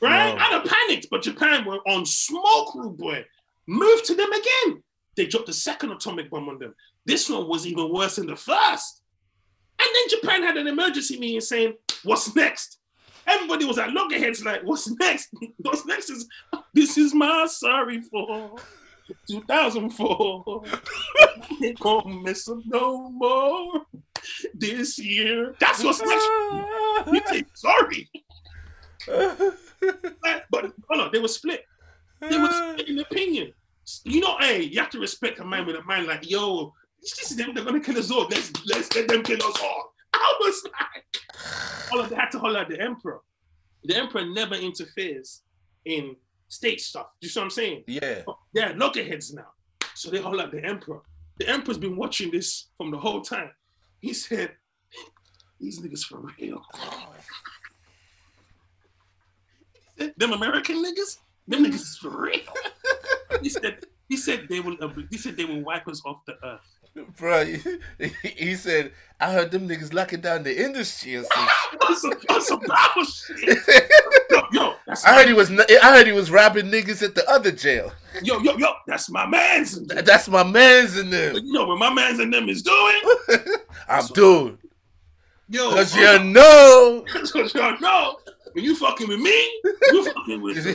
Right? 0.00 0.34
Bro. 0.34 0.42
I'd 0.42 0.52
have 0.52 0.64
panicked, 0.64 1.08
but 1.10 1.22
Japan 1.22 1.64
were 1.64 1.78
on 1.86 2.04
smoke, 2.04 2.74
rude 2.74 2.98
boy. 2.98 3.24
Move 3.66 4.02
to 4.04 4.14
them 4.14 4.30
again. 4.32 4.82
They 5.16 5.26
dropped 5.26 5.46
the 5.46 5.52
second 5.52 5.92
atomic 5.92 6.30
bomb 6.30 6.48
on 6.48 6.58
them. 6.58 6.74
This 7.04 7.28
one 7.28 7.48
was 7.48 7.66
even 7.66 7.92
worse 7.92 8.16
than 8.16 8.26
the 8.26 8.36
first. 8.36 9.01
And 9.82 9.94
then 9.94 10.20
Japan 10.20 10.42
had 10.42 10.56
an 10.56 10.68
emergency 10.68 11.18
meeting 11.18 11.40
saying, 11.40 11.74
What's 12.04 12.34
next? 12.34 12.78
Everybody 13.26 13.64
was 13.64 13.78
at 13.78 13.92
loggerheads, 13.92 14.44
like, 14.44 14.62
What's 14.62 14.88
next? 14.98 15.30
What's 15.58 15.84
next 15.86 16.10
is, 16.10 16.28
This 16.72 16.96
is 16.98 17.14
my 17.14 17.46
sorry 17.46 18.00
for 18.02 18.56
2004. 19.28 20.62
Ain't 21.62 21.80
gonna 21.80 22.20
miss 22.22 22.44
them 22.44 22.62
no 22.66 23.10
more 23.10 23.82
this 24.54 24.98
year. 24.98 25.54
That's 25.58 25.82
what's 25.82 26.00
next. 26.00 26.26
You 27.12 27.20
say 27.26 27.44
sorry. 27.54 28.10
But 30.50 30.72
hold 30.88 31.00
on, 31.00 31.10
they 31.12 31.18
were 31.18 31.28
split. 31.28 31.64
They 32.20 32.38
were 32.38 32.50
split 32.50 32.88
in 32.88 32.98
opinion. 33.00 33.52
You 34.04 34.20
know, 34.20 34.38
hey, 34.38 34.62
you 34.62 34.78
have 34.80 34.90
to 34.90 35.00
respect 35.00 35.40
a 35.40 35.44
man 35.44 35.66
with 35.66 35.76
a 35.76 35.82
mind 35.82 36.06
like, 36.06 36.30
yo, 36.30 36.72
is 37.02 37.36
them, 37.36 37.54
they're 37.54 37.64
gonna 37.64 37.80
kill 37.80 37.98
us 37.98 38.10
all. 38.10 38.26
Let's 38.30 38.52
let's 38.66 38.94
let 38.94 39.08
them 39.08 39.22
kill 39.22 39.42
us 39.42 39.60
all. 39.60 39.94
I 40.14 40.36
was 40.40 40.64
like, 40.64 41.92
all 41.92 42.00
of 42.00 42.08
they 42.10 42.16
had 42.16 42.30
to 42.30 42.38
holler 42.38 42.60
at 42.60 42.68
the 42.68 42.80
emperor. 42.80 43.20
The 43.84 43.96
emperor 43.96 44.24
never 44.24 44.54
interferes 44.54 45.42
in 45.84 46.16
state 46.48 46.80
stuff. 46.80 47.06
You 47.20 47.28
see 47.28 47.40
what 47.40 47.44
I'm 47.44 47.50
saying? 47.50 47.84
yeah. 47.86 48.22
Oh, 48.28 48.38
they're 48.52 48.74
loggerheads 48.74 49.32
now. 49.32 49.48
So 49.94 50.10
they 50.10 50.18
hold 50.18 50.40
out 50.40 50.52
the 50.52 50.64
emperor. 50.64 51.00
The 51.38 51.48
emperor's 51.48 51.78
been 51.78 51.96
watching 51.96 52.30
this 52.30 52.68
from 52.76 52.90
the 52.90 52.98
whole 52.98 53.22
time. 53.22 53.50
He 54.00 54.12
said, 54.14 54.52
These 55.60 55.80
niggas 55.80 56.04
for 56.04 56.20
real. 56.38 56.62
Them 60.16 60.32
American 60.32 60.84
niggas, 60.84 61.18
them 61.48 61.64
niggas 61.64 61.74
is 61.74 61.98
for 62.00 62.10
real. 62.10 62.40
He 63.40 63.48
said, 63.48 63.78
he 64.08 64.16
said 64.16 64.46
they 64.48 64.60
will 64.60 64.76
he 65.10 65.16
said 65.16 65.36
they 65.36 65.46
will 65.46 65.62
wipe 65.62 65.88
us 65.88 66.02
off 66.04 66.18
the 66.26 66.34
earth. 66.44 66.60
Bro, 67.18 67.44
he, 68.22 68.54
said, 68.54 68.92
I 69.20 69.32
heard 69.32 69.50
them 69.50 69.68
niggas 69.68 69.94
locking 69.94 70.20
down 70.20 70.42
the 70.42 70.64
industry 70.64 71.16
and 71.16 71.26
stuff. 71.26 71.78
That's 71.80 72.02
some, 72.02 72.12
that's 72.28 72.48
some 72.48 72.60
shit. 73.36 73.58
Yo, 74.30 74.42
yo, 74.52 74.74
that's 74.86 75.04
I 75.04 75.14
heard 75.14 75.28
he 75.28 75.34
was 75.34 75.50
I 75.50 75.96
heard 75.96 76.06
he 76.06 76.12
was 76.12 76.30
robbing 76.30 76.66
niggas 76.66 77.02
at 77.02 77.14
the 77.14 77.28
other 77.30 77.52
jail. 77.52 77.92
yo, 78.22 78.38
yo, 78.40 78.56
yo, 78.56 78.68
that's 78.86 79.10
my 79.10 79.26
man's. 79.26 79.80
That's 79.86 80.28
my 80.28 80.42
man's 80.42 80.96
in 80.96 81.10
there. 81.10 81.34
You 81.34 81.52
know 81.52 81.66
what 81.66 81.78
my 81.78 81.92
man's 81.92 82.18
and 82.18 82.32
them 82.32 82.48
is 82.48 82.62
doing? 82.62 83.00
I'm 83.88 84.06
doing. 84.08 84.58
Yo, 85.48 85.70
Cause 85.70 85.94
you 85.94 86.18
know. 86.24 87.04
What 87.32 87.54
y'all 87.54 87.78
know. 87.80 88.16
When 88.52 88.64
you 88.64 88.76
fucking 88.76 89.08
with 89.08 89.20
me, 89.20 89.60
you 89.90 90.04
fucking 90.04 90.40
with 90.40 90.64
me. 90.64 90.74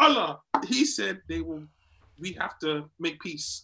Allah. 0.00 0.40
He 0.66 0.84
said 0.84 1.20
they 1.28 1.40
will. 1.40 1.64
We 2.18 2.32
have 2.32 2.58
to 2.60 2.90
make 2.98 3.20
peace. 3.20 3.62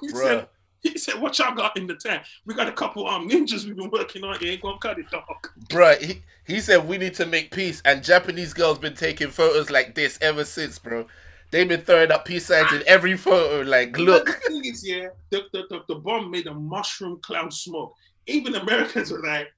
He 0.00 0.08
Bruh. 0.08 0.22
said. 0.22 0.48
He 0.80 0.96
said, 0.96 1.20
"What 1.20 1.36
y'all 1.38 1.56
got 1.56 1.76
in 1.76 1.88
the 1.88 1.96
tank? 1.96 2.22
We 2.46 2.54
got 2.54 2.68
a 2.68 2.72
couple 2.72 3.08
um 3.08 3.28
ninjas 3.28 3.64
we've 3.64 3.76
been 3.76 3.90
working 3.90 4.22
on. 4.22 4.38
You 4.40 4.52
ain't 4.52 4.62
gonna 4.62 4.78
cut 4.78 4.98
it, 4.98 5.10
dog." 5.10 5.24
Bruh, 5.68 6.00
he, 6.00 6.22
he 6.46 6.60
said 6.60 6.86
we 6.86 6.98
need 6.98 7.14
to 7.14 7.26
make 7.26 7.50
peace, 7.50 7.82
and 7.84 8.04
Japanese 8.04 8.54
girls 8.54 8.78
been 8.78 8.94
taking 8.94 9.28
photos 9.28 9.70
like 9.70 9.96
this 9.96 10.18
ever 10.22 10.44
since, 10.44 10.78
bro. 10.78 11.06
They've 11.50 11.68
been 11.68 11.80
throwing 11.80 12.12
up 12.12 12.26
peace 12.26 12.46
signs 12.46 12.72
in 12.72 12.82
every 12.86 13.16
photo. 13.16 13.68
Like, 13.68 13.98
look, 13.98 14.26
the 14.26 14.32
thing 14.32 14.64
is, 14.66 14.86
yeah, 14.86 15.08
the, 15.30 15.44
the, 15.52 15.64
the, 15.70 15.80
the 15.88 15.94
bomb 15.96 16.30
made 16.30 16.46
a 16.46 16.54
mushroom 16.54 17.18
cloud 17.22 17.52
smoke. 17.52 17.94
Even 18.26 18.54
Americans 18.54 19.10
were 19.10 19.22
like, 19.22 19.48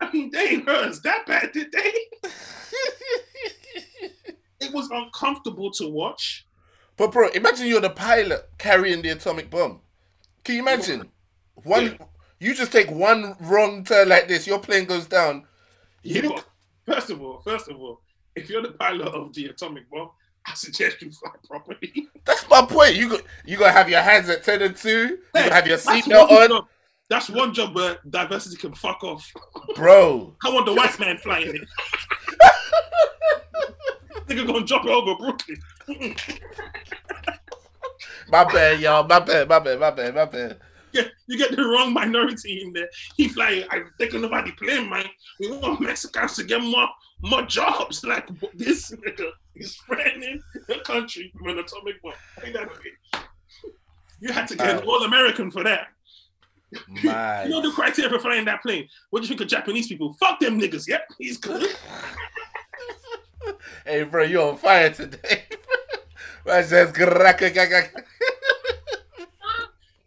I 0.00 0.12
mean, 0.12 0.30
they 0.30 0.50
ain't 0.50 0.68
hurt 0.68 0.90
us 0.90 1.00
that 1.00 1.26
bad, 1.26 1.52
did 1.52 1.72
they? 1.72 1.92
It 4.60 4.72
was 4.72 4.88
uncomfortable 4.90 5.70
to 5.72 5.88
watch. 5.88 6.46
But 6.96 7.12
bro, 7.12 7.28
imagine 7.28 7.66
you're 7.66 7.80
the 7.80 7.90
pilot 7.90 8.48
carrying 8.58 9.02
the 9.02 9.10
atomic 9.10 9.50
bomb. 9.50 9.80
Can 10.44 10.56
you 10.56 10.62
imagine? 10.62 11.08
One, 11.64 11.84
Yeah. 11.86 12.06
you 12.40 12.54
just 12.54 12.72
take 12.72 12.90
one 12.90 13.36
wrong 13.40 13.84
turn 13.84 14.08
like 14.08 14.28
this, 14.28 14.46
your 14.46 14.58
plane 14.58 14.84
goes 14.86 15.06
down. 15.06 15.46
You 16.02 16.22
know, 16.22 16.40
first 16.84 17.08
of 17.10 17.22
all, 17.22 17.40
first 17.40 17.68
of 17.68 17.80
all, 17.80 18.00
if 18.36 18.50
you're 18.50 18.60
the 18.62 18.72
pilot 18.72 19.06
of 19.08 19.32
the 19.34 19.46
atomic 19.46 19.88
bomb, 19.90 20.10
I 20.46 20.52
suggest 20.54 21.00
you 21.00 21.10
fly 21.12 21.30
properly. 21.48 22.08
That's 22.24 22.46
my 22.50 22.66
point. 22.66 22.96
You 22.96 23.08
got 23.08 23.22
you 23.46 23.56
gotta 23.56 23.72
have 23.72 23.88
your 23.88 24.02
hands 24.02 24.28
at 24.28 24.42
ten 24.44 24.60
and 24.62 24.76
two. 24.76 24.90
You 24.98 25.18
gotta 25.34 25.54
have 25.54 25.66
your 25.66 25.78
seatbelt 25.78 26.30
on, 26.30 26.48
job- 26.50 26.66
That's 27.08 27.30
one 27.30 27.54
job 27.54 27.74
where 27.74 27.98
diversity 28.10 28.56
can 28.56 28.74
fuck 28.74 29.02
off. 29.04 29.32
bro. 29.76 30.34
I 30.44 30.50
want 30.52 30.66
the 30.66 30.74
white 30.74 30.98
man 31.00 31.16
flying 31.18 31.54
it. 31.54 31.68
Nigga 34.26 34.46
gonna 34.46 34.64
drop 34.66 34.84
it 34.84 34.90
over 34.90 35.14
Brooklyn. 35.16 35.56
My 38.28 38.44
bad, 38.44 38.80
y'all. 38.80 39.06
My 39.06 39.20
bad. 39.20 39.48
My 39.48 39.58
bad. 39.58 39.80
My 39.80 39.90
bad. 39.90 40.14
My 40.14 40.24
bad. 40.24 40.58
Yeah, 40.92 41.02
you 41.26 41.36
get 41.36 41.56
the 41.56 41.62
wrong 41.62 41.92
minority 41.92 42.62
in 42.62 42.72
there. 42.72 42.88
He 43.16 43.28
flying. 43.28 43.64
I'm 43.70 43.90
thinking 43.98 44.22
nobody 44.22 44.52
playing, 44.52 44.88
man. 44.88 45.06
We 45.40 45.50
want 45.50 45.80
Mexicans 45.80 46.36
to 46.36 46.44
get 46.44 46.62
more 46.62 46.88
more 47.20 47.42
jobs. 47.42 48.04
Like 48.04 48.28
this 48.54 48.92
nigga 48.92 49.30
is 49.56 49.74
threatening 49.86 50.40
the 50.68 50.76
country 50.84 51.32
with 51.40 51.58
an 51.58 51.64
atomic 51.64 52.00
bomb. 52.00 52.12
Ain't 52.44 52.54
that 52.54 52.68
a? 52.68 53.18
You 54.20 54.32
had 54.32 54.46
to 54.48 54.56
get 54.56 54.82
an 54.82 54.88
all 54.88 55.02
American 55.02 55.50
for 55.50 55.64
that. 55.64 55.88
My. 57.02 57.44
You 57.48 57.50
know 57.50 57.62
the 57.62 57.72
criteria 57.72 58.10
for 58.10 58.18
flying 58.20 58.44
that 58.46 58.62
plane. 58.62 58.88
What 59.10 59.20
do 59.20 59.24
you 59.24 59.28
think 59.28 59.40
of 59.40 59.48
Japanese 59.48 59.88
people? 59.88 60.12
Fuck 60.14 60.40
them 60.40 60.60
niggas. 60.60 60.88
Yep, 60.88 61.08
he's 61.18 61.38
good. 61.38 61.68
Hey, 63.84 64.04
bro, 64.04 64.22
you 64.22 64.40
on 64.40 64.56
fire 64.56 64.90
today. 64.90 65.42
That? 66.44 68.04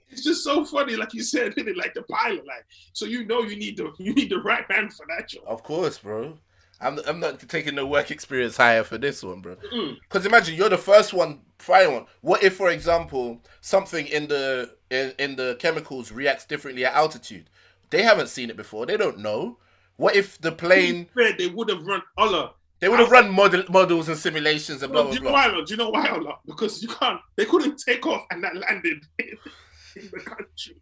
It's 0.09 0.25
just 0.25 0.43
so 0.43 0.65
funny, 0.65 0.95
like 0.95 1.13
you 1.13 1.21
said, 1.21 1.53
like 1.75 1.93
the 1.93 2.01
pilot, 2.01 2.43
like 2.47 2.65
so 2.91 3.05
you 3.05 3.23
know 3.27 3.43
you 3.43 3.55
need 3.55 3.77
the 3.77 3.93
you 3.99 4.15
need 4.15 4.31
the 4.31 4.39
right 4.39 4.67
man 4.67 4.89
for 4.89 5.05
that 5.15 5.29
job. 5.29 5.43
Of 5.45 5.61
course, 5.61 5.99
bro. 5.99 6.39
I'm, 6.79 6.99
I'm 7.07 7.19
not 7.19 7.39
taking 7.47 7.75
the 7.75 7.85
work 7.85 8.11
experience 8.11 8.57
higher 8.57 8.83
for 8.83 8.97
this 8.97 9.23
one, 9.23 9.41
bro. 9.41 9.57
Because 10.01 10.25
imagine 10.25 10.55
you're 10.55 10.69
the 10.69 10.77
first 10.77 11.13
one 11.13 11.41
flying 11.59 11.93
one. 11.93 12.05
What 12.21 12.43
if, 12.43 12.55
for 12.55 12.69
example, 12.69 13.41
something 13.61 14.07
in 14.07 14.27
the 14.27 14.75
in, 14.89 15.13
in 15.19 15.35
the 15.35 15.55
chemicals 15.59 16.11
reacts 16.11 16.45
differently 16.45 16.85
at 16.85 16.93
altitude? 16.93 17.49
They 17.89 18.03
haven't 18.03 18.29
seen 18.29 18.49
it 18.49 18.57
before. 18.57 18.85
They 18.85 18.97
don't 18.97 19.19
know. 19.19 19.57
What 19.97 20.15
if 20.15 20.39
the 20.39 20.51
plane? 20.51 21.07
Fair, 21.15 21.33
they 21.38 21.47
would 21.47 21.69
have 21.69 21.83
run 21.85 22.01
Ola. 22.17 22.53
They 22.80 22.89
would 22.89 22.99
have 22.99 23.09
run 23.09 23.32
model, 23.32 23.63
models 23.69 24.07
and 24.07 24.17
simulations 24.17 24.84
and 24.84 24.91
blah 24.93 25.03
blah 25.03 25.11
do 25.11 25.17
you 25.17 25.23
know 25.23 25.32
why? 25.32 25.49
Do 25.49 25.63
you 25.67 25.78
know 25.78 25.89
why 25.89 26.09
Ola? 26.09 26.38
Because 26.45 26.82
you 26.82 26.88
can't. 26.89 27.19
They 27.36 27.45
couldn't 27.45 27.78
take 27.84 28.05
off 28.05 28.25
and 28.30 28.43
that 28.43 28.55
landed 28.55 29.03
in, 29.19 29.28
in 29.95 30.09
the 30.13 30.19
country. 30.19 30.75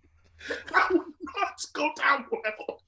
That 0.74 0.90
would 0.92 1.02
not 1.38 1.66
go 1.74 1.90
down 1.98 2.26
well. 2.32 2.82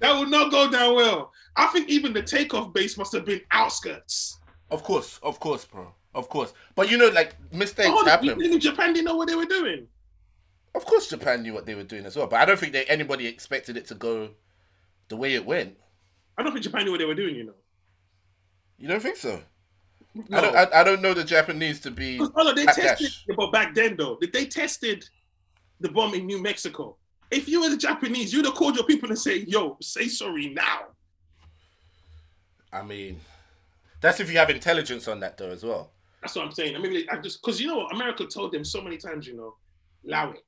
That 0.00 0.18
would 0.18 0.28
not 0.28 0.50
go 0.50 0.70
down 0.70 0.94
well. 0.94 1.32
I 1.56 1.66
think 1.68 1.88
even 1.88 2.12
the 2.12 2.22
takeoff 2.22 2.72
base 2.74 2.98
must 2.98 3.12
have 3.14 3.24
been 3.24 3.40
outskirts. 3.50 4.38
Of 4.70 4.82
course, 4.82 5.18
of 5.22 5.40
course, 5.40 5.64
bro. 5.64 5.92
Of 6.14 6.28
course. 6.28 6.52
But 6.74 6.90
you 6.90 6.98
know, 6.98 7.08
like 7.08 7.34
mistakes 7.52 7.90
Oh, 7.92 8.04
happen. 8.04 8.40
in 8.42 8.60
Japan 8.60 8.92
didn't 8.92 9.06
know 9.06 9.16
what 9.16 9.28
they 9.28 9.34
were 9.34 9.46
doing. 9.46 9.86
Of 10.74 10.84
course, 10.84 11.08
Japan 11.08 11.42
knew 11.42 11.54
what 11.54 11.64
they 11.64 11.74
were 11.74 11.82
doing 11.84 12.04
as 12.04 12.16
well. 12.16 12.26
But 12.26 12.40
I 12.40 12.44
don't 12.44 12.58
think 12.58 12.74
that 12.74 12.90
anybody 12.90 13.26
expected 13.26 13.78
it 13.78 13.86
to 13.86 13.94
go 13.94 14.30
the 15.08 15.16
way 15.16 15.34
it 15.34 15.46
went. 15.46 15.76
I 16.38 16.42
don't 16.42 16.52
think 16.52 16.64
Japan 16.64 16.84
knew 16.84 16.90
what 16.92 16.98
they 16.98 17.06
were 17.06 17.14
doing. 17.14 17.34
You 17.34 17.44
know. 17.44 17.54
You 18.78 18.88
don't 18.88 19.00
think 19.00 19.16
so? 19.16 19.40
No. 20.14 20.38
I 20.38 20.40
don't. 20.40 20.56
I, 20.56 20.80
I 20.80 20.84
don't 20.84 21.02
know 21.02 21.14
the 21.14 21.24
Japanese 21.24 21.80
to 21.80 21.90
be. 21.90 22.18
Because 22.18 22.32
oh, 22.36 22.54
they 22.54 22.66
tested, 22.66 23.12
but 23.36 23.52
back 23.52 23.74
then 23.74 23.96
though, 23.96 24.18
they- 24.20 24.28
they 24.28 24.46
tested 24.46 25.08
the 25.80 25.90
bomb 25.90 26.14
in 26.14 26.26
New 26.26 26.42
Mexico. 26.42 26.96
If 27.30 27.48
you 27.48 27.60
were 27.60 27.68
the 27.68 27.76
Japanese, 27.76 28.32
you'd 28.32 28.44
have 28.44 28.54
called 28.54 28.76
your 28.76 28.86
people 28.86 29.08
and 29.08 29.18
say, 29.18 29.44
"Yo, 29.48 29.76
say 29.82 30.08
sorry 30.08 30.48
now." 30.48 30.86
I 32.72 32.82
mean, 32.82 33.20
that's 34.00 34.20
if 34.20 34.30
you 34.30 34.38
have 34.38 34.50
intelligence 34.50 35.08
on 35.08 35.20
that 35.20 35.36
though 35.36 35.50
as 35.50 35.64
well. 35.64 35.90
That's 36.22 36.34
what 36.34 36.44
I'm 36.44 36.52
saying. 36.52 36.76
I 36.76 36.78
mean, 36.78 37.06
I 37.10 37.18
just 37.18 37.42
because 37.42 37.60
you 37.60 37.66
know 37.66 37.86
America 37.88 38.26
told 38.26 38.52
them 38.52 38.64
so 38.64 38.80
many 38.80 38.96
times, 38.96 39.26
you 39.26 39.36
know, 39.36 39.54
allow 40.06 40.30
it. 40.32 40.45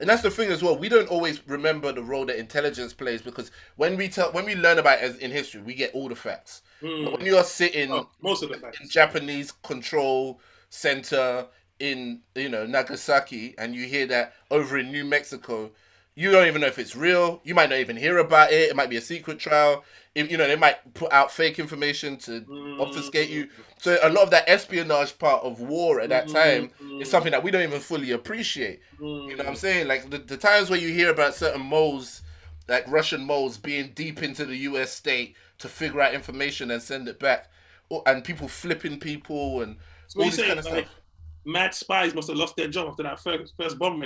And 0.00 0.08
that's 0.08 0.22
the 0.22 0.30
thing 0.30 0.50
as 0.50 0.62
well. 0.62 0.76
We 0.78 0.88
don't 0.88 1.08
always 1.08 1.46
remember 1.46 1.92
the 1.92 2.02
role 2.02 2.26
that 2.26 2.38
intelligence 2.38 2.94
plays 2.94 3.22
because 3.22 3.50
when 3.76 3.96
we 3.96 4.08
tell, 4.08 4.32
when 4.32 4.46
we 4.46 4.54
learn 4.56 4.78
about 4.78 4.98
it 4.98 5.04
as 5.04 5.18
in 5.18 5.30
history, 5.30 5.60
we 5.62 5.74
get 5.74 5.94
all 5.94 6.08
the 6.08 6.16
facts. 6.16 6.62
But 6.80 6.88
Mm. 6.88 7.12
when 7.18 7.26
you 7.26 7.36
are 7.36 7.44
sitting 7.44 7.92
Oh, 7.92 8.08
most 8.22 8.42
of 8.42 8.48
the 8.50 8.58
in. 8.80 8.88
Japanese 8.88 9.52
control 9.52 10.40
center 10.70 11.46
in 11.78 12.22
you 12.34 12.48
know 12.48 12.66
Nagasaki, 12.66 13.54
and 13.58 13.74
you 13.74 13.86
hear 13.86 14.06
that 14.06 14.34
over 14.50 14.78
in 14.78 14.90
New 14.90 15.04
Mexico, 15.04 15.72
you 16.20 16.30
don't 16.30 16.46
even 16.46 16.60
know 16.60 16.66
if 16.66 16.78
it's 16.78 16.94
real. 16.94 17.40
You 17.44 17.54
might 17.54 17.70
not 17.70 17.78
even 17.78 17.96
hear 17.96 18.18
about 18.18 18.52
it. 18.52 18.68
It 18.70 18.76
might 18.76 18.90
be 18.90 18.96
a 18.96 19.00
secret 19.00 19.38
trial. 19.38 19.84
If, 20.14 20.30
you 20.30 20.36
know 20.36 20.46
they 20.48 20.56
might 20.56 20.92
put 20.94 21.12
out 21.12 21.30
fake 21.30 21.58
information 21.58 22.16
to 22.18 22.40
Mm. 22.42 22.80
obfuscate 22.80 23.30
you. 23.30 23.48
So 23.78 23.96
a 24.02 24.10
lot 24.10 24.24
of 24.24 24.30
that 24.30 24.48
espionage 24.48 25.18
part 25.18 25.42
of 25.44 25.60
war 25.60 26.00
at 26.00 26.08
that 26.10 26.28
time 26.28 26.70
Mm. 26.82 27.00
is 27.00 27.08
something 27.08 27.30
that 27.32 27.42
we 27.42 27.50
don't 27.50 27.62
even 27.62 27.80
fully 27.80 28.10
appreciate. 28.10 28.80
Mm. 29.00 29.30
You 29.30 29.36
know 29.36 29.44
what 29.44 29.48
I'm 29.48 29.56
saying? 29.56 29.86
Like 29.88 30.10
the, 30.10 30.18
the 30.18 30.36
times 30.36 30.68
where 30.68 30.78
you 30.80 30.88
hear 30.88 31.10
about 31.10 31.34
certain 31.36 31.62
moles, 31.62 32.22
like 32.68 32.84
Russian 32.88 33.24
moles, 33.24 33.56
being 33.56 33.92
deep 33.94 34.22
into 34.22 34.44
the 34.44 34.56
U.S. 34.70 34.92
state 34.92 35.36
to 35.58 35.68
figure 35.68 36.00
out 36.00 36.12
information 36.12 36.70
and 36.72 36.82
send 36.82 37.06
it 37.08 37.18
back, 37.20 37.48
or, 37.88 38.02
and 38.06 38.24
people 38.24 38.48
flipping 38.48 38.98
people 38.98 39.62
and 39.62 39.76
So 40.08 40.20
all 40.20 40.26
this 40.26 40.36
saying 40.36 40.48
kind 40.48 40.58
of 40.58 40.64
like, 40.66 40.86
stuff. 40.86 41.00
mad 41.44 41.72
spies 41.74 42.14
must 42.14 42.28
have 42.28 42.36
lost 42.36 42.56
their 42.56 42.68
job 42.68 42.88
after 42.88 43.04
that 43.04 43.20
first 43.20 43.54
first 43.56 43.78
bomb 43.78 44.02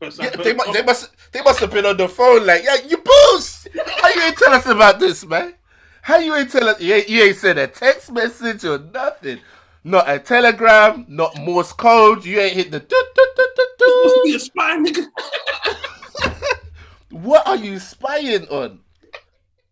it. 0.00 0.18
Yeah, 0.18 0.30
they, 0.30 0.36
first 0.36 0.56
mu- 0.56 0.64
bomb. 0.64 0.72
they 0.74 0.82
must 0.82 1.32
they 1.32 1.42
must 1.42 1.60
have 1.60 1.70
been 1.72 1.86
on 1.86 1.96
the 1.96 2.08
phone 2.08 2.46
like, 2.46 2.62
yeah, 2.64 2.76
you 2.86 2.98
boost. 2.98 3.68
How 4.00 4.08
you 4.08 4.22
ain't 4.22 4.36
tell 4.36 4.52
us 4.52 4.66
about 4.66 5.00
this, 5.00 5.24
man? 5.26 5.54
How 6.02 6.18
you 6.18 6.34
ain't 6.34 6.50
tell 6.50 6.68
us? 6.68 6.80
You 6.80 6.94
ain't, 6.94 7.08
you 7.08 7.22
ain't 7.22 7.36
sent 7.36 7.58
a 7.58 7.66
text 7.66 8.10
message 8.12 8.64
or 8.64 8.78
nothing. 8.78 9.40
Not 9.84 10.08
a 10.08 10.18
telegram, 10.18 11.06
not 11.08 11.38
Morse 11.38 11.72
code. 11.72 12.24
You 12.24 12.40
ain't 12.40 12.54
hit 12.54 12.70
the. 12.70 12.80
doo, 12.80 13.02
doo, 13.14 13.26
doo, 13.36 13.46
doo, 13.56 13.84
You 13.86 14.08
supposed 14.08 14.24
be 14.24 14.34
a 14.34 14.40
spy, 14.40 14.76
nigga. 14.78 15.06
What 17.10 17.46
are 17.46 17.56
you 17.56 17.78
spying 17.78 18.46
on? 18.48 18.80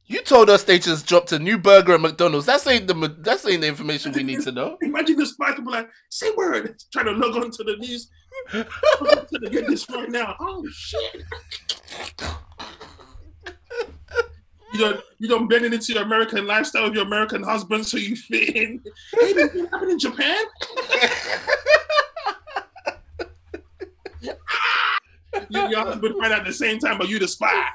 You 0.07 0.22
told 0.22 0.49
us 0.51 0.62
they 0.62 0.79
just 0.79 1.07
dropped 1.07 1.33
a 1.33 1.39
new 1.39 1.59
burger 1.59 1.95
at 1.95 2.01
McDonald's. 2.01 2.47
That's 2.47 2.66
ain't 2.66 2.87
the 2.87 3.16
that's 3.18 3.47
ain't 3.47 3.61
the 3.61 3.66
information 3.66 4.12
we 4.12 4.22
need 4.22 4.41
to 4.43 4.53
know. 4.53 4.79
Imagine 4.83 5.16
the 5.16 5.27
spies 5.27 5.57
people 5.57 5.72
like, 5.72 5.89
say 6.11 6.31
word, 6.37 6.77
trying 6.93 7.07
to 7.07 7.12
log 7.12 7.37
on 7.37 7.51
to 7.51 7.64
the 7.64 7.77
news. 7.77 8.09
I'm 8.53 9.26
gonna 9.32 9.51
get 9.51 9.66
this 9.66 9.88
right 9.90 10.11
now. 10.11 10.36
Oh 10.40 10.66
shit. 10.70 11.22
You 14.72 14.80
don't 14.80 15.01
you 15.18 15.28
don't 15.28 15.49
blend 15.49 15.64
it 15.64 15.74
into 15.74 15.92
your 15.92 16.03
American 16.03 16.47
lifestyle 16.47 16.84
with 16.84 16.94
your 16.94 17.05
American 17.05 17.42
husband 17.42 17.86
so 17.86 17.97
you 17.97 18.16
fit 18.16 18.57
in. 18.57 18.82
Hey, 19.18 19.32
this 19.32 19.53
thing 19.53 19.66
happened 19.66 19.92
in 19.92 19.99
Japan? 19.99 20.44
You- 25.49 25.68
your 25.68 25.84
husband 25.84 26.14
out 26.24 26.32
at 26.32 26.44
the 26.44 26.53
same 26.53 26.78
time, 26.78 26.99
but 26.99 27.09
you 27.09 27.18
the 27.18 27.28
spy. 27.28 27.70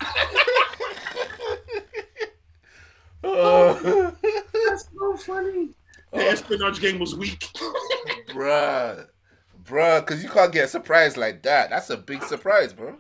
Oh, 3.24 4.16
That's 4.68 4.90
so 4.98 5.18
funny. 5.18 5.70
The 6.12 6.26
oh. 6.26 6.30
espionage 6.30 6.82
game 6.82 7.00
was 7.00 7.16
weak. 7.16 7.48
bruh, 8.30 9.08
bruh, 9.64 10.00
because 10.02 10.24
you 10.24 10.30
can't 10.30 10.52
get 10.52 10.66
a 10.66 10.68
surprise 10.68 11.18
like 11.18 11.44
that. 11.44 11.70
That's 11.70 11.90
a 11.90 11.98
big 11.98 12.24
surprise, 12.24 12.74
bro. 12.74 12.98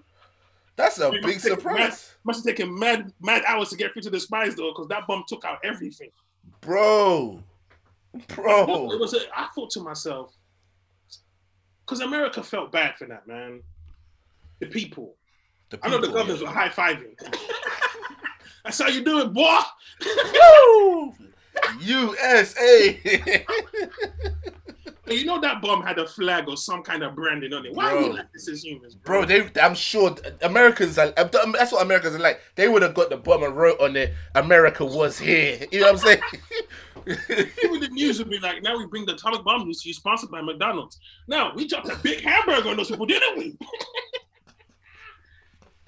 That's 0.76 1.00
a 1.00 1.12
It 1.12 1.24
big 1.24 1.40
surprise, 1.40 2.16
Must 2.24 2.40
have 2.46 2.56
taken 2.56 2.78
mad 2.78 3.12
mad 3.22 3.44
hours 3.46 3.70
to 3.70 3.76
get 3.76 3.94
through 3.94 4.04
to 4.04 4.10
the 4.10 4.20
spies 4.20 4.56
though, 4.56 4.72
because 4.72 4.88
that 4.88 5.06
bomb 5.08 5.24
took 5.28 5.44
out 5.46 5.60
everything. 5.64 6.10
bro, 6.62 7.44
It 8.14 8.28
bro. 8.30 8.66
was. 8.98 9.14
A, 9.14 9.20
I 9.36 9.48
thought 9.54 9.70
to 9.72 9.82
myself, 9.82 10.34
because 11.86 12.00
America 12.02 12.42
felt 12.42 12.72
bad 12.72 12.98
for 12.98 13.06
that, 13.08 13.28
man. 13.28 13.62
The 14.60 14.68
people. 14.68 15.16
I 15.84 15.90
know 15.90 15.98
the 15.98 16.08
people, 16.08 16.16
governors 16.16 16.42
yeah. 16.42 16.48
were 16.48 16.54
high 16.54 16.70
fiving. 16.70 17.16
That's 18.64 18.80
how 18.80 18.88
you 18.90 19.04
do 19.04 19.20
it, 19.22 19.34
boy. 19.34 19.60
Woo! 20.06 21.14
USA. 21.82 23.00
And 25.12 25.20
you 25.20 25.26
know 25.26 25.42
that 25.42 25.62
bomb 25.62 25.84
had 25.84 26.00
a 26.00 26.08
flag 26.08 26.48
or 26.48 26.56
some 26.56 26.84
kind 26.84 27.04
of 27.04 27.16
branding 27.16 27.52
on 27.52 27.66
it. 27.66 27.74
Why 27.74 27.92
Bro. 27.92 28.08
we 28.08 28.14
like 28.14 28.32
this 28.32 28.48
as 28.48 28.64
humans, 28.64 28.96
Bro, 28.96 29.26
they, 29.26 29.50
I'm 29.62 29.76
sure 29.76 30.16
Americans 30.42 30.98
are, 30.98 31.12
uh, 31.18 31.28
um, 31.44 31.52
that's 31.52 31.74
what 31.74 31.82
Americans 31.82 32.16
are 32.16 32.20
like. 32.20 32.40
They 32.56 32.70
would 32.70 32.82
have 32.82 32.94
got 32.94 33.10
the 33.10 33.18
bomb 33.18 33.44
and 33.44 33.54
wrote 33.54 33.78
on 33.82 33.98
it, 33.98 34.14
America 34.36 34.86
was 34.86 35.20
here. 35.20 35.60
You 35.72 35.82
know 35.82 35.92
what 35.92 36.06
I'm 36.06 36.08
saying? 36.08 36.22
People 37.60 37.76
in 37.76 37.82
the 37.82 37.90
news 37.92 38.20
would 38.20 38.30
be 38.30 38.40
like, 38.40 38.64
now 38.64 38.78
we 38.78 38.86
bring 38.86 39.06
the 39.06 39.16
atomic 39.16 39.44
bomb 39.44 39.66
news 39.66 39.82
to 39.82 39.90
you, 39.90 39.94
sponsored 39.94 40.32
by 40.32 40.42
McDonald's. 40.42 40.98
Now, 41.28 41.54
we 41.54 41.68
dropped 41.68 41.90
a 41.90 41.98
big 41.98 42.22
hamburger 42.22 42.70
on 42.70 42.78
those 42.78 42.90
people, 42.90 43.06
didn't 43.06 43.38
we? 43.38 43.58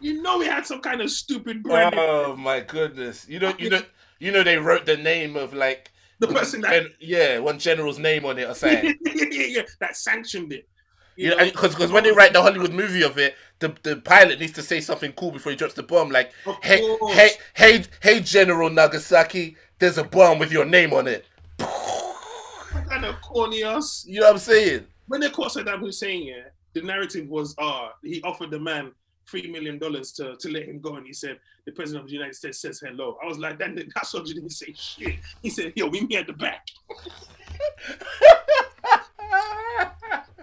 you 0.01 0.21
know 0.21 0.37
we 0.37 0.45
had 0.45 0.65
some 0.65 0.81
kind 0.81 0.99
of 0.99 1.09
stupid 1.09 1.63
branding. 1.63 1.97
oh 1.97 2.35
my 2.35 2.59
goodness. 2.59 3.25
You 3.29 3.39
know, 3.39 3.53
you 3.57 3.69
know, 3.69 3.83
you 4.19 4.33
know, 4.33 4.43
they 4.43 4.57
wrote 4.57 4.85
the 4.85 4.97
name 4.97 5.37
of 5.37 5.53
like 5.53 5.92
The 6.27 6.33
person 6.33 6.61
that 6.61 6.71
Gen- 6.71 6.93
yeah, 6.99 7.39
one 7.39 7.59
general's 7.59 7.99
name 7.99 8.25
on 8.25 8.39
it 8.39 8.47
or 8.47 8.53
something. 8.53 8.97
yeah, 9.05 9.25
yeah, 9.29 9.45
yeah, 9.45 9.61
that 9.79 9.97
sanctioned 9.97 10.53
it. 10.53 10.67
You 11.15 11.29
know, 11.29 11.37
because 11.37 11.75
because 11.75 11.91
when 11.91 12.03
they 12.03 12.11
write 12.11 12.33
the 12.33 12.41
Hollywood 12.41 12.73
movie 12.73 13.03
of 13.03 13.17
it, 13.17 13.35
the, 13.59 13.75
the 13.83 13.97
pilot 13.97 14.39
needs 14.39 14.53
to 14.53 14.63
say 14.63 14.79
something 14.79 15.11
cool 15.11 15.31
before 15.31 15.51
he 15.51 15.57
drops 15.57 15.73
the 15.73 15.83
bomb, 15.83 16.09
like, 16.09 16.31
"Hey, 16.63 16.97
hey, 17.09 17.29
hey, 17.53 17.83
hey, 18.01 18.19
General 18.21 18.69
Nagasaki, 18.69 19.55
there's 19.79 19.97
a 19.97 20.03
bomb 20.03 20.39
with 20.39 20.51
your 20.51 20.65
name 20.65 20.93
on 20.93 21.07
it." 21.07 21.25
What 21.59 22.89
kind 22.89 23.05
of 23.05 23.21
corny 23.21 23.63
ass. 23.63 24.05
You 24.07 24.21
know 24.21 24.27
what 24.27 24.33
I'm 24.33 24.39
saying? 24.39 24.87
When 25.07 25.21
they 25.21 25.29
caught 25.29 25.51
Saddam 25.51 25.79
Hussein, 25.79 26.25
yeah, 26.25 26.43
the 26.73 26.81
narrative 26.81 27.27
was, 27.27 27.53
ah, 27.59 27.91
he 28.01 28.21
offered 28.23 28.49
the 28.49 28.59
man 28.59 28.91
three 29.25 29.51
million 29.51 29.77
dollars 29.77 30.11
to 30.13 30.35
to 30.35 30.51
let 30.51 30.63
him 30.63 30.79
go, 30.79 30.95
and 30.95 31.05
he 31.05 31.13
said 31.13 31.39
the 31.65 31.71
president 31.71 32.03
of 32.03 32.09
the 32.09 32.15
United 32.15 32.35
States 32.35 32.59
says 32.59 32.79
hello. 32.79 33.17
I 33.23 33.27
was 33.27 33.37
like, 33.37 33.57
that 33.59 33.75
that 33.75 34.05
soldier 34.05 34.33
didn't 34.33 34.51
say 34.51 34.73
shit. 34.75 35.15
He 35.41 35.49
said, 35.49 35.73
yo, 35.75 35.87
we 35.87 36.01
meet 36.01 36.09
me 36.09 36.17
at 36.17 36.27
the 36.27 36.33
back. 36.33 36.67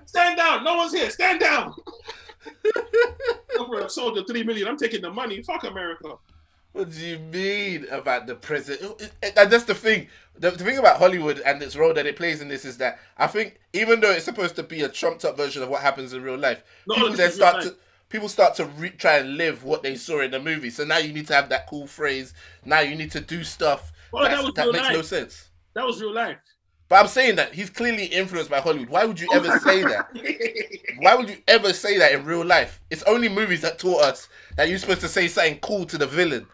Stand 0.07 0.39
down. 0.39 0.65
No 0.65 0.77
one's 0.77 0.93
here. 0.93 1.11
Stand 1.11 1.41
down. 1.41 1.75
Over 3.59 3.81
a 3.81 3.91
soldier, 3.91 4.25
three 4.25 4.43
million. 4.43 4.67
I'm 4.67 4.77
taking 4.77 5.03
the 5.03 5.13
money. 5.13 5.43
Fuck 5.43 5.65
America. 5.65 6.17
What 6.73 6.93
do 6.93 7.05
you 7.05 7.19
mean 7.19 7.87
about 7.91 8.27
the 8.27 8.37
president? 8.37 9.11
And 9.23 9.51
that's 9.51 9.65
the 9.65 9.75
thing. 9.75 10.09
The, 10.39 10.53
the 10.53 10.65
thing 10.65 10.79
about 10.79 10.99
Hollywood 10.99 11.41
and 11.41 11.61
its 11.63 11.77
role 11.77 11.93
that 11.95 12.07
it 12.07 12.17
plays 12.17 12.41
in 12.41 12.49
this 12.49 12.65
is 12.65 12.79
that 12.79 13.01
I 13.19 13.27
think 13.27 13.61
even 13.73 14.01
though 14.01 14.11
it's 14.11 14.25
supposed 14.25 14.57
to 14.57 14.63
be 14.63 14.83
a 14.83 14.89
trumped 14.89 15.25
up 15.25 15.37
version 15.37 15.63
of 15.63 15.69
what 15.69 15.83
happens 15.83 16.13
in 16.13 16.23
real 16.23 16.39
life, 16.39 16.63
No, 16.87 16.95
people 16.95 17.13
then 17.13 17.33
start 17.33 17.63
to 17.63 17.75
people 18.11 18.29
start 18.29 18.55
to 18.57 18.67
re- 18.67 18.91
try 18.91 19.19
and 19.19 19.37
live 19.39 19.65
what 19.65 19.83
they 19.83 19.95
saw 19.95 20.21
in 20.21 20.33
the 20.33 20.41
movie. 20.41 20.69
So 20.69 20.85
now 20.85 20.99
you 20.99 21.13
need 21.15 21.27
to 21.29 21.35
have 21.35 21.49
that 21.49 21.67
cool 21.67 21.87
phrase. 21.87 22.35
Now 22.67 22.81
you 22.81 22.95
need 22.95 23.13
to 23.13 23.21
do 23.21 23.43
stuff 23.43 23.93
Well, 24.13 24.25
that 24.25 24.45
was 24.45 24.53
that 24.55 24.65
real 24.65 24.73
makes 24.75 24.91
no 24.91 25.03
sense. 25.03 25.49
That 25.75 25.87
was 25.87 26.03
real 26.03 26.13
life. 26.13 26.37
But 26.89 26.97
I'm 26.97 27.07
saying 27.07 27.37
that 27.37 27.55
he's 27.55 27.71
clearly 27.71 28.07
influenced 28.07 28.51
by 28.51 28.61
Hollywood. 28.61 28.89
Why 28.89 29.05
would 29.05 29.21
you 29.21 29.29
oh 29.33 29.37
ever 29.37 29.61
say 29.61 29.83
that? 29.83 30.09
Why 30.99 31.15
would 31.15 31.31
you 31.31 31.37
ever 31.47 31.73
say 31.73 31.99
that 31.99 32.13
in 32.13 32.25
real 32.25 32.45
life? 32.45 32.81
It's 32.91 33.05
only 33.05 33.29
movies 33.29 33.61
that 33.61 33.79
taught 33.79 34.03
us 34.03 34.29
that 34.57 34.69
you're 34.69 34.79
supposed 34.79 35.01
to 35.03 35.09
say 35.09 35.29
something 35.29 35.61
cool 35.61 35.87
to 35.87 35.97
the 35.97 36.07
villain. 36.09 36.47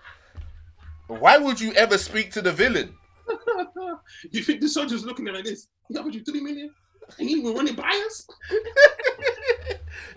Why 1.09 1.39
would 1.39 1.59
you 1.59 1.73
ever 1.73 1.97
speak 1.97 2.33
to 2.33 2.43
the 2.43 2.53
villain? 2.53 2.95
you 4.31 4.43
think 4.43 4.61
the 4.61 4.69
soldier's 4.69 5.07
looking 5.07 5.27
at 5.27 5.35
like 5.35 5.45
this? 5.45 5.69
He 5.89 5.97
offered 5.97 6.15
you 6.15 6.23
three 6.23 6.43
million? 6.43 6.71
And 7.19 7.29
he 7.29 7.37
even 7.37 7.55
running 7.55 7.75
by 7.75 7.89
us? 8.07 8.27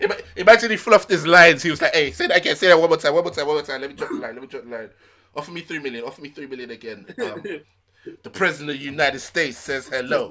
Ima- 0.00 0.16
Imagine 0.36 0.70
he 0.70 0.76
fluffed 0.76 1.10
his 1.10 1.26
lines. 1.26 1.62
He 1.62 1.70
was 1.70 1.80
like, 1.82 1.94
"Hey, 1.94 2.10
say 2.12 2.26
that 2.26 2.36
again. 2.38 2.56
Say 2.56 2.68
that 2.68 2.78
one 2.78 2.88
more 2.88 2.98
time. 2.98 3.14
One 3.14 3.24
more 3.24 3.32
time. 3.32 3.46
One 3.46 3.56
more 3.56 3.64
time. 3.64 3.80
Let 3.80 3.90
me 3.90 3.96
drop 3.96 4.10
the 4.10 4.16
line. 4.16 4.34
Let 4.34 4.42
me 4.42 4.48
drop 4.48 4.64
the 4.64 4.70
line. 4.70 4.90
Offer 5.34 5.52
me 5.52 5.60
three 5.62 5.78
million. 5.78 6.04
Offer 6.04 6.22
me 6.22 6.30
three 6.30 6.46
million 6.46 6.70
again." 6.70 7.06
Um, 7.22 7.42
the 8.22 8.30
president 8.30 8.70
of 8.70 8.78
the 8.78 8.84
United 8.84 9.20
States 9.20 9.58
says 9.58 9.88
hello. 9.88 10.28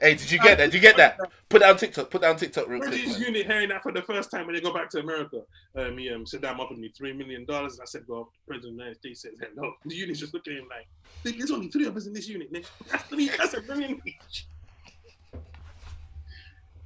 hey, 0.00 0.14
did 0.14 0.30
you 0.30 0.38
get 0.38 0.58
that? 0.58 0.66
Did 0.66 0.74
you 0.74 0.80
get 0.80 0.96
that? 0.96 1.18
Put 1.48 1.60
that 1.60 1.70
on 1.70 1.76
TikTok. 1.76 2.10
Put 2.10 2.20
that 2.22 2.30
on 2.30 2.36
TikTok 2.36 2.68
real 2.68 2.80
quick. 2.80 2.90
British 2.90 3.12
man. 3.12 3.20
unit 3.20 3.46
hearing 3.46 3.68
that 3.70 3.82
for 3.82 3.92
the 3.92 4.02
first 4.02 4.30
time 4.30 4.46
when 4.46 4.54
they 4.54 4.60
go 4.60 4.72
back 4.72 4.90
to 4.90 5.00
America. 5.00 5.42
Um, 5.76 5.96
he 5.98 6.10
um, 6.10 6.24
Saddam 6.24 6.58
offered 6.58 6.78
me 6.78 6.92
three 6.96 7.12
million 7.12 7.44
dollars, 7.44 7.74
and 7.74 7.82
I 7.82 7.86
said, 7.86 8.02
"Well, 8.06 8.30
the 8.46 8.46
president 8.52 8.72
of 8.72 8.76
the 8.78 8.82
United 8.82 8.98
States 8.98 9.22
says 9.22 9.32
no." 9.54 9.72
The 9.86 9.94
unit's 9.94 10.20
just 10.20 10.34
looking 10.34 10.54
at 10.54 10.58
him 10.60 10.68
like, 10.68 11.36
"There's 11.36 11.50
only 11.50 11.68
three 11.68 11.86
of 11.86 11.96
us 11.96 12.06
in 12.06 12.12
this 12.12 12.28
unit, 12.28 12.50
Nick. 12.52 12.66
That's 12.90 13.04
three. 13.04 13.28
That's 13.28 13.54
a 13.54 13.62
million 13.62 14.00
each." 14.06 14.46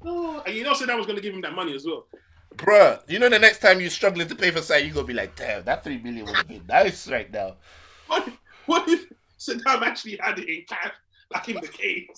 Oh, 0.05 0.43
and 0.47 0.55
you 0.55 0.63
know, 0.63 0.73
Saddam 0.73 0.97
was 0.97 1.07
going 1.07 1.17
to 1.17 1.23
give 1.23 1.35
him 1.35 1.41
that 1.43 1.55
money 1.55 1.75
as 1.75 1.85
well. 1.85 2.07
Bruh, 2.57 3.01
you 3.09 3.19
know 3.19 3.29
the 3.29 3.39
next 3.39 3.61
time 3.61 3.81
you're 3.81 3.91
struggling 3.91 4.27
to 4.27 4.35
pay 4.35 4.51
for 4.51 4.63
something, 4.63 4.87
you're 4.87 4.95
gonna 4.95 5.07
be 5.07 5.15
like, 5.15 5.37
damn, 5.37 5.63
that 5.65 5.85
three 5.85 5.99
million 5.99 6.27
would 6.27 6.35
have 6.35 6.49
been 6.49 6.67
nice 6.67 7.09
right 7.09 7.31
now. 7.33 7.57
What 8.09 8.27
if, 8.27 8.39
what 8.67 8.89
if 8.89 9.13
Saddam 9.39 9.83
actually 9.83 10.19
had 10.21 10.39
it 10.39 10.49
in 10.49 10.65
cash, 10.69 10.93
like 11.33 11.49
in 11.49 11.61
the 11.61 11.69
cave? 11.69 12.09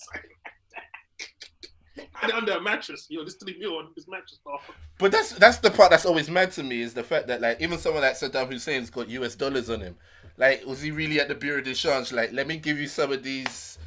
had 2.13 2.31
it 2.31 2.35
under 2.35 2.53
a 2.53 2.61
mattress. 2.61 3.07
Yo, 3.11 3.25
this 3.25 3.35
three 3.35 3.59
mil 3.59 3.77
on 3.77 3.89
this 3.95 4.09
mattress. 4.09 4.39
Oh. 4.47 4.59
But 4.99 5.13
that's 5.13 5.33
that's 5.33 5.59
the 5.59 5.71
part 5.71 5.91
that's 5.91 6.07
always 6.07 6.31
mad 6.31 6.53
to 6.53 6.63
me 6.63 6.81
is 6.81 6.95
the 6.95 7.03
fact 7.03 7.27
that 7.27 7.41
like 7.41 7.61
even 7.61 7.79
someone 7.79 8.03
like 8.03 8.15
Saddam 8.15 8.51
Hussein's 8.51 8.89
got 8.89 9.09
US 9.11 9.35
dollars 9.35 9.69
on 9.69 9.81
him. 9.81 9.97
Like, 10.37 10.65
was 10.65 10.81
he 10.81 10.91
really 10.91 11.21
at 11.21 11.29
the 11.29 11.35
Bureau 11.35 11.61
de 11.61 11.75
Change? 11.75 12.13
Like, 12.13 12.33
let 12.33 12.47
me 12.47 12.57
give 12.57 12.79
you 12.79 12.87
some 12.87 13.13
of 13.13 13.23
these 13.23 13.79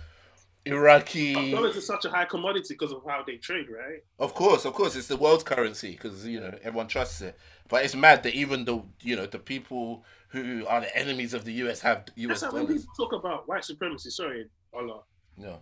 Iraqi. 0.65 1.51
Dollars 1.51 1.75
is 1.75 1.85
such 1.85 2.05
a 2.05 2.09
high 2.09 2.25
commodity 2.25 2.73
because 2.73 2.91
of 2.91 3.03
how 3.07 3.23
they 3.25 3.37
trade, 3.37 3.67
right? 3.69 3.99
Of 4.19 4.33
course, 4.33 4.65
of 4.65 4.73
course, 4.73 4.95
it's 4.95 5.07
the 5.07 5.17
world's 5.17 5.43
currency 5.43 5.91
because 5.91 6.25
you 6.25 6.39
know 6.39 6.57
everyone 6.63 6.87
trusts 6.87 7.21
it. 7.21 7.37
But 7.69 7.83
it's 7.85 7.95
mad 7.95 8.23
that 8.23 8.33
even 8.33 8.65
the 8.65 8.81
you 9.01 9.15
know 9.15 9.25
the 9.25 9.39
people 9.39 10.05
who 10.29 10.65
are 10.67 10.81
the 10.81 10.95
enemies 10.97 11.33
of 11.33 11.45
the 11.45 11.53
US 11.65 11.81
have 11.81 12.05
US 12.15 12.41
That's 12.41 12.51
how 12.51 12.57
when 12.57 12.65
dollars. 12.65 12.81
people 12.83 12.93
talk 13.09 13.13
about 13.19 13.47
white 13.47 13.65
supremacy. 13.65 14.09
Sorry, 14.09 14.45
Ola. 14.73 15.01
No. 15.37 15.61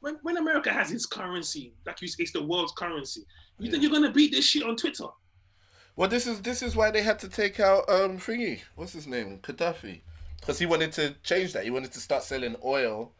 When, 0.00 0.18
when 0.22 0.36
America 0.36 0.72
has 0.72 0.90
its 0.90 1.06
currency, 1.06 1.74
like 1.86 2.02
you 2.02 2.08
say, 2.08 2.24
it's 2.24 2.32
the 2.32 2.42
world's 2.42 2.72
currency. 2.72 3.20
You 3.58 3.66
Yeah. 3.66 3.70
think 3.70 3.82
you're 3.84 3.92
gonna 3.92 4.10
beat 4.12 4.32
this 4.32 4.44
shit 4.44 4.64
on 4.64 4.76
Twitter? 4.76 5.06
Well, 5.94 6.08
this 6.08 6.26
is 6.26 6.42
this 6.42 6.62
is 6.62 6.74
why 6.74 6.90
they 6.90 7.02
had 7.02 7.18
to 7.20 7.28
take 7.28 7.60
out 7.60 7.88
um 7.88 8.18
thingy. 8.18 8.60
What's 8.74 8.92
his 8.92 9.06
name? 9.06 9.38
Gaddafi, 9.38 10.00
because 10.40 10.58
he 10.58 10.66
wanted 10.66 10.92
to 10.92 11.14
change 11.22 11.52
that. 11.52 11.64
He 11.64 11.70
wanted 11.70 11.92
to 11.92 12.00
start 12.00 12.22
selling 12.24 12.56
oil, 12.64 13.12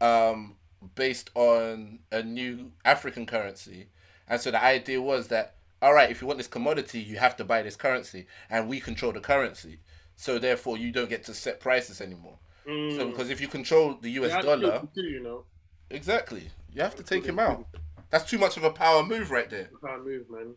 um, 0.00 0.56
based 0.94 1.30
on 1.34 2.00
a 2.12 2.22
new 2.22 2.72
African 2.84 3.26
currency, 3.26 3.88
and 4.28 4.40
so 4.40 4.50
the 4.50 4.62
idea 4.62 5.00
was 5.00 5.28
that 5.28 5.54
all 5.82 5.92
right, 5.92 6.10
if 6.10 6.22
you 6.22 6.26
want 6.26 6.38
this 6.38 6.46
commodity, 6.46 7.00
you 7.00 7.18
have 7.18 7.36
to 7.36 7.44
buy 7.44 7.60
this 7.60 7.76
currency, 7.76 8.26
and 8.48 8.68
we 8.68 8.80
control 8.80 9.12
the 9.12 9.20
currency. 9.20 9.80
So 10.16 10.38
therefore, 10.38 10.78
you 10.78 10.90
don't 10.92 11.10
get 11.10 11.24
to 11.24 11.34
set 11.34 11.60
prices 11.60 12.00
anymore. 12.00 12.38
So 12.64 12.70
Mm. 12.70 13.10
because 13.10 13.28
if 13.28 13.38
you 13.40 13.48
control 13.48 13.98
the 14.00 14.12
US 14.12 14.42
dollar, 14.42 14.82
do, 14.94 15.02
you 15.02 15.22
know, 15.22 15.44
exactly, 15.90 16.50
you 16.72 16.80
have 16.80 16.94
to 16.96 17.02
take 17.02 17.26
him 17.26 17.38
out. 17.38 17.66
That's 18.08 18.24
too 18.30 18.38
much 18.38 18.56
of 18.56 18.64
a 18.64 18.70
power 18.70 19.02
move 19.04 19.30
right 19.30 19.50
there. 19.50 19.68
can't 19.84 20.04
move, 20.04 20.30
man. 20.30 20.54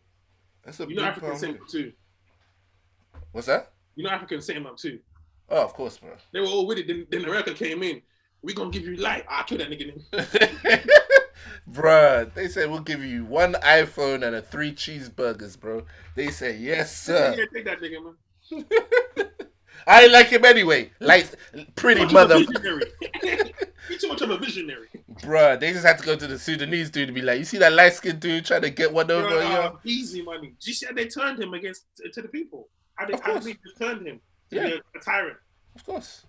That's 0.64 0.80
a 0.80 0.84
You 0.84 0.88
big 0.88 0.96
know, 0.96 1.02
power 1.02 1.10
Africans 1.10 1.40
set 1.40 1.50
him 1.50 1.60
up 1.62 1.68
too. 1.68 1.92
What's 3.32 3.46
that? 3.48 3.72
You 3.96 4.04
know, 4.04 4.10
Africans 4.10 4.46
set 4.46 4.56
him 4.56 4.66
up 4.66 4.78
too. 4.78 5.00
Oh, 5.50 5.64
of 5.64 5.74
course, 5.74 5.98
bro. 5.98 6.10
They 6.32 6.40
were 6.40 6.46
all 6.46 6.66
with 6.66 6.78
it. 6.78 6.86
Then, 6.86 7.06
then 7.10 7.24
America 7.24 7.52
came 7.52 7.82
in. 7.82 8.02
We 8.42 8.54
gonna 8.54 8.70
give 8.70 8.84
you 8.84 8.96
life. 8.96 9.24
I 9.28 9.42
kill 9.44 9.58
that 9.58 9.68
nigga. 9.70 10.00
Then. 10.12 10.80
Bruh, 11.70 12.32
they 12.34 12.48
said 12.48 12.70
we'll 12.70 12.80
give 12.80 13.04
you 13.04 13.24
one 13.24 13.54
iPhone 13.54 14.26
and 14.26 14.34
a 14.36 14.42
three 14.42 14.72
cheeseburgers, 14.72 15.58
bro. 15.58 15.84
They 16.14 16.28
said 16.30 16.58
yes, 16.60 16.96
sir. 16.96 17.34
Yeah, 17.36 17.44
take 17.52 17.64
that 17.66 17.80
nigga, 17.80 18.02
man. 18.02 18.64
I 19.86 20.06
like 20.08 20.26
him 20.28 20.44
anyway. 20.44 20.90
Like 21.00 21.26
pretty 21.76 22.00
Too 22.06 22.12
much 22.12 22.30
of 22.30 22.30
a 22.30 22.34
mother, 22.34 22.38
you 22.38 23.98
too 23.98 24.08
much 24.08 24.20
of 24.22 24.30
a 24.30 24.38
visionary. 24.38 24.88
bruh. 25.22 25.58
They 25.58 25.72
just 25.72 25.84
had 25.84 25.98
to 25.98 26.04
go 26.04 26.16
to 26.16 26.26
the 26.26 26.38
Sudanese 26.38 26.90
dude 26.90 27.08
to 27.08 27.14
be 27.14 27.22
like, 27.22 27.38
you 27.38 27.44
see 27.44 27.58
that 27.58 27.72
light 27.72 27.94
skinned 27.94 28.20
dude 28.20 28.44
trying 28.44 28.62
to 28.62 28.70
get 28.70 28.92
one 28.92 29.10
over, 29.10 29.28
Yo, 29.28 29.38
yeah. 29.40 29.70
easy 29.84 30.22
money. 30.22 30.54
You 30.62 30.72
see 30.72 30.86
how 30.86 30.92
they 30.92 31.06
turned 31.06 31.38
him 31.40 31.54
against 31.54 31.84
to 32.12 32.22
the 32.22 32.28
people? 32.28 32.68
How 32.96 33.06
they, 33.06 33.12
Of 33.14 33.20
how 33.20 33.38
they 33.38 33.56
turned 33.78 34.06
him 34.06 34.20
to 34.50 34.56
Yeah. 34.56 34.76
a 34.94 34.98
tyrant 35.00 35.36
Of 35.76 35.84
course. 35.86 36.24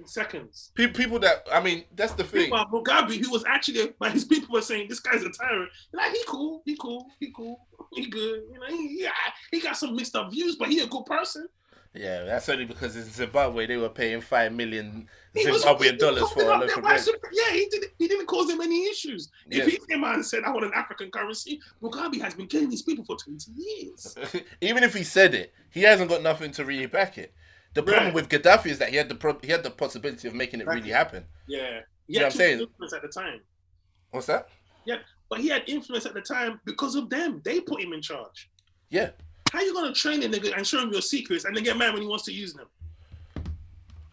In 0.00 0.06
seconds. 0.06 0.72
Pe- 0.74 0.88
people 0.88 1.18
that 1.20 1.46
I 1.52 1.60
mean, 1.60 1.84
that's 1.94 2.12
the 2.12 2.24
thing. 2.24 2.42
Meanwhile, 2.42 2.66
Mugabe, 2.72 3.16
who 3.16 3.30
was 3.30 3.44
actually, 3.46 3.92
but 3.98 4.12
his 4.12 4.24
people 4.24 4.52
were 4.52 4.62
saying 4.62 4.88
this 4.88 5.00
guy's 5.00 5.22
a 5.22 5.30
tyrant. 5.30 5.70
Like 5.92 6.12
he 6.12 6.22
cool, 6.26 6.62
he 6.64 6.76
cool, 6.76 7.06
he 7.20 7.32
cool, 7.32 7.66
he 7.92 8.06
good. 8.06 8.42
You 8.52 8.58
know, 8.58 8.66
he, 8.66 9.02
yeah, 9.02 9.10
he 9.50 9.60
got 9.60 9.76
some 9.76 9.94
mixed 9.94 10.16
up 10.16 10.30
views, 10.30 10.56
but 10.56 10.68
he 10.68 10.80
a 10.80 10.86
good 10.86 11.06
person. 11.06 11.48
Yeah, 11.92 12.22
that's 12.22 12.48
only 12.48 12.66
because 12.66 12.94
in 12.94 13.02
Zimbabwe 13.02 13.66
they 13.66 13.76
were 13.76 13.88
paying 13.88 14.20
five 14.20 14.52
million 14.52 15.08
He 15.34 15.44
Zimbabwean 15.44 15.98
dollars 15.98 16.30
for 16.30 16.42
a 16.42 16.44
talking 16.44 16.60
loaf 16.60 16.76
of 16.76 16.82
bread. 16.84 17.06
Yeah, 17.32 17.52
he 17.52 17.66
didn't. 17.68 17.90
He 17.98 18.06
didn't 18.06 18.26
cause 18.26 18.46
them 18.46 18.60
any 18.60 18.86
issues. 18.86 19.28
Yeah. 19.48 19.64
If 19.64 19.72
he 19.72 19.78
came 19.88 20.04
out 20.04 20.14
and 20.14 20.24
said, 20.24 20.44
"I 20.44 20.50
want 20.50 20.66
an 20.66 20.72
African 20.74 21.10
currency," 21.10 21.60
Mugabe 21.82 22.20
has 22.20 22.34
been 22.34 22.46
killing 22.46 22.70
these 22.70 22.82
people 22.82 23.04
for 23.04 23.16
twenty 23.16 23.50
years. 23.56 24.16
Even 24.60 24.84
if 24.84 24.94
he 24.94 25.02
said 25.02 25.34
it, 25.34 25.52
he 25.70 25.82
hasn't 25.82 26.08
got 26.08 26.22
nothing 26.22 26.52
to 26.52 26.64
really 26.64 26.86
back 26.86 27.18
it. 27.18 27.34
The 27.74 27.82
problem 27.82 28.06
Right. 28.06 28.14
with 28.14 28.28
Gaddafi 28.28 28.66
is 28.66 28.78
that 28.78 28.88
he 28.90 28.96
had 28.96 29.08
the 29.08 29.14
pro- 29.14 29.38
he 29.42 29.48
had 29.48 29.62
the 29.62 29.70
possibility 29.70 30.26
of 30.26 30.34
making 30.34 30.60
it 30.60 30.66
Right. 30.66 30.76
really 30.76 30.90
happen. 30.90 31.24
Yeah, 31.46 31.80
Yeah, 32.08 32.20
had 32.20 32.26
I'm 32.26 32.32
saying- 32.32 32.60
influence 32.60 32.92
at 32.92 33.02
the 33.02 33.08
time. 33.08 33.40
What's 34.10 34.26
that? 34.26 34.48
Yeah, 34.86 34.98
but 35.28 35.40
he 35.40 35.48
had 35.48 35.62
influence 35.68 36.04
at 36.06 36.14
the 36.14 36.20
time 36.20 36.60
because 36.64 36.96
of 36.96 37.08
them. 37.10 37.40
They 37.44 37.60
put 37.60 37.80
him 37.80 37.92
in 37.92 38.02
charge. 38.02 38.50
Yeah. 38.88 39.10
How 39.52 39.60
you 39.60 39.72
gonna 39.72 39.94
train 39.94 40.22
a 40.24 40.28
nigga 40.28 40.56
and 40.56 40.66
show 40.66 40.80
him 40.80 40.90
your 40.92 41.02
secrets 41.02 41.44
and 41.44 41.56
then 41.56 41.62
get 41.62 41.76
mad 41.76 41.92
when 41.92 42.02
he 42.02 42.08
wants 42.08 42.24
to 42.24 42.32
use 42.32 42.54
them? 42.54 42.66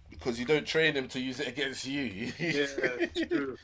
Because 0.10 0.40
you 0.40 0.46
don't 0.46 0.66
train 0.66 0.96
him 0.96 1.08
to 1.10 1.20
use 1.20 1.40
it 1.40 1.48
against 1.48 1.86
you. 1.86 2.32
yeah, 2.40 3.26
true. 3.28 3.58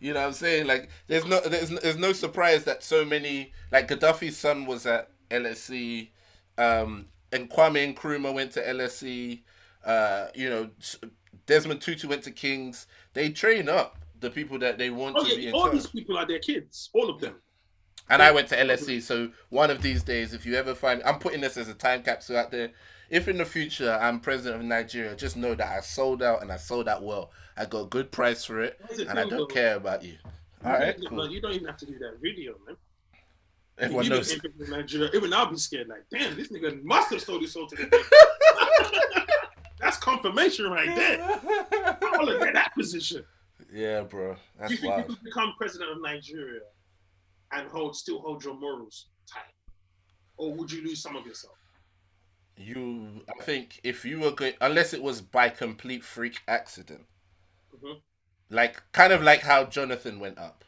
You 0.00 0.12
know 0.12 0.20
what 0.20 0.26
I'm 0.28 0.32
saying? 0.32 0.66
Like 0.66 0.90
there's 1.06 1.24
no 1.24 1.40
there's 1.40 1.70
there's 1.70 1.96
no 1.96 2.12
surprise 2.12 2.64
that 2.64 2.82
so 2.82 3.04
many 3.04 3.52
like 3.72 3.88
Gaddafi's 3.88 4.36
son 4.36 4.66
was 4.66 4.86
at 4.86 5.10
LSE. 5.30 6.10
um, 6.58 7.08
and 7.34 7.50
Kwame 7.50 7.94
Nkrumah 7.94 8.32
went 8.32 8.52
to 8.52 8.62
LSE. 8.62 9.42
Uh, 9.84 10.28
you 10.34 10.48
know, 10.48 10.70
Desmond 11.46 11.82
Tutu 11.82 12.08
went 12.08 12.22
to 12.22 12.30
Kings. 12.30 12.86
They 13.12 13.30
train 13.30 13.68
up 13.68 13.98
the 14.20 14.30
people 14.30 14.58
that 14.60 14.78
they 14.78 14.90
want 14.90 15.16
Oh 15.18 15.24
to 15.24 15.36
be 15.36 15.42
yeah, 15.42 15.48
in 15.50 15.54
all 15.54 15.70
these 15.70 15.86
people 15.86 16.16
are 16.16 16.26
their 16.26 16.38
kids, 16.38 16.88
all 16.94 17.10
of 17.10 17.20
them. 17.20 17.34
And 18.08 18.22
I 18.22 18.30
went 18.30 18.48
to 18.48 18.56
LSE, 18.56 19.00
so 19.02 19.30
one 19.48 19.70
of 19.70 19.80
these 19.80 20.02
days, 20.02 20.34
if 20.34 20.44
you 20.44 20.56
ever 20.56 20.74
find, 20.74 21.02
I'm 21.04 21.18
putting 21.18 21.40
this 21.40 21.56
as 21.56 21.68
a 21.68 21.74
time 21.74 22.02
capsule 22.02 22.36
out 22.36 22.50
there. 22.50 22.70
if 23.08 23.28
in 23.28 23.38
the 23.38 23.46
future 23.46 23.98
I'm 24.00 24.20
president 24.20 24.60
of 24.60 24.66
Nigeria, 24.66 25.16
just 25.16 25.36
know 25.36 25.54
that 25.54 25.66
I 25.66 25.80
sold 25.80 26.22
out 26.22 26.42
and 26.42 26.52
I 26.52 26.56
sold 26.56 26.86
out 26.86 27.02
well. 27.02 27.30
I 27.56 27.64
got 27.64 27.80
a 27.80 27.86
good 27.86 28.12
price 28.12 28.44
for 28.44 28.60
it, 28.62 28.78
and 29.08 29.18
I 29.18 29.24
don't 29.24 29.50
care 29.50 29.76
about 29.76 30.02
you. 30.04 30.16
All 30.64 30.72
right, 30.72 30.96
cool. 31.08 31.30
You 31.30 31.40
don't 31.40 31.52
even 31.52 31.66
have 31.66 31.78
to 31.78 31.86
do 31.86 31.98
that 31.98 32.18
video, 32.20 32.54
man. 32.66 32.76
Everyone 33.78 34.08
knows. 34.08 34.36
Nigeria, 34.68 35.10
even 35.14 35.32
I'll 35.32 35.46
be 35.50 35.56
scared. 35.56 35.88
Like, 35.88 36.04
damn, 36.10 36.36
this 36.36 36.48
nigga 36.48 36.82
must 36.84 37.10
have 37.10 37.20
sold 37.20 37.42
his 37.42 37.52
soul 37.52 37.66
to 37.66 37.76
the. 37.76 38.04
That's 39.80 39.96
confirmation 39.98 40.70
right 40.70 40.94
there. 40.94 41.20
I 41.22 41.96
want 42.00 42.28
to 42.30 42.38
get 42.38 42.54
that 42.54 42.74
position. 42.74 43.24
Yeah, 43.72 44.02
bro, 44.02 44.34
Do 44.34 44.38
you 44.38 44.40
that's 44.60 44.80
think 44.80 44.96
you 44.98 45.04
could 45.14 45.24
become 45.24 45.52
president 45.58 45.90
of 45.90 46.00
Nigeria 46.00 46.60
and 47.52 47.68
hold 47.68 47.96
still 47.96 48.20
hold 48.20 48.44
your 48.44 48.54
morals 48.54 49.06
tight, 49.30 49.42
or 50.36 50.54
would 50.54 50.70
you 50.70 50.82
lose 50.84 51.02
some 51.02 51.16
of 51.16 51.26
yourself? 51.26 51.56
You, 52.56 53.22
I 53.28 53.42
think, 53.42 53.80
if 53.82 54.04
you 54.04 54.20
were 54.20 54.30
going, 54.30 54.54
unless 54.60 54.94
it 54.94 55.02
was 55.02 55.20
by 55.20 55.48
complete 55.48 56.04
freak 56.04 56.40
accident, 56.46 57.04
Mhm. 57.76 58.00
like 58.48 58.80
kind 58.92 59.12
of 59.12 59.22
like 59.22 59.40
how 59.40 59.64
Jonathan 59.64 60.20
went 60.20 60.38
up. 60.38 60.64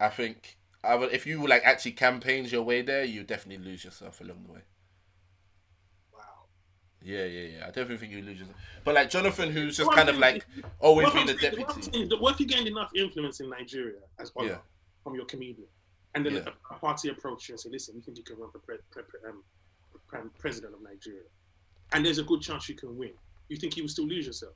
I 0.00 0.08
think, 0.08 0.56
I 0.82 0.94
would, 0.94 1.12
if 1.12 1.26
you 1.26 1.46
like 1.46 1.62
actually 1.64 1.92
campaigns 1.92 2.50
your 2.50 2.62
way 2.62 2.82
there, 2.82 3.04
you 3.04 3.22
definitely 3.22 3.64
lose 3.64 3.84
yourself 3.84 4.20
along 4.20 4.44
the 4.46 4.52
way. 4.54 4.60
Wow. 6.12 6.20
Yeah, 7.02 7.24
yeah, 7.26 7.58
yeah. 7.58 7.62
I 7.64 7.66
definitely 7.66 7.98
think 7.98 8.12
you 8.12 8.22
lose 8.22 8.38
yourself. 8.38 8.56
But 8.84 8.94
like 8.94 9.10
Jonathan, 9.10 9.50
who's 9.50 9.76
just 9.76 9.88
Well, 9.88 9.96
kind 9.96 10.08
of 10.08 10.18
like 10.18 10.46
always 10.78 11.10
been 11.10 11.26
the 11.26 11.36
saying- 11.38 11.56
deputy. 11.56 11.82
saying, 11.82 12.10
What 12.18 12.34
if 12.34 12.40
you 12.40 12.46
gained 12.46 12.66
enough 12.68 12.90
influence 12.94 13.40
in 13.40 13.50
Nigeria 13.50 14.00
as 14.18 14.32
honor 14.36 14.48
Yeah. 14.48 14.58
from 15.04 15.14
your 15.14 15.26
comedian, 15.26 15.68
and 16.14 16.24
then 16.24 16.34
Yeah. 16.34 16.44
a, 16.70 16.74
a 16.74 16.78
party 16.78 17.10
approach 17.10 17.48
you 17.48 17.52
and 17.54 17.60
say, 17.60 17.68
"Listen, 17.70 17.94
we 17.96 18.00
think 18.00 18.16
you 18.16 18.24
can 18.24 18.36
run 18.38 18.50
for 18.50 18.58
pre- 18.60 18.78
pre- 18.90 19.02
pre- 19.02 19.20
um, 19.28 19.44
pre- 20.06 20.20
president 20.38 20.74
of 20.74 20.80
Nigeria," 20.82 21.28
and 21.92 22.04
there's 22.06 22.18
a 22.18 22.24
good 22.24 22.40
chance 22.40 22.68
you 22.70 22.74
can 22.74 22.96
win. 22.96 23.12
You 23.48 23.56
think 23.58 23.76
you 23.76 23.82
would 23.82 23.90
still 23.90 24.06
lose 24.06 24.26
yourself? 24.26 24.54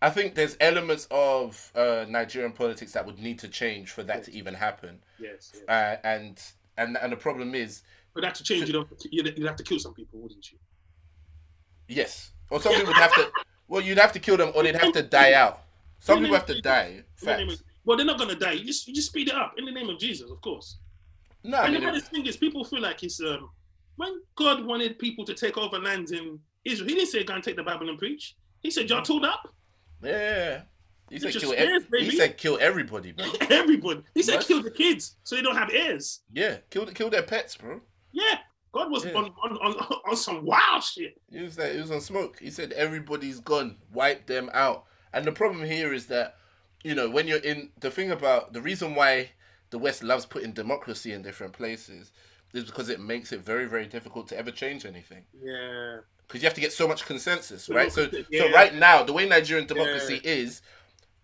I 0.00 0.10
think 0.10 0.34
there's 0.34 0.56
elements 0.60 1.08
of 1.10 1.72
uh, 1.74 2.06
Nigerian 2.08 2.52
politics 2.52 2.92
that 2.92 3.04
would 3.04 3.18
need 3.18 3.38
to 3.40 3.48
change 3.48 3.90
for 3.90 4.02
that 4.04 4.24
to 4.24 4.32
even 4.32 4.54
happen. 4.54 5.00
Yes. 5.18 5.52
yes. 5.54 5.64
Uh, 5.68 5.96
and 6.06 6.40
and 6.76 6.96
and 6.96 7.12
the 7.12 7.16
problem 7.16 7.54
is, 7.54 7.82
But 8.14 8.22
that 8.22 8.34
to 8.36 8.44
change, 8.44 8.66
you 8.68 8.72
don't. 8.72 8.88
You'd, 9.10 9.36
you'd 9.36 9.46
have 9.46 9.56
to 9.56 9.64
kill 9.64 9.78
some 9.80 9.94
people, 9.94 10.20
wouldn't 10.20 10.52
you? 10.52 10.58
yes, 11.88 12.30
or 12.50 12.60
some 12.60 12.72
people 12.72 12.88
would 12.88 12.96
have 12.96 13.14
to. 13.14 13.30
Well, 13.66 13.82
you'd 13.82 13.98
have 13.98 14.12
to 14.12 14.18
kill 14.20 14.36
them, 14.36 14.52
or 14.54 14.62
they'd 14.62 14.76
have 14.76 14.92
to 14.92 15.02
die 15.02 15.32
out. 15.34 15.62
Some 16.00 16.20
people 16.20 16.36
have 16.36 16.46
to 16.46 16.60
die. 16.60 16.86
In 16.86 17.04
the 17.20 17.26
Facts. 17.26 17.52
of- 17.54 17.62
well, 17.84 17.96
they're 17.96 18.06
not 18.06 18.18
gonna 18.18 18.34
die. 18.34 18.52
You 18.52 18.64
just 18.64 18.86
you 18.86 18.94
just 18.94 19.08
speed 19.08 19.28
it 19.28 19.34
up 19.34 19.54
in 19.58 19.64
the 19.64 19.72
name 19.72 19.88
of 19.88 19.98
Jesus, 19.98 20.30
of 20.30 20.40
course. 20.40 20.76
No, 21.42 21.58
I 21.58 21.64
and 21.64 21.72
mean, 21.72 21.80
the 21.80 21.86
baddest 21.86 22.10
thing 22.10 22.26
is, 22.26 22.36
people 22.36 22.64
feel 22.64 22.80
like 22.80 23.02
it's 23.02 23.20
um 23.20 23.50
when 23.96 24.20
God 24.36 24.64
wanted 24.64 24.98
people 24.98 25.24
to 25.24 25.34
take 25.34 25.56
over 25.58 25.78
lands 25.78 26.12
in 26.12 26.38
Israel, 26.64 26.88
He 26.88 26.94
didn't 26.94 27.08
say 27.10 27.24
go 27.24 27.34
and 27.34 27.42
take 27.42 27.56
the 27.56 27.62
Bible 27.62 27.88
and 27.88 27.98
preach. 27.98 28.36
He 28.60 28.70
said 28.70 28.88
y'all 28.88 29.02
tooled 29.02 29.24
up. 29.24 29.52
Yeah. 30.02 30.62
He 31.10 31.18
said 31.18 31.32
kill. 31.34 31.54
Ev- 31.56 31.86
he 31.98 32.10
said 32.16 32.36
kill 32.36 32.58
everybody, 32.60 33.12
bro. 33.12 33.24
Everybody. 33.50 34.02
He 34.14 34.22
said 34.22 34.36
What? 34.36 34.46
kill 34.46 34.62
the 34.62 34.70
kids 34.70 35.16
so 35.24 35.36
they 35.36 35.42
don't 35.42 35.56
have 35.56 35.70
heirs. 35.72 36.20
Yeah, 36.32 36.58
kill 36.70 36.84
kill 36.86 37.08
their 37.08 37.22
pets, 37.22 37.56
bro. 37.56 37.80
Yeah. 38.12 38.38
God 38.72 38.90
was 38.90 39.06
Yeah. 39.06 39.12
on, 39.14 39.32
on, 39.42 39.56
on, 39.56 39.74
on 40.10 40.16
some 40.16 40.44
wild 40.44 40.84
shit. 40.84 41.18
He 41.32 41.40
was 41.40 41.56
that. 41.56 41.74
He 41.74 41.80
was 41.80 41.90
on 41.90 42.02
smoke. 42.02 42.38
He 42.38 42.50
said 42.50 42.72
everybody's 42.72 43.40
gone. 43.40 43.76
Wipe 43.94 44.26
them 44.26 44.50
out. 44.52 44.84
And 45.14 45.24
the 45.24 45.32
problem 45.32 45.64
here 45.64 45.94
is 45.94 46.04
that, 46.08 46.36
you 46.84 46.94
know, 46.94 47.08
when 47.08 47.26
you're 47.26 47.38
in 47.38 47.70
the 47.80 47.90
thing 47.90 48.10
about 48.10 48.52
the 48.52 48.60
reason 48.60 48.94
why 48.94 49.30
the 49.70 49.78
West 49.78 50.02
loves 50.02 50.26
putting 50.26 50.52
democracy 50.52 51.12
in 51.14 51.22
different 51.22 51.54
places 51.54 52.12
is 52.52 52.64
because 52.64 52.90
it 52.90 53.00
makes 53.00 53.32
it 53.32 53.40
very 53.40 53.64
very 53.66 53.86
difficult 53.86 54.28
to 54.28 54.36
ever 54.38 54.50
change 54.50 54.84
anything. 54.84 55.24
Yeah. 55.42 55.98
Because 56.28 56.42
you 56.42 56.46
have 56.46 56.54
to 56.54 56.60
get 56.60 56.72
so 56.72 56.86
much 56.86 57.06
consensus, 57.06 57.68
right? 57.70 57.90
So, 57.90 58.08
Yeah. 58.30 58.42
so 58.42 58.52
right 58.52 58.74
now, 58.74 59.02
the 59.02 59.14
way 59.14 59.26
Nigerian 59.26 59.66
democracy 59.66 60.20
is, 60.22 60.60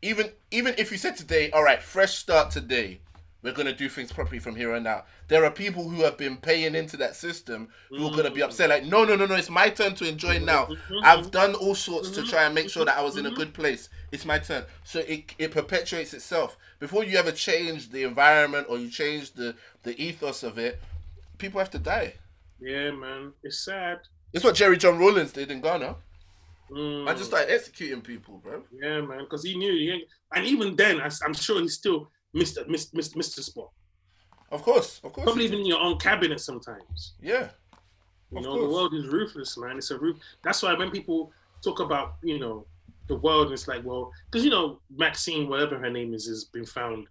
even 0.01 0.33
even 0.51 0.75
if 0.79 0.91
you 0.91 0.99
said 0.99 1.17
today, 1.17 1.51
all 1.51 1.63
right, 1.63 1.83
fresh 1.83 2.15
start 2.15 2.51
today, 2.51 3.01
we're 3.43 3.53
gonna 3.53 3.75
do 3.75 3.91
things 3.91 4.11
properly 4.11 4.39
from 4.39 4.57
here 4.57 4.75
on 4.75 4.87
out. 4.87 5.07
There 5.29 5.45
are 5.45 5.51
people 5.51 5.89
who 5.91 6.03
have 6.03 6.17
been 6.17 6.39
paying 6.39 6.75
into 6.75 6.97
that 6.99 7.17
system 7.17 7.69
who 7.91 8.07
are 8.07 8.11
gonna 8.11 8.31
be 8.31 8.41
mm-hmm. 8.41 8.49
upset, 8.49 8.71
like, 8.71 8.85
no, 8.85 9.05
no, 9.05 9.15
no, 9.15 9.27
no, 9.27 9.35
it's 9.35 9.51
my 9.51 9.69
turn 9.69 9.95
to 9.97 10.09
enjoy 10.09 10.37
mm-hmm. 10.37 10.47
now. 10.47 10.65
Mm-hmm. 10.65 11.05
I've 11.05 11.31
done 11.31 11.55
all 11.55 11.75
sorts 11.75 12.11
to 12.13 12.23
try 12.23 12.45
and 12.45 12.55
make 12.55 12.71
sure 12.71 12.87
that 12.87 12.97
I 12.97 13.03
was 13.03 13.19
in 13.19 13.27
a 13.27 13.31
good 13.31 13.53
place. 13.53 13.91
It's 14.11 14.25
my 14.25 14.39
turn. 14.39 14.65
So 14.85 15.01
it 15.01 15.35
it 15.39 15.51
perpetuates 15.51 16.15
itself. 16.15 16.57
Before 16.81 17.05
you 17.05 17.19
ever 17.19 17.33
change 17.33 17.91
the 17.91 18.05
environment 18.05 18.67
or 18.71 18.79
you 18.79 18.89
change 18.89 19.33
the 19.33 19.55
the 19.83 20.01
ethos 20.03 20.43
of 20.43 20.57
it, 20.59 20.81
people 21.37 21.59
have 21.59 21.71
to 21.71 21.79
die. 21.79 22.15
Yeah, 22.61 22.93
man. 22.93 23.33
It's 23.43 23.65
sad. 23.65 24.01
It's 24.35 24.45
what 24.45 24.57
Jerry 24.57 24.77
John 24.77 24.99
Rawlings 24.99 25.33
did 25.33 25.51
in 25.53 25.61
Ghana. 25.61 25.95
Mm. 26.71 27.09
I 27.09 27.15
just 27.15 27.27
started 27.27 27.53
executing 27.53 28.01
people, 28.01 28.39
bro. 28.39 28.63
Yeah, 28.83 29.01
man. 29.01 29.21
Because 29.21 29.45
he 29.45 29.57
knew. 29.57 29.73
He 29.73 30.05
and 30.35 30.45
even 30.45 30.75
then, 30.75 31.01
I, 31.01 31.09
am 31.25 31.33
sure 31.35 31.61
he 31.61 31.69
still 31.69 32.11
missed, 32.33 32.59
missed, 32.67 32.93
missed, 32.95 33.17
missed 33.17 33.37
the 33.37 33.43
spot. 33.45 33.71
Of 34.51 34.63
course, 34.63 35.01
of 35.05 35.13
course. 35.13 35.25
Probably 35.25 35.45
even 35.45 35.61
in 35.61 35.67
your 35.67 35.81
own 35.81 35.99
cabinet 35.99 36.41
sometimes. 36.41 37.15
Yeah. 37.21 37.51
You 38.33 38.39
Of 38.39 38.45
know, 38.45 38.61
the 38.61 38.69
world 38.69 38.93
is 38.95 39.07
ruthless, 39.07 39.57
man. 39.57 39.79
It's 39.79 39.93
a 39.93 39.99
roof. 39.99 40.17
That's 40.43 40.63
why 40.63 40.75
when 40.75 40.91
people 40.91 41.33
talk 41.63 41.79
about, 41.79 42.15
you 42.23 42.41
know, 42.41 42.67
the 43.07 43.17
world, 43.17 43.53
it's 43.53 43.69
like, 43.69 43.85
well, 43.85 44.11
because 44.27 44.45
you 44.45 44.51
know, 44.51 44.81
Maxine, 44.97 45.49
whatever 45.49 45.79
her 45.79 45.91
name 45.91 46.13
is, 46.13 46.27
has 46.27 46.45
been 46.45 46.67
found, 46.67 47.07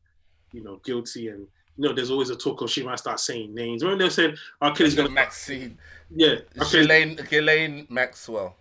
you 0.52 0.64
know, 0.64 0.82
guilty, 0.84 1.30
and 1.30 1.48
you 1.78 1.88
know, 1.88 1.94
there's 1.94 2.12
always 2.12 2.30
a 2.30 2.36
talk 2.36 2.62
of 2.62 2.70
she 2.70 2.84
might 2.84 3.00
start 3.00 3.20
saying 3.20 3.54
names. 3.54 3.84
Remember 3.84 4.04
they 4.04 4.10
said, 4.10 4.36
"Our 4.62 4.74
kid's 4.76 4.96
gonna," 4.96 5.10
Maxine. 5.10 5.78
yeah, 6.10 6.36
okay, 6.60 6.80
Ghislaine, 6.80 7.16
Ghislaine 7.30 7.88
Maxwell. 7.90 8.56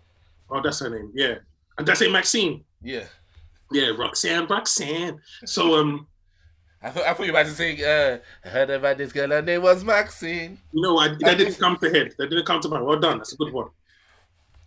oh, 0.49 0.61
that's 0.61 0.79
her 0.79 0.89
name, 0.89 1.11
yeah, 1.13 1.35
and 1.77 1.87
that's 1.87 2.01
it, 2.01 2.11
Maxine, 2.11 2.63
Yeah. 2.81 3.05
yeah, 3.71 3.89
Roxanne, 3.97 4.47
Roxanne. 4.47 5.19
So, 5.45 5.75
um, 5.79 6.07
I 6.81 6.89
thought, 6.89 7.03
I 7.05 7.13
thought 7.13 7.25
you 7.25 7.31
were 7.33 7.39
about 7.39 7.49
to 7.49 7.55
say, 7.55 7.81
uh, 8.13 8.17
I 8.43 8.49
heard 8.49 8.69
about 8.69 8.97
this 8.97 9.13
girl, 9.13 9.29
her 9.29 9.41
name 9.41 9.61
was 9.61 9.83
Maxine. 9.83 10.57
No, 10.73 10.93
know, 10.95 10.97
I, 10.99 11.07
that 11.19 11.37
didn't 11.37 11.55
come 11.59 11.77
to 11.77 11.89
head. 11.89 12.13
That 12.17 12.29
didn't 12.29 12.45
come 12.45 12.59
to 12.61 12.67
mind. 12.69 12.85
Well 12.85 12.99
done. 12.99 13.19
That's 13.19 13.31
a 13.33 13.37
good 13.37 13.53
one. 13.53 13.69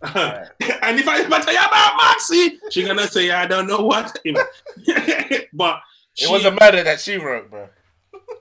Alright. 0.03 0.47
and 0.61 0.99
if 0.99 1.07
I, 1.07 1.21
if 1.21 1.31
I 1.31 1.41
tell 1.41 1.53
you 1.53 1.59
about 1.59 1.97
Maxie, 1.97 2.59
she's 2.71 2.87
gonna 2.87 3.07
say, 3.07 3.29
I 3.31 3.45
don't 3.45 3.67
know 3.67 3.81
what, 3.81 4.17
you 4.25 4.31
know. 4.33 4.43
but 5.53 5.79
It 6.15 6.25
she, 6.25 6.31
was 6.31 6.43
a 6.45 6.51
murder 6.51 6.83
that 6.83 6.99
she 6.99 7.17
wrote, 7.17 7.49
bro. 7.51 7.69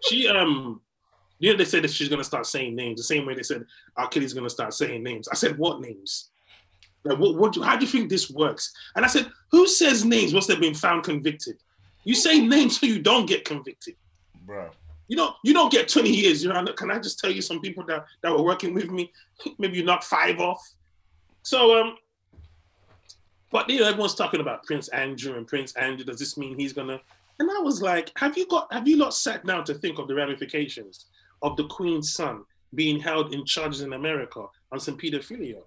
She, 0.03 0.29
um, 0.29 0.81
you 1.39 1.53
know, 1.53 1.59
they 1.59 1.65
said 1.65 1.85
that 1.85 1.91
she's 1.91 2.09
gonna 2.09 2.25
start 2.25 2.47
saying 2.47 2.75
names 2.75 2.99
the 2.99 3.05
same 3.05 3.27
way 3.27 3.35
they 3.35 3.43
said 3.43 3.65
our 3.97 4.09
kid 4.09 4.23
is 4.23 4.35
gonna 4.35 4.51
start 4.51 4.75
saying 4.75 5.03
names. 5.03 5.29
I 5.29 5.35
said, 5.35 5.59
what 5.59 5.81
names? 5.81 6.31
Like, 7.05 7.19
what, 7.19 7.37
what, 7.37 7.53
do- 7.53 7.63
how 7.63 7.77
do 7.77 7.85
you 7.85 7.91
think 7.91 8.11
this 8.11 8.31
works? 8.31 8.73
And 8.97 9.05
I 9.05 9.09
said, 9.09 9.31
who 9.51 9.67
says 9.69 10.05
names 10.05 10.33
once 10.33 10.47
they've 10.47 10.61
been 10.61 10.75
found 10.75 11.05
convicted? 11.05 11.57
You 12.05 12.15
say 12.15 12.41
names 12.41 12.81
so 12.81 12.87
you 12.87 13.01
don't 13.01 13.27
get 13.27 13.45
convicted. 13.45 13.95
Bro. 14.45 14.71
You 15.09 15.17
know, 15.17 15.35
you 15.45 15.53
don't 15.53 15.71
get 15.71 15.89
20 15.89 16.11
years. 16.11 16.43
You 16.43 16.53
know, 16.53 16.65
can 16.73 16.91
I 16.91 16.99
just 16.99 17.19
tell 17.21 17.31
you 17.31 17.43
some 17.43 17.61
people 17.61 17.85
that, 17.87 18.07
that 18.23 18.33
were 18.33 18.43
working 18.43 18.75
with 18.75 18.91
me? 18.91 19.13
Maybe 19.59 19.79
you 19.79 19.85
knock 19.85 20.03
five 20.03 20.41
off. 20.41 20.61
So, 21.43 21.81
um, 21.81 21.97
but 23.53 23.71
you 23.71 23.81
know, 23.81 23.87
everyone's 23.87 24.15
talking 24.15 24.41
about 24.41 24.65
Prince 24.65 24.89
Andrew 24.89 25.37
and 25.37 25.47
Prince 25.47 25.75
Andrew. 25.77 26.05
Does 26.05 26.19
this 26.19 26.37
mean 26.37 26.59
he's 26.59 26.73
gonna? 26.73 27.01
And 27.39 27.51
I 27.51 27.59
was 27.61 27.83
like, 27.83 28.11
have 28.17 28.37
you 28.37 28.47
got? 28.47 28.73
Have 28.73 28.89
you 28.89 28.97
not 28.97 29.15
sat 29.15 29.45
down 29.45 29.65
to 29.65 29.75
think 29.75 29.99
of 29.99 30.09
the 30.09 30.15
ramifications 30.15 31.07
of 31.43 31.57
the 31.57 31.67
Queen's 31.67 32.13
son 32.15 32.45
being 32.75 32.99
held 32.99 33.35
in 33.35 33.45
charges 33.45 33.83
in 33.83 33.93
America 33.93 34.45
on 34.73 34.81
some 34.81 34.97
pedophilia? 34.97 35.61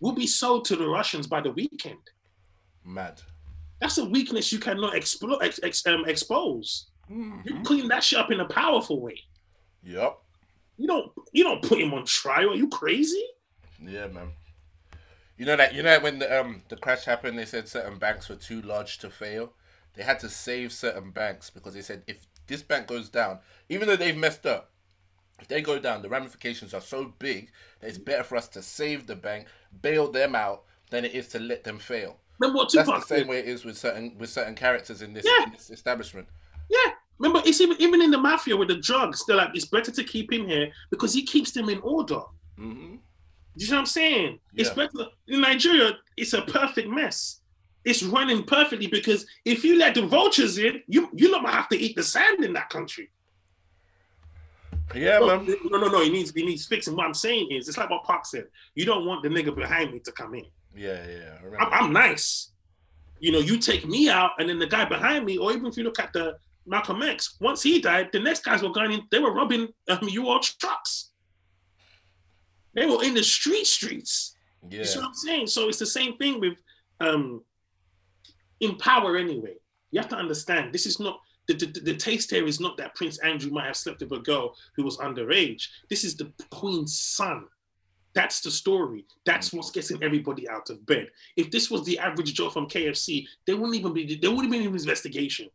Will 0.00 0.12
be 0.12 0.26
sold 0.26 0.64
to 0.66 0.76
the 0.76 0.86
Russians 0.86 1.26
by 1.26 1.40
the 1.40 1.50
weekend. 1.52 1.98
Mad. 2.84 3.22
That's 3.80 3.98
a 3.98 4.04
weakness 4.04 4.52
you 4.52 4.58
cannot 4.58 4.94
ex- 4.94 5.16
ex- 5.62 5.86
um, 5.86 6.04
expose. 6.06 6.86
You 7.08 7.16
Mhm. 7.44 7.64
clean 7.64 7.88
that 7.88 8.02
shit 8.04 8.18
up 8.18 8.30
in 8.30 8.40
a 8.40 8.44
powerful 8.48 9.00
way. 9.00 9.20
Yep. 9.82 10.18
You 10.76 10.86
don't 10.88 11.12
you 11.32 11.44
don't 11.44 11.62
put 11.62 11.80
him 11.80 11.94
on 11.94 12.04
trial. 12.04 12.50
Are 12.50 12.54
you 12.54 12.68
crazy? 12.68 13.24
Yeah, 13.80 14.08
man. 14.08 14.32
You 15.38 15.46
know 15.46 15.56
that 15.56 15.74
you 15.74 15.82
know 15.82 15.98
when 16.00 16.18
the 16.18 16.40
um 16.40 16.62
the 16.68 16.76
crash 16.76 17.04
happened, 17.04 17.38
they 17.38 17.44
said 17.44 17.68
certain 17.68 17.98
banks 17.98 18.28
were 18.28 18.36
too 18.36 18.60
large 18.62 18.98
to 18.98 19.10
fail. 19.10 19.52
They 19.94 20.02
had 20.02 20.18
to 20.20 20.28
save 20.28 20.72
certain 20.72 21.10
banks 21.10 21.50
because 21.50 21.74
they 21.74 21.82
said 21.82 22.02
if 22.06 22.26
this 22.46 22.62
bank 22.62 22.86
goes 22.86 23.08
down, 23.08 23.38
even 23.68 23.86
though 23.88 23.96
they've 23.96 24.16
messed 24.16 24.44
up, 24.46 24.70
if 25.40 25.48
they 25.48 25.62
go 25.62 25.78
down, 25.78 26.02
the 26.02 26.08
ramifications 26.08 26.74
are 26.74 26.80
so 26.80 27.12
big 27.18 27.50
that 27.80 27.88
it's 27.88 27.98
better 27.98 28.22
for 28.22 28.36
us 28.36 28.48
to 28.48 28.62
save 28.62 29.06
the 29.06 29.16
bank, 29.16 29.46
bail 29.82 30.10
them 30.10 30.34
out, 30.34 30.62
than 30.90 31.04
it 31.04 31.14
is 31.14 31.28
to 31.28 31.38
let 31.40 31.64
them 31.64 31.78
fail. 31.78 32.18
Remember 32.38 32.58
what 32.58 32.72
That's 32.72 32.88
the 32.88 33.00
same 33.00 33.18
said? 33.20 33.28
way 33.28 33.38
it 33.40 33.48
is 33.48 33.64
with 33.64 33.76
certain 33.78 34.16
with 34.18 34.30
certain 34.30 34.54
characters 34.54 35.02
in 35.02 35.12
this, 35.12 35.24
Yeah. 35.26 35.44
in 35.46 35.52
this 35.52 35.70
establishment. 35.70 36.28
Yeah. 36.68 36.92
Remember, 37.18 37.40
it's 37.48 37.60
even 37.60 37.80
even 37.80 38.02
in 38.02 38.10
the 38.10 38.18
mafia 38.18 38.56
with 38.56 38.68
the 38.68 38.76
drugs. 38.76 39.24
They're 39.26 39.36
like, 39.36 39.50
it's 39.54 39.64
better 39.66 39.90
to 39.92 40.04
keep 40.04 40.32
him 40.32 40.46
here 40.46 40.70
because 40.90 41.14
he 41.14 41.24
keeps 41.24 41.52
them 41.52 41.68
in 41.68 41.80
order. 41.80 42.20
hmm 42.56 42.96
You 43.56 43.68
know 43.68 43.74
what 43.76 43.78
I'm 43.80 43.86
saying? 43.86 44.40
It's 44.54 44.70
better 44.70 45.06
in 45.28 45.40
Nigeria. 45.40 45.92
It's 46.16 46.32
a 46.32 46.42
perfect 46.42 46.88
mess. 46.88 47.40
It's 47.84 48.02
running 48.02 48.44
perfectly 48.44 48.86
because 48.86 49.26
if 49.44 49.62
you 49.62 49.78
let 49.78 49.94
the 49.94 50.06
vultures 50.06 50.58
in, 50.58 50.82
you 50.86 51.10
you 51.14 51.30
might 51.40 51.52
have 51.52 51.68
to 51.68 51.78
eat 51.78 51.96
the 51.96 52.02
sand 52.02 52.44
in 52.44 52.52
that 52.54 52.70
country. 52.70 53.10
Yeah, 54.94 55.18
no, 55.18 55.38
man. 55.38 55.56
no, 55.70 55.78
no, 55.78 55.88
no. 55.88 56.02
He 56.02 56.10
needs 56.10 56.32
he 56.32 56.44
needs 56.44 56.66
fixing. 56.66 56.96
What 56.96 57.06
I'm 57.06 57.14
saying 57.14 57.48
is, 57.50 57.68
it's 57.68 57.78
like 57.78 57.90
what 57.90 58.04
Pac 58.04 58.26
said. 58.26 58.46
You 58.74 58.84
don't 58.84 59.06
want 59.06 59.22
the 59.22 59.28
nigga 59.28 59.54
behind 59.54 59.92
me 59.92 59.98
to 60.00 60.12
come 60.12 60.34
in. 60.34 60.44
Yeah, 60.74 61.04
yeah. 61.06 61.38
I'm, 61.60 61.84
I'm 61.86 61.92
nice. 61.92 62.52
You 63.20 63.32
know, 63.32 63.38
you 63.38 63.58
take 63.58 63.86
me 63.86 64.08
out, 64.08 64.32
and 64.38 64.48
then 64.48 64.58
the 64.58 64.66
guy 64.66 64.84
behind 64.84 65.24
me, 65.24 65.38
or 65.38 65.52
even 65.52 65.66
if 65.66 65.76
you 65.76 65.84
look 65.84 65.98
at 65.98 66.12
the 66.12 66.36
Malcolm 66.66 67.02
X, 67.02 67.36
once 67.40 67.62
he 67.62 67.80
died, 67.80 68.10
the 68.12 68.20
next 68.20 68.44
guys 68.44 68.62
were 68.62 68.72
going 68.72 68.92
in. 68.92 69.02
They 69.10 69.18
were 69.18 69.32
robbing 69.32 69.68
um, 69.88 70.08
you 70.08 70.28
all 70.28 70.40
trucks. 70.40 71.10
They 72.74 72.86
were 72.86 73.02
in 73.04 73.14
the 73.14 73.22
street 73.22 73.66
streets. 73.66 74.36
yeah. 74.68 74.80
You 74.80 74.84
see 74.84 74.98
what 74.98 75.08
I'm 75.08 75.14
saying? 75.14 75.46
So 75.46 75.68
it's 75.68 75.78
the 75.78 75.86
same 75.86 76.16
thing 76.16 76.40
with 76.40 76.58
um 77.00 77.42
in 78.60 78.76
power 78.76 79.16
anyway. 79.16 79.54
You 79.90 80.00
have 80.00 80.08
to 80.10 80.16
understand 80.16 80.72
this 80.72 80.86
is 80.86 80.98
not 80.98 81.20
the, 81.46 81.54
the, 81.54 81.66
the 81.80 81.96
taste 81.96 82.30
here 82.30 82.46
is 82.46 82.60
not 82.60 82.76
that 82.78 82.94
Prince 82.94 83.18
Andrew 83.18 83.50
might 83.50 83.66
have 83.66 83.76
slept 83.76 84.00
with 84.00 84.12
a 84.12 84.18
girl 84.20 84.56
who 84.76 84.82
was 84.82 84.96
underage. 84.98 85.68
This 85.90 86.04
is 86.04 86.16
the 86.16 86.32
Queen's 86.50 86.98
son. 86.98 87.44
That's 88.14 88.40
the 88.40 88.50
story. 88.50 89.04
That's 89.26 89.52
what's 89.52 89.70
getting 89.70 90.02
everybody 90.02 90.48
out 90.48 90.70
of 90.70 90.84
bed. 90.86 91.10
If 91.36 91.50
this 91.50 91.70
was 91.70 91.84
the 91.84 91.98
average 91.98 92.32
Joe 92.32 92.48
from 92.48 92.66
KFC, 92.66 93.26
there 93.46 93.56
wouldn't 93.56 93.76
even 93.76 93.92
be 93.92 94.16
there 94.16 94.30
wouldn't 94.30 94.52
be 94.52 94.58
an 94.58 94.72
investigation. 94.72 95.48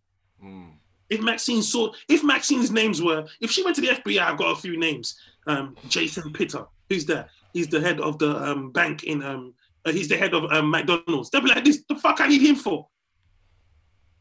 Mm. 0.44 0.74
If 1.10 1.22
Maxine 1.22 1.64
saw, 1.64 1.92
if 2.08 2.24
Maxine's 2.24 2.70
names 2.70 3.02
were, 3.02 3.26
if 3.42 3.50
she 3.50 3.64
went 3.64 3.76
to 3.78 3.82
the 3.82 3.88
FBI, 3.88 4.20
I've 4.20 4.38
got 4.38 4.52
a 4.52 4.62
few 4.62 4.78
names. 4.78 5.20
Um, 5.48 5.76
Jason 5.88 6.32
Pitter, 6.34 6.66
who's 6.88 7.06
that? 7.06 7.30
He's 7.54 7.68
the 7.68 7.82
head 7.82 8.00
of 8.00 8.20
the 8.20 8.38
um, 8.38 8.72
bank 8.72 9.04
in. 9.04 9.24
Um, 9.24 9.56
he's 9.96 10.08
the 10.08 10.18
head 10.18 10.34
of 10.34 10.52
um, 10.52 10.70
McDonald's. 10.72 11.30
They'll 11.30 11.42
be 11.42 11.50
like, 11.50 11.64
"This, 11.66 11.84
the 11.88 11.96
fuck, 11.96 12.22
I 12.22 12.28
need 12.28 12.42
him 12.42 12.56
for." 12.56 12.88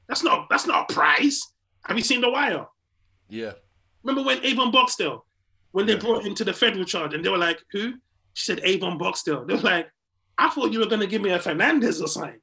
That's 0.08 0.22
not. 0.22 0.48
That's 0.48 0.66
not 0.66 0.90
a 0.90 0.92
prize. 0.94 1.40
Have 1.84 1.96
you 1.96 2.02
seen 2.02 2.20
The 2.20 2.30
Wire? 2.30 2.66
Yeah. 3.28 3.52
Remember 4.02 4.26
when 4.26 4.44
Avon 4.44 4.70
Barksdale, 4.70 5.24
when 5.72 5.86
they 5.86 5.94
Yeah. 5.94 5.98
brought 5.98 6.24
him 6.24 6.34
to 6.34 6.44
the 6.44 6.52
federal 6.52 6.84
charge, 6.84 7.14
and 7.14 7.24
they 7.24 7.28
were 7.28 7.38
like, 7.38 7.62
"Who?" 7.72 7.94
She 8.34 8.44
said, 8.44 8.60
"Avon 8.64 8.98
Barksdale." 8.98 9.44
They 9.44 9.54
were 9.54 9.60
like, 9.60 9.90
"I 10.38 10.48
thought 10.50 10.72
you 10.72 10.78
were 10.80 10.86
gonna 10.86 11.06
give 11.06 11.22
me 11.22 11.30
a 11.30 11.38
Fernandez 11.38 12.00
or 12.00 12.08
something." 12.08 12.40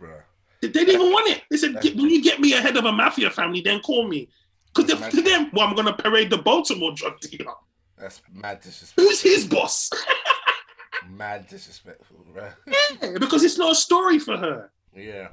Bruh. 0.00 0.22
They 0.60 0.68
didn't 0.68 0.94
even 0.94 1.10
want 1.12 1.30
it. 1.30 1.42
They 1.50 1.56
said, 1.56 1.74
"When 1.74 2.10
you 2.10 2.22
get 2.22 2.40
me 2.40 2.52
ahead 2.52 2.76
of 2.76 2.84
a 2.84 2.92
mafia 2.92 3.30
family, 3.30 3.60
then 3.60 3.80
call 3.80 4.06
me." 4.08 4.28
Because 4.74 5.08
to 5.12 5.22
them, 5.22 5.50
well, 5.52 5.66
I'm 5.66 5.74
gonna 5.74 5.92
parade 5.94 6.30
the 6.30 6.38
Baltimore 6.38 6.92
drug 6.94 7.18
dealer. 7.20 7.54
That's 7.96 8.20
mad 8.32 8.60
disrespectful. 8.60 9.04
Who's 9.04 9.20
his 9.20 9.46
boss? 9.46 9.90
Mad 11.08 11.46
disrespectful, 11.48 12.24
bruh. 12.34 12.52
Yeah, 13.02 13.18
because 13.18 13.44
it's 13.44 13.58
not 13.58 13.72
a 13.72 13.74
story 13.74 14.18
for 14.18 14.36
her. 14.36 14.70
Yeah. 14.94 15.28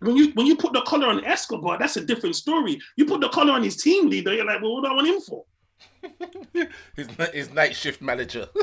When 0.00 0.16
you 0.16 0.32
when 0.34 0.46
you 0.46 0.56
put 0.56 0.72
the 0.72 0.82
collar 0.82 1.06
on 1.08 1.24
Escobar, 1.24 1.78
that's 1.78 1.96
a 1.96 2.04
different 2.04 2.36
story. 2.36 2.80
You 2.96 3.06
put 3.06 3.20
the 3.20 3.28
collar 3.30 3.52
on 3.52 3.62
his 3.62 3.76
team 3.76 4.10
leader, 4.10 4.34
you're 4.34 4.44
like, 4.44 4.60
well, 4.60 4.74
what 4.74 4.84
do 4.84 4.90
I 4.90 4.94
want 4.94 5.08
him 5.08 5.20
for? 5.20 5.44
his, 6.96 7.08
his 7.32 7.52
night 7.52 7.74
shift 7.74 8.02
manager. 8.02 8.48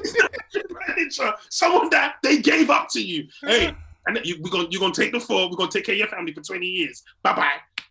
Manager, 0.88 1.34
someone 1.50 1.90
that 1.90 2.16
they 2.24 2.40
gave 2.40 2.70
up 2.70 2.90
to 2.90 3.02
you. 3.02 3.28
Hey, 3.44 3.74
and 4.08 4.20
you, 4.24 4.38
we're 4.42 4.50
gonna 4.50 4.68
you're 4.70 4.80
gonna 4.80 4.94
take 4.94 5.12
the 5.12 5.20
fall. 5.20 5.50
We're 5.50 5.56
gonna 5.58 5.72
take 5.72 5.86
care 5.86 5.96
of 5.96 6.00
your 6.00 6.08
family 6.08 6.34
for 6.34 6.42
20 6.42 6.66
years. 6.66 7.04
Bye 7.24 7.34
bye. 7.34 7.86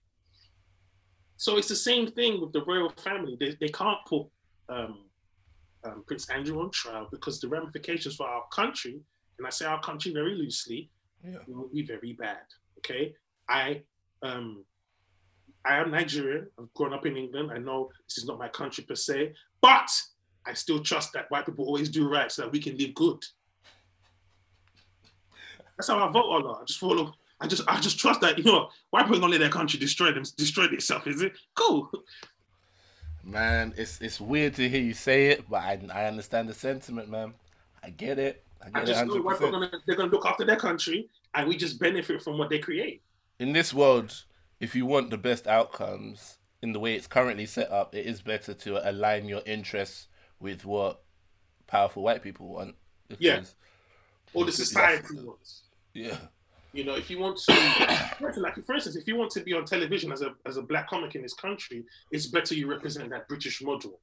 So 1.37 1.57
it's 1.57 1.69
the 1.69 1.77
same 1.77 2.11
thing 2.11 2.41
with 2.41 2.53
the 2.53 2.63
royal 2.65 2.91
family. 2.91 3.37
They, 3.41 3.57
they 3.61 3.69
can't 3.69 3.99
put 4.07 4.27
um, 4.69 5.05
um, 5.85 6.05
Prince 6.07 6.29
Andrew 6.31 6.61
on 6.61 6.71
trial 6.71 7.09
because 7.11 7.41
the 7.41 7.49
ramifications 7.49 8.17
for 8.17 8.27
our 8.27 8.45
country, 8.53 9.01
and 9.39 9.47
I 9.47 9.51
say 9.51 9.65
our 9.67 9.81
country 9.81 10.13
very 10.13 10.35
loosely, 10.35 10.91
yeah. 11.25 11.39
will 11.47 11.69
be 11.69 11.83
very 11.83 12.13
bad. 12.13 12.43
Okay, 12.79 13.15
I 13.49 13.83
um, 14.23 14.65
I 15.65 15.77
am 15.77 15.91
Nigerian. 15.91 16.49
I've 16.59 16.73
grown 16.75 16.93
up 16.93 17.07
in 17.07 17.17
England. 17.17 17.51
I 17.53 17.59
know 17.59 17.91
this 18.09 18.19
is 18.19 18.27
not 18.27 18.39
my 18.39 18.49
country 18.49 18.85
per 18.85 18.95
se, 18.95 19.35
but 19.61 19.91
I 20.47 20.55
still 20.55 20.81
trust 20.81 21.13
that 21.13 21.31
white 21.31 21.47
people 21.47 21.67
always 21.67 21.91
do 21.91 22.09
right 22.09 22.31
so 22.33 22.43
that 22.43 22.53
we 22.53 22.61
can 22.61 22.77
live 22.77 22.95
good. 22.95 23.23
That's 25.77 25.89
how 25.89 26.07
I 26.07 26.11
vote 26.11 26.25
a 26.25 26.47
lot. 26.47 26.61
I 26.63 26.65
just 26.65 26.81
follow. 26.81 27.15
I 27.41 27.47
just 27.47 27.63
I 27.67 27.81
just 27.81 27.99
trust 27.99 28.21
that 28.21 28.37
you 28.39 28.45
know 28.45 28.69
white 28.91 29.05
people 29.05 29.21
don't 29.21 29.31
let 29.31 29.41
their 29.41 29.49
country 29.49 29.79
destroy 29.79 30.13
them 30.13 30.25
destroy 30.37 30.65
itself. 30.65 31.07
Is 31.07 31.23
it 31.23 31.33
cool? 31.55 31.91
Man, 33.23 33.75
it's 33.77 34.01
it's 34.01 34.21
weird 34.21 34.55
to 34.55 34.69
hear 34.69 34.81
you 34.81 34.95
say 34.95 35.29
it, 35.29 35.49
but 35.49 35.63
I 35.63 35.81
I 35.93 36.07
understand 36.07 36.49
the 36.49 36.55
sentiment, 36.55 37.09
man. 37.09 37.35
I 37.83 37.91
get 37.91 38.19
it. 38.19 38.45
I 38.63 38.67
I 38.67 38.71
get 38.71 38.83
it 38.83 38.87
just 38.87 39.05
know 39.05 39.13
hundred 39.13 39.25
white 39.25 39.39
people 39.39 39.53
percent. 39.53 39.73
gonna 39.73 39.83
they're 39.87 39.97
gonna 39.97 40.11
look 40.11 40.27
after 40.27 40.45
their 40.45 40.57
country, 40.57 41.09
and 41.35 41.49
we 41.49 41.57
just 41.57 41.79
benefit 41.79 42.23
from 42.23 42.39
what 42.39 42.49
they 42.49 42.59
create. 42.59 43.03
In 43.39 43.53
this 43.53 43.73
world, 43.75 44.25
if 44.61 44.75
you 44.75 44.87
want 44.87 45.11
the 45.11 45.19
best 45.19 45.47
outcomes 45.47 46.39
in 46.63 46.73
the 46.73 46.81
way 46.81 46.95
it's 46.95 47.07
currently 47.07 47.47
set 47.47 47.71
up, 47.71 47.95
it 47.95 48.07
is 48.07 48.21
better 48.21 48.55
to 48.55 48.91
align 48.91 49.27
your 49.27 49.43
interests 49.47 50.09
with 50.41 50.65
what 50.65 51.03
powerful 51.67 52.03
white 52.03 52.23
people 52.23 52.49
want. 52.49 52.75
Yeah. 53.19 53.43
Or 54.35 54.45
the 54.45 54.53
society 54.53 55.17
wants. 55.17 55.63
Yeah. 55.95 56.19
You 56.73 56.85
know, 56.85 56.95
if 56.95 57.11
you 57.11 57.19
want 57.19 57.37
to, 57.39 57.53
like 58.37 58.55
for 58.65 58.75
instance, 58.75 58.97
if 58.97 59.07
you 59.09 59.17
want 59.17 59.31
to 59.33 59.41
be 59.41 59.53
on 59.55 59.65
television 59.65 60.13
as 60.13 60.23
a 60.23 60.35
as 60.47 60.57
a 60.57 60.63
black 60.63 60.89
comic 60.89 61.15
in 61.15 61.23
this 61.23 61.35
country, 61.35 61.85
it's 62.13 62.27
better 62.27 62.55
you 62.55 62.69
represent 62.69 63.11
that 63.11 63.27
British 63.29 63.61
model. 63.63 63.99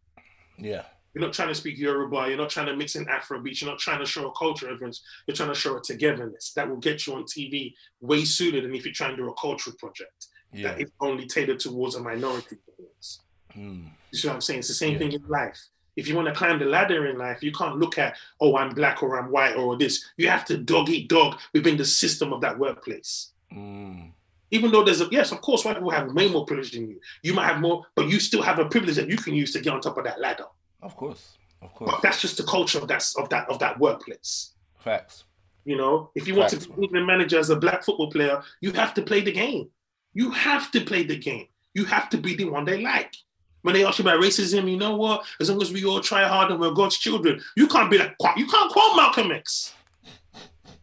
Yeah. 0.58 0.84
You're 1.14 1.24
not 1.26 1.34
trying 1.34 1.48
to 1.48 1.56
speak 1.56 1.78
Yoruba. 1.80 2.28
You're 2.28 2.38
not 2.38 2.50
trying 2.52 2.68
to 2.68 2.76
mix 2.76 2.96
in 2.96 3.06
Afrobeat. 3.06 3.60
You're 3.62 3.72
not 3.72 3.80
trying 3.80 4.00
to 4.00 4.06
show 4.06 4.28
a 4.28 4.32
culture 4.34 4.68
reference. 4.70 5.02
You're 5.26 5.36
trying 5.36 5.50
to 5.50 5.56
show 5.56 5.76
a 5.78 5.82
togetherness 5.82 6.52
that 6.56 6.70
will 6.70 6.78
get 6.78 7.08
you 7.08 7.16
on 7.16 7.24
TV 7.24 7.74
way 8.02 8.24
sooner 8.24 8.62
than 8.62 8.76
if 8.76 8.86
you 8.86 8.92
try 8.94 9.08
and 9.08 9.18
do 9.18 9.28
a 9.30 9.34
cultural 9.34 9.76
project 9.80 10.28
Yeah. 10.54 10.74
that 10.74 10.82
is 10.82 10.92
only 11.00 11.26
tailored 11.26 11.60
towards 11.60 11.96
a 11.96 12.02
minority 12.02 12.58
audience. 12.72 13.22
Mm. 13.56 13.90
You 14.12 14.18
see 14.20 14.28
what 14.28 14.36
I'm 14.36 14.42
saying? 14.42 14.60
It's 14.60 14.68
the 14.68 14.74
same 14.76 14.94
Yeah. 14.94 15.00
thing 15.00 15.14
in 15.14 15.28
life. 15.28 15.60
If 15.98 16.08
you 16.08 16.16
want 16.16 16.28
to 16.28 16.34
climb 16.34 16.60
the 16.60 16.66
ladder 16.66 17.08
in 17.08 17.18
life, 17.18 17.44
you 17.44 17.52
can't 17.52 17.78
look 17.78 17.98
at, 17.98 18.16
oh, 18.40 18.56
I'm 18.56 18.74
black 18.74 19.04
or 19.04 19.20
I'm 19.20 19.32
white 19.32 19.56
or 19.56 19.76
this. 19.78 20.06
You 20.16 20.30
have 20.30 20.46
to 20.46 20.58
dog 20.58 20.90
eat 20.90 21.10
dog 21.10 21.38
within 21.54 21.76
the 21.76 21.86
system 21.86 22.32
of 22.32 22.40
that 22.42 22.58
workplace. 22.58 23.32
Mm. 23.52 24.12
Even 24.52 24.72
though 24.72 24.84
there's 24.84 25.02
a 25.02 25.08
yes, 25.12 25.32
of 25.32 25.42
course, 25.42 25.66
white 25.66 25.76
people 25.76 25.90
have 25.90 26.14
way 26.14 26.30
more 26.30 26.46
privilege 26.46 26.72
than 26.72 26.88
you. 26.88 27.02
You 27.24 27.34
might 27.34 27.48
have 27.48 27.60
more, 27.60 27.86
but 27.96 28.08
you 28.08 28.20
still 28.20 28.42
have 28.42 28.60
a 28.60 28.66
privilege 28.66 28.96
that 28.96 29.10
you 29.10 29.18
can 29.18 29.34
use 29.34 29.52
to 29.54 29.60
get 29.60 29.74
on 29.74 29.82
top 29.82 29.98
of 29.98 30.06
that 30.06 30.22
ladder. 30.22 30.46
Of 30.82 30.96
course. 30.96 31.38
Of 31.62 31.74
course. 31.74 31.92
But 31.92 32.02
that's 32.02 32.22
just 32.22 32.38
the 32.38 32.44
culture 32.44 32.80
of 32.80 32.88
that 32.88 33.04
of 33.18 33.28
that 33.30 33.50
of 33.50 33.60
that 33.60 33.80
workplace. 33.80 34.54
Facts. 34.80 35.26
You 35.66 35.76
know, 35.76 36.12
if 36.16 36.28
you 36.28 36.36
want 36.36 36.52
Facts, 36.52 36.68
to 36.68 36.74
be 36.74 36.88
the 36.90 37.04
manager 37.04 37.40
as 37.40 37.50
a 37.50 37.56
black 37.58 37.84
football 37.84 38.10
player, 38.10 38.42
you 38.62 38.72
have 38.74 38.94
to 38.94 39.02
play 39.02 39.20
the 39.22 39.34
game. 39.34 39.70
You 40.14 40.32
have 40.32 40.72
to 40.72 40.82
play 40.82 41.04
the 41.04 41.18
game. 41.18 41.48
You 41.74 41.86
have 41.86 42.10
to 42.12 42.18
be 42.18 42.36
the 42.36 42.46
one 42.46 42.64
they 42.64 42.82
like. 42.82 43.14
When 43.64 43.74
they 43.74 43.84
ask 43.86 44.00
you 44.00 44.04
about 44.04 44.22
racism, 44.22 44.70
you 44.70 44.78
know 44.78 44.96
what? 44.96 45.26
As 45.42 45.50
long 45.50 45.62
as 45.62 45.72
we 45.74 45.84
all 45.84 46.00
try 46.00 46.24
hard 46.28 46.52
and 46.52 46.60
we're 46.60 46.72
God's 46.72 46.98
children, 46.98 47.42
you 47.56 47.68
can't 47.68 47.90
be 47.92 47.98
like 47.98 48.16
you 48.38 48.48
can't 48.48 48.72
quote 48.72 48.96
Malcolm 48.96 49.32
X. 49.32 49.74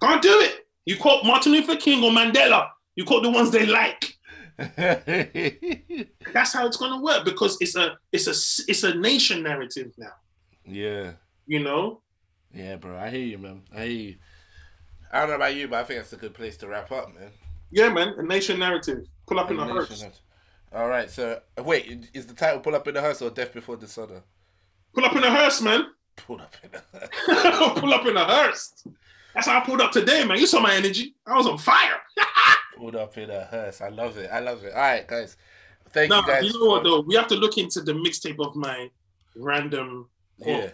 Can't 0.02 0.20
do 0.22 0.40
it. 0.40 0.66
You 0.84 0.96
quote 0.98 1.24
Martin 1.24 1.52
Luther 1.52 1.76
King 1.76 2.05
or 2.05 2.10
Mandela. 2.10 2.68
You 2.96 3.05
quote 3.05 3.22
the 3.22 3.30
ones 3.30 3.51
they 3.51 3.64
like. 3.66 4.12
That's 6.32 6.52
how 6.52 6.66
it's 6.66 6.76
gonna 6.76 7.01
work 7.02 7.24
because 7.24 7.56
it's 7.60 7.74
a 7.76 7.96
it's 8.12 8.26
a 8.26 8.34
it's 8.70 8.82
a 8.82 8.94
nation 8.94 9.42
narrative 9.42 9.92
now. 9.98 10.12
yeah. 10.66 11.12
You 11.46 11.60
know, 11.62 12.01
Yeah, 12.55 12.76
bro. 12.76 12.96
I 12.96 13.10
hear 13.10 13.20
you, 13.20 13.38
man. 13.38 13.62
I 13.74 13.80
hear 13.84 14.01
you. 14.01 14.14
I 15.12 15.20
don't 15.20 15.28
know 15.28 15.34
about 15.36 15.55
you, 15.55 15.68
but 15.68 15.80
I 15.80 15.84
think 15.84 16.01
it's 16.01 16.12
a 16.12 16.16
good 16.16 16.32
place 16.34 16.56
to 16.59 16.66
wrap 16.68 16.90
up, 16.90 17.14
man. 17.14 17.30
yeah, 17.70 17.88
man, 17.90 18.14
a 18.16 18.22
nation 18.22 18.59
narrative. 18.59 19.06
Pull 19.26 19.38
up 19.38 19.51
in 19.51 19.59
the 19.59 19.64
hearse. 19.64 20.05
All 20.74 20.88
right, 20.88 21.09
so 21.10 21.40
wait, 21.62 22.09
is 22.14 22.26
the 22.26 22.34
title 22.34 22.60
"Pull 22.60 22.74
Up 22.74 22.86
in 22.88 22.94
the 22.94 23.01
Hearse" 23.01 23.22
or 23.22 23.30
"Death 23.30 23.52
Before 23.55 23.76
Dishonor"? 23.76 24.22
Pull 24.92 25.05
up 25.05 25.14
in 25.14 25.22
the 25.22 25.30
hearse, 25.30 25.60
man. 25.62 25.86
Pull 26.16 26.40
up 26.40 26.55
in 26.62 26.70
the 26.72 26.82
hearse. 26.92 27.78
pull 27.80 27.92
up 27.94 28.06
in 28.06 28.16
a 28.16 28.24
hearse. 28.24 28.84
That's 29.34 29.46
how 29.48 29.59
I 29.60 29.64
pulled 29.64 29.80
up 29.80 29.90
today, 29.92 30.24
man. 30.24 30.38
You 30.38 30.46
saw 30.46 30.60
my 30.60 30.74
energy. 30.74 31.14
I 31.26 31.36
was 31.36 31.46
on 31.46 31.59
fire. 31.59 32.01
Pulled 32.76 32.94
up 32.96 33.16
in 33.18 33.30
a 33.30 33.44
hearse. 33.44 33.80
I 33.80 33.88
love 33.88 34.16
it. 34.18 34.30
I 34.32 34.38
love 34.40 34.64
it. 34.64 34.72
All 34.72 34.80
right, 34.80 35.06
guys. 35.06 35.36
Thank 35.90 36.12
you 36.12 36.26
guys. 36.26 36.44
you 36.44 36.52
know 36.60 36.66
what 36.70 36.82
though? 36.84 37.01
We 37.01 37.14
have 37.16 37.26
to 37.28 37.34
look 37.36 37.56
into 37.59 37.80
the 37.80 37.92
mixtape 37.92 38.44
of 38.44 38.55
my 38.56 38.88
random 39.36 40.09
Yeah. 40.38 40.70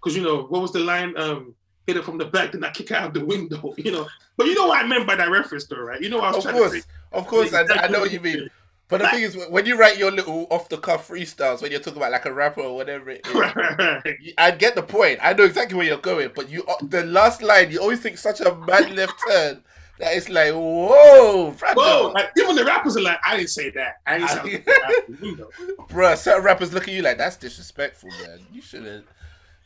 because 0.00 0.16
you 0.16 0.22
know 0.22 0.42
what 0.44 0.62
was 0.62 0.72
the 0.72 0.80
line? 0.80 1.16
Um, 1.16 1.54
hit 1.86 1.96
it 1.96 2.04
from 2.04 2.18
the 2.18 2.24
back, 2.24 2.52
then 2.52 2.62
I 2.64 2.70
kick 2.70 2.90
it 2.90 2.96
out 2.96 3.14
the 3.14 3.24
window. 3.24 3.74
You 3.78 3.90
know, 3.92 4.06
but 4.36 4.46
you 4.46 4.54
know 4.54 4.66
what 4.68 4.84
I 4.84 4.86
meant 4.86 5.06
by 5.06 5.16
that 5.16 5.30
reference, 5.30 5.66
though, 5.66 5.80
right? 5.80 6.00
You 6.00 6.08
know 6.08 6.18
what 6.18 6.24
I 6.26 6.36
was 6.36 6.36
Of 6.38 6.42
trying 6.44 6.56
course, 6.56 6.72
to 6.72 6.80
say. 6.80 6.86
of 7.12 7.26
course. 7.26 7.52
I, 7.54 7.62
I 7.84 7.88
know 7.88 8.00
what 8.00 8.12
you 8.12 8.20
mean. 8.20 8.48
But 8.88 9.00
the 9.00 9.08
thing 9.08 9.22
is, 9.22 9.36
when 9.48 9.64
you 9.64 9.78
write 9.78 9.96
your 9.96 10.10
little 10.10 10.46
off 10.50 10.68
the 10.68 10.76
cuff 10.76 11.08
freestyles, 11.08 11.62
when 11.62 11.70
you're 11.70 11.80
talking 11.80 11.96
about 11.96 12.12
like 12.12 12.26
a 12.26 12.32
rapper 12.32 12.60
or 12.60 12.76
whatever 12.76 13.10
it 13.10 13.26
is. 13.26 14.34
I 14.38 14.50
get 14.50 14.74
the 14.74 14.82
point. 14.82 15.20
I 15.22 15.32
know 15.32 15.44
exactly 15.44 15.76
where 15.76 15.86
you're 15.86 15.98
going, 15.98 16.30
but 16.34 16.50
you 16.50 16.64
uh, 16.64 16.74
the 16.82 17.04
last 17.04 17.42
line, 17.42 17.70
you 17.70 17.80
always 17.80 18.00
think 18.00 18.18
such 18.18 18.40
a 18.40 18.54
mad 18.54 18.90
left 18.90 19.14
turn 19.26 19.62
that 19.98 20.16
it's 20.16 20.28
like, 20.28 20.52
whoa, 20.52 21.52
brother. 21.52 21.74
Whoa! 21.80 22.12
Like, 22.14 22.30
even 22.38 22.56
the 22.56 22.64
rappers 22.64 22.96
are 22.96 23.02
like, 23.02 23.18
I 23.24 23.36
didn't 23.38 23.50
say 23.50 23.70
that. 23.70 23.96
I 24.06 24.18
didn't 24.18 24.30
say 24.30 24.38
I 24.38 24.42
was 24.42 24.50
kicking 24.52 24.74
it 24.74 24.84
out 24.84 25.06
the 25.08 25.26
window. 25.26 25.50
Bruh, 25.88 26.16
certain 26.16 26.44
rappers 26.44 26.72
look 26.72 26.86
at 26.86 26.94
you 26.94 27.02
like 27.02 27.16
that's 27.16 27.36
disrespectful, 27.36 28.10
man. 28.10 28.40
You 28.52 28.60
shouldn't. 28.60 29.06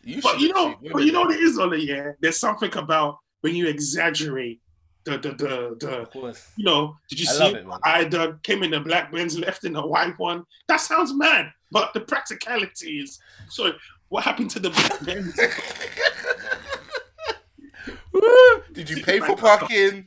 You 0.02 0.22
But 0.22 0.38
you 0.38 0.52
know, 0.52 0.76
but 0.92 1.02
you 1.02 1.12
know 1.12 1.22
what 1.22 1.34
it 1.34 1.40
is, 1.40 1.58
Ola, 1.58 1.76
yeah? 1.76 2.12
There's 2.20 2.38
something 2.38 2.74
about 2.76 3.18
when 3.40 3.56
you 3.56 3.66
exaggerate 3.66 4.60
the 5.04 5.18
the 5.18 5.28
the, 5.30 5.76
the 5.80 6.38
you 6.56 6.64
know, 6.64 6.96
did 7.08 7.20
you 7.20 7.26
I 7.28 7.32
see 7.32 7.54
it? 7.54 7.66
I 7.84 8.04
uh, 8.04 8.32
came 8.42 8.62
in 8.62 8.70
the 8.70 8.80
black 8.80 9.12
Benz, 9.12 9.38
left 9.38 9.64
in 9.64 9.72
the 9.72 9.86
white 9.86 10.18
one. 10.18 10.44
That 10.68 10.80
sounds 10.80 11.14
mad, 11.14 11.52
but 11.70 11.92
the 11.94 12.00
practicality 12.00 13.00
is. 13.00 13.18
So, 13.48 13.72
what 14.08 14.24
happened 14.24 14.50
to 14.50 14.60
the 14.60 14.70
black 14.70 15.00
Benz? 15.04 15.34
Did 18.72 18.90
you 18.90 19.02
pay 19.02 19.20
for 19.20 19.36
parking? 19.36 20.06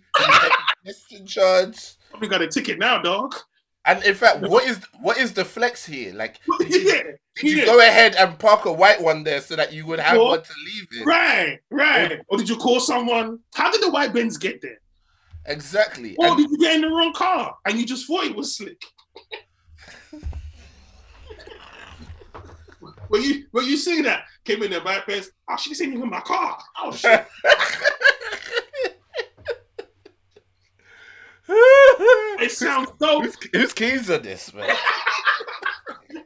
Did 0.86 0.96
pay 1.10 1.26
charge? 1.26 1.96
We 2.20 2.28
got 2.28 2.42
a 2.42 2.48
ticket 2.48 2.80
now, 2.80 3.02
dog. 3.02 3.36
And 3.86 4.04
in 4.04 4.14
fact, 4.16 4.42
what 4.42 4.66
is 4.66 4.80
what 5.02 5.18
is 5.18 5.34
the 5.34 5.44
flex 5.44 5.86
here? 5.86 6.14
Like, 6.14 6.40
did 6.60 6.72
you, 6.72 6.80
yeah, 6.82 7.04
did 7.36 7.58
you 7.58 7.66
go 7.66 7.80
ahead 7.80 8.16
and 8.16 8.38
park 8.38 8.66
a 8.66 8.72
white 8.74 9.02
one 9.02 9.24
there 9.24 9.42
so 9.42 9.56
that 9.56 9.72
you 9.74 9.86
would 9.86 10.00
have 10.00 10.18
What? 10.18 10.28
one 10.30 10.44
to 10.44 10.54
leave 10.66 10.88
in? 11.02 11.06
right, 11.08 11.60
right. 11.70 12.20
Or 12.28 12.38
did 12.38 12.50
you 12.50 12.58
call 12.58 12.80
someone? 12.80 13.40
How 13.56 13.72
did 13.72 13.82
the 13.82 13.90
white 13.90 14.14
Benz 14.14 14.38
get 14.38 14.62
there? 14.62 14.80
Exactly. 15.46 16.16
Or 16.18 16.28
And- 16.28 16.38
did 16.38 16.50
you 16.52 16.58
get 16.58 16.76
in 16.76 16.82
the 16.82 16.90
wrong 16.90 17.14
car 17.14 17.56
and 17.66 17.80
you 17.80 17.86
just 17.86 18.06
thought 18.08 18.26
it 18.26 18.36
was 18.36 18.56
slick? 18.58 18.82
When 23.10 23.22
you 23.24 23.46
when 23.52 23.66
you 23.66 23.76
see 23.76 24.02
that 24.04 24.24
came 24.46 24.64
in 24.64 24.72
the 24.72 24.80
back 24.80 25.06
Benz, 25.06 25.30
oh 25.50 25.58
she's 25.58 25.82
in 25.82 26.00
my 26.10 26.22
car. 26.22 26.58
Oh 26.82 26.94
shit. 26.94 27.28
It 31.50 32.52
sounds 32.52 32.90
so 33.00 33.22
who's, 33.22 33.36
whose 33.54 33.74
keys 33.74 34.10
are 34.10 34.18
this, 34.18 34.54
man? 34.54 34.70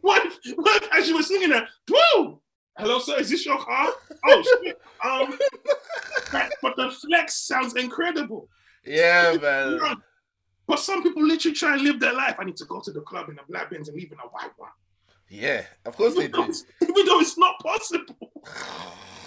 what 0.06 0.26
if, 0.26 0.57
what 0.57 0.84
if 0.84 0.90
as 0.94 1.10
you 1.10 1.15
were 1.15 1.23
singing 1.23 1.49
that, 1.49 1.68
whoa! 1.90 2.40
Hello, 2.77 2.99
sir, 2.99 3.19
is 3.19 3.30
this 3.30 3.45
your 3.45 3.57
car? 3.57 3.90
Oh 4.26 4.44
shit. 4.64 4.80
Um 5.03 5.38
but, 6.32 6.53
but 6.61 6.76
the 6.76 6.91
flex 6.91 7.36
sounds 7.36 7.76
incredible. 7.76 8.48
Yeah, 8.86 9.36
man. 9.41 9.80
But 10.68 10.80
some 10.80 11.02
people 11.02 11.26
literally 11.26 11.56
try 11.56 11.73
and 11.73 11.84
live 11.84 11.99
their 11.99 12.14
life. 12.14 12.36
I 12.40 12.44
need 12.44 12.57
to 12.57 12.65
go 12.65 12.82
to 12.82 12.91
the 12.91 13.02
club 13.02 13.30
in 13.30 13.40
a 13.40 13.44
black 13.48 13.69
Benz 13.72 13.88
and 13.88 13.98
leave 13.98 14.11
in 14.11 14.19
a 14.19 14.27
white 14.27 14.52
one. 14.57 14.69
Yeah, 15.30 15.64
of 15.86 15.95
course 15.95 16.15
they 16.15 16.27
do. 16.27 16.44
Even 16.44 17.06
though 17.06 17.19
it's 17.19 17.38
not 17.38 17.60
possible. 17.60 18.32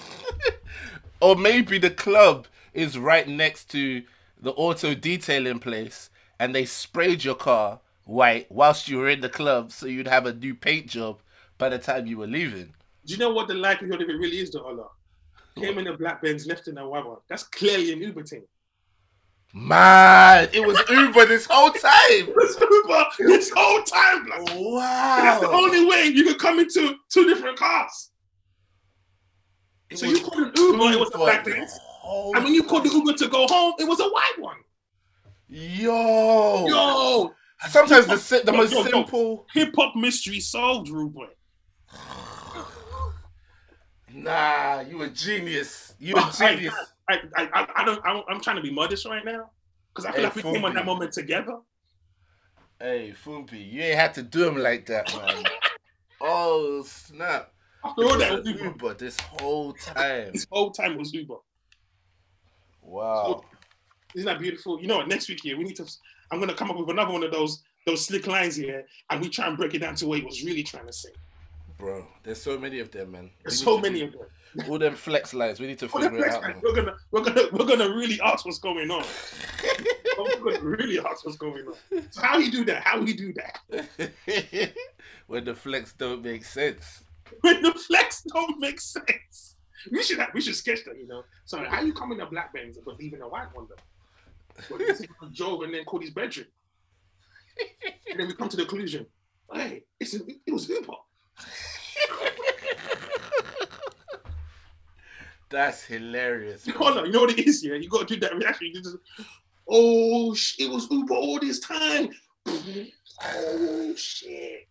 or 1.21 1.35
maybe 1.35 1.79
the 1.79 1.91
club 1.91 2.47
is 2.73 2.99
right 2.99 3.27
next 3.27 3.71
to 3.71 4.03
the 4.41 4.53
auto 4.53 4.95
detailing 4.95 5.59
place 5.59 6.11
and 6.39 6.55
they 6.55 6.65
sprayed 6.65 7.25
your 7.25 7.35
car 7.35 7.81
white 8.09 8.47
whilst 8.51 8.89
you 8.89 8.97
were 8.97 9.09
in 9.09 9.21
the 9.21 9.29
club 9.29 9.71
so 9.71 9.87
you'd 9.87 10.09
have 10.09 10.25
a 10.25 10.33
new 10.33 10.55
paint 10.55 10.87
job 10.87 11.21
by 11.59 11.69
the 11.69 11.79
time 11.79 12.07
you 12.07 12.17
were 12.17 12.27
leaving. 12.27 12.75
Do 13.05 13.15
you 13.15 13.19
know 13.19 13.33
what 13.33 13.49
the 13.49 13.55
likelihood 13.55 14.03
of 14.03 14.09
it 14.09 14.15
really 14.15 14.39
is, 14.39 14.51
though, 14.51 14.67
Ola? 14.67 14.87
Came 15.57 15.79
in 15.79 15.87
a 15.89 15.97
black 15.97 16.23
Benz, 16.23 16.47
left 16.47 16.69
in 16.69 16.79
a 16.79 16.89
white 16.89 17.05
one. 17.05 17.19
That's 17.29 17.43
clearly 17.43 17.93
an 17.93 18.01
Uber 18.01 18.25
thing. 18.25 18.45
Man, 19.55 20.49
it 20.53 20.67
was 20.67 20.79
Uber 20.89 21.27
this 21.27 21.47
whole 21.47 21.71
time. 21.71 21.89
It's 22.37 22.61
Uber 22.61 23.05
this 23.19 23.51
whole 23.55 23.83
time, 23.83 24.25
blood. 24.25 25.23
That's 25.23 25.41
the 25.41 25.49
only 25.49 25.87
way 25.87 26.05
you 26.05 26.25
could 26.25 26.39
come 26.39 26.59
into 26.59 26.97
two 27.11 27.27
different 27.27 27.59
cars. 27.59 28.11
It 29.91 29.99
So 29.99 30.07
you 30.07 30.21
called 30.21 30.49
an 30.49 30.53
Uber, 30.55 30.93
it 30.93 31.01
was 31.01 31.11
a 31.15 31.19
black 31.19 31.45
Benz. 31.45 31.79
And 32.35 32.45
when 32.45 32.55
you 32.55 32.63
called 32.63 32.85
the. 32.85 32.91
Uber 32.91 33.15
to 33.15 33.29
go 33.29 33.47
home, 33.47 33.75
it 33.79 33.89
was 33.89 34.01
a 34.01 34.09
white 34.09 34.37
one. 34.39 34.57
Yo. 35.49 36.67
Yo, 36.67 37.35
Sometimes 37.67 38.07
the 38.07 38.17
si- 38.19 38.43
the 38.45 38.53
Yo, 38.53 38.59
most 38.59 38.73
yo, 38.73 38.83
simple. 38.85 39.47
hip 39.53 39.75
hop 39.77 39.97
mystery 39.97 40.39
solved, 40.41 40.89
Ruben. 40.91 41.29
Nah, 44.13 44.81
you 44.81 45.03
a 45.03 45.09
genius. 45.09 45.95
You 45.99 46.17
a 46.17 46.33
genius. 46.37 46.75
I, 47.09 47.19
I, 47.37 47.49
I, 47.53 47.69
I 47.77 47.85
don't. 47.85 48.05
I, 48.07 48.23
I'm 48.29 48.41
trying 48.41 48.57
to 48.57 48.63
be 48.63 48.71
modest 48.71 49.07
right 49.07 49.25
now 49.25 49.51
because 49.93 50.07
I 50.07 50.13
feel 50.13 50.21
Hey, 50.21 50.27
like 50.27 50.37
we 50.37 50.43
came 50.43 50.65
on 50.65 50.75
that 50.75 50.87
moment 50.87 51.13
together. 51.13 51.59
Hey, 52.81 53.13
Fumbi, 53.25 53.73
you 53.73 53.83
ain't 53.83 53.99
had 53.99 54.15
to 54.15 54.23
do 54.23 54.47
him 54.47 54.57
like 54.57 54.87
that, 54.87 55.13
man. 55.15 55.45
oh 56.21 56.83
snap! 56.85 57.53
After 57.85 58.03
all 58.05 58.19
that 58.19 58.33
was 58.33 58.47
Uber. 58.47 58.65
Uber 58.65 58.95
this 58.95 59.19
whole 59.19 59.73
time. 59.73 60.33
This 60.33 60.47
whole 60.51 60.71
time 60.71 60.97
was 60.97 61.13
Uber. 61.13 61.35
Wow. 62.83 63.43
Isn't 64.15 64.27
that 64.27 64.39
beautiful? 64.39 64.81
You 64.81 64.87
know 64.87 64.99
what? 64.99 65.09
Next 65.09 65.29
week 65.29 65.41
here 65.43 65.57
we 65.57 65.65
need 65.65 65.77
to. 65.77 65.87
I'm 66.31 66.41
gonna 66.41 66.55
come 66.55 66.71
up 66.71 66.77
with 66.79 66.89
another 66.91 67.13
one 67.13 67.23
of 67.23 67.31
those 67.31 67.63
those 67.87 68.05
slick 68.05 68.27
lines 68.27 68.57
here, 68.57 68.85
and 69.11 69.21
we 69.21 69.29
try 69.29 69.47
and 69.47 69.57
break 69.57 69.75
it 69.75 69.79
down 69.79 69.95
to 69.97 70.07
what 70.07 70.19
he 70.19 70.25
was 70.25 70.43
really 70.43 70.63
trying 70.63 70.87
to 70.87 70.93
say. 70.93 71.11
Bro, 71.79 72.07
there's 72.25 72.43
so 72.43 72.59
many 72.59 72.81
of 72.81 72.91
them, 72.91 73.13
man. 73.13 73.31
There's 73.43 73.63
so 73.63 73.79
many 73.79 74.01
do- 74.01 74.07
of 74.07 74.13
them. 74.13 74.21
All 74.69 74.79
them 74.79 74.97
flex 74.97 75.35
lines. 75.35 75.61
We 75.61 75.67
need 75.67 75.79
to 75.81 75.89
figure 75.89 76.17
it 76.17 76.33
out. 76.33 76.63
We're 76.63 76.75
gonna 76.75 76.97
we're 77.11 77.23
gonna 77.23 77.43
we're 77.53 77.67
gonna 77.67 77.95
really 77.95 78.21
ask 78.23 78.45
what's 78.45 78.59
going 78.59 78.91
on. 78.91 79.05
we're 80.19 80.53
gonna 80.53 80.61
really 80.61 80.99
ask 80.99 81.25
what's 81.25 81.37
going 81.37 81.67
on. 81.67 82.03
So 82.11 82.23
how 82.23 82.41
he 82.41 82.51
do 82.51 82.65
that? 82.65 82.83
How 82.83 83.05
he 83.05 83.13
do 83.13 83.33
that? 83.35 84.73
when 85.27 85.45
the 85.45 85.55
flex 85.55 85.93
don't 85.93 86.25
make 86.25 86.45
sense. 86.45 87.05
When 87.43 87.63
the 87.63 87.73
flex 87.73 88.23
don't 88.23 88.59
make 88.59 88.81
sense. 88.81 89.57
We 89.93 90.03
should 90.03 90.19
have, 90.19 90.31
we 90.35 90.41
should 90.41 90.57
sketch 90.57 90.85
that, 90.87 90.99
you 90.99 91.07
know. 91.07 91.23
So 91.45 91.65
how 91.65 91.83
you 91.83 91.93
come 91.93 92.11
in 92.13 92.21
a 92.21 92.27
black 92.27 92.53
Benz 92.53 92.79
but 92.85 92.99
leaving 92.99 93.21
a 93.21 93.29
white 93.29 93.55
one 93.55 93.67
though? 93.69 93.77
But 94.71 94.79
this 94.79 95.01
is 95.01 95.07
drove 95.35 95.63
and 95.63 95.75
then 95.75 95.85
Cody's 95.85 96.11
bedroom. 96.11 96.47
and 98.11 98.21
then 98.21 98.27
we 98.27 98.35
come 98.35 98.49
to 98.49 98.57
the 98.57 98.65
conclusion, 98.65 99.07
hey, 99.53 99.85
it's 100.01 100.15
it 100.15 100.53
was 100.53 100.69
Uber. 100.69 100.93
That's 105.51 105.85
hilarious. 105.85 106.65
bro. 106.65 106.75
Hold 106.75 106.99
on, 106.99 107.07
you 107.07 107.13
know 107.13 107.21
what 107.21 107.31
it 107.31 107.47
is? 107.47 107.65
Yeah, 107.65 107.75
you 107.75 107.89
got 107.89 108.07
to 108.07 108.15
do 108.15 108.21
that 108.21 108.35
reaction. 108.37 108.71
Just, 108.75 108.97
oh, 109.69 110.35
sh- 110.35 110.57
it 110.59 110.71
was 110.71 110.91
Uber 110.91 111.15
all 111.15 111.41
this 111.41 111.61
time. 111.61 112.11
Oh 112.47 113.95
shit! 113.97 114.69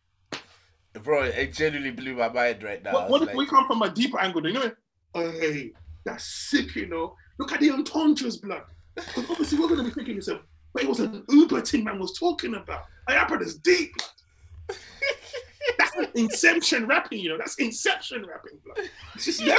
Bro, 0.94 1.24
it 1.24 1.54
genuinely 1.54 1.92
blew 1.92 2.16
my 2.16 2.30
mind 2.30 2.64
right 2.64 2.84
now. 2.84 3.08
What 3.08 3.22
if 3.24 3.28
like, 3.28 3.36
we 3.36 3.46
come 3.46 3.68
from 3.68 3.82
a 3.82 3.90
deeper 3.90 4.20
angle? 4.20 4.46
You 4.48 4.54
know, 4.54 4.72
hey, 5.14 5.74
that's 6.06 6.24
sick. 6.24 6.76
You 6.76 6.88
know, 6.88 7.16
look 7.40 7.52
at 7.52 7.60
the 7.60 7.72
entendres, 7.72 8.38
blood. 8.38 8.64
'Cause 8.98 9.30
obviously, 9.30 9.60
we're 9.60 9.70
gonna 9.70 9.84
be 9.84 9.92
thinking 9.92 10.16
yourself, 10.16 10.42
but 10.74 10.84
it 10.84 10.90
was 10.90 11.00
an 11.00 11.24
Uber 11.30 11.62
thing 11.62 11.84
man 11.84 12.00
was 12.00 12.18
talking 12.18 12.56
about. 12.56 12.86
Like, 13.08 13.28
that 13.30 13.42
is 13.42 13.56
deep. 13.56 13.92
That's 15.78 15.96
not 15.96 16.16
Inception 16.16 16.88
rapping, 16.88 17.20
you 17.20 17.30
know. 17.30 17.38
That's 17.38 17.56
Inception 17.56 18.26
rapping, 18.26 18.60
blood. 18.64 18.90
It's 19.16 19.26
just. 19.26 19.42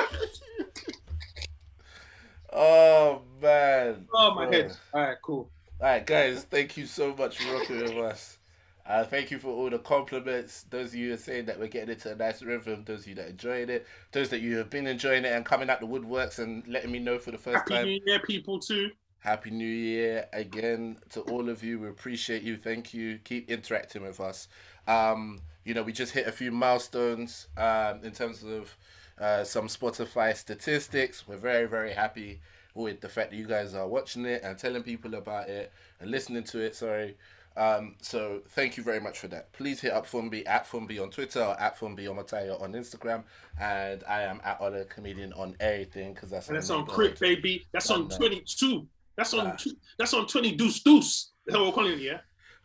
Oh 2.51 3.23
man. 3.43 4.09
Oh 4.12 4.35
my 4.35 4.44
Bro. 4.47 4.52
head. 4.52 4.77
All 4.94 5.02
right, 5.02 5.16
cool. 5.23 5.51
All 5.81 5.86
right, 5.86 6.05
guys, 6.05 6.44
thank 6.44 6.77
you 6.77 6.86
so 6.86 7.15
much 7.15 7.39
for 7.39 7.52
rocking 7.55 7.82
with 7.82 7.98
us. 7.98 8.39
Uh, 8.86 9.05
thank 9.05 9.31
you 9.31 9.39
for 9.39 9.48
all 9.48 9.69
the 9.69 9.78
compliments. 9.78 10.65
Those 10.70 10.89
of 10.89 10.94
you 10.94 11.09
who 11.09 11.15
are 11.15 11.19
saying 11.19 11.44
that 11.44 11.59
we're 11.60 11.69
getting 11.69 11.90
into 11.90 12.10
a 12.10 12.16
nice 12.16 12.43
rhythm. 12.43 12.85
Those 12.86 13.01
of 13.01 13.09
you 13.09 13.15
that 13.16 13.28
enjoyed 13.28 13.69
it. 13.69 13.86
Those 14.12 14.31
that 14.31 14.40
you 14.40 14.56
have 14.56 14.70
been 14.70 14.86
enjoying 14.86 15.27
it 15.27 15.32
and 15.32 15.44
coming 15.44 15.69
out 15.69 15.81
the 15.81 15.86
woodworks 15.86 16.39
and 16.39 16.66
letting 16.66 16.90
me 16.90 16.98
know 16.98 17.19
for 17.19 17.31
the 17.32 17.39
first 17.39 17.59
Happy 17.59 17.74
time. 17.74 17.85
New 17.85 18.01
Year, 18.06 18.19
people 18.20 18.59
too. 18.59 18.90
Happy 19.20 19.51
New 19.51 19.65
Year 19.65 20.27
again 20.32 20.99
to 21.11 21.20
all 21.23 21.49
of 21.49 21.62
you. 21.62 21.81
We 21.81 21.89
appreciate 21.89 22.43
you. 22.43 22.57
Thank 22.57 22.95
you. 22.95 23.19
Keep 23.24 23.51
interacting 23.51 24.03
with 24.03 24.20
us. 24.20 24.49
Um, 24.86 25.40
you 25.65 25.74
know, 25.74 25.82
we 25.82 25.93
just 25.93 26.12
hit 26.12 26.27
a 26.27 26.32
few 26.32 26.51
milestones 26.51 27.49
um, 27.57 28.01
in 28.03 28.12
terms 28.12 28.45
of 28.45 28.77
uh, 29.20 29.45
some 29.45 29.66
Spotify 29.66 30.36
statistics. 30.36 31.27
We're 31.27 31.36
very, 31.36 31.66
very 31.66 31.93
happy 31.93 32.40
with 32.74 33.01
the 33.01 33.09
fact 33.09 33.31
that 33.31 33.36
you 33.36 33.47
guys 33.47 33.74
are 33.74 33.89
watching 33.89 34.24
it 34.24 34.43
and 34.45 34.57
telling 34.57 34.82
people 34.82 35.15
about 35.15 35.49
it 35.49 35.73
and 36.01 36.11
listening 36.11 36.45
to 36.45 36.61
it. 36.61 36.77
Sorry. 36.77 37.16
Um, 37.57 37.97
so 38.01 38.40
thank 38.51 38.77
you 38.77 38.85
very 38.85 39.01
much 39.01 39.19
for 39.19 39.27
that. 39.28 39.53
Please 39.53 39.81
hit 39.81 39.93
up 39.93 40.07
Fumbi 40.07 40.47
at 40.47 40.65
Fumbi 40.65 41.03
on 41.03 41.11
Twitter 41.11 41.43
or 41.43 41.61
at 41.61 41.77
Fumbi 41.77 42.05
Omataya 42.05 42.61
on 42.62 42.73
Instagram. 42.73 43.24
And 43.61 44.05
I 44.09 44.23
am 44.23 44.40
at 44.45 44.61
Other 44.61 44.85
Comedian 44.85 45.32
on 45.32 45.57
everything 45.59 46.15
because 46.15 46.31
that's 46.31 46.47
And 46.49 46.57
that's 46.57 46.70
on. 46.70 46.86
Crit, 46.86 47.19
baby. 47.19 47.66
That's 47.73 47.90
on 47.90 48.09
Done 48.09 48.20
that. 48.20 48.86
22. 49.19 49.24
That's 49.27 49.35
on 49.35 49.57
two, 49.57 49.70
that's 49.99 50.15
on 50.15 50.27
20 50.27 50.53
deuce 50.57 50.81
deuce. 50.82 51.32
That's 51.47 51.59
what 51.59 51.66
we're 51.66 51.73
calling 51.73 51.93
it, 51.93 51.99
yeah? 52.01 52.19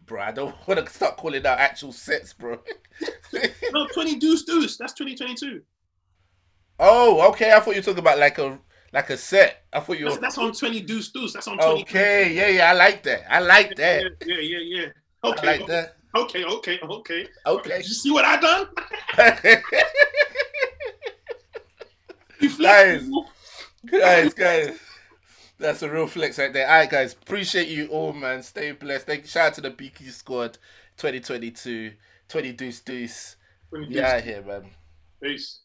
Bro, 0.05 0.21
I 0.21 0.31
don't 0.31 0.55
want 0.67 0.85
to 0.85 0.91
start 0.93 1.17
calling 1.17 1.45
out 1.45 1.59
actual 1.59 1.91
sets, 1.93 2.33
bro. 2.33 2.59
No, 3.71 3.87
20 3.87 4.17
deuce 4.17 4.43
deuce. 4.43 4.77
That's 4.77 4.93
2022. 4.93 5.61
oh, 6.79 7.29
okay. 7.31 7.51
I 7.53 7.59
thought 7.59 7.71
you 7.71 7.77
were 7.81 7.85
talking 7.85 7.99
about 7.99 8.19
like 8.19 8.37
a 8.37 8.59
like 8.91 9.09
a 9.09 9.17
set. 9.17 9.63
I 9.73 9.79
thought 9.79 9.97
you 9.97 10.05
That's, 10.05 10.17
were 10.17 10.21
that's 10.21 10.37
on 10.37 10.51
20 10.53 10.81
deuce 10.81 11.11
deuce. 11.11 11.33
That's 11.33 11.47
on 11.47 11.57
20. 11.57 11.81
okay. 11.83 12.31
Yeah, 12.33 12.47
yeah. 12.49 12.69
I 12.69 12.73
like 12.73 13.01
that. 13.03 13.33
I 13.33 13.39
like 13.39 13.75
that. 13.77 14.03
yeah, 14.25 14.37
yeah, 14.39 14.59
yeah. 14.59 14.85
I 15.23 15.29
Okay, 15.29 15.47
like 15.57 15.67
that. 15.67 15.95
okay, 16.15 16.43
okay, 16.43 16.79
okay. 16.83 17.27
Okay. 17.47 17.77
You 17.77 17.83
see 17.83 18.11
what 18.11 18.25
I 18.25 18.39
done? 18.39 18.67
You 22.39 22.49
Guys. 22.61 23.09
guys, 23.89 24.33
guys. 24.33 24.79
That's 25.59 25.81
a 25.81 25.89
real 25.89 26.07
flex 26.07 26.37
right 26.39 26.51
there. 26.51 26.67
All 26.67 26.75
right, 26.79 26.89
guys. 26.89 27.13
Appreciate 27.13 27.67
you 27.69 27.87
all, 27.87 28.13
man. 28.13 28.43
Stay 28.43 28.71
blessed. 28.71 29.05
Thank 29.05 29.25
shout 29.25 29.47
out 29.47 29.53
to 29.55 29.61
the 29.61 29.71
BQ 29.71 30.11
squad 30.11 30.57
2022, 30.97 31.93
20 32.27 32.51
deuce 32.53 32.81
deuce. 32.81 33.35
20 33.69 33.87
Yeah, 33.93 34.19
here, 34.19 34.41
man. 34.41 34.71
Peace. 35.21 35.62